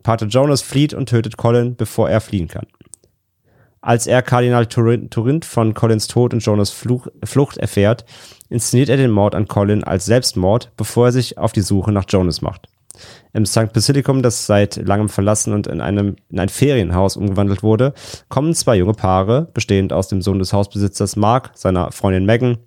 Pater 0.01 0.25
Jonas 0.25 0.63
flieht 0.63 0.95
und 0.95 1.09
tötet 1.09 1.37
Colin, 1.37 1.75
bevor 1.75 2.09
er 2.09 2.21
fliehen 2.21 2.47
kann. 2.47 2.65
Als 3.81 4.07
er 4.07 4.21
Kardinal 4.21 4.65
Turin- 4.65 5.09
Turint 5.09 5.45
von 5.45 5.73
Collins 5.73 6.07
Tod 6.07 6.33
und 6.33 6.43
Jonas 6.43 6.69
Fluch, 6.69 7.07
Flucht 7.23 7.57
erfährt, 7.57 8.05
inszeniert 8.49 8.89
er 8.89 8.97
den 8.97 9.11
Mord 9.11 9.35
an 9.35 9.47
Colin 9.47 9.83
als 9.83 10.05
Selbstmord, 10.05 10.71
bevor 10.75 11.07
er 11.07 11.11
sich 11.11 11.37
auf 11.37 11.53
die 11.53 11.61
Suche 11.61 11.91
nach 11.91 12.05
Jonas 12.09 12.41
macht. 12.41 12.67
Im 13.31 13.45
St. 13.45 13.71
Basilicum, 13.71 14.21
das 14.21 14.45
seit 14.45 14.75
langem 14.75 15.07
verlassen 15.07 15.53
und 15.53 15.67
in, 15.67 15.79
einem, 15.79 16.17
in 16.29 16.39
ein 16.39 16.49
Ferienhaus 16.49 17.15
umgewandelt 17.15 17.63
wurde, 17.63 17.93
kommen 18.27 18.53
zwei 18.53 18.75
junge 18.75 18.93
Paare, 18.93 19.49
bestehend 19.53 19.93
aus 19.93 20.09
dem 20.09 20.21
Sohn 20.21 20.39
des 20.39 20.51
Hausbesitzers 20.51 21.15
Mark, 21.15 21.51
seiner 21.53 21.91
Freundin 21.93 22.25
Megan, 22.25 22.57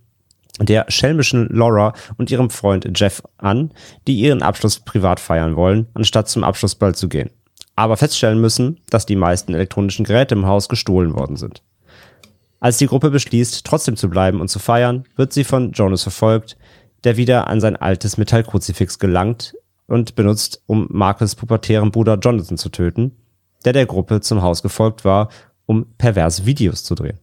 der 0.60 0.86
schelmischen 0.88 1.48
Laura 1.50 1.92
und 2.16 2.30
ihrem 2.30 2.48
Freund 2.48 2.88
Jeff 2.94 3.22
an, 3.36 3.72
die 4.06 4.18
ihren 4.18 4.42
Abschluss 4.42 4.80
privat 4.80 5.20
feiern 5.20 5.56
wollen, 5.56 5.88
anstatt 5.94 6.28
zum 6.28 6.44
Abschlussball 6.44 6.94
zu 6.94 7.08
gehen. 7.08 7.30
Aber 7.75 7.97
feststellen 7.97 8.41
müssen, 8.41 8.81
dass 8.91 9.07
die 9.07 9.16
meisten 9.16 9.55
elektronischen 9.55 10.05
Geräte 10.05 10.35
im 10.35 10.47
Haus 10.47 10.68
gestohlen 10.68 11.14
worden 11.14 11.37
sind. 11.37 11.62
Als 12.61 12.79
die 12.79 12.87
Gruppe 12.87 13.11
beschließt, 13.11 13.64
trotzdem 13.64 13.97
zu 13.97 14.09
bleiben 14.09 14.41
und 14.41 14.49
zu 14.49 14.59
feiern, 14.59 15.05
wird 15.16 15.33
sie 15.33 15.45
von 15.45 15.73
Jonas 15.73 16.03
verfolgt, 16.03 16.57
der 17.05 17.16
wieder 17.16 17.49
an 17.49 17.61
sein 17.61 17.77
altes 17.77 18.18
Metallkruzifix 18.18 18.99
gelangt 18.99 19.55
und 19.87 20.14
benutzt, 20.14 20.62
um 20.66 20.87
Marcus 20.91 21.35
pubertären 21.35 21.91
Bruder 21.91 22.18
Jonathan 22.18 22.57
zu 22.57 22.68
töten, 22.68 23.16
der 23.64 23.73
der 23.73 23.87
Gruppe 23.87 24.20
zum 24.20 24.43
Haus 24.43 24.62
gefolgt 24.62 25.05
war, 25.05 25.29
um 25.66 25.87
perverse 25.99 26.47
Videos 26.47 26.85
zu 26.85 26.95
drehen. 26.95 27.18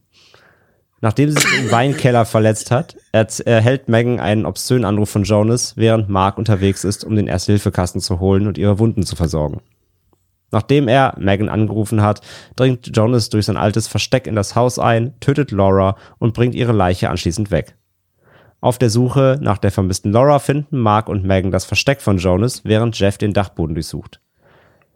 Nachdem 1.00 1.30
sie 1.30 1.40
sich 1.40 1.58
im 1.58 1.70
Weinkeller 1.70 2.24
verletzt 2.26 2.70
hat, 2.70 2.96
erhält 3.12 3.88
Megan 3.88 4.20
einen 4.20 4.44
obszönen 4.44 4.84
Anruf 4.84 5.08
von 5.08 5.24
Jonas, 5.24 5.76
während 5.76 6.08
Mark 6.08 6.36
unterwegs 6.36 6.84
ist, 6.84 7.04
um 7.04 7.16
den 7.16 7.26
Erste-Hilfe-Kasten 7.26 8.00
zu 8.00 8.20
holen 8.20 8.46
und 8.46 8.58
ihre 8.58 8.78
Wunden 8.78 9.04
zu 9.04 9.16
versorgen. 9.16 9.62
Nachdem 10.50 10.88
er 10.88 11.14
Megan 11.18 11.48
angerufen 11.48 12.02
hat, 12.02 12.20
dringt 12.56 12.90
Jonas 12.96 13.28
durch 13.30 13.46
sein 13.46 13.56
altes 13.56 13.86
Versteck 13.88 14.26
in 14.26 14.34
das 14.34 14.56
Haus 14.56 14.78
ein, 14.78 15.18
tötet 15.20 15.50
Laura 15.50 15.96
und 16.18 16.34
bringt 16.34 16.54
ihre 16.54 16.72
Leiche 16.72 17.10
anschließend 17.10 17.50
weg. 17.50 17.76
Auf 18.60 18.76
der 18.76 18.90
Suche 18.90 19.38
nach 19.40 19.58
der 19.58 19.70
vermissten 19.70 20.12
Laura 20.12 20.38
finden 20.38 20.78
Mark 20.78 21.08
und 21.08 21.24
Megan 21.24 21.50
das 21.50 21.64
Versteck 21.64 22.02
von 22.02 22.18
Jonas, 22.18 22.62
während 22.64 22.98
Jeff 22.98 23.16
den 23.16 23.32
Dachboden 23.32 23.74
durchsucht. 23.74 24.20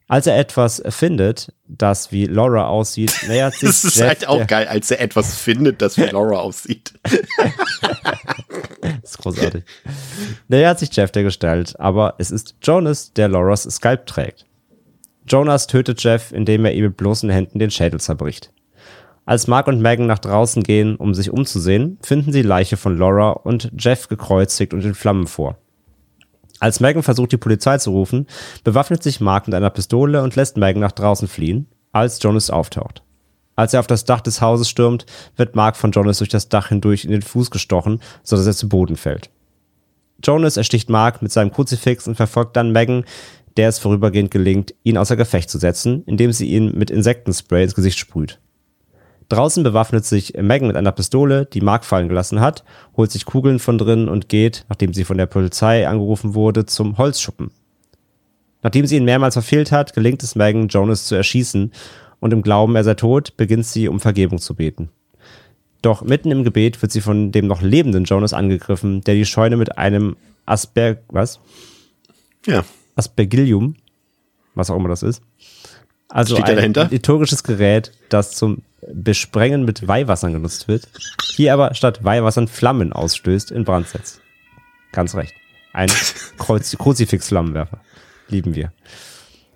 Als 0.07 0.27
er 0.27 0.39
etwas 0.39 0.83
findet, 0.91 1.51
das 1.67 2.13
wie 2.13 2.27
Laura 2.27 2.67
aussieht, 2.67 3.15
nähert 3.29 3.55
sich 3.55 3.71
Das 3.71 3.85
ist 3.85 3.97
Jeff 3.97 4.09
halt 4.09 4.29
auch 4.29 4.47
geil, 4.47 4.69
als 4.69 4.91
er 4.91 5.01
etwas 5.01 5.39
findet, 5.39 5.81
das 5.81 5.97
wie 5.97 6.03
Laura 6.03 6.41
aussieht. 6.41 6.93
Das 8.83 9.03
ist 9.03 9.19
großartig. 9.19 9.65
Nähert 10.49 10.79
sich 10.79 10.95
Jeff 10.95 11.11
der 11.11 11.23
Gestalt, 11.23 11.81
aber 11.81 12.17
es 12.19 12.31
ist 12.31 12.57
Jonas, 12.63 13.15
der 13.15 13.29
Lauras 13.29 13.63
Skalp 13.63 14.05
trägt. 14.05 14.45
Jonas 15.27 15.66
tötet 15.66 16.03
Jeff, 16.03 16.33
indem 16.33 16.64
er 16.64 16.75
ihm 16.75 16.85
mit 16.85 16.97
bloßen 16.97 17.31
Händen 17.31 17.59
den 17.59 17.70
Schädel 17.70 18.01
zerbricht. 18.01 18.53
Als 19.27 19.47
Mark 19.47 19.68
und 19.68 19.81
Megan 19.81 20.07
nach 20.07 20.18
draußen 20.18 20.62
gehen, 20.62 20.97
um 20.97 21.14
sich 21.14 21.31
umzusehen, 21.31 21.99
finden 22.03 22.31
sie 22.31 22.43
Leiche 22.43 22.77
von 22.77 22.99
Laura 22.99 23.31
und 23.31 23.72
Jeff 23.79 24.09
gekreuzigt 24.09 24.75
und 24.75 24.85
in 24.85 24.95
Flammen 24.95 25.27
vor. 25.27 25.57
Als 26.61 26.81
Megan 26.81 27.03
versucht, 27.03 27.33
die 27.33 27.39
Polizei 27.39 27.79
zu 27.79 27.91
rufen, 27.91 28.27
bewaffnet 28.64 29.03
sich 29.03 29.20
Mark 29.20 29.47
mit 29.47 29.55
einer 29.55 29.70
Pistole 29.70 30.22
und 30.22 30.37
lässt 30.37 30.59
Megan 30.59 30.81
nach 30.81 30.93
draußen 30.93 31.27
fliehen, 31.27 31.66
als 31.93 32.22
Jonas 32.22 32.51
auftaucht. 32.51 33.03
Als 33.57 33.72
er 33.72 33.81
auf 33.81 33.87
das 33.87 34.05
Dach 34.05 34.20
des 34.20 34.41
Hauses 34.41 34.68
stürmt, 34.68 35.07
wird 35.37 35.57
Mark 35.57 35.77
von 35.77 35.93
Jonas 35.93 36.18
durch 36.18 36.31
das 36.31 36.49
Dach 36.49 36.68
hindurch 36.68 37.05
in 37.05 37.11
den 37.11 37.22
Fuß 37.22 37.51
gestochen, 37.51 38.01
sodass 38.22 38.47
er 38.47 38.55
zu 38.55 38.68
Boden 38.68 38.97
fällt. 38.97 39.31
Jonas 40.22 40.57
ersticht 40.57 40.91
Mark 40.91 41.22
mit 41.22 41.33
seinem 41.33 41.53
Kruzifix 41.53 42.09
und 42.09 42.16
verfolgt 42.16 42.57
dann 42.57 42.72
Megan, 42.72 43.05
der 43.57 43.69
es 43.69 43.79
vorübergehend 43.79 44.31
gelingt, 44.31 44.75
ihn 44.83 44.99
außer 44.99 45.17
Gefecht 45.17 45.51
zu 45.51 45.59
setzen, 45.59 46.03
indem 46.07 46.33
sie 46.33 46.49
ihn 46.49 46.77
mit 46.77 46.91
Insektenspray 46.91 47.63
ins 47.63 47.75
Gesicht 47.75 47.99
sprüht. 47.99 48.41
Draußen 49.29 49.63
bewaffnet 49.63 50.05
sich 50.05 50.35
Megan 50.41 50.69
mit 50.69 50.77
einer 50.77 50.93
Pistole, 50.93 51.47
die 51.47 51.61
Mark 51.61 51.85
fallen 51.85 52.09
gelassen 52.09 52.41
hat, 52.41 52.65
holt 52.97 53.11
sich 53.11 53.25
Kugeln 53.25 53.59
von 53.59 53.79
drinnen 53.79 54.09
und 54.09 54.29
geht, 54.29 54.67
nachdem 54.69 54.93
sie 54.93 55.05
von 55.05 55.17
der 55.17 55.27
Polizei 55.27 55.89
angerufen 55.89 56.35
wurde, 56.35 56.67
zum 56.67 56.99
Holzschuppen. 56.99 57.51
Nachdem 58.63 58.87
sie 58.87 58.97
ihn 58.97 59.05
mehrmals 59.05 59.35
verfehlt 59.35 59.73
hat, 59.73 59.95
gelingt 59.95 60.23
es 60.23 60.35
Megan, 60.35 60.69
Jonas 60.69 61.07
zu 61.07 61.15
erschießen 61.15 61.73
und 62.21 62.33
im 62.33 62.43
Glauben, 62.43 62.77
er 62.77 62.85
sei 62.85 62.95
tot, 62.95 63.37
beginnt 63.37 63.67
sie 63.67 63.89
um 63.89 64.01
Vergebung 64.01 64.39
zu 64.39 64.55
beten. 64.55 64.91
Doch 65.83 66.03
mitten 66.03 66.31
im 66.31 66.45
Gebet 66.45 66.81
wird 66.81 66.93
sie 66.93 67.03
von 67.03 67.31
dem 67.31 67.47
noch 67.47 67.61
lebenden 67.61 68.05
Jonas 68.05 68.33
angegriffen, 68.33 69.03
der 69.03 69.15
die 69.15 69.27
Scheune 69.27 69.59
mit 69.59 69.77
einem 69.77 70.17
Asper 70.47 70.97
was? 71.09 71.41
Ja. 72.47 72.65
Aspergillium, 72.97 73.76
was 74.55 74.70
auch 74.70 74.76
immer 74.76 74.88
das 74.88 75.03
ist. 75.03 75.22
Also 76.09 76.36
Steht 76.36 76.59
ein 76.59 76.90
liturgisches 76.90 77.42
Gerät, 77.42 77.92
das 78.09 78.32
zum 78.32 78.62
Besprengen 78.92 79.64
mit 79.64 79.88
Weihwassern 79.88 80.32
genutzt 80.32 80.68
wird, 80.68 80.88
hier 81.34 81.55
aber 81.55 81.74
statt 81.74 82.05
Weihwassern 82.05 82.49
Flammen 82.49 82.92
ausstößt, 82.92 83.51
in 83.51 83.64
Brand 83.64 83.88
setzt. 83.88 84.20
Ganz 84.92 85.14
recht. 85.14 85.34
Ein 85.72 85.88
Kreuz 86.38 86.76
Kruzifix-Flammenwerfer. 86.76 87.80
Lieben 88.28 88.55
wir. 88.55 88.72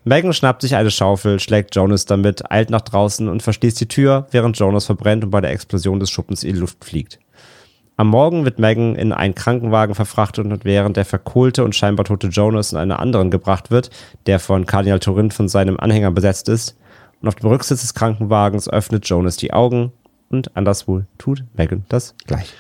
Megan 0.05 0.33
schnappt 0.33 0.63
sich 0.63 0.75
eine 0.75 0.91
Schaufel, 0.91 1.39
schlägt 1.39 1.75
Jonas 1.77 2.07
damit, 2.07 2.51
eilt 2.51 2.71
nach 2.71 2.81
draußen 2.81 3.29
und 3.29 3.43
verschließt 3.43 3.81
die 3.81 3.89
Tür, 3.89 4.27
während 4.31 4.59
Jonas 4.59 4.87
verbrennt 4.87 5.25
und 5.25 5.31
bei 5.31 5.41
der 5.41 5.51
Explosion 5.51 6.01
des 6.01 6.11
Schuppens 6.11 6.45
in 6.45 6.55
die 6.55 6.61
Luft 6.61 6.85
fliegt. 6.85 7.19
Am 8.01 8.11
Morgen 8.11 8.45
wird 8.45 8.61
Megan 8.61 8.95
in 8.95 9.13
einen 9.13 9.35
Krankenwagen 9.35 9.97
verfrachtet 9.97 10.47
und 10.47 10.65
während 10.65 10.97
der 10.97 11.05
verkohlte 11.05 11.65
und 11.65 11.75
scheinbar 11.75 12.05
tote 12.05 12.29
Jonas 12.29 12.71
in 12.71 12.79
einen 12.79 12.93
anderen 12.93 13.29
gebracht 13.29 13.73
wird, 13.73 13.91
der 14.27 14.39
von 14.39 14.67
Kardinal 14.67 15.01
Turin 15.01 15.33
von 15.33 15.49
seinem 15.49 15.81
Anhänger 15.81 16.13
besetzt 16.13 16.49
ist. 16.49 16.77
Und 17.21 17.27
auf 17.27 17.35
dem 17.35 17.49
Rücksitz 17.49 17.81
des 17.81 17.95
Krankenwagens 17.95 18.69
öffnet 18.69 19.09
Jonas 19.09 19.37
die 19.37 19.53
Augen 19.53 19.91
und 20.31 20.57
anderswo 20.57 21.03
tut 21.19 21.43
Megan 21.55 21.87
das 21.89 22.15
gleich. 22.25 22.55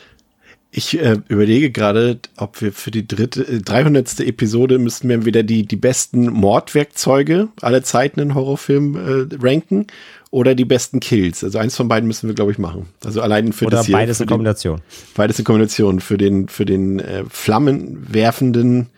Ich 0.71 1.01
äh, 1.01 1.17
überlege 1.29 1.71
gerade, 1.71 2.19
ob 2.37 2.61
wir 2.61 2.73
für 2.73 2.91
die 2.91 3.09
dritte, 3.09 3.43
äh, 3.43 3.61
300. 3.61 4.21
Episode 4.21 4.79
müssten 4.79 5.09
wir 5.09 5.25
wieder 5.25 5.43
die, 5.43 5.67
die 5.67 5.77
besten 5.77 6.27
Mordwerkzeuge 6.27 7.49
aller 7.63 7.83
Zeiten 7.83 8.21
in 8.21 8.35
Horrorfilmen 8.35 9.31
äh, 9.31 9.37
ranken 9.43 9.87
oder 10.31 10.55
die 10.55 10.67
besten 10.67 11.01
Kills. 11.01 11.43
Also 11.43 11.59
eins 11.59 11.75
von 11.75 11.89
beiden 11.89 12.07
müssen 12.07 12.29
wir, 12.29 12.35
glaube 12.35 12.53
ich, 12.53 12.59
machen. 12.59 12.87
Also 13.03 13.23
allein 13.23 13.55
für 13.55 13.67
Oder 13.67 13.79
das 13.79 13.87
hier. 13.87 13.97
beides 13.97 14.19
für 14.19 14.25
in 14.25 14.29
Kombination. 14.29 14.83
Beides 15.15 15.39
in 15.39 15.47
Kombination. 15.47 16.01
Für 16.01 16.19
den, 16.19 16.49
für 16.49 16.67
den 16.67 16.99
äh, 16.99 17.25
flammenwerfenden 17.31 18.89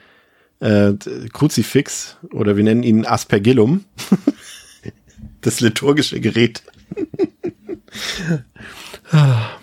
äh, 0.59 0.95
Kruzifix 1.33 2.17
oder 2.33 2.57
wir 2.57 2.65
nennen 2.65 2.83
ihn 2.83 3.07
Aspergillum. 3.07 3.85
das 5.41 5.61
liturgische 5.61 6.21
Gerät. 6.21 6.65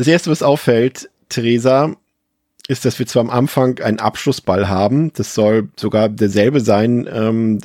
das 0.00 0.08
erste, 0.08 0.30
was 0.30 0.42
auffällt, 0.42 1.10
Theresa, 1.28 1.94
ist, 2.68 2.86
dass 2.86 2.98
wir 2.98 3.06
zwar 3.06 3.20
am 3.20 3.28
Anfang 3.28 3.80
einen 3.80 3.98
Abschlussball 3.98 4.66
haben. 4.66 5.12
Das 5.12 5.34
soll 5.34 5.68
sogar 5.76 6.08
derselbe 6.08 6.60
sein, 6.60 7.06
ähm, 7.12 7.58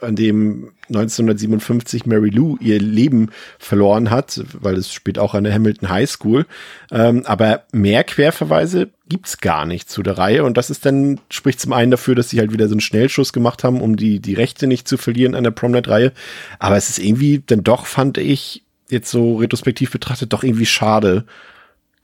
an 0.00 0.16
dem 0.16 0.70
1957 0.88 2.06
Mary 2.06 2.30
Lou 2.30 2.56
ihr 2.60 2.80
Leben 2.80 3.32
verloren 3.58 4.10
hat, 4.10 4.40
weil 4.58 4.76
es 4.76 4.90
spielt 4.90 5.18
auch 5.18 5.34
an 5.34 5.44
der 5.44 5.52
Hamilton 5.52 5.90
High 5.90 6.08
School. 6.08 6.46
Ähm, 6.90 7.26
aber 7.26 7.64
mehr 7.72 8.02
Querverweise 8.02 8.88
gibt's 9.10 9.36
gar 9.36 9.66
nicht 9.66 9.90
zu 9.90 10.02
der 10.02 10.16
Reihe. 10.16 10.44
Und 10.44 10.56
das 10.56 10.70
ist 10.70 10.86
dann, 10.86 11.20
spricht 11.28 11.60
zum 11.60 11.74
einen 11.74 11.90
dafür, 11.90 12.14
dass 12.14 12.30
sie 12.30 12.38
halt 12.38 12.50
wieder 12.50 12.68
so 12.68 12.72
einen 12.72 12.80
Schnellschuss 12.80 13.34
gemacht 13.34 13.62
haben, 13.62 13.82
um 13.82 13.96
die, 13.96 14.20
die 14.20 14.34
Rechte 14.34 14.68
nicht 14.68 14.88
zu 14.88 14.96
verlieren 14.96 15.34
an 15.34 15.44
der 15.44 15.50
Promnet-Reihe. 15.50 16.12
Aber 16.60 16.78
es 16.78 16.88
ist 16.88 16.98
irgendwie 16.98 17.42
dann 17.44 17.62
doch, 17.62 17.84
fand 17.84 18.16
ich, 18.16 18.62
jetzt 18.88 19.10
so 19.10 19.36
retrospektiv 19.36 19.90
betrachtet, 19.90 20.32
doch 20.32 20.42
irgendwie 20.42 20.64
schade, 20.64 21.24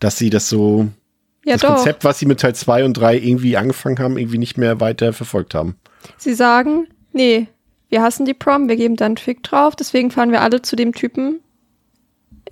dass 0.05 0.18
sie 0.18 0.28
das 0.28 0.51
so, 0.51 0.89
Ja, 1.47 1.55
das 1.55 1.62
doch. 1.62 1.76
Konzept, 1.76 2.05
was 2.05 2.18
sie 2.18 2.26
mit 2.26 2.40
Teil 2.40 2.55
2 2.55 2.85
und 2.85 2.93
3 2.93 3.16
irgendwie 3.16 3.56
angefangen 3.56 3.98
haben, 3.98 4.18
irgendwie 4.18 4.39
nicht 4.39 4.59
mehr 4.59 4.78
weiter 4.78 5.14
verfolgt 5.14 5.55
haben. 5.55 5.76
Sie 6.18 6.35
sagen, 6.35 6.89
nee, 7.12 7.48
wir 7.89 8.02
hassen 8.02 8.26
die 8.26 8.35
Prom, 8.35 8.68
wir 8.68 8.76
geben 8.76 8.97
da 8.97 9.06
einen 9.06 9.16
Fick 9.16 9.43
drauf, 9.43 9.74
deswegen 9.74 10.10
fahren 10.10 10.31
wir 10.31 10.43
alle 10.43 10.60
zu 10.60 10.76
dem 10.76 10.93
Typen 10.93 11.40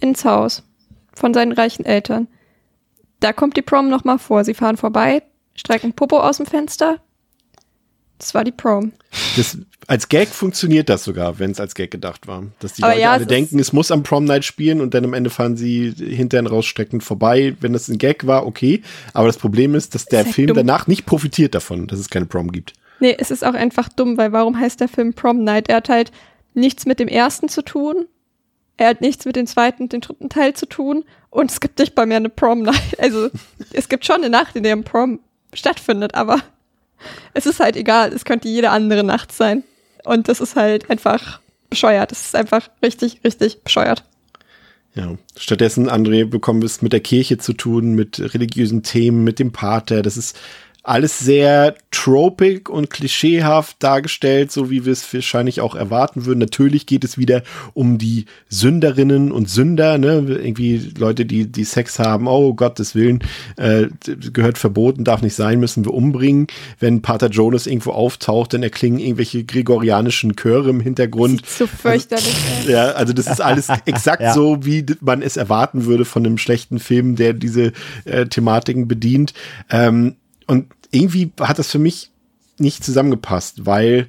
ins 0.01 0.25
Haus 0.25 0.63
von 1.13 1.35
seinen 1.35 1.53
reichen 1.53 1.85
Eltern. 1.85 2.27
Da 3.21 3.35
kommt 3.35 3.59
die 3.59 3.63
Prom 3.63 3.91
nochmal 3.91 4.19
vor. 4.19 4.45
Sie 4.45 4.55
fahren 4.55 4.79
vorbei, 4.79 5.23
strecken 5.55 5.93
Popo 5.93 6.21
aus 6.21 6.39
dem 6.39 6.47
Fenster. 6.47 7.01
Das 8.23 8.35
war 8.35 8.45
die 8.45 8.53
Prom. 8.53 8.93
Das, 9.37 9.59
als 9.89 10.09
Gag 10.09 10.29
funktioniert 10.29 10.89
das 10.89 11.03
sogar, 11.03 11.41
wenn 11.41 11.51
es 11.51 11.59
als 11.59 11.75
Gag 11.75 11.91
gedacht 11.91 12.29
war. 12.29 12.45
Dass 12.61 12.75
die 12.75 12.85
Aber 12.85 12.93
Leute 12.93 13.03
ja, 13.03 13.13
alle 13.13 13.23
es 13.23 13.29
denken, 13.29 13.59
es 13.59 13.73
muss 13.73 13.91
am 13.91 14.05
Prom 14.05 14.27
Night 14.27 14.45
spielen 14.45 14.81
und 14.81 14.95
dann 14.95 15.05
am 15.05 15.13
Ende 15.13 15.29
fahren 15.29 15.57
sie 15.57 15.91
hinterher 15.91 16.49
rausstreckend 16.49 17.03
vorbei. 17.03 17.57
Wenn 17.59 17.73
das 17.73 17.89
ein 17.89 17.99
Gag 17.99 18.25
war, 18.29 18.47
okay. 18.47 18.83
Aber 19.13 19.27
das 19.27 19.39
Problem 19.39 19.75
ist, 19.75 19.97
dass 19.97 20.05
der 20.05 20.21
ist 20.21 20.27
halt 20.27 20.35
Film 20.37 20.47
dumm. 20.49 20.57
danach 20.59 20.87
nicht 20.87 21.05
profitiert 21.05 21.57
davon, 21.57 21.89
dass 21.89 21.99
es 21.99 22.11
keine 22.11 22.27
Prom 22.27 22.53
gibt. 22.53 22.75
Nee, 23.01 23.17
es 23.19 23.33
ist 23.33 23.45
auch 23.45 23.55
einfach 23.55 23.89
dumm, 23.89 24.17
weil 24.17 24.31
warum 24.31 24.57
heißt 24.57 24.79
der 24.79 24.87
Film 24.87 25.15
Prom 25.15 25.43
Night? 25.43 25.69
Er 25.69 25.79
hat 25.79 25.89
halt 25.89 26.13
nichts 26.55 26.87
mit 26.87 27.01
dem 27.01 27.09
ersten 27.09 27.49
zu 27.49 27.63
tun. 27.63 28.07
Er 28.77 28.91
hat 28.91 29.01
nichts 29.01 29.25
mit 29.25 29.35
dem 29.35 29.49
zweiten 29.49 29.83
und 29.83 29.93
dem 29.93 30.01
dritten 30.01 30.29
Teil 30.29 30.55
zu 30.55 30.67
tun. 30.67 31.05
Und 31.29 31.51
es 31.51 31.59
gibt 31.59 31.81
nicht 31.81 31.97
bei 31.97 32.07
mir 32.07 32.19
eine 32.19 32.29
Prom 32.29 32.63
Night. 32.63 33.01
Also, 33.01 33.31
es 33.73 33.89
gibt 33.89 34.07
schon 34.07 34.19
eine 34.19 34.31
Nacht, 34.31 34.55
in 34.55 34.63
der 34.63 34.77
ein 34.77 34.85
Prom 34.85 35.19
stattfindet, 35.53 36.15
aber 36.15 36.39
es 37.35 37.47
ist 37.47 37.61
halt 37.61 37.77
egal. 37.77 38.13
Es 38.13 38.25
könnte 38.25 38.49
jede 38.49 38.71
andere 38.71 39.05
Nacht 39.05 39.33
sein. 39.33 39.65
Und 40.05 40.29
das 40.29 40.41
ist 40.41 40.57
halt 40.57 40.91
einfach 40.91 41.41
bescheuert. 41.71 42.13
Es 42.13 42.27
ist 42.27 42.37
einfach 42.37 42.69
richtig, 42.83 43.21
richtig 43.25 43.63
bescheuert. 43.63 44.05
Ja. 44.95 45.17
Stattdessen, 45.37 45.89
André, 45.89 46.27
bekommen 46.27 46.61
wir 46.61 46.67
es 46.67 46.83
mit 46.83 46.93
der 46.93 47.01
Kirche 47.01 47.39
zu 47.39 47.55
tun, 47.55 47.95
mit 47.95 48.21
religiösen 48.35 48.83
Themen, 48.83 49.25
mit 49.25 49.39
dem 49.39 49.53
Pater. 49.53 50.03
Das 50.03 50.17
ist 50.17 50.39
alles 50.85 51.21
sehr 51.21 51.77
tropig 51.93 52.69
und 52.69 52.91
klischeehaft 52.91 53.77
dargestellt, 53.81 54.51
so 54.51 54.69
wie 54.69 54.85
wir 54.85 54.93
es 54.93 55.15
wahrscheinlich 55.15 55.61
auch 55.61 55.77
erwarten 55.77 56.25
würden. 56.25 56.41
Natürlich 56.41 56.87
geht 56.87 57.05
es 57.05 57.17
wieder 57.19 57.43
um 57.73 57.99
die 57.99 58.25
Sünderinnen 58.49 59.31
und 59.31 59.49
Sünder, 59.49 59.99
ne? 59.99 60.25
Irgendwie 60.29 60.93
Leute, 60.99 61.25
die, 61.25 61.47
die 61.47 61.65
Sex 61.65 62.01
haben, 62.01 62.27
oh 62.27 62.55
Gottes 62.55 62.97
Willen, 62.97 63.21
äh, 63.57 63.87
gehört 64.33 64.59
verboten, 64.59 65.05
darf 65.05 65.23
nicht 65.23 65.37
sein, 65.37 65.61
müssen 65.61 65.85
wir 65.85 65.95
umbringen. 65.95 66.49
Wenn 66.81 67.01
Pater 67.01 67.31
Jonas 67.31 67.69
irgendwo 67.69 67.93
auftaucht, 67.93 68.53
dann 68.53 68.65
erklingen 68.65 68.99
irgendwelche 68.99 69.45
gregorianischen 69.45 70.35
Chöre 70.35 70.71
im 70.71 70.81
Hintergrund. 70.81 71.47
So 71.47 71.69
fürchterlich. 71.69 72.35
ey. 72.67 72.73
Ja, 72.73 72.87
also 72.93 73.13
das 73.13 73.29
ist 73.29 73.41
alles 73.41 73.69
exakt 73.87 74.23
Ja. 74.23 74.35
so, 74.35 74.65
wie 74.65 74.85
man 75.01 75.21
es 75.23 75.37
erwarten 75.37 75.85
würde 75.87 76.05
von 76.05 76.25
einem 76.25 76.39
schlechten 76.39 76.79
Film, 76.79 77.17
der 77.17 77.33
diese 77.33 77.73
äh, 78.05 78.27
Thematiken 78.27 78.87
bedient. 78.87 79.33
Ähm, 79.69 80.15
und 80.53 80.67
irgendwie 80.91 81.33
hat 81.41 81.59
das 81.59 81.71
für 81.71 81.79
mich 81.79 82.11
nicht 82.59 82.85
zusammengepasst, 82.85 83.65
weil 83.65 84.09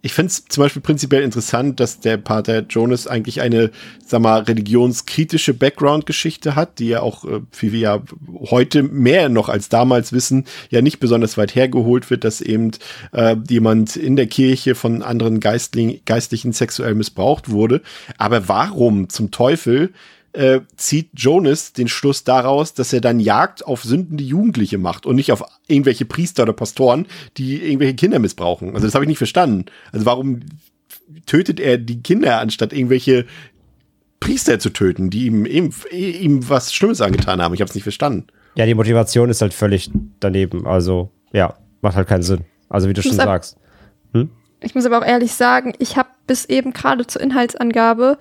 ich 0.00 0.12
finde 0.14 0.28
es 0.28 0.44
zum 0.44 0.62
Beispiel 0.62 0.80
prinzipiell 0.80 1.24
interessant, 1.24 1.80
dass 1.80 1.98
der 1.98 2.18
Pater 2.18 2.64
Jonas 2.68 3.08
eigentlich 3.08 3.40
eine, 3.40 3.72
sag 4.06 4.20
mal, 4.20 4.42
religionskritische 4.42 5.54
Background-Geschichte 5.54 6.54
hat, 6.54 6.78
die 6.78 6.88
ja 6.88 7.00
auch, 7.00 7.24
äh, 7.24 7.40
wie 7.58 7.72
wir 7.72 7.80
ja 7.80 8.02
heute 8.50 8.84
mehr 8.84 9.28
noch 9.28 9.48
als 9.48 9.68
damals 9.68 10.12
wissen, 10.12 10.44
ja 10.70 10.82
nicht 10.82 11.00
besonders 11.00 11.36
weit 11.36 11.56
hergeholt 11.56 12.10
wird, 12.10 12.22
dass 12.22 12.40
eben 12.40 12.70
äh, 13.10 13.34
jemand 13.48 13.96
in 13.96 14.14
der 14.14 14.28
Kirche 14.28 14.76
von 14.76 15.02
anderen 15.02 15.40
Geistlichen 15.40 16.52
sexuell 16.52 16.94
missbraucht 16.94 17.50
wurde. 17.50 17.82
Aber 18.18 18.48
warum 18.48 19.08
zum 19.08 19.32
Teufel 19.32 19.92
äh, 20.32 20.60
zieht 20.76 21.10
Jonas 21.14 21.72
den 21.72 21.88
Schluss 21.88 22.24
daraus, 22.24 22.74
dass 22.74 22.92
er 22.92 23.00
dann 23.00 23.20
Jagd 23.20 23.66
auf 23.66 23.84
sündende 23.84 24.24
Jugendliche 24.24 24.78
macht 24.78 25.06
und 25.06 25.16
nicht 25.16 25.32
auf 25.32 25.44
irgendwelche 25.66 26.04
Priester 26.04 26.44
oder 26.44 26.52
Pastoren, 26.52 27.06
die 27.36 27.62
irgendwelche 27.62 27.94
Kinder 27.94 28.18
missbrauchen. 28.18 28.74
Also 28.74 28.86
das 28.86 28.94
habe 28.94 29.04
ich 29.04 29.08
nicht 29.08 29.18
verstanden. 29.18 29.66
Also 29.92 30.06
warum 30.06 30.40
tötet 31.26 31.60
er 31.60 31.78
die 31.78 32.02
Kinder, 32.02 32.40
anstatt 32.40 32.72
irgendwelche 32.72 33.26
Priester 34.20 34.58
zu 34.58 34.70
töten, 34.70 35.10
die 35.10 35.26
ihm, 35.26 35.44
ihm, 35.44 35.72
ihm 35.90 36.48
was 36.48 36.72
Schlimmes 36.72 37.00
angetan 37.00 37.42
haben? 37.42 37.54
Ich 37.54 37.60
habe 37.60 37.68
es 37.68 37.74
nicht 37.74 37.84
verstanden. 37.84 38.26
Ja, 38.54 38.66
die 38.66 38.74
Motivation 38.74 39.30
ist 39.30 39.42
halt 39.42 39.54
völlig 39.54 39.90
daneben. 40.20 40.66
Also, 40.66 41.10
ja, 41.32 41.54
macht 41.80 41.96
halt 41.96 42.08
keinen 42.08 42.22
Sinn. 42.22 42.44
Also, 42.68 42.88
wie 42.88 42.92
du 42.92 43.02
schon 43.02 43.12
sagst. 43.12 43.56
Ich 44.62 44.74
muss 44.74 44.86
aber 44.86 44.98
auch 44.98 45.04
ehrlich 45.04 45.32
sagen, 45.32 45.74
ich 45.78 45.96
habe 45.96 46.08
bis 46.26 46.44
eben 46.44 46.72
gerade 46.72 47.06
zur 47.06 47.20
Inhaltsangabe 47.20 48.16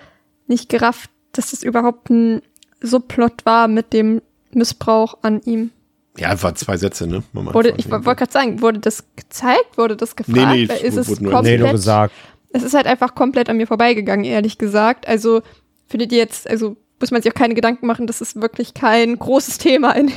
nicht 0.48 0.70
gerafft, 0.70 1.11
dass 1.34 1.52
das 1.52 1.64
überhaupt 1.64 2.10
ein 2.10 2.42
Subplot 2.82 3.46
war 3.46 3.68
mit 3.68 3.94
dem 3.94 4.22
Missbrauch 4.54 5.20
an 5.22 5.42
ihm. 5.44 5.72
Ja, 6.18 6.42
war 6.44 6.56
zwei 6.56 6.76
Sätze, 6.78 7.08
ne? 7.08 7.24
Wurde, 7.34 7.74
ich 7.78 7.90
wollte 7.90 8.04
gerade 8.16 8.32
sagen, 8.32 8.62
wurde 8.62 8.80
das 8.80 9.06
gezeigt? 9.16 9.78
Wurde 9.78 9.96
das 9.96 10.16
gefragt? 10.16 10.38
Nee, 10.38 10.64
nee, 10.64 10.70
Weil 10.70 10.82
ist 10.82 10.98
es 10.98 11.08
wurde 11.08 11.24
nur- 11.24 11.32
komplett, 11.34 11.60
Nee, 11.60 11.64
nur 11.64 11.72
gesagt. 11.74 12.14
Es 12.54 12.64
ist 12.64 12.74
halt 12.74 12.86
einfach 12.86 13.16
komplett 13.16 13.48
an 13.50 13.56
mir 13.56 13.66
vorbeigegangen, 13.68 14.26
ehrlich 14.26 14.58
gesagt. 14.58 15.08
Also 15.08 15.42
findet 15.88 16.12
ihr 16.12 16.18
jetzt, 16.18 16.50
also 16.50 16.76
muss 17.00 17.12
man 17.12 17.22
sich 17.22 17.32
auch 17.32 17.36
keine 17.36 17.56
Gedanken 17.56 17.88
machen, 17.88 18.08
das 18.08 18.20
ist 18.22 18.40
wirklich 18.42 18.74
kein 18.74 19.18
großes 19.18 19.58
Thema 19.58 19.94
in, 19.94 20.12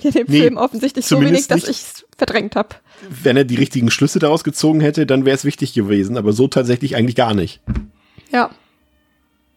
in 0.00 0.10
dem 0.12 0.26
Nee, 0.28 0.40
Film 0.42 0.56
offensichtlich 0.56 1.04
so 1.04 1.20
wenig, 1.20 1.48
dass 1.48 1.64
ich 1.64 1.78
es 1.78 2.06
verdrängt 2.16 2.54
habe. 2.54 2.68
Wenn 3.10 3.36
er 3.36 3.44
die 3.44 3.56
richtigen 3.56 3.90
Schlüsse 3.90 4.20
daraus 4.20 4.44
gezogen 4.44 4.80
hätte, 4.80 5.04
dann 5.04 5.24
wäre 5.24 5.34
es 5.34 5.44
wichtig 5.44 5.74
gewesen, 5.74 6.16
aber 6.16 6.32
so 6.32 6.46
tatsächlich 6.48 6.94
eigentlich 6.96 7.16
gar 7.16 7.34
nicht. 7.34 7.60
Ja. 8.32 8.50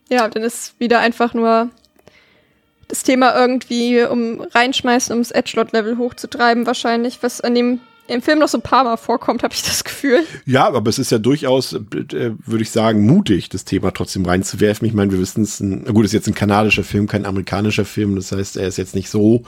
Ja, 0.09 0.27
dann 0.27 0.43
ist 0.43 0.80
wieder 0.80 0.99
einfach 0.99 1.34
nur 1.34 1.69
das 2.88 3.03
Thema 3.03 3.35
irgendwie 3.35 4.03
um 4.03 4.41
reinschmeißen, 4.41 5.15
um 5.15 5.21
das 5.21 5.31
Edgelord-Level 5.31 5.97
hochzutreiben, 5.97 6.65
wahrscheinlich, 6.65 7.23
was 7.23 7.41
an 7.41 7.55
dem 7.55 7.80
im 8.07 8.21
Film 8.21 8.39
noch 8.39 8.49
so 8.49 8.57
ein 8.57 8.61
paar 8.61 8.84
Mal 8.84 8.97
vorkommt, 8.97 9.43
habe 9.43 9.53
ich 9.53 9.63
das 9.63 9.84
Gefühl. 9.84 10.19
Ja, 10.45 10.67
aber 10.67 10.89
es 10.89 10.99
ist 10.99 11.11
ja 11.11 11.17
durchaus, 11.17 11.73
äh, 11.73 11.80
würde 12.45 12.61
ich 12.61 12.71
sagen, 12.71 13.05
mutig, 13.05 13.49
das 13.49 13.65
Thema 13.65 13.91
trotzdem 13.91 14.25
reinzuwerfen. 14.25 14.88
Ich 14.88 14.93
meine, 14.93 15.11
wir 15.11 15.19
wissen 15.19 15.43
es, 15.43 15.59
gut, 15.59 16.05
es 16.05 16.09
ist 16.09 16.13
jetzt 16.13 16.27
ein 16.27 16.35
kanadischer 16.35 16.84
Film, 16.84 17.07
kein 17.07 17.25
amerikanischer 17.25 17.85
Film. 17.85 18.15
Das 18.15 18.31
heißt, 18.31 18.57
er 18.57 18.67
ist 18.67 18.77
jetzt 18.77 18.95
nicht 18.95 19.09
so 19.09 19.43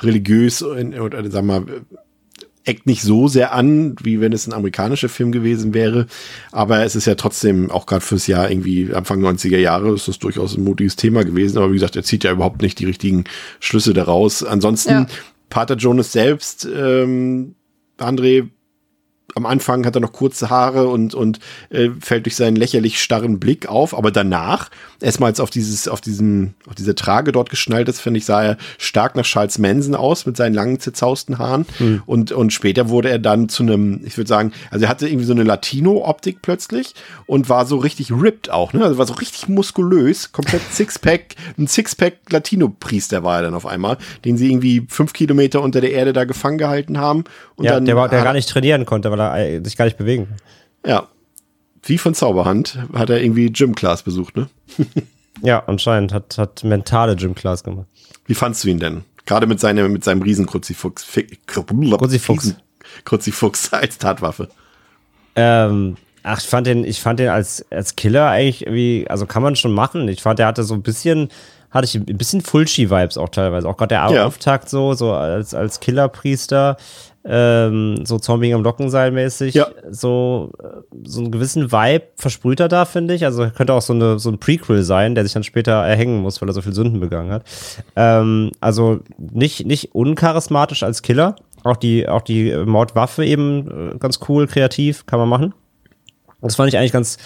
religiös 0.00 0.62
oder 0.62 1.30
sag 1.30 1.44
mal, 1.44 1.64
eckt 2.64 2.86
nicht 2.86 3.02
so 3.02 3.28
sehr 3.28 3.52
an, 3.52 3.96
wie 4.02 4.20
wenn 4.20 4.32
es 4.32 4.46
ein 4.46 4.52
amerikanischer 4.52 5.08
Film 5.08 5.32
gewesen 5.32 5.74
wäre. 5.74 6.06
Aber 6.52 6.84
es 6.84 6.94
ist 6.94 7.06
ja 7.06 7.14
trotzdem, 7.14 7.70
auch 7.70 7.86
gerade 7.86 8.04
fürs 8.04 8.26
Jahr 8.26 8.50
irgendwie 8.50 8.92
Anfang 8.92 9.24
90er 9.24 9.58
Jahre, 9.58 9.94
ist 9.94 10.08
das 10.08 10.18
durchaus 10.18 10.56
ein 10.56 10.64
mutiges 10.64 10.96
Thema 10.96 11.24
gewesen. 11.24 11.58
Aber 11.58 11.70
wie 11.70 11.74
gesagt, 11.74 11.96
er 11.96 12.02
zieht 12.02 12.24
ja 12.24 12.32
überhaupt 12.32 12.62
nicht 12.62 12.78
die 12.78 12.86
richtigen 12.86 13.24
Schlüsse 13.60 13.94
daraus. 13.94 14.44
Ansonsten, 14.44 14.90
Ja. 14.90 15.06
Pater 15.48 15.76
Jonas 15.76 16.12
selbst, 16.12 16.68
ähm, 16.72 17.56
André, 17.98 18.48
am 19.34 19.46
Anfang 19.46 19.84
hat 19.86 19.94
er 19.96 20.00
noch 20.00 20.12
kurze 20.12 20.50
Haare 20.50 20.88
und, 20.88 21.14
und 21.14 21.38
äh, 21.70 21.90
fällt 22.00 22.26
durch 22.26 22.36
seinen 22.36 22.56
lächerlich 22.56 23.00
starren 23.00 23.40
Blick 23.40 23.68
auf, 23.68 23.96
aber 23.96 24.10
danach, 24.10 24.70
erstmals 25.00 25.40
auf 25.40 25.50
dieses, 25.50 25.88
auf 25.88 26.00
diesem, 26.00 26.54
auf 26.68 26.74
diese 26.74 26.94
Trage 26.94 27.32
dort 27.32 27.50
geschnallt 27.50 27.88
ist, 27.88 28.00
finde 28.00 28.18
ich, 28.18 28.24
sah 28.24 28.42
er 28.42 28.56
stark 28.78 29.16
nach 29.16 29.24
Charles 29.24 29.58
Manson 29.58 29.94
aus 29.94 30.26
mit 30.26 30.36
seinen 30.36 30.54
langen, 30.54 30.80
zerzausten 30.80 31.38
Haaren. 31.38 31.66
Und, 32.06 32.32
und 32.32 32.52
später 32.52 32.88
wurde 32.88 33.10
er 33.10 33.18
dann 33.18 33.48
zu 33.48 33.62
einem, 33.62 34.00
ich 34.04 34.16
würde 34.16 34.28
sagen, 34.28 34.52
also 34.70 34.84
er 34.84 34.88
hatte 34.88 35.08
irgendwie 35.08 35.26
so 35.26 35.32
eine 35.32 35.42
Latino-Optik 35.42 36.42
plötzlich 36.42 36.94
und 37.26 37.48
war 37.48 37.66
so 37.66 37.76
richtig 37.78 38.12
ripped 38.12 38.50
auch, 38.50 38.72
ne? 38.72 38.84
Also 38.84 38.98
war 38.98 39.06
so 39.06 39.14
richtig 39.14 39.48
muskulös, 39.48 40.32
komplett 40.32 40.62
Sixpack, 40.72 41.34
ein 41.58 41.66
Sixpack-Latino-Priester 41.66 43.22
war 43.24 43.36
er 43.36 43.42
dann 43.42 43.54
auf 43.54 43.66
einmal, 43.66 43.98
den 44.24 44.36
sie 44.36 44.50
irgendwie 44.50 44.86
fünf 44.88 45.12
Kilometer 45.12 45.62
unter 45.62 45.80
der 45.80 45.92
Erde 45.92 46.12
da 46.12 46.24
gefangen 46.24 46.58
gehalten 46.58 46.98
haben. 46.98 47.24
Und 47.56 47.64
Ja, 47.64 47.72
dann 47.72 47.84
der, 47.84 47.96
war, 47.96 48.08
der 48.08 48.22
gar 48.22 48.32
nicht 48.32 48.48
trainieren 48.48 48.86
konnte, 48.86 49.10
weil 49.10 49.20
er 49.20 49.38
äh, 49.38 49.60
sich 49.62 49.76
gar 49.76 49.84
nicht 49.84 49.98
bewegen 49.98 50.28
ja. 50.86 51.08
Wie 51.82 51.98
von 51.98 52.14
Zauberhand 52.14 52.78
hat 52.92 53.10
er 53.10 53.22
irgendwie 53.22 53.50
Gym-Class 53.50 54.02
besucht, 54.02 54.36
ne? 54.36 54.48
Ja, 55.42 55.62
anscheinend 55.66 56.12
hat, 56.12 56.36
hat 56.36 56.64
mentale 56.64 57.16
Gym-Class 57.16 57.64
gemacht. 57.64 57.86
Wie 58.26 58.34
fandst 58.34 58.62
du 58.64 58.68
ihn 58.68 58.78
denn? 58.78 59.04
Gerade 59.24 59.46
mit 59.46 59.58
seinem, 59.58 59.90
mit 59.90 60.04
seinem 60.04 60.20
Riesenkruzifuchs. 60.20 61.06
Kruzifuchs. 61.46 62.44
Riesen- 62.44 62.56
Kruzifuchs 63.04 63.72
als 63.72 63.96
Tatwaffe. 63.96 64.48
Ähm, 65.36 65.96
ach, 66.24 66.40
ich 66.40 66.46
fand 66.46 66.66
den, 66.66 66.84
ich 66.84 67.00
fand 67.00 67.20
den 67.20 67.28
als, 67.28 67.64
als 67.70 67.96
Killer 67.96 68.26
eigentlich 68.28 68.62
irgendwie, 68.66 69.06
also 69.08 69.24
kann 69.24 69.42
man 69.42 69.56
schon 69.56 69.72
machen. 69.72 70.08
Ich 70.08 70.20
fand, 70.20 70.38
der 70.38 70.46
hatte 70.46 70.64
so 70.64 70.74
ein 70.74 70.82
bisschen, 70.82 71.28
hatte 71.70 71.84
ich 71.86 71.94
ein 71.94 72.18
bisschen 72.18 72.40
Fulci-Vibes 72.40 73.16
auch 73.16 73.28
teilweise. 73.28 73.68
Auch 73.68 73.76
gerade 73.76 73.94
der 73.94 74.10
Ja. 74.10 74.26
Auftakt 74.26 74.68
so, 74.68 74.94
so 74.94 75.12
als, 75.12 75.54
als 75.54 75.80
Killerpriester, 75.80 76.76
ähm, 77.24 78.04
so 78.04 78.18
Zombie 78.18 78.52
am 78.54 78.62
Lockenseil 78.62 79.10
mäßig. 79.10 79.54
Ja. 79.54 79.68
So, 79.90 80.52
äh, 80.62 80.66
so 81.04 81.20
einen 81.20 81.30
gewissen 81.30 81.70
Vibe 81.70 82.04
versprüht 82.16 82.60
er 82.60 82.68
da, 82.68 82.84
finde 82.86 83.14
ich. 83.14 83.24
Also 83.24 83.48
könnte 83.50 83.74
auch 83.74 83.82
so, 83.82 83.92
eine, 83.92 84.18
so 84.18 84.30
ein 84.30 84.38
Prequel 84.38 84.82
sein, 84.82 85.14
der 85.14 85.24
sich 85.24 85.32
dann 85.34 85.44
später 85.44 85.72
erhängen 85.72 86.22
muss, 86.22 86.40
weil 86.40 86.48
er 86.48 86.54
so 86.54 86.62
viel 86.62 86.72
Sünden 86.72 86.98
begangen 86.98 87.30
hat. 87.30 87.44
Ähm, 87.94 88.50
also 88.60 89.00
nicht, 89.18 89.66
nicht 89.66 89.94
uncharismatisch 89.94 90.82
als 90.82 91.02
Killer. 91.02 91.36
Auch 91.62 91.76
die, 91.76 92.08
auch 92.08 92.22
die 92.22 92.56
Mordwaffe 92.56 93.24
eben 93.24 93.92
äh, 93.92 93.98
ganz 93.98 94.18
cool, 94.28 94.46
kreativ, 94.46 95.04
kann 95.06 95.18
man 95.18 95.28
machen. 95.28 95.54
Das 96.40 96.56
fand 96.56 96.70
ich 96.70 96.78
eigentlich 96.78 96.92
ganz, 96.92 97.18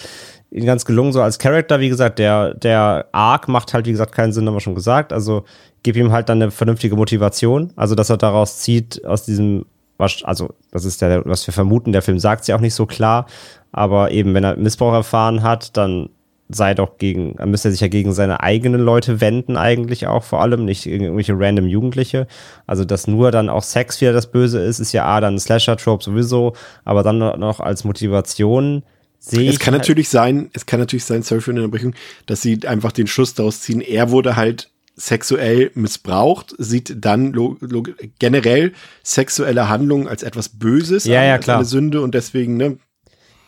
ganz 0.51 0.85
gelungen, 0.85 1.11
so 1.11 1.21
als 1.21 1.39
Charakter. 1.39 1.79
Wie 1.79 1.89
gesagt, 1.89 2.19
der, 2.19 2.53
der 2.53 3.07
Arc 3.11 3.47
macht 3.47 3.73
halt, 3.73 3.85
wie 3.85 3.91
gesagt, 3.91 4.13
keinen 4.13 4.31
Sinn, 4.31 4.47
haben 4.47 4.53
wir 4.53 4.61
schon 4.61 4.75
gesagt. 4.75 5.11
Also 5.13 5.43
gib 5.83 5.95
ihm 5.95 6.11
halt 6.11 6.29
dann 6.29 6.41
eine 6.41 6.51
vernünftige 6.51 6.95
Motivation. 6.95 7.71
Also, 7.75 7.95
dass 7.95 8.09
er 8.09 8.17
daraus 8.17 8.59
zieht, 8.59 9.05
aus 9.05 9.23
diesem 9.23 9.65
also 9.97 10.49
das 10.71 10.83
ist 10.83 11.01
ja, 11.01 11.25
was 11.25 11.47
wir 11.47 11.53
vermuten, 11.53 11.93
der 11.93 12.01
Film 12.01 12.19
sagt 12.19 12.41
es 12.41 12.47
ja 12.47 12.55
auch 12.55 12.61
nicht 12.61 12.73
so 12.73 12.85
klar, 12.85 13.27
aber 13.71 14.11
eben, 14.11 14.33
wenn 14.33 14.43
er 14.43 14.57
Missbrauch 14.57 14.93
erfahren 14.93 15.41
hat, 15.41 15.77
dann 15.77 16.09
sei 16.49 16.73
doch 16.73 16.97
gegen, 16.97 17.35
dann 17.37 17.49
müsste 17.49 17.69
er 17.69 17.71
sich 17.71 17.81
ja 17.81 17.87
gegen 17.87 18.13
seine 18.13 18.41
eigenen 18.41 18.81
Leute 18.81 19.19
wenden, 19.19 19.57
eigentlich 19.57 20.05
auch 20.05 20.23
vor 20.23 20.41
allem, 20.41 20.65
nicht 20.65 20.83
gegen 20.83 21.05
irgendwelche 21.05 21.33
random 21.37 21.67
Jugendliche. 21.67 22.27
Also, 22.67 22.85
dass 22.85 23.07
nur 23.07 23.31
dann 23.31 23.49
auch 23.49 23.63
Sex 23.63 23.99
wieder 24.01 24.13
das 24.13 24.27
Böse 24.27 24.59
ist, 24.59 24.79
ist 24.79 24.91
ja 24.91 25.05
A, 25.05 25.21
dann 25.21 25.39
Slasher-Trope 25.39 26.03
sowieso, 26.03 26.53
aber 26.83 27.01
dann 27.01 27.17
noch 27.17 27.59
als 27.59 27.83
Motivation 27.83 28.83
sehe 29.29 29.49
Es 29.49 29.59
kann 29.59 29.73
halt 29.73 29.83
natürlich 29.83 30.09
sein, 30.09 30.49
es 30.53 30.65
kann 30.65 30.79
natürlich 30.79 31.05
sein, 31.05 31.23
sorry 31.23 31.41
für 31.41 31.51
eine 31.51 31.63
Unterbrechung, 31.63 31.95
dass 32.25 32.41
sie 32.41 32.59
einfach 32.67 32.91
den 32.91 33.07
Schluss 33.07 33.33
daraus 33.33 33.61
ziehen, 33.61 33.81
er 33.81 34.11
wurde 34.11 34.35
halt 34.35 34.69
sexuell 34.95 35.71
missbraucht, 35.73 36.55
sieht 36.57 37.03
dann 37.03 37.35
generell 38.19 38.73
sexuelle 39.03 39.67
Handlungen 39.67 40.07
als 40.07 40.23
etwas 40.23 40.49
Böses, 40.49 41.05
ja, 41.05 41.23
ja, 41.23 41.37
klar. 41.37 41.57
eine 41.57 41.65
Sünde 41.65 42.01
und 42.01 42.15
deswegen, 42.15 42.55
ne? 42.57 42.77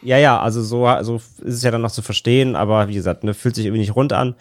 Ja, 0.01 0.17
ja, 0.17 0.39
also 0.39 0.61
so, 0.61 0.87
so 1.01 1.15
ist 1.15 1.55
es 1.55 1.63
ja 1.63 1.71
dann 1.71 1.81
noch 1.81 1.91
zu 1.91 2.01
verstehen, 2.01 2.55
aber 2.55 2.87
wie 2.87 2.93
gesagt, 2.93 3.23
ne, 3.23 3.33
fühlt 3.33 3.55
sich 3.55 3.65
irgendwie 3.65 3.81
nicht 3.81 3.95
rund 3.95 4.13
an. 4.13 4.35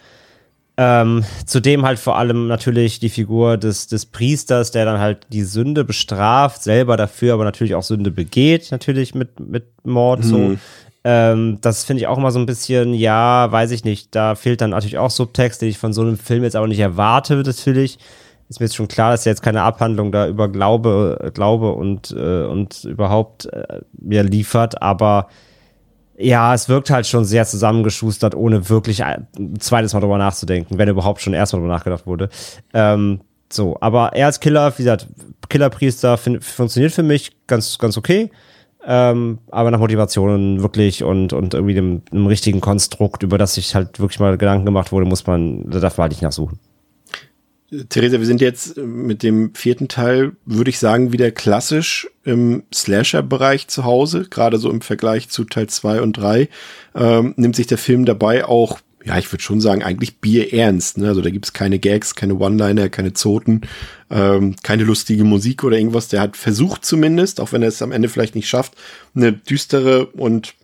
Ähm, 0.79 1.25
zudem 1.47 1.85
halt 1.85 1.97
vor 1.97 2.17
allem 2.17 2.47
natürlich 2.47 2.99
die 2.99 3.09
Figur 3.09 3.57
des, 3.57 3.87
des 3.87 4.05
Priesters, 4.05 4.69
der 4.69 4.85
dann 4.85 4.99
halt 4.99 5.25
die 5.29 5.41
Sünde 5.41 5.83
bestraft, 5.83 6.61
selber 6.61 6.97
dafür 6.97 7.33
aber 7.33 7.45
natürlich 7.45 7.73
auch 7.73 7.81
Sünde 7.81 8.11
begeht, 8.11 8.69
natürlich 8.69 9.15
mit, 9.15 9.39
mit 9.39 9.65
Mord, 9.83 10.19
mhm. 10.19 10.29
so. 10.29 10.55
Ähm, 11.09 11.59
das 11.61 11.85
finde 11.85 12.01
ich 12.01 12.07
auch 12.07 12.17
immer 12.17 12.31
so 12.31 12.39
ein 12.39 12.45
bisschen, 12.45 12.93
ja, 12.93 13.49
weiß 13.49 13.71
ich 13.71 13.85
nicht. 13.85 14.13
Da 14.13 14.35
fehlt 14.35 14.59
dann 14.59 14.71
natürlich 14.71 14.97
auch 14.97 15.09
Subtext, 15.09 15.61
den 15.61 15.69
ich 15.69 15.77
von 15.77 15.93
so 15.93 16.01
einem 16.01 16.17
Film 16.17 16.43
jetzt 16.43 16.57
aber 16.57 16.67
nicht 16.67 16.81
erwarte, 16.81 17.37
natürlich. 17.37 17.97
Ist 18.49 18.59
mir 18.59 18.65
jetzt 18.65 18.75
schon 18.75 18.89
klar, 18.89 19.11
dass 19.11 19.23
jetzt 19.23 19.41
keine 19.41 19.61
Abhandlung 19.61 20.11
da 20.11 20.27
über 20.27 20.49
Glaube, 20.49 21.31
Glaube 21.33 21.71
und, 21.71 22.11
äh, 22.11 22.43
und 22.43 22.83
überhaupt 22.83 23.45
äh, 23.45 23.79
mir 23.93 24.23
liefert, 24.23 24.81
aber 24.81 25.29
ja, 26.17 26.53
es 26.53 26.67
wirkt 26.67 26.89
halt 26.89 27.07
schon 27.07 27.23
sehr 27.23 27.45
zusammengeschustert, 27.45 28.35
ohne 28.35 28.67
wirklich 28.67 29.05
ein 29.05 29.27
zweites 29.59 29.93
Mal 29.93 30.01
drüber 30.01 30.17
nachzudenken, 30.17 30.77
wenn 30.77 30.89
überhaupt 30.89 31.21
schon 31.21 31.33
erstmal 31.33 31.61
drüber 31.61 31.73
nachgedacht 31.73 32.05
wurde. 32.05 32.27
Ähm, 32.73 33.21
so, 33.49 33.77
aber 33.79 34.11
er 34.13 34.25
als 34.25 34.41
Killer, 34.41 34.73
wie 34.77 34.83
gesagt, 34.83 35.07
Killerpriester 35.47 36.17
funktioniert 36.17 36.91
für 36.91 37.03
mich 37.03 37.31
ganz, 37.47 37.77
ganz 37.77 37.97
okay 37.97 38.29
ähm, 38.89 39.39
aber 39.51 39.69
nach 39.69 39.79
Motivationen 39.79 40.61
wirklich 40.61 41.03
und, 41.03 41.33
und 41.33 41.53
irgendwie 41.53 41.73
dem, 41.73 42.01
einem 42.09 42.25
richtigen 42.25 42.61
Konstrukt, 42.61 43.21
über 43.21 43.37
das 43.37 43.55
sich 43.55 43.75
halt 43.75 43.99
wirklich 43.99 44.21
mal 44.21 44.37
Gedanken 44.37 44.65
gemacht 44.65 44.93
wurde, 44.93 45.05
muss 45.05 45.27
man, 45.27 45.69
da 45.69 45.81
darf 45.81 45.97
man 45.97 46.03
halt 46.03 46.13
nicht 46.13 46.21
nachsuchen. 46.21 46.57
Theresa, 47.89 48.17
wir 48.17 48.25
sind 48.25 48.39
jetzt 48.39 48.77
mit 48.77 49.23
dem 49.23 49.53
vierten 49.53 49.89
Teil, 49.89 50.31
würde 50.45 50.69
ich 50.69 50.79
sagen, 50.79 51.11
wieder 51.11 51.31
klassisch 51.31 52.07
im 52.23 52.63
Slasher-Bereich 52.73 53.67
zu 53.67 53.83
Hause, 53.83 54.27
gerade 54.29 54.57
so 54.57 54.69
im 54.69 54.79
Vergleich 54.79 55.27
zu 55.27 55.43
Teil 55.43 55.67
zwei 55.67 56.01
und 56.01 56.13
drei 56.13 56.47
ähm, 56.95 57.33
nimmt 57.35 57.57
sich 57.57 57.67
der 57.67 57.77
Film 57.77 58.05
dabei 58.05 58.45
auch 58.45 58.79
ja, 59.07 59.17
ich 59.17 59.31
würde 59.31 59.41
schon 59.41 59.61
sagen, 59.61 59.83
eigentlich 59.83 60.19
Bier 60.19 60.53
ernst. 60.53 60.97
Ne? 60.97 61.07
Also 61.07 61.21
da 61.21 61.29
gibt's 61.29 61.53
keine 61.53 61.79
Gags, 61.79 62.15
keine 62.15 62.35
One-Liner, 62.35 62.89
keine 62.89 63.13
Zoten, 63.13 63.61
ähm, 64.09 64.57
keine 64.63 64.83
lustige 64.83 65.23
Musik 65.23 65.63
oder 65.63 65.77
irgendwas. 65.77 66.09
Der 66.09 66.19
hat 66.19 66.35
versucht 66.35 66.83
zumindest, 66.83 67.39
auch 67.39 67.53
wenn 67.53 67.61
er 67.61 67.69
es 67.69 67.81
am 67.81 67.93
Ende 67.93 68.09
vielleicht 68.09 68.35
nicht 68.35 68.49
schafft, 68.49 68.73
eine 69.15 69.31
düstere 69.31 70.07
und 70.07 70.55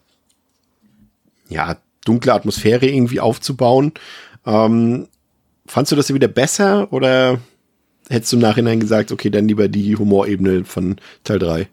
ja, 1.48 1.78
dunkle 2.04 2.34
Atmosphäre 2.34 2.86
irgendwie 2.86 3.22
aufzubauen. 3.22 3.94
Ähm, 4.46 5.08
fandst 5.66 5.94
du 5.94 5.96
das 5.96 6.14
wieder 6.14 6.28
besser 6.28 6.92
oder 6.92 7.40
hättest 8.10 8.34
du 8.34 8.36
im 8.36 8.42
Nachhinein 8.42 8.82
gesagt, 8.82 9.14
okay, 9.14 9.30
dann 9.30 9.48
lieber 9.48 9.70
die 9.70 9.96
Humorebene 9.96 10.66
von 10.66 10.98
Teil 11.24 11.40
3? 11.40 11.70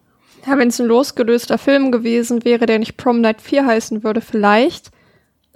Ja, 0.47 0.57
wenn 0.57 0.69
es 0.69 0.81
ein 0.81 0.87
losgelöster 0.87 1.59
Film 1.59 1.91
gewesen 1.91 2.45
wäre, 2.45 2.67
der 2.67 2.79
nicht 2.79 2.97
Prom 2.97 3.21
Night 3.21 3.43
4 3.43 3.67
heißen 3.67 4.05
würde, 4.05 4.21
vielleicht. 4.21 4.93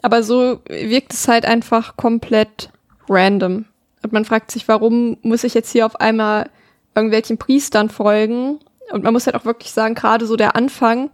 Aber 0.04 0.22
so 0.22 0.60
wirkt 0.68 1.14
es 1.14 1.28
halt 1.28 1.46
einfach 1.46 1.96
komplett 1.96 2.68
random. 3.08 3.64
Und 4.02 4.12
man 4.12 4.26
fragt 4.26 4.50
sich, 4.50 4.68
warum 4.68 5.16
muss 5.22 5.44
ich 5.44 5.54
jetzt 5.54 5.72
hier 5.72 5.86
auf 5.86 5.98
einmal 5.98 6.50
irgendwelchen 6.94 7.38
Priestern 7.38 7.88
folgen? 7.88 8.58
Und 8.92 9.02
man 9.02 9.14
muss 9.14 9.24
halt 9.24 9.34
auch 9.34 9.46
wirklich 9.46 9.72
sagen, 9.72 9.94
gerade 9.94 10.26
so 10.26 10.36
der 10.36 10.56
Anfang, 10.56 11.08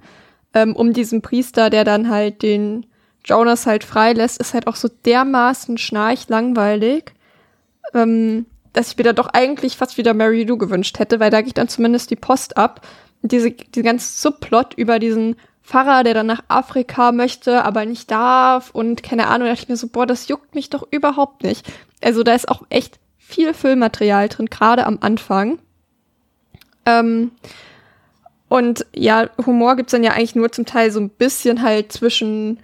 ähm, 0.55 0.75
um 0.75 0.93
diesen 0.93 1.23
Priester, 1.23 1.71
der 1.71 1.85
dann 1.85 2.11
halt 2.11 2.43
den 2.43 2.85
Jonas 3.25 3.65
halt 3.65 3.85
freilässt, 3.85 4.41
ist 4.41 4.55
halt 4.55 4.67
auch 4.67 4.75
so 4.75 4.89
dermaßen 4.89 5.79
schnarchlangweilig, 5.79 7.13
ähm, 7.95 8.47
dass 8.73 8.91
ich 8.91 8.97
mir 8.97 9.05
da 9.05 9.13
doch 9.13 9.29
eigentlich 9.29 9.77
fast 9.77 9.99
wieder 9.99 10.15
Mary 10.15 10.43
Lou 10.43 10.59
gewünscht 10.59 10.99
hätte, 10.99 11.21
weil 11.21 11.31
da 11.31 11.43
geht 11.43 11.59
dann 11.59 11.69
zumindest 11.69 12.11
die 12.11 12.17
Post 12.17 12.57
ab. 12.57 12.85
Und 13.23 13.31
diese, 13.31 13.53
diese 13.53 13.85
ganze 13.85 14.21
Subplot 14.21 14.75
über 14.75 14.99
diesen 14.99 15.37
Pfarrer, 15.71 16.03
der 16.03 16.15
dann 16.15 16.27
nach 16.27 16.43
Afrika 16.49 17.13
möchte, 17.13 17.65
aber 17.65 17.85
nicht 17.85 18.11
darf 18.11 18.71
und 18.71 19.05
keine 19.05 19.29
Ahnung, 19.29 19.47
da 19.47 19.53
dachte 19.53 19.63
ich 19.63 19.69
mir 19.69 19.77
so, 19.77 19.87
boah, 19.87 20.05
das 20.05 20.27
juckt 20.27 20.57
mich 20.57 20.69
doch 20.69 20.85
überhaupt 20.91 21.45
nicht. 21.45 21.65
Also 22.03 22.25
da 22.25 22.35
ist 22.35 22.49
auch 22.49 22.65
echt 22.71 22.99
viel 23.19 23.55
Filmmaterial 23.55 24.29
drin, 24.29 24.47
gerade 24.47 24.85
am 24.85 24.99
Anfang. 25.01 25.61
Ähm, 26.87 27.31
und 28.49 28.85
ja, 28.93 29.31
Humor 29.47 29.77
gibt's 29.77 29.93
dann 29.93 30.03
ja 30.03 30.11
eigentlich 30.11 30.35
nur 30.35 30.51
zum 30.51 30.67
Teil 30.67 30.91
so 30.91 30.99
ein 30.99 31.09
bisschen 31.09 31.63
halt 31.63 31.93
zwischen 31.93 32.59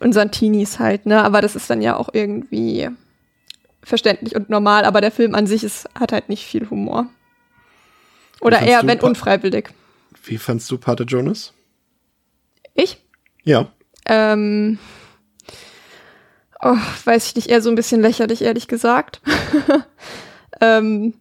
unseren 0.00 0.30
Teenies 0.30 0.78
halt, 0.78 1.06
ne? 1.06 1.24
Aber 1.24 1.40
das 1.40 1.56
ist 1.56 1.68
dann 1.68 1.82
ja 1.82 1.96
auch 1.96 2.08
irgendwie 2.12 2.88
verständlich 3.82 4.36
und 4.36 4.48
normal, 4.48 4.84
aber 4.84 5.00
der 5.00 5.10
Film 5.10 5.34
an 5.34 5.48
sich 5.48 5.64
ist, 5.64 5.88
hat 5.98 6.12
halt 6.12 6.28
nicht 6.28 6.46
viel 6.46 6.70
Humor. 6.70 7.06
Oder 8.40 8.62
eher, 8.62 8.86
wenn 8.86 9.00
unfreiwillig. 9.00 9.70
Wie 10.22 10.38
fandst 10.38 10.70
du 10.70 10.78
Pater 10.78 11.04
Jonas? 11.04 11.52
Ich? 12.74 13.02
Ja. 13.44 13.68
Ähm, 14.06 14.78
oh, 16.60 16.76
weiß 17.04 17.26
ich 17.26 17.36
nicht, 17.36 17.48
eher 17.48 17.62
so 17.62 17.70
ein 17.70 17.76
bisschen 17.76 18.00
lächerlich, 18.00 18.42
ehrlich 18.42 18.68
gesagt. 18.68 19.20
ähm, 20.60 21.14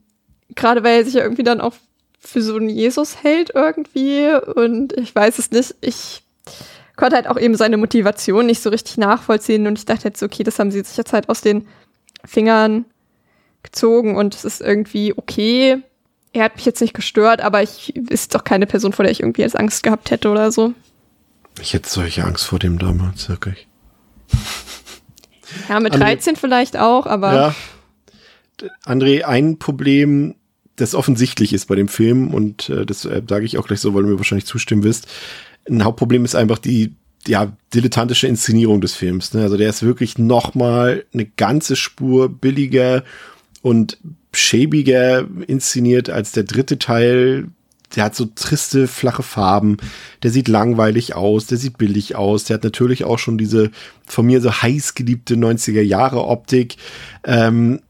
Gerade 0.56 0.84
weil 0.84 1.00
er 1.00 1.06
sich 1.06 1.16
ja 1.16 1.24
irgendwie 1.24 1.44
dann 1.44 1.62
auch 1.62 1.74
für 2.20 2.42
so 2.42 2.56
einen 2.56 2.70
Jesus 2.70 3.24
hält 3.24 3.52
irgendwie 3.54 4.32
und 4.56 4.94
ich 4.94 5.14
weiß 5.14 5.40
es 5.40 5.52
nicht. 5.52 5.76
Ich 5.82 6.24
konnte 6.96 7.16
halt 7.16 7.28
auch 7.28 7.40
eben 7.40 7.56
seine 7.56 7.78
Motivation 7.78 8.48
nicht 8.48 8.62
so 8.62 8.70
richtig 8.70 8.98
nachvollziehen 8.98 9.68
und 9.68 9.78
ich 9.78 9.86
dachte 9.86 10.08
jetzt, 10.08 10.24
okay, 10.24 10.44
das 10.44 10.60
haben 10.60 10.72
sie 10.72 10.82
sich 10.82 10.98
jetzt 10.98 11.14
halt 11.14 11.30
aus 11.30 11.42
den 11.42 11.68
Fingern 12.26 12.86
gezogen 13.64 14.16
und 14.16 14.36
es 14.36 14.46
ist 14.46 14.62
irgendwie 14.62 15.14
okay. 15.16 15.78
Er 16.34 16.46
hat 16.46 16.56
mich 16.56 16.66
jetzt 16.66 16.82
nicht 16.82 16.94
gestört, 16.94 17.42
aber 17.42 17.64
ich 17.64 17.96
ist 17.96 18.36
doch 18.36 18.44
keine 18.44 18.68
Person, 18.68 18.94
vor 18.94 19.04
der 19.04 19.12
ich 19.12 19.22
irgendwie 19.22 19.42
jetzt 19.44 19.58
Angst 19.58 19.84
gehabt 19.84 20.12
hätte 20.12 20.30
oder 20.30 20.52
so. 20.52 20.74
Ich 21.62 21.74
hätte 21.74 21.90
solche 21.90 22.24
Angst 22.24 22.46
vor 22.46 22.60
dem 22.60 22.80
damals, 22.80 23.30
wirklich. 23.30 23.68
Ja, 25.70 25.80
mit 25.80 25.94
André, 25.94 26.00
13 26.00 26.36
vielleicht 26.36 26.78
auch, 26.78 27.06
aber. 27.06 27.34
Ja. 27.34 27.56
André, 28.86 29.24
ein 29.24 29.60
Problem, 29.60 30.36
das 30.76 30.96
offensichtlich 30.96 31.54
ist 31.54 31.68
bei 31.68 31.76
dem 31.76 31.88
Film, 31.88 32.34
und 32.34 32.70
äh, 32.70 32.86
das 32.86 33.06
äh, 33.06 33.22
sage 33.28 33.46
ich 33.46 33.58
auch 33.58 33.68
gleich 33.68 33.80
so, 33.80 33.94
weil 33.94 34.04
du 34.04 34.10
mir 34.10 34.18
wahrscheinlich 34.18 34.46
zustimmen 34.46 34.84
wirst. 34.84 35.08
Ein 35.70 35.84
Hauptproblem 35.84 36.26
ist 36.26 36.36
einfach 36.36 36.58
die, 36.58 36.96
ja, 37.28 37.52
dilettantische 37.74 38.28
Inszenierung 38.28 38.82
des 38.82 38.96
Films. 38.96 39.34
Ne? 39.34 39.42
Also 39.42 39.58
der 39.58 39.70
ist 39.70 39.84
wirklich 39.84 40.18
noch 40.18 40.56
mal 40.56 41.06
eine 41.14 41.26
ganze 41.26 41.76
Spur 41.76 42.30
billiger 42.30 43.04
und 43.62 43.98
schäbiger 44.34 45.28
inszeniert 45.48 46.10
als 46.10 46.32
der 46.32 46.44
dritte 46.44 46.80
Teil, 46.80 47.48
der 47.96 48.06
hat 48.06 48.16
so 48.16 48.26
triste, 48.26 48.88
flache 48.88 49.24
Farben, 49.24 49.78
der 50.24 50.32
sieht 50.32 50.48
langweilig 50.48 51.16
aus, 51.16 51.48
der 51.48 51.58
sieht 51.58 51.78
billig 51.78 52.16
aus, 52.16 52.44
der 52.44 52.56
hat 52.56 52.64
natürlich 52.64 53.06
auch 53.06 53.20
schon 53.20 53.38
diese 53.38 53.72
von 54.06 54.26
mir 54.26 54.42
so 54.42 54.52
heiß 54.52 54.94
geliebte 54.94 55.36
90er 55.36 55.82
Jahre 55.82 56.26
Optik. 56.26 56.76
Ähm, 57.24 57.82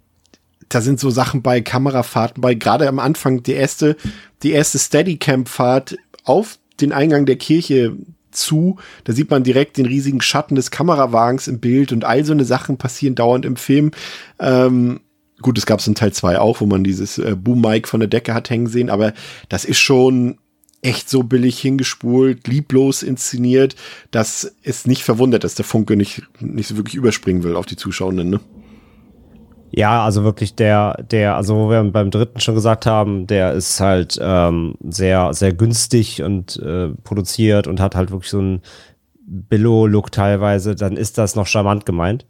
da 0.70 0.82
sind 0.82 1.00
so 1.00 1.10
Sachen 1.10 1.42
bei 1.42 1.62
Kamerafahrten 1.62 2.42
bei, 2.42 2.54
gerade 2.54 2.88
am 2.88 3.00
Anfang 3.00 3.44
die 3.44 3.54
erste, 3.54 3.96
die 4.44 4.52
erste 4.52 4.80
Steadicam-Fahrt 4.80 5.98
auf 6.24 6.60
den 6.82 6.92
Eingang 6.92 7.26
der 7.26 7.38
Kirche 7.38 7.96
zu. 8.32 8.78
Da 9.06 9.14
sieht 9.14 9.32
man 9.32 9.44
direkt 9.44 9.78
den 9.78 9.86
riesigen 9.86 10.22
Schatten 10.22 10.56
des 10.56 10.70
Kamerawagens 10.72 11.48
im 11.48 11.60
Bild 11.60 11.92
und 11.92 12.04
all 12.04 12.24
so 12.26 12.34
eine 12.34 12.46
Sachen 12.46 12.78
passieren 12.78 13.16
dauernd 13.16 13.46
im 13.46 13.56
Film. 13.56 13.92
Ähm, 14.40 15.00
Gut, 15.42 15.58
es 15.58 15.66
gab 15.66 15.80
es 15.80 15.88
in 15.88 15.96
Teil 15.96 16.14
2 16.14 16.40
auch, 16.40 16.62
wo 16.62 16.66
man 16.66 16.84
dieses 16.84 17.20
äh, 17.20 17.36
Boom-Mic 17.36 17.88
von 17.88 18.00
der 18.00 18.10
Decke 18.10 18.34
hat 18.34 18.50
hängen 18.50 18.68
sehen, 18.68 18.90
aber 18.90 19.14
das 19.50 19.66
ist 19.66 19.78
schon 19.78 20.38
echt 20.82 21.10
so 21.10 21.24
billig 21.24 21.60
hingespult, 21.60 22.48
lieblos 22.48 23.04
inszeniert, 23.04 23.76
dass 24.12 24.56
es 24.64 24.88
nicht 24.88 25.04
verwundert, 25.04 25.44
dass 25.44 25.56
der 25.56 25.66
Funke 25.66 25.96
nicht, 25.96 26.24
nicht 26.40 26.68
so 26.68 26.78
wirklich 26.78 26.96
überspringen 26.96 27.44
will 27.44 27.56
auf 27.56 27.66
die 27.66 27.76
Zuschauenden, 27.76 28.30
ne? 28.30 28.40
Ja, 29.70 30.04
also 30.06 30.24
wirklich 30.24 30.56
der, 30.56 31.04
der, 31.12 31.36
also 31.36 31.56
wo 31.56 31.70
wir 31.70 31.84
beim 31.84 32.10
dritten 32.10 32.40
schon 32.40 32.56
gesagt 32.56 32.86
haben, 32.86 33.28
der 33.28 33.52
ist 33.52 33.82
halt 33.82 34.18
ähm, 34.22 34.76
sehr, 34.90 35.34
sehr 35.34 35.52
günstig 35.52 36.24
und 36.24 36.58
äh, 36.58 36.90
produziert 37.04 37.68
und 37.68 37.82
hat 37.82 37.94
halt 37.94 38.10
wirklich 38.12 38.32
so 38.32 38.40
einen 38.40 38.62
Billo-Look 39.26 40.12
teilweise, 40.14 40.74
dann 40.74 40.96
ist 40.96 41.18
das 41.18 41.36
noch 41.36 41.48
charmant 41.48 41.86
gemeint 41.86 42.26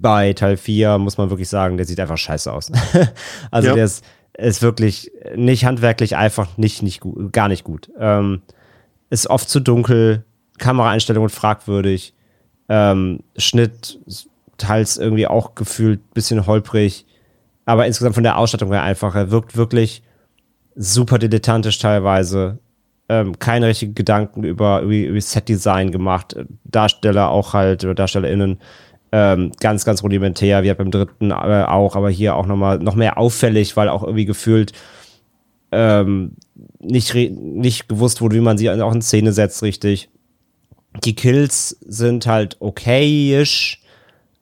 bei 0.00 0.32
Teil 0.32 0.56
4 0.56 0.98
muss 0.98 1.18
man 1.18 1.30
wirklich 1.30 1.48
sagen, 1.48 1.76
der 1.76 1.86
sieht 1.86 2.00
einfach 2.00 2.18
scheiße 2.18 2.52
aus. 2.52 2.70
also 3.50 3.68
ja. 3.68 3.74
der 3.74 3.84
ist, 3.84 4.04
ist 4.36 4.62
wirklich 4.62 5.10
nicht 5.36 5.64
handwerklich 5.64 6.16
einfach 6.16 6.56
nicht, 6.56 6.82
nicht 6.82 7.00
gut, 7.00 7.32
gar 7.32 7.48
nicht 7.48 7.64
gut. 7.64 7.90
Ähm, 7.98 8.42
ist 9.10 9.28
oft 9.28 9.48
zu 9.48 9.60
dunkel, 9.60 10.24
Kameraeinstellungen 10.58 11.30
fragwürdig, 11.30 12.14
ähm, 12.68 13.20
Schnitt 13.36 13.98
teils 14.56 14.96
irgendwie 14.96 15.26
auch 15.26 15.54
gefühlt 15.54 16.14
bisschen 16.14 16.46
holprig, 16.46 17.06
aber 17.64 17.86
insgesamt 17.86 18.14
von 18.14 18.24
der 18.24 18.38
Ausstattung 18.38 18.72
her 18.72 18.82
einfach. 18.82 19.14
Er 19.14 19.30
wirkt 19.30 19.56
wirklich 19.56 20.02
super 20.76 21.18
dilettantisch 21.18 21.78
teilweise. 21.78 22.58
Ähm, 23.08 23.38
keine 23.38 23.66
richtigen 23.66 23.94
Gedanken 23.94 24.44
über, 24.44 24.82
über, 24.82 25.20
Set-Design 25.20 25.90
gemacht. 25.90 26.36
Darsteller 26.64 27.30
auch 27.30 27.54
halt, 27.54 27.84
oder 27.84 27.94
DarstellerInnen, 27.94 28.60
ähm, 29.12 29.52
ganz, 29.60 29.84
ganz 29.84 30.02
rudimentär, 30.02 30.62
wie 30.62 30.72
beim 30.72 30.90
dritten 30.90 31.30
äh, 31.30 31.64
auch, 31.66 31.96
aber 31.96 32.10
hier 32.10 32.36
auch 32.36 32.46
nochmal 32.46 32.78
noch 32.78 32.94
mehr 32.94 33.18
auffällig, 33.18 33.76
weil 33.76 33.88
auch 33.88 34.02
irgendwie 34.02 34.24
gefühlt 34.24 34.72
ähm, 35.72 36.32
nicht, 36.80 37.14
nicht 37.14 37.88
gewusst 37.88 38.20
wurde, 38.20 38.36
wie 38.36 38.40
man 38.40 38.58
sie 38.58 38.70
auch 38.70 38.94
in 38.94 39.02
Szene 39.02 39.32
setzt, 39.32 39.62
richtig. 39.62 40.08
Die 41.04 41.14
Kills 41.14 41.76
sind 41.86 42.26
halt 42.26 42.56
okayisch. 42.60 43.80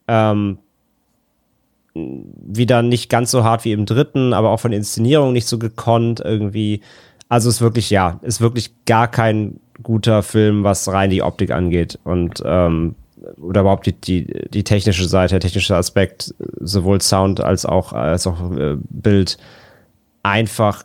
Ähm, 0.06 0.58
wieder 1.94 2.82
nicht 2.82 3.10
ganz 3.10 3.30
so 3.30 3.44
hart 3.44 3.64
wie 3.64 3.72
im 3.72 3.84
dritten, 3.84 4.32
aber 4.32 4.50
auch 4.50 4.60
von 4.60 4.72
Inszenierung 4.72 5.32
nicht 5.32 5.46
so 5.46 5.58
gekonnt 5.58 6.20
irgendwie. 6.24 6.80
Also 7.28 7.48
ist 7.48 7.60
wirklich, 7.60 7.90
ja, 7.90 8.20
ist 8.22 8.40
wirklich 8.40 8.72
gar 8.86 9.08
kein 9.08 9.60
guter 9.82 10.22
Film, 10.22 10.64
was 10.64 10.88
rein 10.88 11.10
die 11.10 11.22
Optik 11.22 11.50
angeht. 11.50 11.98
Und 12.04 12.42
ähm, 12.44 12.94
oder 13.36 13.62
überhaupt 13.62 13.86
die, 13.86 13.92
die, 13.92 14.48
die 14.50 14.64
technische 14.64 15.06
Seite, 15.08 15.34
der 15.34 15.40
technische 15.40 15.76
Aspekt, 15.76 16.34
sowohl 16.60 17.00
Sound 17.00 17.40
als 17.40 17.66
auch, 17.66 17.92
als 17.92 18.26
auch 18.26 18.52
äh, 18.52 18.76
Bild, 18.88 19.38
einfach 20.22 20.84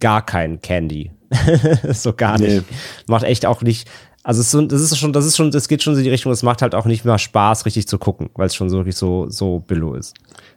gar 0.00 0.24
kein 0.24 0.60
Candy. 0.60 1.10
so 1.92 2.12
gar 2.12 2.38
nicht. 2.38 2.68
Nee. 2.68 2.76
Macht 3.06 3.24
echt 3.24 3.46
auch 3.46 3.62
nicht. 3.62 3.88
Also 4.24 4.40
es 4.40 4.68
das 4.68 4.80
ist 4.80 4.98
schon, 4.98 5.12
das 5.12 5.24
ist 5.24 5.36
schon, 5.36 5.50
das 5.50 5.66
geht 5.66 5.82
schon 5.82 5.96
in 5.96 6.02
die 6.04 6.10
Richtung, 6.10 6.30
es 6.30 6.44
macht 6.44 6.62
halt 6.62 6.74
auch 6.74 6.84
nicht 6.84 7.04
mehr 7.04 7.18
Spaß, 7.18 7.66
richtig 7.66 7.88
zu 7.88 7.98
gucken, 7.98 8.30
weil 8.34 8.46
es 8.46 8.54
schon 8.54 8.70
so 8.70 8.76
wirklich 8.76 8.96
so, 8.96 9.28
so 9.28 9.58
billo 9.60 9.94
ist. 9.94 10.14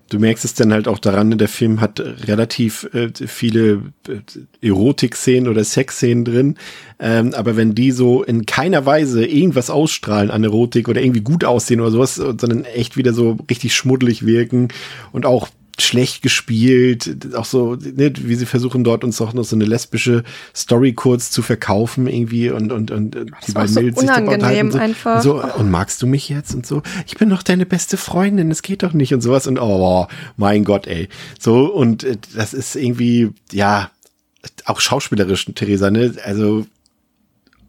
Du 0.09 0.19
merkst 0.19 0.45
es 0.45 0.53
dann 0.53 0.71
halt 0.71 0.87
auch 0.87 0.99
daran, 0.99 1.37
der 1.37 1.47
Film 1.47 1.81
hat 1.81 1.99
relativ 1.99 2.87
äh, 2.93 3.09
viele 3.25 3.81
äh, 4.07 4.67
Erotik-Szenen 4.67 5.49
oder 5.49 5.63
Sex-Szenen 5.63 6.25
drin. 6.25 6.55
Ähm, 6.99 7.33
aber 7.33 7.57
wenn 7.57 7.73
die 7.73 7.91
so 7.91 8.23
in 8.23 8.45
keiner 8.45 8.85
Weise 8.85 9.25
irgendwas 9.25 9.69
ausstrahlen 9.69 10.29
an 10.29 10.43
Erotik 10.43 10.87
oder 10.87 11.01
irgendwie 11.01 11.21
gut 11.21 11.43
aussehen 11.43 11.81
oder 11.81 11.91
sowas, 11.91 12.15
sondern 12.15 12.65
echt 12.65 12.97
wieder 12.97 13.13
so 13.13 13.37
richtig 13.49 13.73
schmuddelig 13.73 14.25
wirken 14.25 14.67
und 15.11 15.25
auch 15.25 15.49
schlecht 15.81 16.21
gespielt, 16.21 17.35
auch 17.35 17.45
so, 17.45 17.75
ne, 17.75 18.11
wie 18.15 18.35
sie 18.35 18.45
versuchen 18.45 18.83
dort 18.83 19.03
uns 19.03 19.19
auch 19.21 19.33
noch 19.33 19.43
so 19.43 19.55
eine 19.55 19.65
lesbische 19.65 20.23
Story 20.55 20.93
kurz 20.93 21.31
zu 21.31 21.41
verkaufen 21.41 22.07
irgendwie 22.07 22.49
und 22.49 22.71
und 22.71 22.91
und 22.91 23.15
das 23.15 23.45
die 23.45 23.51
beiden 23.51 23.73
so 23.73 23.79
Mädels 23.79 23.99
sich 23.99 24.09
unangenehm 24.09 24.71
so, 24.71 24.77
einfach. 24.77 25.21
so 25.21 25.43
und 25.43 25.69
magst 25.69 26.01
du 26.01 26.07
mich 26.07 26.29
jetzt 26.29 26.55
und 26.55 26.65
so, 26.65 26.81
ich 27.05 27.15
bin 27.15 27.29
doch 27.29 27.43
deine 27.43 27.65
beste 27.65 27.97
Freundin, 27.97 28.51
es 28.51 28.61
geht 28.61 28.83
doch 28.83 28.93
nicht 28.93 29.13
und 29.13 29.21
sowas 29.21 29.47
und 29.47 29.59
oh 29.59 30.07
mein 30.37 30.63
Gott, 30.63 30.87
ey. 30.87 31.09
So 31.39 31.65
und 31.73 32.03
äh, 32.03 32.17
das 32.35 32.53
ist 32.53 32.75
irgendwie 32.75 33.31
ja 33.51 33.91
auch 34.65 34.79
schauspielerisch 34.79 35.45
Theresa, 35.55 35.91
ne? 35.91 36.13
Also 36.23 36.65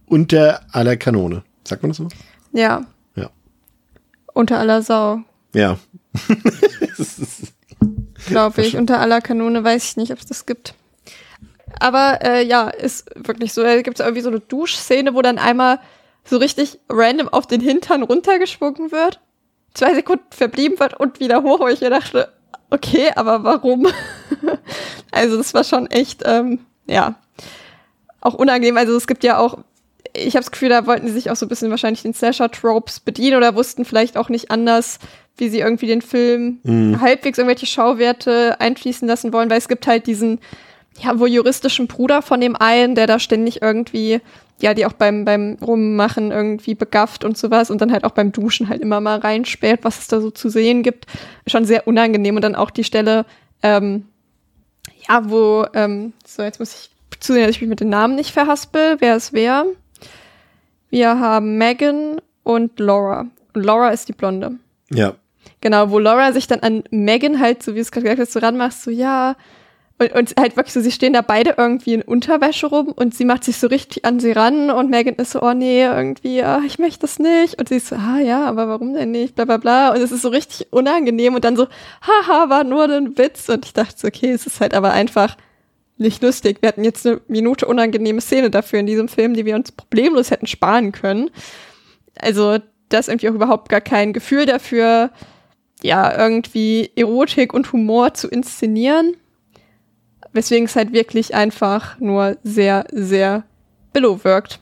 unter 0.06 0.60
aller 0.72 0.96
Kanone. 0.96 1.42
Sagt 1.64 1.82
man 1.82 1.90
das 1.90 1.98
so? 1.98 2.08
Ja. 2.52 2.86
Ja. 3.16 3.30
Unter 4.32 4.58
aller 4.58 4.82
Sau. 4.82 5.22
Ja. 5.52 5.78
glaube 8.26 8.62
ich. 8.62 8.76
Unter 8.76 9.00
aller 9.00 9.20
Kanone 9.20 9.64
weiß 9.64 9.84
ich 9.84 9.96
nicht, 9.96 10.12
ob 10.12 10.18
es 10.18 10.26
das 10.26 10.46
gibt. 10.46 10.74
Aber 11.78 12.20
äh, 12.22 12.44
ja, 12.44 12.68
ist 12.68 13.10
wirklich 13.14 13.52
so. 13.52 13.62
Da 13.62 13.80
gibt 13.82 14.00
es 14.00 14.04
irgendwie 14.04 14.22
so 14.22 14.30
eine 14.30 14.40
Duschszene, 14.40 15.14
wo 15.14 15.22
dann 15.22 15.38
einmal 15.38 15.80
so 16.24 16.38
richtig 16.38 16.78
random 16.88 17.28
auf 17.28 17.46
den 17.46 17.60
Hintern 17.60 18.02
runtergeschwungen 18.02 18.92
wird, 18.92 19.20
zwei 19.74 19.94
Sekunden 19.94 20.24
verblieben 20.30 20.78
wird 20.78 20.98
und 20.98 21.20
wieder 21.20 21.42
hoch, 21.42 21.60
wo 21.60 21.68
ich 21.68 21.80
mir 21.80 21.90
dachte, 21.90 22.32
okay, 22.70 23.10
aber 23.14 23.44
warum? 23.44 23.86
also 25.12 25.36
das 25.36 25.54
war 25.54 25.64
schon 25.64 25.86
echt, 25.86 26.22
ähm, 26.24 26.60
ja, 26.86 27.14
auch 28.20 28.34
unangenehm. 28.34 28.76
Also 28.76 28.96
es 28.96 29.06
gibt 29.06 29.22
ja 29.22 29.38
auch, 29.38 29.58
ich 30.14 30.34
habe 30.34 30.44
das 30.44 30.50
Gefühl, 30.50 30.70
da 30.70 30.86
wollten 30.86 31.06
sie 31.06 31.12
sich 31.12 31.30
auch 31.30 31.36
so 31.36 31.46
ein 31.46 31.48
bisschen 31.48 31.70
wahrscheinlich 31.70 32.02
den 32.02 32.14
Slasher-Tropes 32.14 33.00
bedienen 33.00 33.36
oder 33.36 33.54
wussten 33.54 33.84
vielleicht 33.84 34.16
auch 34.16 34.28
nicht 34.28 34.50
anders, 34.50 34.98
wie 35.36 35.48
sie 35.48 35.60
irgendwie 35.60 35.86
den 35.86 36.02
Film 36.02 36.60
mhm. 36.62 37.00
halbwegs 37.00 37.38
irgendwelche 37.38 37.66
Schauwerte 37.66 38.60
einfließen 38.60 39.06
lassen 39.06 39.32
wollen, 39.32 39.50
weil 39.50 39.58
es 39.58 39.68
gibt 39.68 39.86
halt 39.86 40.06
diesen, 40.06 40.40
ja, 40.98 41.18
wohl 41.18 41.28
juristischen 41.28 41.86
Bruder 41.86 42.22
von 42.22 42.40
dem 42.40 42.56
einen, 42.56 42.94
der 42.94 43.06
da 43.06 43.18
ständig 43.18 43.62
irgendwie, 43.62 44.20
ja, 44.60 44.72
die 44.72 44.86
auch 44.86 44.94
beim, 44.94 45.24
beim 45.24 45.58
Rummachen 45.60 46.30
irgendwie 46.30 46.74
begafft 46.74 47.24
und 47.24 47.36
sowas 47.36 47.70
und 47.70 47.80
dann 47.80 47.92
halt 47.92 48.04
auch 48.04 48.12
beim 48.12 48.32
Duschen 48.32 48.68
halt 48.68 48.80
immer 48.80 49.00
mal 49.00 49.18
reinspäht, 49.18 49.80
was 49.82 49.98
es 49.98 50.08
da 50.08 50.20
so 50.20 50.30
zu 50.30 50.48
sehen 50.48 50.82
gibt. 50.82 51.06
Schon 51.46 51.64
sehr 51.64 51.86
unangenehm 51.86 52.36
und 52.36 52.42
dann 52.42 52.54
auch 52.54 52.70
die 52.70 52.84
Stelle, 52.84 53.26
ähm, 53.62 54.06
ja, 55.08 55.28
wo, 55.28 55.66
ähm, 55.74 56.14
so, 56.26 56.42
jetzt 56.42 56.58
muss 56.58 56.74
ich 56.74 57.20
zusehen, 57.20 57.46
dass 57.46 57.56
ich 57.56 57.60
mich 57.60 57.70
mit 57.70 57.80
den 57.80 57.90
Namen 57.90 58.14
nicht 58.14 58.32
verhaspel, 58.32 58.96
wer 59.00 59.16
es 59.16 59.32
wer. 59.32 59.66
Wir 60.90 61.18
haben 61.18 61.58
Megan 61.58 62.20
und 62.42 62.78
Laura. 62.78 63.26
Und 63.52 63.64
Laura 63.64 63.90
ist 63.90 64.08
die 64.08 64.12
Blonde. 64.12 64.52
Ja. 64.90 65.14
Genau, 65.66 65.90
wo 65.90 65.98
Laura 65.98 66.32
sich 66.32 66.46
dann 66.46 66.60
an 66.60 66.84
Megan 66.92 67.40
halt, 67.40 67.60
so 67.60 67.74
wie 67.74 67.80
es 67.80 67.90
gerade 67.90 68.04
gesagt 68.04 68.20
hast, 68.20 68.32
so 68.34 68.38
ranmachst, 68.38 68.84
so 68.84 68.92
ja. 68.92 69.34
Und, 69.98 70.12
und 70.12 70.34
halt 70.38 70.56
wirklich 70.56 70.72
so, 70.72 70.80
sie 70.80 70.92
stehen 70.92 71.12
da 71.12 71.22
beide 71.22 71.56
irgendwie 71.58 71.94
in 71.94 72.02
Unterwäsche 72.02 72.68
rum 72.68 72.92
und 72.94 73.16
sie 73.16 73.24
macht 73.24 73.42
sich 73.42 73.56
so 73.56 73.66
richtig 73.66 74.04
an 74.04 74.20
sie 74.20 74.30
ran 74.30 74.70
und 74.70 74.90
Megan 74.90 75.16
ist 75.16 75.32
so, 75.32 75.42
oh 75.42 75.54
nee, 75.54 75.82
irgendwie, 75.82 76.40
ah, 76.44 76.60
ich 76.64 76.78
möchte 76.78 77.00
das 77.00 77.18
nicht. 77.18 77.58
Und 77.58 77.68
sie 77.68 77.78
ist 77.78 77.88
so, 77.88 77.96
ah 77.96 78.20
ja, 78.20 78.44
aber 78.44 78.68
warum 78.68 78.94
denn 78.94 79.10
nicht? 79.10 79.34
Bla 79.34 79.44
bla 79.44 79.56
bla. 79.56 79.90
Und 79.90 79.96
es 79.96 80.12
ist 80.12 80.22
so 80.22 80.28
richtig 80.28 80.72
unangenehm 80.72 81.34
und 81.34 81.44
dann 81.44 81.56
so, 81.56 81.66
haha, 82.00 82.48
war 82.48 82.62
nur 82.62 82.84
ein 82.84 83.18
Witz. 83.18 83.48
Und 83.48 83.64
ich 83.64 83.72
dachte 83.72 83.94
so, 83.96 84.06
okay, 84.06 84.30
es 84.30 84.46
ist 84.46 84.60
halt 84.60 84.72
aber 84.72 84.92
einfach 84.92 85.36
nicht 85.96 86.22
lustig. 86.22 86.58
Wir 86.60 86.68
hatten 86.68 86.84
jetzt 86.84 87.04
eine 87.04 87.20
Minute 87.26 87.66
unangenehme 87.66 88.20
Szene 88.20 88.50
dafür 88.50 88.78
in 88.78 88.86
diesem 88.86 89.08
Film, 89.08 89.34
die 89.34 89.44
wir 89.44 89.56
uns 89.56 89.72
problemlos 89.72 90.30
hätten 90.30 90.46
sparen 90.46 90.92
können. 90.92 91.28
Also, 92.20 92.58
das 92.88 93.08
irgendwie 93.08 93.30
auch 93.30 93.34
überhaupt 93.34 93.68
gar 93.68 93.80
kein 93.80 94.12
Gefühl 94.12 94.46
dafür 94.46 95.10
ja, 95.82 96.16
irgendwie 96.16 96.90
Erotik 96.96 97.52
und 97.54 97.72
Humor 97.72 98.14
zu 98.14 98.28
inszenieren. 98.28 99.14
Weswegen 100.32 100.66
es 100.66 100.76
halt 100.76 100.92
wirklich 100.92 101.34
einfach 101.34 101.98
nur 101.98 102.36
sehr, 102.42 102.86
sehr 102.92 103.44
billow 103.92 104.24
wirkt. 104.24 104.60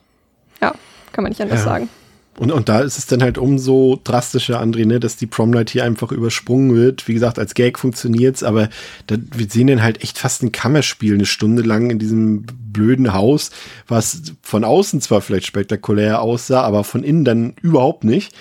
Ja, 0.60 0.74
kann 1.12 1.24
man 1.24 1.30
nicht 1.30 1.40
anders 1.40 1.60
ja. 1.60 1.64
sagen. 1.64 1.88
Und, 2.36 2.50
und 2.50 2.68
da 2.68 2.80
ist 2.80 2.98
es 2.98 3.06
dann 3.06 3.22
halt 3.22 3.38
umso 3.38 4.00
drastischer, 4.02 4.60
André, 4.60 4.86
ne, 4.86 4.98
dass 4.98 5.16
die 5.16 5.26
Promlight 5.26 5.70
hier 5.70 5.84
einfach 5.84 6.10
übersprungen 6.10 6.74
wird. 6.74 7.06
Wie 7.06 7.14
gesagt, 7.14 7.38
als 7.38 7.54
Gag 7.54 7.78
funktioniert's, 7.78 8.42
aber 8.42 8.70
da, 9.06 9.16
wir 9.32 9.48
sehen 9.48 9.68
dann 9.68 9.82
halt 9.82 10.02
echt 10.02 10.18
fast 10.18 10.42
ein 10.42 10.50
Kammerspiel 10.50 11.14
eine 11.14 11.26
Stunde 11.26 11.62
lang 11.62 11.90
in 11.90 12.00
diesem 12.00 12.44
blöden 12.44 13.12
Haus, 13.12 13.50
was 13.86 14.22
von 14.42 14.64
außen 14.64 15.00
zwar 15.00 15.20
vielleicht 15.20 15.46
spektakulär 15.46 16.20
aussah, 16.20 16.62
aber 16.62 16.82
von 16.82 17.04
innen 17.04 17.24
dann 17.24 17.54
überhaupt 17.62 18.02
nicht. 18.02 18.34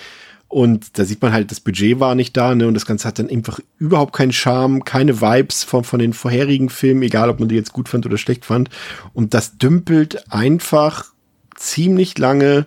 Und 0.48 0.98
da 0.98 1.04
sieht 1.04 1.20
man 1.20 1.32
halt, 1.32 1.50
das 1.50 1.60
Budget 1.60 1.98
war 1.98 2.14
nicht 2.14 2.36
da, 2.36 2.54
ne? 2.54 2.68
Und 2.68 2.74
das 2.74 2.86
Ganze 2.86 3.08
hat 3.08 3.18
dann 3.18 3.28
einfach 3.28 3.58
überhaupt 3.78 4.14
keinen 4.14 4.32
Charme, 4.32 4.84
keine 4.84 5.20
Vibes 5.20 5.64
von, 5.64 5.84
von 5.84 5.98
den 5.98 6.12
vorherigen 6.12 6.68
Filmen, 6.68 7.02
egal 7.02 7.28
ob 7.28 7.40
man 7.40 7.48
die 7.48 7.56
jetzt 7.56 7.72
gut 7.72 7.88
fand 7.88 8.06
oder 8.06 8.18
schlecht 8.18 8.44
fand. 8.44 8.70
Und 9.12 9.34
das 9.34 9.58
dümpelt 9.58 10.30
einfach 10.32 11.12
ziemlich 11.56 12.16
lange 12.18 12.66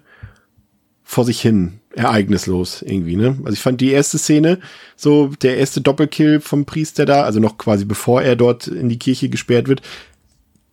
vor 1.04 1.24
sich 1.24 1.40
hin, 1.40 1.80
ereignislos 1.96 2.82
irgendwie, 2.82 3.16
ne? 3.16 3.38
Also 3.44 3.54
ich 3.54 3.62
fand 3.62 3.80
die 3.80 3.92
erste 3.92 4.18
Szene, 4.18 4.60
so 4.98 5.28
der 5.42 5.58
erste 5.58 5.80
Doppelkill 5.80 6.42
vom 6.42 6.66
Priester 6.66 7.06
da, 7.06 7.24
also 7.24 7.40
noch 7.40 7.58
quasi 7.58 7.86
bevor 7.86 8.22
er 8.22 8.36
dort 8.36 8.68
in 8.68 8.90
die 8.90 9.00
Kirche 9.00 9.30
gesperrt 9.30 9.70
wird, 9.70 9.82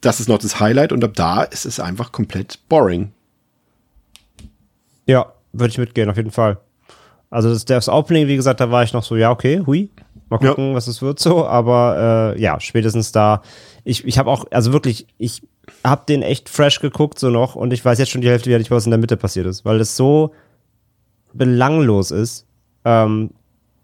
das 0.01 0.18
ist 0.18 0.28
noch 0.28 0.39
das 0.39 0.59
Highlight 0.59 0.90
und 0.90 1.05
ab 1.05 1.12
da 1.14 1.44
ist 1.44 1.64
es 1.64 1.78
einfach 1.78 2.10
komplett 2.10 2.59
boring. 2.68 3.12
Ja, 5.06 5.32
würde 5.52 5.70
ich 5.70 5.78
mitgehen, 5.78 6.10
auf 6.10 6.16
jeden 6.16 6.32
Fall. 6.32 6.59
Also 7.35 7.48
das, 7.48 7.65
das 7.65 7.89
Opening, 7.89 8.28
wie 8.28 8.36
gesagt, 8.36 8.61
da 8.61 8.70
war 8.70 8.85
ich 8.85 8.93
noch 8.93 9.02
so, 9.02 9.16
ja, 9.16 9.32
okay, 9.32 9.61
hui. 9.66 9.90
Mal 10.31 10.39
gucken, 10.39 10.69
ja. 10.69 10.74
was 10.77 10.86
es 10.86 11.02
wird 11.02 11.19
so. 11.19 11.44
Aber 11.44 12.35
äh, 12.36 12.40
ja, 12.40 12.61
spätestens 12.61 13.11
da. 13.11 13.43
Ich, 13.82 14.05
ich 14.05 14.19
habe 14.19 14.31
auch, 14.31 14.44
also 14.52 14.73
wirklich, 14.73 15.09
ich 15.19 15.43
habe 15.82 16.05
den 16.09 16.23
echt 16.23 16.48
fresh 16.48 16.78
geguckt 16.78 17.19
so 17.19 17.31
noch 17.31 17.56
und 17.56 17.73
ich 17.73 17.85
weiß 17.85 17.98
jetzt 17.98 18.11
schon 18.11 18.20
die 18.20 18.28
Hälfte, 18.28 18.51
wie 18.51 18.56
nicht, 18.56 18.70
was 18.70 18.85
in 18.85 18.93
der 18.93 19.01
Mitte 19.01 19.16
passiert 19.16 19.47
ist, 19.47 19.65
weil 19.65 19.81
es 19.81 19.97
so 19.97 20.32
belanglos 21.32 22.12
ist. 22.12 22.47
Ähm, 22.85 23.31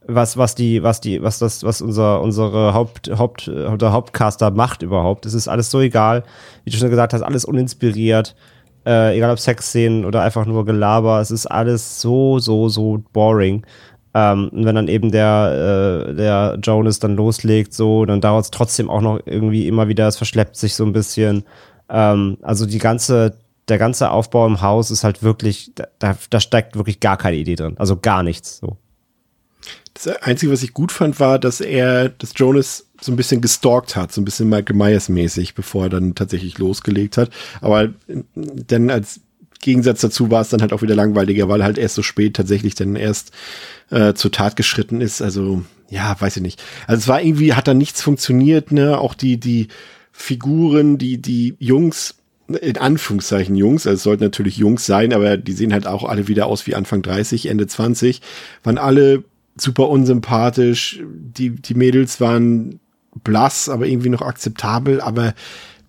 was, 0.07 0.37
was 0.37 0.55
die, 0.55 0.85
was 0.85 1.01
die, 1.01 1.21
was 1.21 1.41
das, 1.41 1.65
was 1.65 1.83
unser, 1.83 2.21
unsere 2.21 2.73
Haupt, 2.73 3.11
Haupt, 3.19 3.49
der 3.49 3.93
Hauptcaster 3.93 4.53
macht 4.53 4.83
überhaupt. 4.83 5.27
Es 5.27 5.35
ist 5.35 5.49
alles 5.49 5.73
so 5.73 5.81
egal. 5.81 6.23
Wie 6.65 6.71
du 6.71 6.77
schon 6.77 6.91
gesagt 6.91 7.13
hast, 7.15 7.23
alles 7.23 7.45
uninspiriert. 7.45 8.37
Äh, 8.87 9.17
egal 9.17 9.31
ob 9.31 9.39
Sexszenen 9.39 10.05
oder 10.05 10.23
einfach 10.23 10.47
nur 10.47 10.65
Gelaber, 10.65 11.21
es 11.21 11.31
ist 11.31 11.47
alles 11.47 12.01
so, 12.01 12.39
so, 12.39 12.69
so 12.69 13.03
boring. 13.13 13.65
Ähm, 14.15 14.49
und 14.53 14.65
wenn 14.65 14.75
dann 14.75 14.89
eben 14.89 15.13
der, 15.13 16.07
äh, 16.09 16.15
der 16.15 16.59
Jonas 16.63 16.99
dann 16.99 17.15
loslegt, 17.15 17.75
so, 17.75 18.05
dann 18.07 18.21
dauert 18.21 18.45
es 18.45 18.51
trotzdem 18.51 18.91
auch 18.91 19.03
noch 19.03 19.21
irgendwie 19.27 19.69
immer 19.69 19.89
wieder, 19.89 20.09
es 20.09 20.17
verschleppt 20.17 20.57
sich 20.57 20.75
so 20.75 20.85
ein 20.85 20.93
bisschen. 20.93 21.45
Ähm, 21.89 22.39
also 22.43 22.67
die 22.67 22.79
ganze, 22.79 23.37
der 23.69 23.79
ganze 23.79 24.11
Aufbau 24.11 24.47
im 24.47 24.63
Haus 24.63 24.91
ist 24.91 25.05
halt 25.05 25.23
wirklich, 25.23 25.73
da, 25.99 26.17
da 26.31 26.41
steckt 26.41 26.77
wirklich 26.77 27.01
gar 27.01 27.17
keine 27.17 27.37
Idee 27.37 27.55
drin. 27.55 27.77
Also 27.79 27.97
gar 27.97 28.23
nichts. 28.23 28.59
So. 28.59 28.79
Das 29.95 30.09
Einzige, 30.23 30.53
was 30.53 30.63
ich 30.63 30.73
gut 30.73 30.93
fand, 30.93 31.21
war, 31.21 31.39
dass 31.39 31.61
er, 31.61 32.09
dass 32.09 32.33
Jonas 32.37 32.90
so 33.01 33.13
ein 33.13 33.17
bisschen 33.17 33.41
gestalkt 33.41 33.97
hat, 33.97 34.13
so 34.13 34.21
ein 34.21 34.25
bisschen 34.25 34.49
Michael 34.49 34.77
Myers 34.77 35.09
mäßig, 35.09 35.55
bevor 35.55 35.85
er 35.85 35.91
dann 35.91 36.15
tatsächlich 36.15 36.59
losgelegt 36.59 37.17
hat. 37.17 37.31
Aber 37.61 37.91
dann 38.37 38.91
als 38.91 39.21
Gegensatz 39.61 40.01
dazu 40.01 40.31
war 40.31 40.41
es 40.41 40.49
dann 40.49 40.63
halt 40.63 40.73
auch 40.73 40.83
wieder 40.83 40.95
langweiliger, 40.95 41.49
weil 41.49 41.63
halt 41.63 41.79
erst 41.79 41.95
so 41.95 42.03
spät 42.03 42.35
tatsächlich 42.35 42.75
dann 42.75 42.97
erst 42.97 43.33
äh, 43.91 44.15
zur 44.15 44.33
Tat 44.33 44.57
geschritten 44.57 45.01
ist. 45.01 45.23
Also 45.23 45.63
ja, 45.91 46.19
weiß 46.19 46.37
ich 46.37 46.43
nicht. 46.43 46.63
Also 46.87 47.01
es 47.01 47.09
war 47.09 47.23
irgendwie, 47.23 47.55
hat 47.55 47.69
da 47.69 47.75
nichts 47.75 48.01
funktioniert, 48.01 48.73
ne? 48.73 48.99
Auch 48.99 49.15
die, 49.15 49.39
die 49.39 49.69
Figuren, 50.13 50.99
die, 50.99 51.19
die 51.19 51.57
Jungs, 51.59 52.15
in 52.49 52.79
Anführungszeichen 52.79 53.55
Jungs, 53.55 53.87
also 53.87 53.97
es 53.97 54.03
sollten 54.03 54.25
natürlich 54.25 54.57
Jungs 54.57 54.87
sein, 54.87 55.13
aber 55.13 55.37
die 55.37 55.53
sehen 55.53 55.73
halt 55.73 55.87
auch 55.87 56.05
alle 56.05 56.27
wieder 56.29 56.47
aus 56.47 56.67
wie 56.67 56.75
Anfang 56.75 57.03
30, 57.03 57.47
Ende 57.47 57.67
20, 57.67 58.23
waren 58.63 58.79
alle 58.79 59.25
super 59.57 59.89
unsympathisch. 59.89 61.01
Die, 61.03 61.51
die 61.51 61.75
Mädels 61.75 62.21
waren 62.21 62.81
blass, 63.25 63.69
aber 63.69 63.87
irgendwie 63.87 64.09
noch 64.09 64.23
akzeptabel, 64.23 65.01
aber 65.01 65.35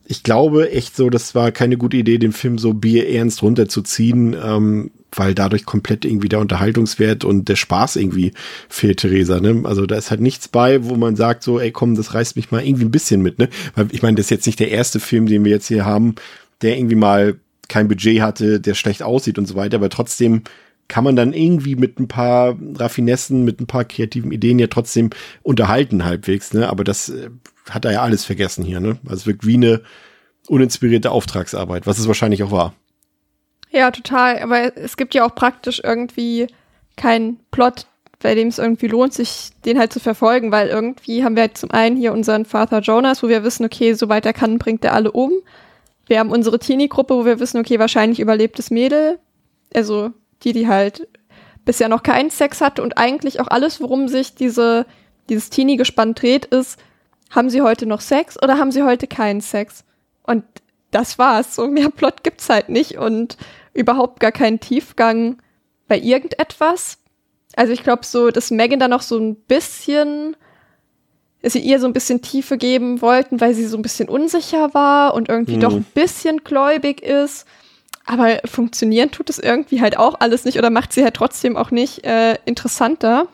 ich 0.05 0.23
glaube 0.23 0.71
echt 0.71 0.95
so, 0.95 1.09
das 1.09 1.35
war 1.35 1.51
keine 1.51 1.77
gute 1.77 1.97
Idee, 1.97 2.17
den 2.17 2.33
Film 2.33 2.57
so 2.57 2.73
bierernst 2.73 3.41
runterzuziehen, 3.43 4.35
ähm, 4.43 4.91
weil 5.13 5.33
dadurch 5.33 5.65
komplett 5.65 6.03
irgendwie 6.05 6.29
der 6.29 6.39
Unterhaltungswert 6.39 7.23
und 7.23 7.47
der 7.47 7.55
Spaß 7.55 7.95
irgendwie 7.95 8.33
fehlt, 8.67 8.99
Theresa. 8.99 9.39
Ne? 9.39 9.61
Also 9.63 9.85
da 9.85 9.95
ist 9.95 10.11
halt 10.11 10.21
nichts 10.21 10.47
bei, 10.47 10.83
wo 10.83 10.95
man 10.95 11.15
sagt 11.15 11.43
so, 11.43 11.59
ey 11.59 11.71
komm, 11.71 11.95
das 11.95 12.13
reißt 12.13 12.35
mich 12.35 12.51
mal 12.51 12.65
irgendwie 12.65 12.85
ein 12.85 12.91
bisschen 12.91 13.21
mit. 13.21 13.39
Ne? 13.39 13.49
Weil 13.75 13.87
ich 13.91 14.01
meine, 14.01 14.15
das 14.15 14.25
ist 14.25 14.31
jetzt 14.31 14.45
nicht 14.47 14.59
der 14.59 14.71
erste 14.71 14.99
Film, 14.99 15.27
den 15.27 15.45
wir 15.45 15.51
jetzt 15.51 15.67
hier 15.67 15.85
haben, 15.85 16.15
der 16.61 16.77
irgendwie 16.77 16.95
mal 16.95 17.35
kein 17.67 17.87
Budget 17.87 18.21
hatte, 18.21 18.59
der 18.59 18.73
schlecht 18.73 19.03
aussieht 19.03 19.37
und 19.37 19.47
so 19.47 19.55
weiter, 19.55 19.77
aber 19.77 19.89
trotzdem 19.89 20.43
kann 20.87 21.03
man 21.03 21.15
dann 21.15 21.33
irgendwie 21.33 21.75
mit 21.75 21.99
ein 21.99 22.07
paar 22.07 22.57
Raffinessen, 22.75 23.43
mit 23.43 23.61
ein 23.61 23.67
paar 23.67 23.85
kreativen 23.85 24.31
Ideen 24.31 24.59
ja 24.59 24.67
trotzdem 24.67 25.09
unterhalten 25.41 26.03
halbwegs, 26.03 26.53
ne? 26.53 26.69
Aber 26.69 26.83
das 26.83 27.09
äh, 27.09 27.29
hat 27.69 27.85
er 27.85 27.93
ja 27.93 28.01
alles 28.01 28.25
vergessen 28.25 28.65
hier, 28.65 28.79
ne? 28.79 28.97
Also 29.07 29.27
wirkt 29.27 29.45
wie 29.45 29.55
eine 29.55 29.81
uninspirierte 30.47 31.11
Auftragsarbeit, 31.11 31.87
was 31.87 31.97
es 31.97 32.07
wahrscheinlich 32.07 32.43
auch 32.43 32.51
war. 32.51 32.73
Ja, 33.69 33.91
total. 33.91 34.39
Aber 34.39 34.77
es 34.77 34.97
gibt 34.97 35.13
ja 35.13 35.25
auch 35.25 35.33
praktisch 35.33 35.81
irgendwie 35.83 36.47
keinen 36.97 37.39
Plot, 37.51 37.87
bei 38.21 38.35
dem 38.35 38.49
es 38.49 38.59
irgendwie 38.59 38.87
lohnt, 38.87 39.13
sich 39.13 39.51
den 39.65 39.79
halt 39.79 39.93
zu 39.93 39.99
verfolgen, 39.99 40.51
weil 40.51 40.67
irgendwie 40.67 41.23
haben 41.23 41.35
wir 41.35 41.43
halt 41.43 41.57
zum 41.57 41.71
einen 41.71 41.95
hier 41.95 42.13
unseren 42.13 42.45
Vater 42.45 42.79
Jonas, 42.79 43.23
wo 43.23 43.29
wir 43.29 43.43
wissen, 43.43 43.65
okay, 43.65 43.93
soweit 43.93 44.25
er 44.25 44.33
kann, 44.33 44.59
bringt 44.59 44.83
er 44.83 44.93
alle 44.93 45.11
um. 45.11 45.31
Wir 46.07 46.19
haben 46.19 46.31
unsere 46.31 46.59
Teenie-Gruppe, 46.59 47.15
wo 47.15 47.25
wir 47.25 47.39
wissen, 47.39 47.59
okay, 47.59 47.79
wahrscheinlich 47.79 48.19
überlebt 48.19 48.59
das 48.59 48.71
Mädel. 48.71 49.19
Also 49.73 50.11
die, 50.43 50.53
die 50.53 50.67
halt 50.67 51.07
bisher 51.65 51.89
noch 51.89 52.03
keinen 52.03 52.29
Sex 52.29 52.61
hatte 52.61 52.81
und 52.81 52.97
eigentlich 52.97 53.39
auch 53.39 53.47
alles, 53.47 53.81
worum 53.81 54.07
sich 54.07 54.35
diese, 54.35 54.85
dieses 55.29 55.49
Teenie-Gespann 55.49 56.15
dreht, 56.15 56.45
ist, 56.45 56.79
haben 57.29 57.49
sie 57.49 57.61
heute 57.61 57.85
noch 57.85 58.01
Sex 58.01 58.41
oder 58.41 58.57
haben 58.57 58.71
sie 58.71 58.83
heute 58.83 59.07
keinen 59.07 59.41
Sex? 59.41 59.83
Und 60.23 60.43
das 60.91 61.17
war's. 61.17 61.55
So 61.55 61.67
mehr 61.67 61.89
Plot 61.89 62.23
gibt's 62.23 62.49
halt 62.49 62.69
nicht 62.69 62.97
und 62.97 63.37
überhaupt 63.73 64.19
gar 64.19 64.31
keinen 64.31 64.59
Tiefgang 64.59 65.37
bei 65.87 65.97
irgendetwas. 65.97 66.97
Also 67.55 67.73
ich 67.73 67.83
glaube 67.83 68.05
so, 68.05 68.29
dass 68.31 68.51
Megan 68.51 68.79
da 68.79 68.87
noch 68.87 69.01
so 69.01 69.17
ein 69.17 69.35
bisschen, 69.35 70.35
dass 71.41 71.53
sie 71.53 71.59
ihr 71.59 71.79
so 71.79 71.87
ein 71.87 71.93
bisschen 71.93 72.21
Tiefe 72.21 72.57
geben 72.57 73.01
wollten, 73.01 73.41
weil 73.41 73.53
sie 73.53 73.65
so 73.65 73.77
ein 73.77 73.81
bisschen 73.81 74.09
unsicher 74.09 74.73
war 74.73 75.13
und 75.13 75.29
irgendwie 75.29 75.57
mhm. 75.57 75.61
doch 75.61 75.73
ein 75.73 75.85
bisschen 75.93 76.43
gläubig 76.43 77.01
ist. 77.01 77.45
Aber 78.05 78.39
funktionieren 78.45 79.11
tut 79.11 79.29
es 79.29 79.39
irgendwie 79.39 79.81
halt 79.81 79.97
auch 79.97 80.19
alles 80.19 80.45
nicht 80.45 80.57
oder 80.57 80.69
macht 80.69 80.93
sie 80.93 81.03
halt 81.03 81.13
trotzdem 81.13 81.55
auch 81.55 81.71
nicht 81.71 82.03
äh, 82.03 82.37
interessanter. 82.45 83.27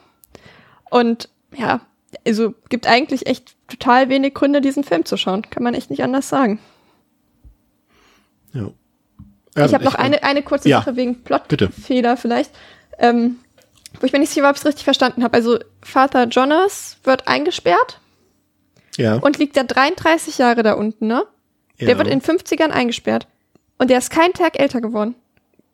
Und 0.89 1.30
ja, 1.56 1.81
also 2.26 2.53
gibt 2.69 2.88
eigentlich 2.88 3.27
echt 3.27 3.56
total 3.68 4.10
wenig 4.10 4.34
Gründe, 4.34 4.61
diesen 4.61 4.84
Film 4.84 5.06
zu 5.06 5.18
schauen. 5.18 5.44
Kann 5.49 5.64
man 5.64 5.73
echt 5.73 5.89
nicht 5.89 6.03
anders 6.03 6.30
sagen. 6.30 6.60
Ja. 8.53 8.69
Ähm, 9.56 9.65
ich 9.65 9.73
habe 9.73 9.84
noch 9.84 9.95
eine, 9.95 10.23
eine 10.23 10.44
kurze 10.44 10.69
ja, 10.69 10.80
Sache 10.80 10.95
wegen 10.95 11.23
Plotfehler 11.23 12.18
vielleicht. 12.18 12.52
Ähm, 12.99 13.38
wo 13.99 14.06
ich 14.06 14.14
mir 14.14 14.19
nicht 14.19 14.30
sicher 14.30 14.44
war, 14.44 14.52
ob 14.52 14.56
ich 14.56 14.61
es 14.61 14.68
richtig 14.68 14.84
verstanden 14.84 15.23
habe. 15.23 15.34
Also 15.34 15.60
Vater 15.81 16.26
Jonas 16.27 16.98
wird 17.03 17.27
eingesperrt 17.27 17.99
ja. 18.98 19.15
und 19.15 19.38
liegt 19.38 19.57
da 19.57 19.64
33 19.64 20.38
Jahre 20.38 20.64
da 20.64 20.73
unten, 20.73 21.07
ne? 21.07 21.26
Ja. 21.77 21.88
Der 21.88 21.98
wird 21.98 22.07
in 22.07 22.22
50ern 22.22 22.69
eingesperrt. 22.69 23.27
Und 23.77 23.89
der 23.89 23.99
ist 23.99 24.09
keinen 24.09 24.33
Tag 24.33 24.59
älter 24.59 24.81
geworden. 24.81 25.15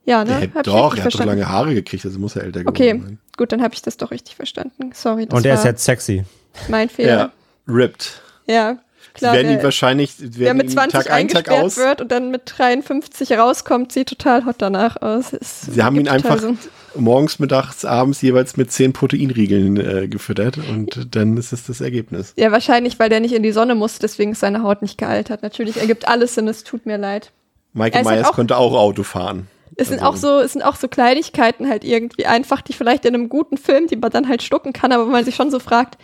Ja, 0.05 0.25
ne? 0.25 0.49
Hab 0.53 0.63
doch, 0.63 0.97
er 0.97 1.03
hat 1.05 1.13
doch 1.13 1.25
lange 1.25 1.47
Haare 1.47 1.73
gekriegt, 1.73 2.05
also 2.05 2.19
muss 2.19 2.35
er 2.35 2.43
älter 2.43 2.61
okay. 2.65 2.91
geworden 2.91 3.01
sein. 3.01 3.19
Okay, 3.19 3.37
gut, 3.37 3.51
dann 3.51 3.61
habe 3.61 3.73
ich 3.73 3.81
das 3.81 3.97
doch 3.97 4.11
richtig 4.11 4.35
verstanden. 4.35 4.91
Sorry. 4.93 5.27
Und 5.31 5.45
er 5.45 5.55
ist 5.55 5.63
jetzt 5.63 5.85
sexy. 5.85 6.25
Mein 6.67 6.89
Fehler. 6.89 7.31
Ja, 7.67 7.73
ripped. 7.73 8.21
Ja, 8.45 8.77
klar. 9.13 9.31
Sie 9.31 9.37
werden 9.37 9.57
ihn 9.57 9.63
wahrscheinlich, 9.63 10.19
werden 10.19 10.33
wer 10.37 10.53
mit 10.53 10.71
20 10.71 10.91
Tag 10.91 11.11
ein, 11.11 11.29
Tag 11.29 11.49
aus. 11.49 11.77
wird 11.77 12.01
und 12.01 12.11
dann 12.11 12.31
mit 12.31 12.41
53 12.57 13.31
rauskommt, 13.37 13.93
sieht 13.93 14.09
total 14.09 14.45
hot 14.45 14.57
danach 14.57 15.01
aus. 15.01 15.31
Es 15.31 15.61
Sie 15.61 15.81
haben 15.81 15.95
ihn 15.95 16.09
einfach 16.09 16.39
so. 16.39 16.57
morgens, 16.95 17.39
mittags, 17.39 17.85
abends 17.85 18.21
jeweils 18.21 18.57
mit 18.57 18.73
10 18.73 18.91
Proteinriegeln 18.91 19.77
äh, 19.77 20.07
gefüttert 20.09 20.57
und 20.57 21.15
dann 21.15 21.37
ist 21.37 21.53
es 21.53 21.65
das 21.65 21.79
Ergebnis. 21.79 22.33
Ja, 22.35 22.51
wahrscheinlich, 22.51 22.99
weil 22.99 23.07
der 23.07 23.21
nicht 23.21 23.33
in 23.33 23.43
die 23.43 23.53
Sonne 23.53 23.75
muss, 23.75 23.99
deswegen 23.99 24.33
ist 24.33 24.41
seine 24.41 24.63
Haut 24.63 24.81
nicht 24.81 24.97
gealtert. 24.97 25.43
Natürlich 25.43 25.77
ergibt 25.77 26.09
alles 26.09 26.35
Sinn, 26.35 26.49
es 26.49 26.65
tut 26.65 26.85
mir 26.85 26.97
leid. 26.97 27.31
Michael 27.73 28.03
Myers 28.03 28.27
auch, 28.27 28.33
konnte 28.33 28.57
auch 28.57 28.73
Auto 28.73 29.03
fahren. 29.03 29.47
Es 29.75 29.89
sind 29.89 30.01
also. 30.01 30.11
auch 30.11 30.15
so, 30.15 30.39
es 30.39 30.53
sind 30.53 30.61
auch 30.61 30.75
so 30.75 30.87
Kleinigkeiten 30.87 31.67
halt 31.67 31.83
irgendwie 31.83 32.25
einfach, 32.25 32.61
die 32.61 32.73
vielleicht 32.73 33.05
in 33.05 33.15
einem 33.15 33.29
guten 33.29 33.57
Film, 33.57 33.87
die 33.87 33.95
man 33.95 34.11
dann 34.11 34.27
halt 34.27 34.43
schlucken 34.43 34.73
kann, 34.73 34.91
aber 34.91 35.07
wo 35.07 35.09
man 35.09 35.25
sich 35.25 35.35
schon 35.35 35.51
so 35.51 35.59
fragt, 35.59 35.97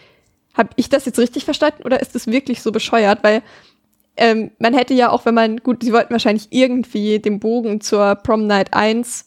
habe 0.56 0.70
ich 0.76 0.90
das 0.90 1.06
jetzt 1.06 1.20
richtig 1.20 1.46
verstanden 1.46 1.84
oder 1.84 2.02
ist 2.02 2.16
das 2.16 2.28
wirklich 2.28 2.62
so 2.62 2.72
bescheuert? 2.72 3.20
Weil 3.24 3.44
ähm, 4.18 4.52
man 4.60 4.74
hätte 4.74 4.94
ja 4.94 5.12
auch, 5.12 5.26
wenn 5.26 5.36
man, 5.36 5.58
gut, 5.58 5.84
sie 5.84 5.94
wollten 5.94 6.12
wahrscheinlich 6.12 6.48
irgendwie 6.50 7.20
den 7.20 7.40
Bogen 7.40 7.80
zur 7.80 8.16
Prom 8.16 8.48
Night 8.48 8.74
1 8.74 9.26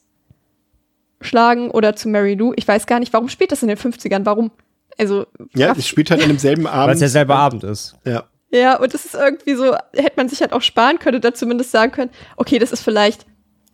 schlagen 1.21 1.71
oder 1.71 1.97
zu 1.97 2.09
Mary 2.09 2.35
Lou. 2.35 2.53
Ich 2.57 2.67
weiß 2.67 2.87
gar 2.87 3.01
nicht, 3.01 3.13
warum 3.13 3.29
spielt 3.29 3.53
das 3.53 3.63
in 3.63 3.69
den 3.69 3.79
50ern? 3.79 4.27
Warum? 4.27 4.51
Also. 4.99 5.27
Ja, 5.55 5.73
es 5.73 5.87
spielt 5.87 6.11
halt 6.11 6.23
an 6.23 6.29
demselben 6.29 6.67
Abend. 6.67 6.89
Weil 6.89 6.95
es 6.95 7.01
derselbe 7.01 7.35
Abend 7.35 7.65
ist. 7.65 7.97
Ja. 8.05 8.25
Ja, 8.53 8.79
und 8.79 8.95
es 8.95 9.07
ist 9.07 9.15
irgendwie 9.15 9.55
so, 9.55 9.75
hätte 9.95 10.17
man 10.17 10.29
sich 10.29 10.43
halt 10.43 10.53
auch 10.53 10.61
sparen 10.61 10.99
können, 10.99 11.23
da 11.23 11.33
zumindest 11.33 11.71
sagen 11.71 11.91
können, 11.91 12.11
okay, 12.37 12.59
das 12.59 12.71
ist 12.71 12.85
vielleicht 12.85 13.25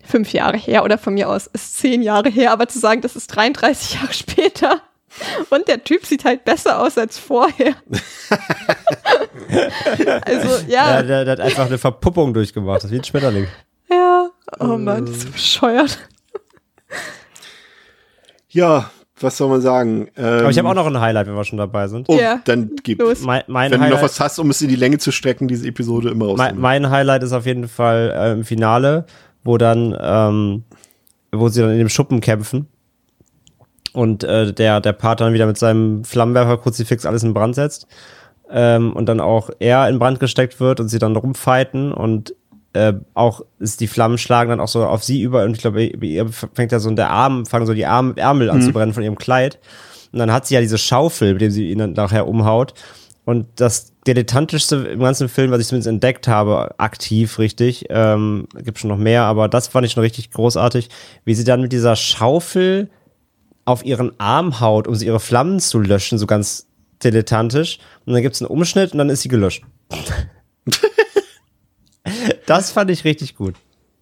fünf 0.04 0.32
Jahre 0.32 0.56
her 0.56 0.84
oder 0.84 0.98
von 0.98 1.14
mir 1.14 1.28
aus 1.28 1.48
ist 1.48 1.76
zehn 1.76 2.00
Jahre 2.00 2.30
her, 2.30 2.52
aber 2.52 2.68
zu 2.68 2.78
sagen, 2.78 3.00
das 3.00 3.16
ist 3.16 3.26
33 3.28 3.94
Jahre 4.00 4.12
später 4.12 4.80
und 5.50 5.66
der 5.66 5.82
Typ 5.82 6.06
sieht 6.06 6.24
halt 6.24 6.44
besser 6.44 6.80
aus 6.80 6.96
als 6.96 7.18
vorher. 7.18 7.74
also, 10.24 10.64
ja. 10.68 10.92
ja 10.92 11.02
der, 11.02 11.24
der, 11.24 11.32
hat 11.32 11.40
einfach 11.40 11.66
eine 11.66 11.78
Verpuppung 11.78 12.32
durchgemacht, 12.32 12.76
das 12.76 12.84
ist 12.84 12.90
wie 12.92 12.98
ein 12.98 13.04
Schmetterling. 13.04 13.48
Ja, 13.90 14.30
oh 14.60 14.78
Mann, 14.78 15.06
das 15.06 15.16
ist 15.16 15.22
so 15.22 15.30
bescheuert. 15.30 15.98
Ja, 18.50 18.90
was 19.20 19.36
soll 19.36 19.48
man 19.48 19.60
sagen? 19.60 20.08
Ähm, 20.16 20.24
Aber 20.24 20.50
ich 20.50 20.58
habe 20.58 20.68
auch 20.68 20.74
noch 20.74 20.86
ein 20.86 21.00
Highlight, 21.00 21.26
wenn 21.26 21.34
wir 21.34 21.44
schon 21.44 21.58
dabei 21.58 21.88
sind. 21.88 22.08
Oh, 22.08 22.18
ja. 22.18 22.40
dann 22.44 22.72
gib. 22.82 23.02
Mein, 23.22 23.42
mein 23.46 23.70
wenn 23.70 23.80
Highlight, 23.80 23.90
du 23.90 23.96
noch 23.96 24.02
was 24.02 24.20
hast, 24.20 24.38
um 24.38 24.50
es 24.50 24.62
in 24.62 24.68
die 24.68 24.76
Länge 24.76 24.98
zu 24.98 25.12
strecken, 25.12 25.48
diese 25.48 25.66
Episode 25.66 26.10
immer 26.10 26.26
rauszunehmen. 26.26 26.60
Mein, 26.60 26.82
mein 26.82 26.90
Highlight 26.90 27.22
ist 27.22 27.32
auf 27.32 27.46
jeden 27.46 27.68
Fall 27.68 28.12
äh, 28.16 28.32
im 28.32 28.44
Finale, 28.44 29.06
wo 29.44 29.58
dann, 29.58 29.96
ähm, 30.00 30.64
wo 31.32 31.48
sie 31.48 31.60
dann 31.60 31.72
in 31.72 31.78
dem 31.78 31.88
Schuppen 31.88 32.20
kämpfen 32.20 32.68
und 33.92 34.24
äh, 34.24 34.52
der, 34.52 34.80
der 34.80 34.92
Pater 34.92 35.24
dann 35.24 35.34
wieder 35.34 35.46
mit 35.46 35.58
seinem 35.58 36.04
Flammenwerfer-Kruzifix 36.04 37.06
alles 37.06 37.22
in 37.22 37.34
Brand 37.34 37.54
setzt. 37.54 37.86
Ähm, 38.50 38.94
und 38.94 39.06
dann 39.06 39.20
auch 39.20 39.50
er 39.58 39.88
in 39.88 39.98
Brand 39.98 40.20
gesteckt 40.20 40.58
wird 40.58 40.80
und 40.80 40.88
sie 40.88 40.98
dann 40.98 41.16
rumfighten 41.16 41.92
und 41.92 42.34
äh, 42.72 42.94
auch 43.14 43.42
ist 43.58 43.80
die 43.80 43.88
Flammen 43.88 44.18
schlagen 44.18 44.50
dann 44.50 44.60
auch 44.60 44.68
so 44.68 44.84
auf 44.84 45.02
sie 45.02 45.22
über 45.22 45.44
und 45.44 45.54
ich 45.54 45.60
glaube, 45.60 45.84
ihr 45.84 46.28
fängt 46.28 46.72
ja 46.72 46.78
so 46.78 46.88
in 46.88 46.96
der 46.96 47.10
Arm, 47.10 47.46
fangen 47.46 47.66
so 47.66 47.74
die 47.74 47.86
Arm, 47.86 48.14
Ärmel 48.16 48.50
an 48.50 48.58
mhm. 48.58 48.62
zu 48.62 48.72
brennen 48.72 48.92
von 48.92 49.02
ihrem 49.02 49.18
Kleid. 49.18 49.58
Und 50.12 50.18
dann 50.18 50.32
hat 50.32 50.46
sie 50.46 50.54
ja 50.54 50.60
diese 50.60 50.78
Schaufel, 50.78 51.34
mit 51.34 51.42
dem 51.42 51.50
sie 51.50 51.70
ihn 51.70 51.78
dann 51.78 51.92
nachher 51.92 52.26
umhaut. 52.26 52.74
Und 53.24 53.46
das 53.56 53.92
dilettantischste 54.06 54.76
im 54.76 55.00
ganzen 55.00 55.28
Film, 55.28 55.50
was 55.50 55.60
ich 55.60 55.66
zumindest 55.66 55.88
entdeckt 55.88 56.28
habe, 56.28 56.74
aktiv 56.78 57.38
richtig, 57.38 57.84
ähm, 57.90 58.48
gibt 58.54 58.78
schon 58.78 58.88
noch 58.88 58.96
mehr, 58.96 59.24
aber 59.24 59.48
das 59.48 59.68
fand 59.68 59.84
ich 59.84 59.92
schon 59.92 60.02
richtig 60.02 60.30
großartig, 60.30 60.88
wie 61.26 61.34
sie 61.34 61.44
dann 61.44 61.60
mit 61.60 61.72
dieser 61.72 61.94
Schaufel 61.94 62.88
auf 63.66 63.84
ihren 63.84 64.18
Arm 64.18 64.60
haut, 64.60 64.88
um 64.88 64.94
sie 64.94 65.04
ihre 65.04 65.20
Flammen 65.20 65.60
zu 65.60 65.78
löschen, 65.78 66.16
so 66.16 66.26
ganz 66.26 66.68
dilettantisch. 67.04 67.78
Und 68.06 68.14
dann 68.14 68.22
gibt 68.22 68.34
es 68.34 68.40
einen 68.40 68.50
Umschnitt 68.50 68.92
und 68.92 68.98
dann 68.98 69.10
ist 69.10 69.20
sie 69.20 69.28
gelöscht. 69.28 69.62
Das 72.48 72.70
fand 72.70 72.90
ich 72.90 73.04
richtig 73.04 73.36
gut. 73.36 73.54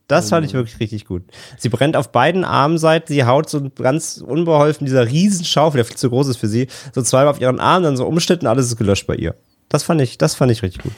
Das 0.08 0.28
fand 0.28 0.46
ich 0.46 0.52
wirklich 0.52 0.78
richtig 0.78 1.04
gut. 1.04 1.24
Sie 1.58 1.68
brennt 1.68 1.96
auf 1.96 2.12
beiden 2.12 2.44
Armseiten, 2.44 3.12
sie 3.12 3.24
haut 3.24 3.50
so 3.50 3.70
ganz 3.70 4.18
unbeholfen 4.18 4.86
dieser 4.86 5.06
Riesenschaufel, 5.06 5.78
der 5.78 5.84
viel 5.84 5.96
zu 5.96 6.10
groß 6.10 6.28
ist 6.28 6.36
für 6.36 6.46
sie, 6.46 6.68
so 6.94 7.02
zweimal 7.02 7.28
auf 7.28 7.40
ihren 7.40 7.58
Arm, 7.58 7.82
dann 7.82 7.96
so 7.96 8.06
umschnitten, 8.06 8.46
alles 8.46 8.66
ist 8.66 8.76
gelöscht 8.76 9.08
bei 9.08 9.16
ihr. 9.16 9.34
Das 9.68 9.82
fand 9.82 10.00
ich, 10.00 10.16
das 10.16 10.36
fand 10.36 10.52
ich 10.52 10.62
richtig 10.62 10.84
gut. 10.84 10.92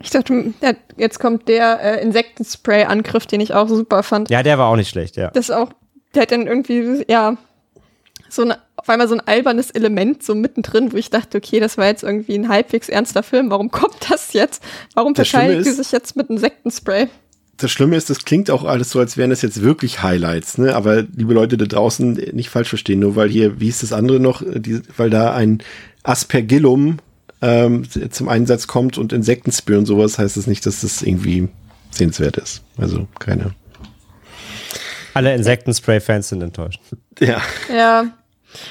Ich 0.00 0.10
dachte, 0.10 0.54
jetzt 0.96 1.18
kommt 1.18 1.48
der 1.48 1.80
äh, 1.82 2.02
Insektenspray-Angriff, 2.02 3.26
den 3.26 3.40
ich 3.40 3.52
auch 3.52 3.68
super 3.68 4.02
fand. 4.02 4.30
Ja, 4.30 4.42
der 4.42 4.56
war 4.56 4.68
auch 4.68 4.76
nicht 4.76 4.88
schlecht, 4.88 5.16
ja. 5.16 5.30
Das 5.32 5.50
ist 5.50 5.54
auch, 5.54 5.70
der 6.14 6.22
hat 6.22 6.30
dann 6.30 6.46
irgendwie, 6.46 7.04
ja, 7.08 7.36
so 8.30 8.42
ein, 8.42 8.54
auf 8.88 8.92
einmal 8.94 9.08
so 9.08 9.14
ein 9.14 9.20
albernes 9.20 9.70
Element 9.70 10.22
so 10.22 10.34
mittendrin, 10.34 10.92
wo 10.92 10.96
ich 10.96 11.10
dachte, 11.10 11.36
okay, 11.36 11.60
das 11.60 11.76
war 11.76 11.86
jetzt 11.86 12.02
irgendwie 12.02 12.34
ein 12.34 12.48
halbwegs 12.48 12.88
ernster 12.88 13.22
Film. 13.22 13.50
Warum 13.50 13.70
kommt 13.70 13.96
das 14.08 14.32
jetzt? 14.32 14.62
Warum 14.94 15.12
die 15.12 15.20
ist- 15.68 15.76
sich 15.76 15.92
jetzt 15.92 16.16
mit 16.16 16.30
Insektenspray? 16.30 17.08
Das 17.58 17.70
Schlimme 17.70 17.96
ist, 17.96 18.08
das 18.08 18.24
klingt 18.24 18.50
auch 18.50 18.64
alles 18.64 18.90
so, 18.90 19.00
als 19.00 19.16
wären 19.18 19.28
das 19.30 19.42
jetzt 19.42 19.62
wirklich 19.62 20.02
Highlights, 20.02 20.56
ne? 20.58 20.74
Aber 20.76 21.02
liebe 21.02 21.34
Leute 21.34 21.58
da 21.58 21.66
draußen, 21.66 22.12
nicht 22.32 22.48
falsch 22.50 22.68
verstehen, 22.68 23.00
nur 23.00 23.14
weil 23.16 23.28
hier, 23.28 23.60
wie 23.60 23.68
ist 23.68 23.82
das 23.82 23.92
andere 23.92 24.20
noch, 24.20 24.42
die, 24.46 24.80
weil 24.96 25.10
da 25.10 25.34
ein 25.34 25.58
Aspergillum 26.04 26.98
ähm, 27.42 27.82
zum 28.10 28.28
Einsatz 28.28 28.68
kommt 28.68 28.96
und 28.96 29.12
Insektenspray 29.12 29.76
und 29.76 29.86
sowas, 29.86 30.18
heißt 30.18 30.36
das 30.36 30.46
nicht, 30.46 30.64
dass 30.66 30.80
das 30.82 31.02
irgendwie 31.02 31.48
sehenswert 31.90 32.36
ist. 32.38 32.62
Also 32.78 33.06
keine. 33.18 33.50
Alle 35.14 35.34
Insektenspray-Fans 35.34 36.28
sind 36.28 36.42
enttäuscht. 36.42 36.80
Ja. 37.18 37.42
Ja. 37.74 38.06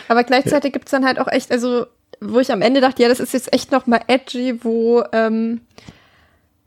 Aber 0.07 0.23
gleichzeitig 0.23 0.73
gibt's 0.73 0.91
dann 0.91 1.05
halt 1.05 1.19
auch 1.19 1.27
echt, 1.27 1.51
also, 1.51 1.85
wo 2.19 2.39
ich 2.39 2.51
am 2.51 2.61
Ende 2.61 2.81
dachte, 2.81 3.03
ja, 3.03 3.09
das 3.09 3.19
ist 3.19 3.34
jetzt 3.34 3.53
echt 3.53 3.72
noch 3.72 3.88
mal 3.88 4.01
edgy, 4.07 4.64
wo, 4.64 5.03
ähm, 5.11 5.61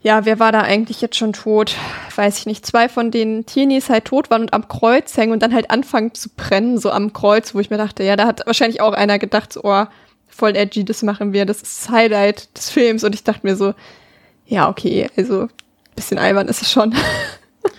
ja, 0.02 0.24
wer 0.24 0.38
war 0.38 0.50
da 0.50 0.62
eigentlich 0.62 1.00
jetzt 1.02 1.16
schon 1.16 1.34
tot? 1.34 1.74
Weiß 2.16 2.38
ich 2.38 2.46
nicht. 2.46 2.64
Zwei 2.64 2.88
von 2.88 3.10
den 3.10 3.44
Teenies 3.44 3.90
halt 3.90 4.06
tot 4.06 4.30
waren 4.30 4.42
und 4.42 4.54
am 4.54 4.66
Kreuz 4.66 5.16
hängen 5.16 5.32
und 5.32 5.42
dann 5.42 5.52
halt 5.52 5.70
anfangen 5.70 6.14
zu 6.14 6.30
brennen, 6.30 6.78
so 6.78 6.90
am 6.90 7.12
Kreuz, 7.12 7.54
wo 7.54 7.60
ich 7.60 7.68
mir 7.68 7.76
dachte, 7.76 8.02
ja, 8.02 8.16
da 8.16 8.26
hat 8.26 8.46
wahrscheinlich 8.46 8.80
auch 8.80 8.94
einer 8.94 9.18
gedacht, 9.18 9.52
so, 9.52 9.60
oh, 9.64 9.84
voll 10.28 10.56
edgy, 10.56 10.84
das 10.84 11.02
machen 11.02 11.34
wir, 11.34 11.44
das 11.44 11.60
ist 11.60 11.82
das 11.82 11.90
Highlight 11.90 12.56
des 12.56 12.70
Films. 12.70 13.04
Und 13.04 13.14
ich 13.14 13.24
dachte 13.24 13.40
mir 13.46 13.56
so, 13.56 13.74
ja, 14.46 14.68
okay, 14.70 15.10
also, 15.16 15.48
bisschen 15.94 16.18
albern 16.18 16.48
ist 16.48 16.62
es 16.62 16.70
schon. 16.70 16.94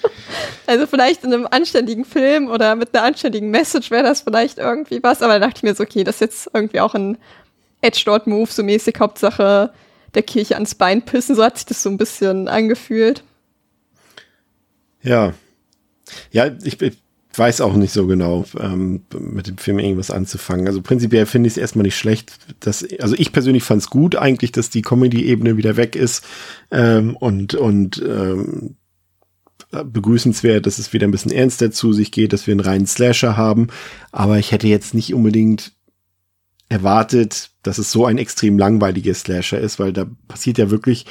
Also 0.68 0.88
vielleicht 0.88 1.24
in 1.24 1.34
einem 1.34 1.48
anständigen 1.50 2.06
Film 2.06 2.48
oder 2.48 2.76
mit 2.76 2.96
einer 2.96 3.06
anständigen 3.06 3.50
Message 3.50 3.92
wäre 3.92 4.04
das 4.04 4.22
vielleicht 4.22 4.58
irgendwie 4.58 5.04
was, 5.04 5.22
aber 5.22 5.34
da 5.34 5.48
dachte 5.48 5.58
ich 5.58 5.64
mir 5.64 5.76
so, 5.76 5.84
okay, 5.84 6.04
das 6.04 6.16
ist 6.16 6.22
jetzt 6.22 6.50
irgendwie 6.54 6.80
auch 6.80 6.94
ein 6.94 7.18
Edge-Dot-Move, 7.82 8.50
so 8.50 8.64
mäßig, 8.64 8.96
Hauptsache 9.00 9.72
der 10.14 10.24
Kirche 10.24 10.56
ans 10.56 10.76
Bein 10.76 11.02
pissen, 11.02 11.36
so 11.36 11.44
hat 11.44 11.58
sich 11.58 11.66
das 11.66 11.84
so 11.84 11.90
ein 11.90 11.98
bisschen 11.98 12.48
angefühlt. 12.48 13.24
Ja. 15.02 15.34
Ja, 16.32 16.52
ich, 16.64 16.82
ich 16.82 16.98
weiß 17.36 17.62
auch 17.62 17.74
nicht 17.74 17.94
so 17.94 18.08
genau, 18.08 18.46
ähm, 18.60 19.04
mit 19.18 19.48
dem 19.48 19.58
Film 19.58 19.80
irgendwas 19.80 20.12
anzufangen. 20.12 20.68
Also 20.68 20.82
prinzipiell 20.82 21.26
finde 21.26 21.48
ich 21.48 21.54
es 21.54 21.58
erstmal 21.58 21.84
nicht 21.84 21.98
schlecht. 21.98 22.34
Dass, 22.60 22.86
also 23.00 23.16
ich 23.18 23.32
persönlich 23.32 23.64
fand 23.64 23.82
es 23.82 23.90
gut 23.90 24.16
eigentlich, 24.16 24.52
dass 24.52 24.70
die 24.70 24.82
Comedy-Ebene 24.82 25.58
wieder 25.58 25.78
weg 25.78 25.96
ist 25.96 26.26
ähm, 26.72 27.16
und, 27.16 27.56
und 27.56 28.02
ähm, 28.06 28.76
begrüßenswert, 29.72 30.66
dass 30.66 30.80
es 30.80 30.94
wieder 30.94 31.08
ein 31.08 31.12
bisschen 31.12 31.32
ernster 31.32 31.72
zu 31.72 31.94
sich 31.94 32.12
geht, 32.12 32.34
dass 32.34 32.48
wir 32.48 32.54
einen 32.54 32.60
reinen 32.60 32.88
Slasher 32.88 33.38
haben. 33.38 33.68
Aber 34.12 34.38
ich 34.38 34.52
hätte 34.52 34.68
jetzt 34.68 34.94
nicht 34.94 35.14
unbedingt 35.14 35.74
erwartet, 36.70 37.52
dass 37.64 37.78
es 37.78 37.92
so 37.92 38.06
ein 38.06 38.18
extrem 38.18 38.58
langweiliger 38.58 39.14
Slasher 39.14 39.60
ist, 39.60 39.80
weil 39.80 39.94
da 39.94 40.06
passiert 40.28 40.58
ja 40.58 40.70
wirklich 40.70 41.06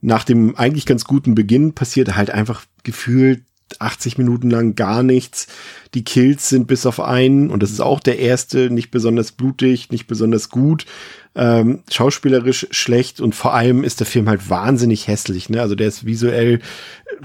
nach 0.00 0.24
dem 0.24 0.56
eigentlich 0.56 0.86
ganz 0.86 1.04
guten 1.04 1.34
Beginn 1.34 1.74
passiert 1.74 2.16
halt 2.16 2.30
einfach 2.30 2.64
gefühlt 2.82 3.44
80 3.78 4.18
Minuten 4.18 4.50
lang 4.50 4.74
gar 4.74 5.02
nichts. 5.02 5.46
Die 5.94 6.04
Kills 6.04 6.48
sind 6.48 6.66
bis 6.66 6.86
auf 6.86 7.00
einen, 7.00 7.50
und 7.50 7.62
das 7.62 7.70
ist 7.70 7.80
auch 7.80 8.00
der 8.00 8.18
erste, 8.18 8.70
nicht 8.70 8.90
besonders 8.90 9.32
blutig, 9.32 9.90
nicht 9.90 10.06
besonders 10.06 10.48
gut, 10.48 10.86
ähm, 11.34 11.80
schauspielerisch 11.90 12.66
schlecht 12.72 13.20
und 13.20 13.34
vor 13.34 13.54
allem 13.54 13.84
ist 13.84 14.00
der 14.00 14.06
Film 14.06 14.28
halt 14.28 14.50
wahnsinnig 14.50 15.08
hässlich. 15.08 15.48
Ne? 15.48 15.62
Also 15.62 15.74
der 15.74 15.88
ist 15.88 16.04
visuell 16.04 16.60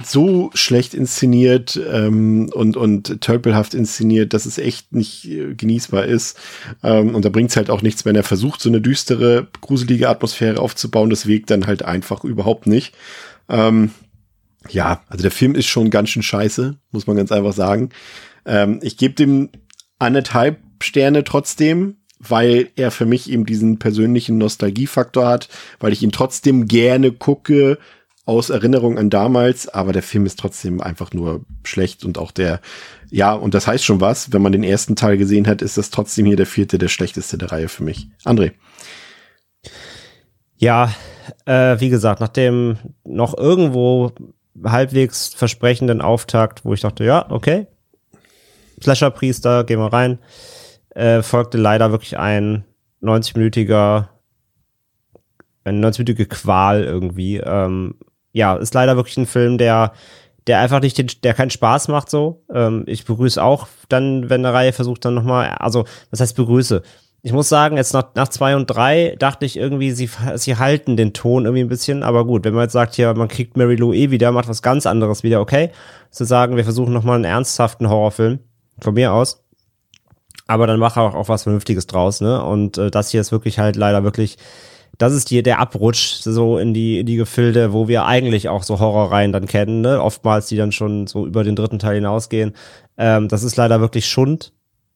so 0.04 0.50
schlecht 0.54 0.94
inszeniert 0.94 1.80
ähm, 1.92 2.50
und, 2.54 2.78
und 2.78 3.20
tölpelhaft 3.20 3.74
inszeniert, 3.74 4.34
dass 4.34 4.46
es 4.46 4.58
echt 4.58 4.94
nicht 4.94 5.26
äh, 5.26 5.56
genießbar 5.56 6.06
ist. 6.06 6.38
Ähm, 6.84 7.16
und 7.16 7.26
da 7.26 7.30
bringt 7.30 7.50
es 7.50 7.58
halt 7.58 7.70
auch 7.70 7.82
nichts, 7.82 8.06
wenn 8.06 8.16
er 8.16 8.24
versucht, 8.24 8.62
so 8.62 8.70
eine 8.70 8.80
düstere, 8.80 9.48
gruselige 9.60 10.08
Atmosphäre 10.10 10.60
aufzubauen. 10.60 11.10
Das 11.10 11.26
wirkt 11.26 11.52
dann 11.52 11.68
halt 11.68 11.84
einfach 11.84 12.24
überhaupt 12.24 12.68
nicht. 12.68 12.94
Ähm, 13.50 13.92
ja, 14.70 15.04
also 15.08 15.22
der 15.22 15.32
Film 15.32 15.56
ist 15.56 15.68
schon 15.68 15.90
ganz 15.90 16.10
schön 16.10 16.24
scheiße, 16.24 16.78
muss 16.92 17.08
man 17.08 17.18
ganz 17.18 17.32
einfach 17.32 17.54
sagen. 17.54 17.90
Ähm, 18.46 18.80
ich 18.82 18.98
gebe 18.98 19.14
dem 19.14 19.50
anderthalb 20.00 20.60
Sterne 20.82 21.24
trotzdem, 21.24 21.98
weil 22.20 22.70
er 22.76 22.92
für 22.92 23.06
mich 23.06 23.30
eben 23.30 23.46
diesen 23.46 23.80
persönlichen 23.80 24.38
Nostalgiefaktor 24.38 25.28
hat, 25.28 25.50
weil 25.80 25.94
ich 25.94 26.04
ihn 26.04 26.12
trotzdem 26.12 26.68
gerne 26.68 27.12
gucke 27.12 27.78
aus 28.26 28.50
Erinnerung 28.50 28.98
an 28.98 29.10
damals, 29.10 29.70
aber 29.70 29.94
der 29.94 30.04
Film 30.04 30.26
ist 30.26 30.38
trotzdem 30.38 30.82
einfach 30.82 31.14
nur 31.14 31.46
schlecht 31.64 32.04
und 32.04 32.18
auch 32.18 32.32
der, 32.32 32.60
ja, 33.10 33.34
und 33.34 33.54
das 33.54 33.68
heißt 33.68 33.86
schon 33.86 34.02
was, 34.02 34.34
wenn 34.34 34.42
man 34.42 34.52
den 34.52 34.66
ersten 34.66 34.98
Teil 34.98 35.18
gesehen 35.18 35.48
hat, 35.48 35.62
ist 35.62 35.78
das 35.78 35.92
trotzdem 35.92 36.26
hier 36.26 36.36
der 36.36 36.46
vierte, 36.46 36.78
der 36.78 36.90
schlechteste 36.90 37.38
der 37.38 37.54
Reihe 37.54 37.70
für 37.70 37.84
mich. 37.84 38.10
André. 38.26 38.52
Ja, 40.58 40.94
äh, 41.46 41.80
wie 41.80 41.90
gesagt, 41.90 42.20
nach 42.20 42.28
dem 42.28 42.78
noch 43.06 43.38
irgendwo 43.38 44.12
halbwegs 44.64 45.34
versprechenden 45.34 46.02
Auftakt, 46.02 46.66
wo 46.66 46.74
ich 46.74 46.82
dachte, 46.82 47.04
ja, 47.04 47.26
okay, 47.30 47.68
Slasher-Priester, 48.82 49.64
gehen 49.64 49.80
wir 49.80 49.92
rein, 49.92 50.20
äh, 50.90 51.22
folgte 51.22 51.58
leider 51.58 51.92
wirklich 51.92 52.18
ein 52.18 52.66
90-minütiger, 53.02 54.10
eine 55.64 55.88
90-minütige 55.88 56.26
Qual 56.26 56.84
irgendwie. 56.84 57.38
Ähm, 57.38 57.96
ja, 58.34 58.56
ist 58.56 58.74
leider 58.74 58.96
wirklich 58.96 59.18
ein 59.18 59.26
Film, 59.26 59.58
der 59.58 59.94
der 60.48 60.60
einfach 60.60 60.80
nicht 60.80 60.98
den, 60.98 61.08
der 61.24 61.34
keinen 61.34 61.50
Spaß 61.50 61.90
macht 61.90 62.10
so. 62.10 62.44
Ähm, 62.52 62.84
ich 62.88 63.06
begrüße 63.06 63.42
auch 63.44 63.68
dann, 63.90 64.30
wenn 64.30 64.46
eine 64.46 64.54
Reihe 64.54 64.74
versucht, 64.74 65.06
dann 65.06 65.14
nochmal, 65.14 65.50
also, 65.50 65.86
was 66.10 66.22
heißt 66.22 66.36
begrüße? 66.36 66.82
Ich 67.24 67.34
muss 67.34 67.50
sagen, 67.50 67.78
jetzt 67.78 67.94
nach, 67.94 68.14
nach 68.16 68.28
zwei 68.28 68.56
und 68.56 68.68
drei 68.68 69.16
dachte 69.20 69.46
ich 69.46 69.58
irgendwie, 69.58 69.92
sie, 69.92 70.10
sie 70.36 70.56
halten 70.56 70.96
den 70.96 71.14
Ton 71.14 71.46
irgendwie 71.46 71.64
ein 71.64 71.70
bisschen, 71.70 72.04
aber 72.04 72.26
gut, 72.26 72.46
wenn 72.46 72.54
man 72.54 72.64
jetzt 72.64 72.74
sagt, 72.74 72.96
hier, 72.96 73.14
man 73.16 73.28
kriegt 73.28 73.58
Mary 73.58 73.76
Lou 73.76 73.92
eh 73.92 74.12
wieder, 74.12 74.32
macht 74.32 74.48
was 74.48 74.62
ganz 74.62 74.86
anderes 74.86 75.24
wieder, 75.24 75.42
okay. 75.42 75.72
Zu 76.12 76.26
sagen, 76.26 76.56
wir 76.56 76.64
versuchen 76.64 76.94
nochmal 76.94 77.16
einen 77.16 77.26
ernsthaften 77.26 77.90
Horrorfilm, 77.90 78.40
von 78.80 78.94
mir 78.94 79.14
aus. 79.14 79.44
Aber 80.48 80.68
dann 80.68 80.80
mach 80.80 80.96
auch, 80.96 81.14
auch 81.14 81.28
was 81.28 81.44
Vernünftiges 81.44 81.88
draus, 81.88 82.22
ne? 82.22 82.42
Und 82.44 82.78
äh, 82.78 82.90
das 82.90 83.10
hier 83.10 83.22
ist 83.22 83.32
wirklich 83.32 83.60
halt 83.60 83.76
leider 83.76 84.04
wirklich, 84.04 84.38
das 84.98 85.14
ist 85.14 85.28
hier 85.30 85.44
der 85.44 85.60
Abrutsch 85.60 86.22
so 86.22 86.58
in 86.58 86.74
die, 86.74 87.00
in 87.00 87.06
die 87.06 87.18
Gefilde, 87.18 87.74
wo 87.74 87.88
wir 87.88 88.06
eigentlich 88.06 88.48
auch 88.48 88.64
so 88.64 88.80
Horrorreihen 88.80 89.34
dann 89.34 89.48
kennen, 89.48 89.82
ne? 89.82 90.02
Oftmals, 90.02 90.48
die 90.48 90.56
dann 90.56 90.72
schon 90.72 91.08
so 91.08 91.26
über 91.26 91.44
den 91.44 91.58
dritten 91.58 91.80
Teil 91.80 91.96
hinausgehen. 91.96 92.54
Ähm, 92.98 93.28
das 93.28 93.44
ist 93.44 93.58
leider 93.58 93.82
wirklich 93.82 94.08
Schund, 94.08 94.54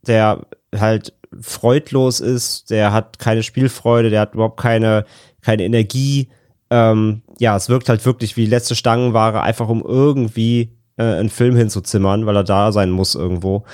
der 0.07 0.45
halt 0.77 1.13
freudlos 1.39 2.19
ist, 2.19 2.69
der 2.69 2.91
hat 2.91 3.19
keine 3.19 3.43
Spielfreude, 3.43 4.09
der 4.09 4.21
hat 4.21 4.33
überhaupt 4.33 4.59
keine, 4.59 5.05
keine 5.41 5.63
Energie. 5.63 6.29
Ähm, 6.69 7.21
ja, 7.39 7.55
es 7.55 7.69
wirkt 7.69 7.89
halt 7.89 8.05
wirklich 8.05 8.37
wie 8.37 8.45
letzte 8.45 8.75
Stangenware, 8.75 9.41
einfach 9.41 9.69
um 9.69 9.81
irgendwie 9.81 10.75
äh, 10.97 11.03
einen 11.03 11.29
Film 11.29 11.55
hinzuzimmern, 11.55 12.25
weil 12.25 12.35
er 12.35 12.43
da 12.43 12.71
sein 12.71 12.91
muss 12.91 13.15
irgendwo. 13.15 13.65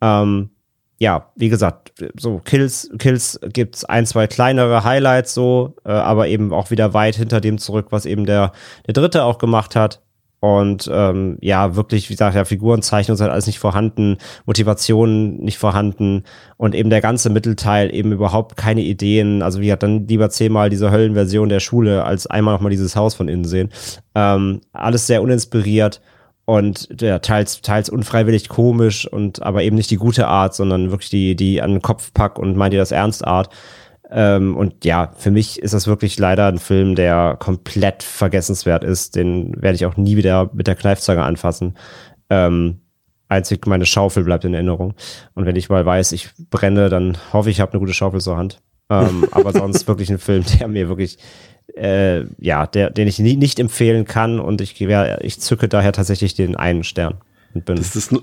Ähm, 0.00 0.50
ja, 0.98 1.30
wie 1.36 1.50
gesagt, 1.50 1.92
so 2.18 2.38
Kills, 2.38 2.90
Kills 2.98 3.38
gibt's 3.52 3.84
ein, 3.84 4.06
zwei 4.06 4.26
kleinere 4.26 4.84
Highlights 4.84 5.34
so, 5.34 5.76
äh, 5.84 5.90
aber 5.90 6.28
eben 6.28 6.52
auch 6.52 6.70
wieder 6.70 6.94
weit 6.94 7.16
hinter 7.16 7.40
dem 7.40 7.58
zurück, 7.58 7.88
was 7.90 8.06
eben 8.06 8.24
der, 8.24 8.52
der 8.86 8.94
dritte 8.94 9.24
auch 9.24 9.38
gemacht 9.38 9.76
hat. 9.76 10.00
Und 10.40 10.88
ähm, 10.92 11.38
ja, 11.40 11.76
wirklich, 11.76 12.08
wie 12.08 12.14
gesagt, 12.14 12.36
ja, 12.36 12.44
Figurenzeichnung 12.44 13.18
halt 13.18 13.30
alles 13.30 13.46
nicht 13.46 13.58
vorhanden, 13.58 14.18
Motivation 14.44 15.38
nicht 15.38 15.58
vorhanden 15.58 16.24
und 16.58 16.74
eben 16.74 16.90
der 16.90 17.00
ganze 17.00 17.30
Mittelteil 17.30 17.92
eben 17.94 18.12
überhaupt 18.12 18.56
keine 18.56 18.82
Ideen. 18.82 19.42
Also 19.42 19.60
wie 19.60 19.66
gesagt, 19.66 19.82
dann 19.82 20.06
lieber 20.06 20.28
zehnmal 20.28 20.68
diese 20.68 20.90
Höllenversion 20.90 21.48
der 21.48 21.60
Schule, 21.60 22.04
als 22.04 22.26
einmal 22.26 22.54
nochmal 22.54 22.70
dieses 22.70 22.96
Haus 22.96 23.14
von 23.14 23.28
innen 23.28 23.46
sehen. 23.46 23.70
Ähm, 24.14 24.60
alles 24.72 25.06
sehr 25.06 25.22
uninspiriert 25.22 26.02
und 26.44 26.88
ja, 27.00 27.18
teils, 27.18 27.60
teils 27.60 27.88
unfreiwillig 27.90 28.48
komisch 28.48 29.06
und 29.06 29.42
aber 29.42 29.64
eben 29.64 29.74
nicht 29.74 29.90
die 29.90 29.96
gute 29.96 30.28
Art, 30.28 30.54
sondern 30.54 30.90
wirklich 30.90 31.10
die, 31.10 31.34
die 31.34 31.60
an 31.60 31.72
den 31.72 31.82
Kopf 31.82 32.12
pack 32.14 32.38
und 32.38 32.56
meint 32.56 32.72
ihr 32.72 32.80
das 32.80 32.92
ernst 32.92 33.26
Art. 33.26 33.50
Ähm, 34.10 34.56
und 34.56 34.84
ja, 34.84 35.12
für 35.16 35.30
mich 35.30 35.60
ist 35.60 35.74
das 35.74 35.86
wirklich 35.86 36.18
leider 36.18 36.46
ein 36.46 36.58
Film, 36.58 36.94
der 36.94 37.36
komplett 37.38 38.02
vergessenswert 38.02 38.84
ist. 38.84 39.16
Den 39.16 39.60
werde 39.60 39.76
ich 39.76 39.86
auch 39.86 39.96
nie 39.96 40.16
wieder 40.16 40.50
mit 40.52 40.66
der 40.66 40.76
Kneifzange 40.76 41.22
anfassen. 41.22 41.74
Ähm, 42.30 42.80
einzig 43.28 43.66
meine 43.66 43.86
Schaufel 43.86 44.24
bleibt 44.24 44.44
in 44.44 44.54
Erinnerung. 44.54 44.94
Und 45.34 45.46
wenn 45.46 45.56
ich 45.56 45.68
mal 45.68 45.84
weiß, 45.84 46.12
ich 46.12 46.30
brenne, 46.50 46.88
dann 46.88 47.18
hoffe 47.32 47.50
ich, 47.50 47.56
ich 47.56 47.60
habe 47.60 47.72
eine 47.72 47.80
gute 47.80 47.94
Schaufel 47.94 48.20
zur 48.20 48.36
Hand. 48.36 48.60
Ähm, 48.88 49.26
aber 49.32 49.52
sonst 49.52 49.88
wirklich 49.88 50.10
ein 50.10 50.18
Film, 50.18 50.44
der 50.58 50.68
mir 50.68 50.88
wirklich, 50.88 51.18
äh, 51.76 52.24
ja, 52.38 52.66
der, 52.66 52.90
den 52.90 53.08
ich 53.08 53.18
nie, 53.18 53.36
nicht 53.36 53.58
empfehlen 53.58 54.04
kann 54.04 54.38
und 54.38 54.60
ich, 54.60 54.78
ja, 54.78 55.20
ich 55.20 55.40
zücke 55.40 55.68
daher 55.68 55.92
tatsächlich 55.92 56.34
den 56.34 56.54
einen 56.54 56.84
Stern. 56.84 57.14
Und 57.54 57.64
bin 57.64 57.76
Das 57.76 57.96
ist, 57.96 58.14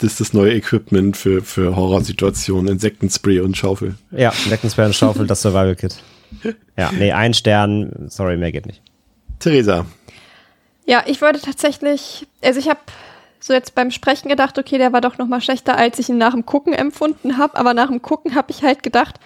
das 0.00 0.12
ist 0.12 0.20
das 0.20 0.32
neue 0.32 0.54
Equipment 0.54 1.16
für, 1.16 1.42
für 1.42 1.76
Horrorsituationen, 1.76 2.72
Insektenspray 2.72 3.40
und 3.40 3.56
Schaufel. 3.56 3.94
Ja, 4.10 4.32
Insektenspray 4.44 4.86
und 4.86 4.94
Schaufel, 4.94 5.26
das 5.26 5.42
Survival 5.42 5.76
Kit. 5.76 5.96
Ja, 6.76 6.90
nee, 6.92 7.12
ein 7.12 7.34
Stern, 7.34 8.06
sorry, 8.08 8.36
mehr 8.36 8.52
geht 8.52 8.66
nicht. 8.66 8.82
Theresa, 9.40 9.86
Ja, 10.86 11.02
ich 11.06 11.20
wollte 11.20 11.40
tatsächlich, 11.40 12.26
also 12.42 12.60
ich 12.60 12.68
habe 12.68 12.80
so 13.40 13.52
jetzt 13.52 13.74
beim 13.74 13.90
Sprechen 13.90 14.28
gedacht, 14.28 14.58
okay, 14.58 14.78
der 14.78 14.92
war 14.92 15.00
doch 15.00 15.18
noch 15.18 15.26
mal 15.26 15.40
schlechter, 15.40 15.76
als 15.76 15.98
ich 15.98 16.08
ihn 16.08 16.18
nach 16.18 16.32
dem 16.32 16.46
Gucken 16.46 16.72
empfunden 16.72 17.38
habe. 17.38 17.56
Aber 17.56 17.74
nach 17.74 17.88
dem 17.88 18.02
Gucken 18.02 18.34
habe 18.34 18.50
ich 18.50 18.62
halt 18.62 18.82
gedacht, 18.82 19.18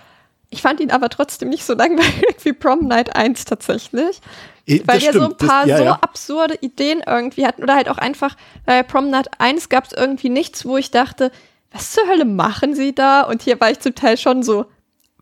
ich 0.50 0.62
fand 0.62 0.80
ihn 0.80 0.92
aber 0.92 1.08
trotzdem 1.08 1.48
nicht 1.48 1.64
so 1.64 1.74
langweilig 1.74 2.36
wie 2.44 2.52
Prom 2.52 2.86
Night 2.86 3.14
1 3.16 3.44
tatsächlich. 3.44 4.20
Weil 4.66 4.82
das 4.84 5.04
der 5.04 5.12
so 5.12 5.20
ein 5.20 5.24
stimmt. 5.26 5.42
Das- 5.42 5.48
paar 5.48 5.66
ja, 5.66 5.76
so 5.78 5.84
ja. 5.84 5.98
absurde 6.00 6.54
Ideen 6.60 7.02
irgendwie 7.06 7.46
hatten. 7.46 7.62
Oder 7.62 7.74
halt 7.74 7.88
auch 7.88 7.98
einfach, 7.98 8.36
bei 8.64 8.82
Prom 8.82 9.10
Night 9.10 9.28
1 9.38 9.68
gab 9.68 9.84
es 9.86 9.92
irgendwie 9.92 10.30
nichts, 10.30 10.64
wo 10.64 10.76
ich 10.76 10.90
dachte, 10.90 11.30
was 11.70 11.92
zur 11.92 12.06
Hölle 12.08 12.24
machen 12.24 12.74
sie 12.74 12.94
da? 12.94 13.22
Und 13.22 13.42
hier 13.42 13.60
war 13.60 13.70
ich 13.70 13.80
zum 13.80 13.94
Teil 13.94 14.16
schon 14.16 14.42
so, 14.42 14.66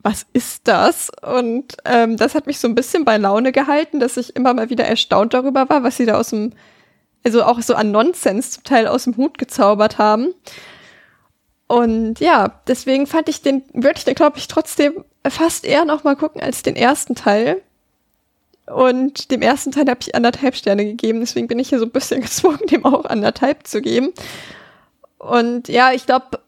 was 0.03 0.27
ist 0.33 0.69
das? 0.69 1.11
Und 1.23 1.77
ähm, 1.85 2.17
das 2.17 2.35
hat 2.35 2.47
mich 2.47 2.59
so 2.59 2.69
ein 2.69 2.75
bisschen 2.75 3.05
bei 3.05 3.17
Laune 3.17 3.53
gehalten, 3.53 4.01
dass 4.01 4.17
ich 4.17 4.35
immer 4.37 4.53
mal 4.53 4.69
wieder 4.69 4.85
erstaunt 4.85 5.33
darüber 5.33 5.69
war, 5.69 5.83
was 5.83 5.97
sie 5.97 6.07
da 6.07 6.19
aus 6.19 6.31
dem, 6.31 6.53
also 7.25 7.45
auch 7.45 7.61
so 7.63 7.75
an 7.75 7.91
Nonsens 7.93 8.51
zum 8.51 8.65
Teil 8.65 8.87
aus 8.89 9.05
dem 9.05 9.17
Hut 9.17 9.39
gezaubert 9.39 9.99
haben. 9.99 10.35
Und 11.69 12.21
ja, 12.21 12.61
deswegen 12.67 13.07
fand 13.07 13.29
ich 13.29 13.43
den, 13.43 13.63
würde 13.73 13.97
ich 13.99 14.05
den, 14.05 14.15
glaube 14.15 14.39
ich, 14.39 14.47
trotzdem 14.49 15.05
fast 15.27 15.65
eher 15.65 15.85
noch 15.85 16.05
mal 16.05 16.17
gucken 16.17 16.43
als 16.43 16.63
den 16.63 16.77
ersten 16.77 17.15
Teil. 17.15 17.63
Und 18.67 19.31
dem 19.31 19.43
ersten 19.43 19.73
Teil 19.73 19.89
habe 19.89 20.01
ich 20.01 20.15
anderthalb 20.15 20.55
Sterne 20.55 20.85
gegeben, 20.85 21.21
deswegen 21.21 21.49
bin 21.49 21.59
ich 21.59 21.71
hier 21.71 21.79
so 21.79 21.85
ein 21.85 21.91
bisschen 21.91 22.21
gezwungen, 22.23 22.67
dem 22.71 22.85
auch 22.85 23.05
anderthalb 23.05 23.67
zu 23.67 23.81
geben. 23.81 24.13
Und 25.19 25.69
ja, 25.69 25.93
ich 25.93 26.07
glaube, 26.07 26.41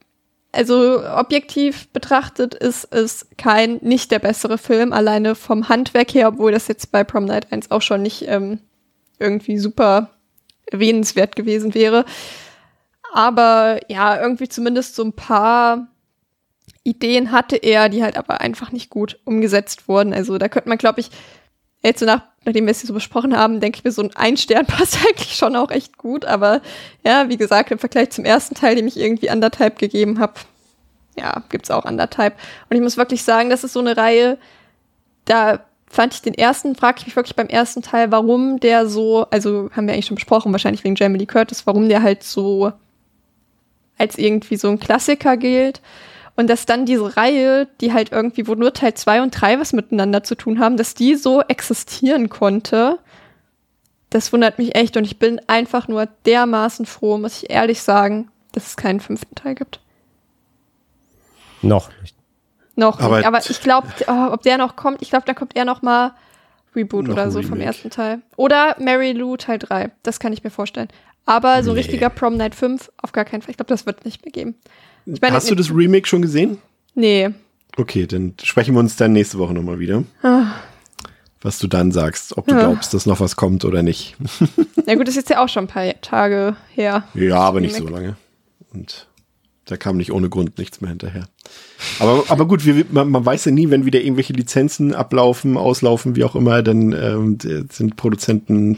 also 0.53 1.01
objektiv 1.17 1.89
betrachtet 1.89 2.55
ist 2.55 2.85
es 2.93 3.27
kein, 3.37 3.79
nicht 3.83 4.11
der 4.11 4.21
bessere 4.21 4.59
Film, 4.59 4.93
alleine 4.93 5.35
vom 5.35 5.69
Handwerk 5.69 6.15
her, 6.15 6.29
obwohl 6.29 6.53
das 6.53 6.69
jetzt 6.69 6.93
bei 6.93 7.03
Prom 7.03 7.25
Night 7.25 7.53
1 7.53 7.71
auch 7.73 7.83
schon 7.83 8.03
nicht 8.03 8.29
ähm, 8.29 8.61
irgendwie 9.19 9.59
super 9.59 10.11
erwähnenswert 10.67 11.35
gewesen 11.35 11.75
wäre. 11.75 12.05
Aber 13.13 13.81
ja, 13.89 14.21
irgendwie 14.21 14.49
zumindest 14.49 14.95
so 14.95 15.05
ein 15.05 15.13
paar 15.13 15.89
Ideen 16.85 17.33
hatte 17.33 17.57
er, 17.57 17.89
die 17.89 18.03
halt 18.03 18.17
aber 18.17 18.41
einfach 18.41 18.71
nicht 18.71 18.91
gut 18.91 19.19
umgesetzt 19.25 19.89
wurden. 19.89 20.13
Also 20.13 20.39
da 20.39 20.49
könnte 20.49 20.69
man, 20.69 20.79
glaube 20.79 21.01
ich, 21.01 21.11
jetzt 21.89 22.01
so 22.01 22.07
nach, 22.07 22.23
nachdem 22.45 22.67
wir 22.67 22.71
es 22.71 22.81
hier 22.81 22.89
so 22.89 22.95
besprochen 22.95 23.37
haben, 23.37 23.61
denke 23.61 23.79
ich 23.79 23.85
mir, 23.85 23.93
so 23.93 24.03
ein 24.03 24.15
Ein-Stern 24.15 24.67
passt 24.67 24.99
eigentlich 25.07 25.37
schon 25.37 25.57
auch 25.57 25.71
echt 25.71 25.99
gut. 25.99 26.25
Aber 26.25 26.61
ja, 27.05 27.29
wie 27.29 27.37
gesagt, 27.37 27.71
im 27.71 27.79
Vergleich 27.79 28.11
zum 28.11 28.25
ersten 28.25 28.55
Teil, 28.55 28.77
dem 28.77 28.87
ich 28.87 28.99
irgendwie 28.99 29.31
anderthalb 29.31 29.79
gegeben 29.79 30.19
habe, 30.19 30.35
ja, 31.17 31.43
gibt's 31.49 31.71
auch 31.71 31.85
anderthalb. 31.85 32.35
Und 32.69 32.77
ich 32.77 32.83
muss 32.83 32.97
wirklich 32.97 33.23
sagen, 33.23 33.51
das 33.51 33.65
ist 33.65 33.73
so 33.73 33.81
eine 33.81 33.97
Reihe, 33.97 34.39
da 35.27 35.61
fand 35.87 36.15
ich 36.15 36.23
den 36.23 36.35
ersten, 36.35 36.75
frage 36.75 36.99
ich 36.99 37.07
mich 37.07 37.17
wirklich 37.17 37.37
beim 37.37 37.47
ersten 37.47 37.83
Teil, 37.83 38.11
warum 38.11 38.59
der 38.59 38.89
so, 38.89 39.27
also 39.31 39.71
haben 39.73 39.87
wir 39.87 39.95
eigentlich 39.95 40.07
schon 40.07 40.17
besprochen, 40.17 40.51
wahrscheinlich 40.51 40.83
wegen 40.83 40.97
Jamie 40.97 41.19
Lee 41.19 41.27
Curtis, 41.27 41.67
warum 41.67 41.89
der 41.89 42.03
halt 42.03 42.25
so 42.25 42.73
als 43.97 44.19
irgendwie 44.19 44.57
so 44.57 44.69
ein 44.69 44.81
Klassiker 44.81 45.37
gilt. 45.37 45.81
Und 46.37 46.49
dass 46.51 46.67
dann 46.67 46.85
diese 46.85 47.17
Reihe, 47.17 47.69
die 47.81 47.93
halt 47.93 48.11
irgendwie, 48.13 48.47
wo 48.49 48.55
nur 48.55 48.73
Teil 48.73 48.95
2 48.95 49.23
und 49.23 49.31
3 49.31 49.61
was 49.61 49.73
miteinander 49.73 50.25
zu 50.25 50.35
tun 50.35 50.59
haben, 50.59 50.77
dass 50.77 50.95
die 50.95 51.15
so 51.15 51.41
existieren 51.43 52.29
konnte, 52.29 52.99
das 54.11 54.33
wundert 54.33 54.59
mich 54.59 54.75
echt. 54.75 54.97
Und 54.97 55.05
ich 55.05 55.19
bin 55.19 55.41
einfach 55.47 55.87
nur 55.87 56.07
dermaßen 56.27 56.87
froh, 56.87 57.19
muss 57.19 57.43
ich 57.43 57.51
ehrlich 57.51 57.83
sagen, 57.83 58.31
dass 58.53 58.67
es 58.67 58.77
keinen 58.77 59.01
fünften 59.01 59.35
Teil 59.37 59.55
gibt. 59.55 59.81
Noch 61.63 61.91
nicht. 62.01 62.15
Noch 62.77 63.01
Aber- 63.01 63.19
nicht. 63.19 63.27
Aber 63.27 63.39
ich 63.39 63.61
glaube, 63.61 63.89
oh, 64.07 64.29
ob 64.33 64.43
der 64.43 64.59
noch 64.59 64.77
kommt, 64.77 65.03
ich 65.03 65.11
glaube, 65.11 65.27
da 65.27 65.35
kommt 65.35 65.57
eher 65.57 65.65
noch 65.65 65.83
mal 65.83 66.13
Reboot 66.75 67.07
Noch 67.07 67.13
oder 67.15 67.31
so 67.31 67.41
vom 67.43 67.61
ersten 67.61 67.91
Teil. 67.91 68.21
Oder 68.37 68.75
Mary 68.81 69.13
Lou 69.13 69.37
Teil 69.37 69.59
3. 69.61 69.93
Das 70.03 70.19
kann 70.19 70.33
ich 70.33 70.43
mir 70.43 70.51
vorstellen. 70.51 70.89
Aber 71.27 71.63
so 71.63 71.71
Nee. 71.73 71.79
richtiger 71.79 72.11
Prom 72.11 72.37
Night 72.37 72.55
5 72.57 72.91
auf 73.01 73.13
gar 73.13 73.25
keinen 73.25 73.43
Fall. 73.43 73.51
Ich 73.53 73.57
glaube, 73.57 73.69
das 73.69 73.87
wird 73.87 74.05
nicht 74.05 74.25
mehr 74.25 74.33
geben. 74.33 74.57
Ich 75.07 75.21
meine, 75.21 75.35
Hast 75.35 75.51
du 75.51 75.55
das 75.55 75.71
Remake 75.71 76.07
schon 76.07 76.23
gesehen? 76.23 76.59
Nee. 76.95 77.31
Okay, 77.77 78.07
dann 78.07 78.35
sprechen 78.43 78.75
wir 78.75 78.81
uns 78.81 78.97
dann 78.97 79.13
nächste 79.13 79.39
Woche 79.39 79.53
nochmal 79.53 79.79
wieder. 79.81 80.05
Was 81.43 81.59
du 81.59 81.67
dann 81.67 81.93
sagst, 81.93 82.37
ob 82.39 82.47
du 82.47 82.55
Ah. 82.55 82.59
Ja. 82.61 82.67
glaubst, 82.71 82.95
dass 82.95 83.05
noch 83.07 83.21
was 83.21 83.37
kommt 83.37 83.65
oder 83.65 83.83
nicht. 83.83 84.17
Na 84.87 84.95
gut, 84.95 85.03
das 85.09 85.11
ist 85.17 85.17
jetzt 85.17 85.31
ja 85.31 85.43
auch 85.45 85.49
schon 85.49 85.65
ein 85.65 85.69
paar 85.69 86.01
Tage 86.01 86.57
her. 86.73 87.05
Ja, 87.15 87.39
aber 87.41 87.61
nicht 87.61 87.75
so 87.77 87.87
lange. 87.87 88.17
Und 88.73 89.09
da 89.67 89.77
kam 89.77 89.97
nicht 89.97 90.13
ohne 90.13 90.29
Grund 90.29 90.57
nichts 90.59 90.81
mehr 90.81 90.91
hinterher. 90.91 91.27
Aber, 91.99 92.25
aber 92.29 92.47
gut, 92.47 92.65
wir, 92.65 92.85
man, 92.91 93.11
man 93.11 93.25
weiß 93.27 93.45
ja 93.47 93.53
nie, 93.53 93.71
wenn 93.71 93.85
wieder 93.85 94.01
irgendwelche 94.01 94.33
Lizenzen 94.33 94.95
ablaufen, 94.95 95.57
auslaufen, 95.57 96.17
wie 96.17 96.25
auch 96.25 96.35
immer, 96.35 96.63
dann 96.63 96.93
ähm, 96.93 97.39
sind 97.71 97.97
Produzenten 97.97 98.77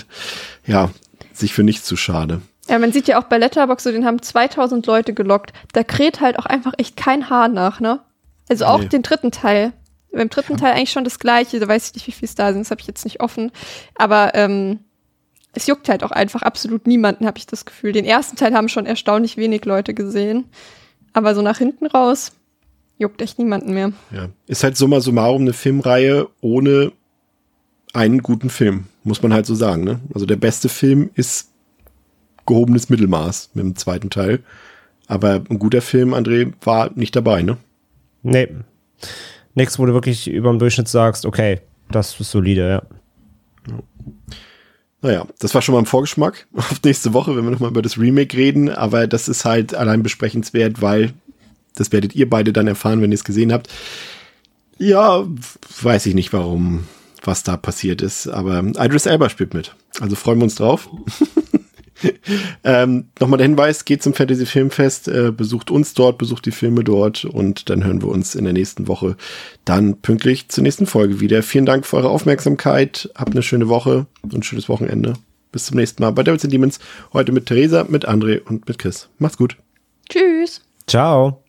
ja 0.67 0.91
sich 1.33 1.53
für 1.53 1.63
nichts 1.65 1.85
zu 1.87 1.97
schade. 1.97 2.41
Ja, 2.69 2.79
man 2.79 2.93
sieht 2.93 3.07
ja 3.09 3.19
auch 3.21 3.25
bei 3.25 3.39
Letterboxd, 3.39 3.85
so, 3.85 3.93
den 3.93 4.05
haben 4.05 4.21
2000 4.21 4.87
Leute 4.87 5.15
gelockt. 5.15 5.53
Da 5.73 5.85
kräht 5.85 6.21
halt 6.21 6.39
auch 6.39 6.47
einfach 6.47 6.73
echt 6.79 6.97
kein 6.97 7.31
Haar 7.31 7.49
nach, 7.49 7.81
ne? 7.81 8.01
Also 8.49 8.65
auch 8.67 8.81
Nee. 8.81 8.89
den 8.89 9.03
dritten 9.03 9.31
Teil. 9.31 9.73
Beim 10.13 10.29
dritten 10.31 10.57
Teil 10.57 10.73
eigentlich 10.73 10.93
schon 10.93 11.05
das 11.05 11.19
gleiche. 11.19 11.61
Da 11.61 11.69
weiß 11.69 11.89
ich 11.89 11.95
nicht, 11.95 12.07
wie 12.07 12.13
viel 12.13 12.27
es 12.27 12.35
da 12.35 12.53
sind. 12.53 12.61
Das 12.63 12.71
habe 12.71 12.81
ich 12.81 12.87
jetzt 12.87 13.05
nicht 13.05 13.21
offen. 13.21 13.53
Aber 13.97 14.35
ähm, 14.35 14.81
es 15.53 15.67
juckt 15.67 15.89
halt 15.89 16.03
auch 16.05 16.11
einfach 16.11 16.43
absolut 16.43 16.87
niemanden, 16.87 17.27
habe 17.27 17.39
ich 17.39 17.47
das 17.47 17.65
Gefühl. 17.67 17.93
Den 17.93 18.05
ersten 18.05 18.37
Teil 18.37 18.55
haben 18.55 18.69
schon 18.69 18.87
erstaunlich 18.87 19.37
wenig 19.37 19.65
Leute 19.65 19.95
gesehen. 19.95 20.47
Aber 21.13 21.35
so 21.35 21.43
nach 21.43 21.59
hinten 21.59 21.87
raus 21.87 22.33
juckt 22.99 23.21
echt 23.21 23.39
niemanden 23.39 23.75
mehr. 23.75 23.93
Ja. 24.11 24.29
Ist 24.47 24.65
halt 24.65 24.77
summa 24.77 25.01
summarum 25.01 25.43
eine 25.43 25.53
Filmreihe 25.53 26.29
ohne 26.41 26.93
einen 27.93 28.23
guten 28.23 28.51
Film, 28.51 28.87
muss 29.05 29.23
man 29.23 29.33
halt 29.33 29.47
so 29.47 29.55
sagen. 29.55 29.85
Ne? 29.85 30.01
Also 30.15 30.25
der 30.27 30.37
beste 30.37 30.69
Film 30.69 31.11
ist 31.15 31.51
gehobenes 32.47 32.89
Mittelmaß 32.89 33.51
mit 33.55 33.65
dem 33.65 33.77
zweiten 33.77 34.11
Teil. 34.11 34.41
Aber 35.07 35.43
ein 35.49 35.59
guter 35.59 35.83
Film, 35.83 36.15
André, 36.15 36.53
war 36.63 36.91
nicht 36.95 37.15
dabei, 37.15 37.43
ne? 37.43 37.59
Nee. 38.23 38.49
Nichts, 39.55 39.79
wo 39.79 39.87
du 39.87 39.95
wirklich 39.95 40.29
über 40.29 40.51
dem 40.51 40.59
Durchschnitt 40.59 40.89
sagst, 40.89 41.25
okay, 41.25 41.61
das 41.91 42.19
ist 42.19 42.31
solide, 42.31 42.69
ja. 42.69 42.83
Naja, 45.03 45.27
das 45.39 45.55
war 45.55 45.63
schon 45.63 45.75
mal 45.75 45.81
ein 45.81 45.87
Vorgeschmack 45.87 46.47
auf 46.57 46.83
nächste 46.83 47.13
Woche, 47.13 47.37
wenn 47.37 47.45
wir 47.45 47.51
nochmal 47.51 47.71
über 47.71 47.83
das 47.83 47.99
Remake 47.99 48.37
reden. 48.37 48.69
Aber 48.69 49.07
das 49.07 49.29
ist 49.29 49.45
halt 49.45 49.75
allein 49.75 50.03
besprechenswert, 50.03 50.83
weil 50.83 51.13
das 51.75 51.93
werdet 51.93 52.15
ihr 52.15 52.29
beide 52.29 52.53
dann 52.53 52.67
erfahren, 52.67 53.03
wenn 53.03 53.13
ihr 53.13 53.17
es 53.17 53.25
gesehen 53.25 53.53
habt. 53.53 53.69
Ja, 54.79 55.25
weiß 55.81 56.07
ich 56.07 56.15
nicht, 56.15 56.33
warum, 56.33 56.85
was 57.23 57.43
da 57.43 57.57
passiert 57.57 58.03
ist. 58.03 58.27
Aber 58.27 58.59
Idris 58.59 59.07
Elba 59.07 59.29
spielt 59.29 59.55
mit. 59.55 59.75
Also 60.01 60.17
freuen 60.17 60.39
wir 60.39 60.45
uns 60.45 60.57
drauf. 60.57 60.89
ähm, 62.65 63.07
Nochmal 63.21 63.39
der 63.39 63.47
Hinweis, 63.47 63.85
geht 63.85 64.03
zum 64.03 64.15
Fantasy 64.15 64.47
Filmfest, 64.47 65.09
äh, 65.09 65.33
besucht 65.33 65.71
uns 65.71 65.95
dort, 65.95 66.19
besucht 66.19 66.47
die 66.47 66.53
Filme 66.53 66.85
dort 66.85 67.25
und 67.25 67.71
dann 67.71 67.85
hören 67.85 68.03
wir 68.03 68.09
uns 68.09 68.35
in 68.35 68.45
der 68.45 68.53
nächsten 68.53 68.89
Woche 68.89 69.17
dann 69.65 70.01
pünktlich 70.01 70.49
zur 70.49 70.63
nächsten 70.63 70.87
Folge 70.87 71.21
wieder. 71.21 71.43
Vielen 71.43 71.67
Dank 71.67 71.87
für 71.87 71.97
eure 71.97 72.11
Aufmerksamkeit. 72.11 73.11
Habt 73.15 73.33
eine 73.33 73.43
schöne 73.43 73.69
Woche 73.69 74.07
und 74.23 74.35
ein 74.35 74.43
schönes 74.43 74.69
Wochenende. 74.69 75.15
Bis 75.53 75.67
zum 75.67 75.77
nächsten 75.77 76.03
Mal 76.03 76.11
bei 76.11 76.23
Devils 76.23 76.45
and 76.45 76.53
Demons. 76.53 76.79
Heute 77.13 77.33
mit 77.33 77.47
Theresa, 77.47 77.87
mit 77.89 78.09
André 78.09 78.43
und 78.43 78.69
mit 78.69 78.79
Chris. 78.79 79.09
Macht's 79.19 79.39
gut. 79.39 79.57
Tschüss. 80.09 80.61
Ciao. 80.87 81.46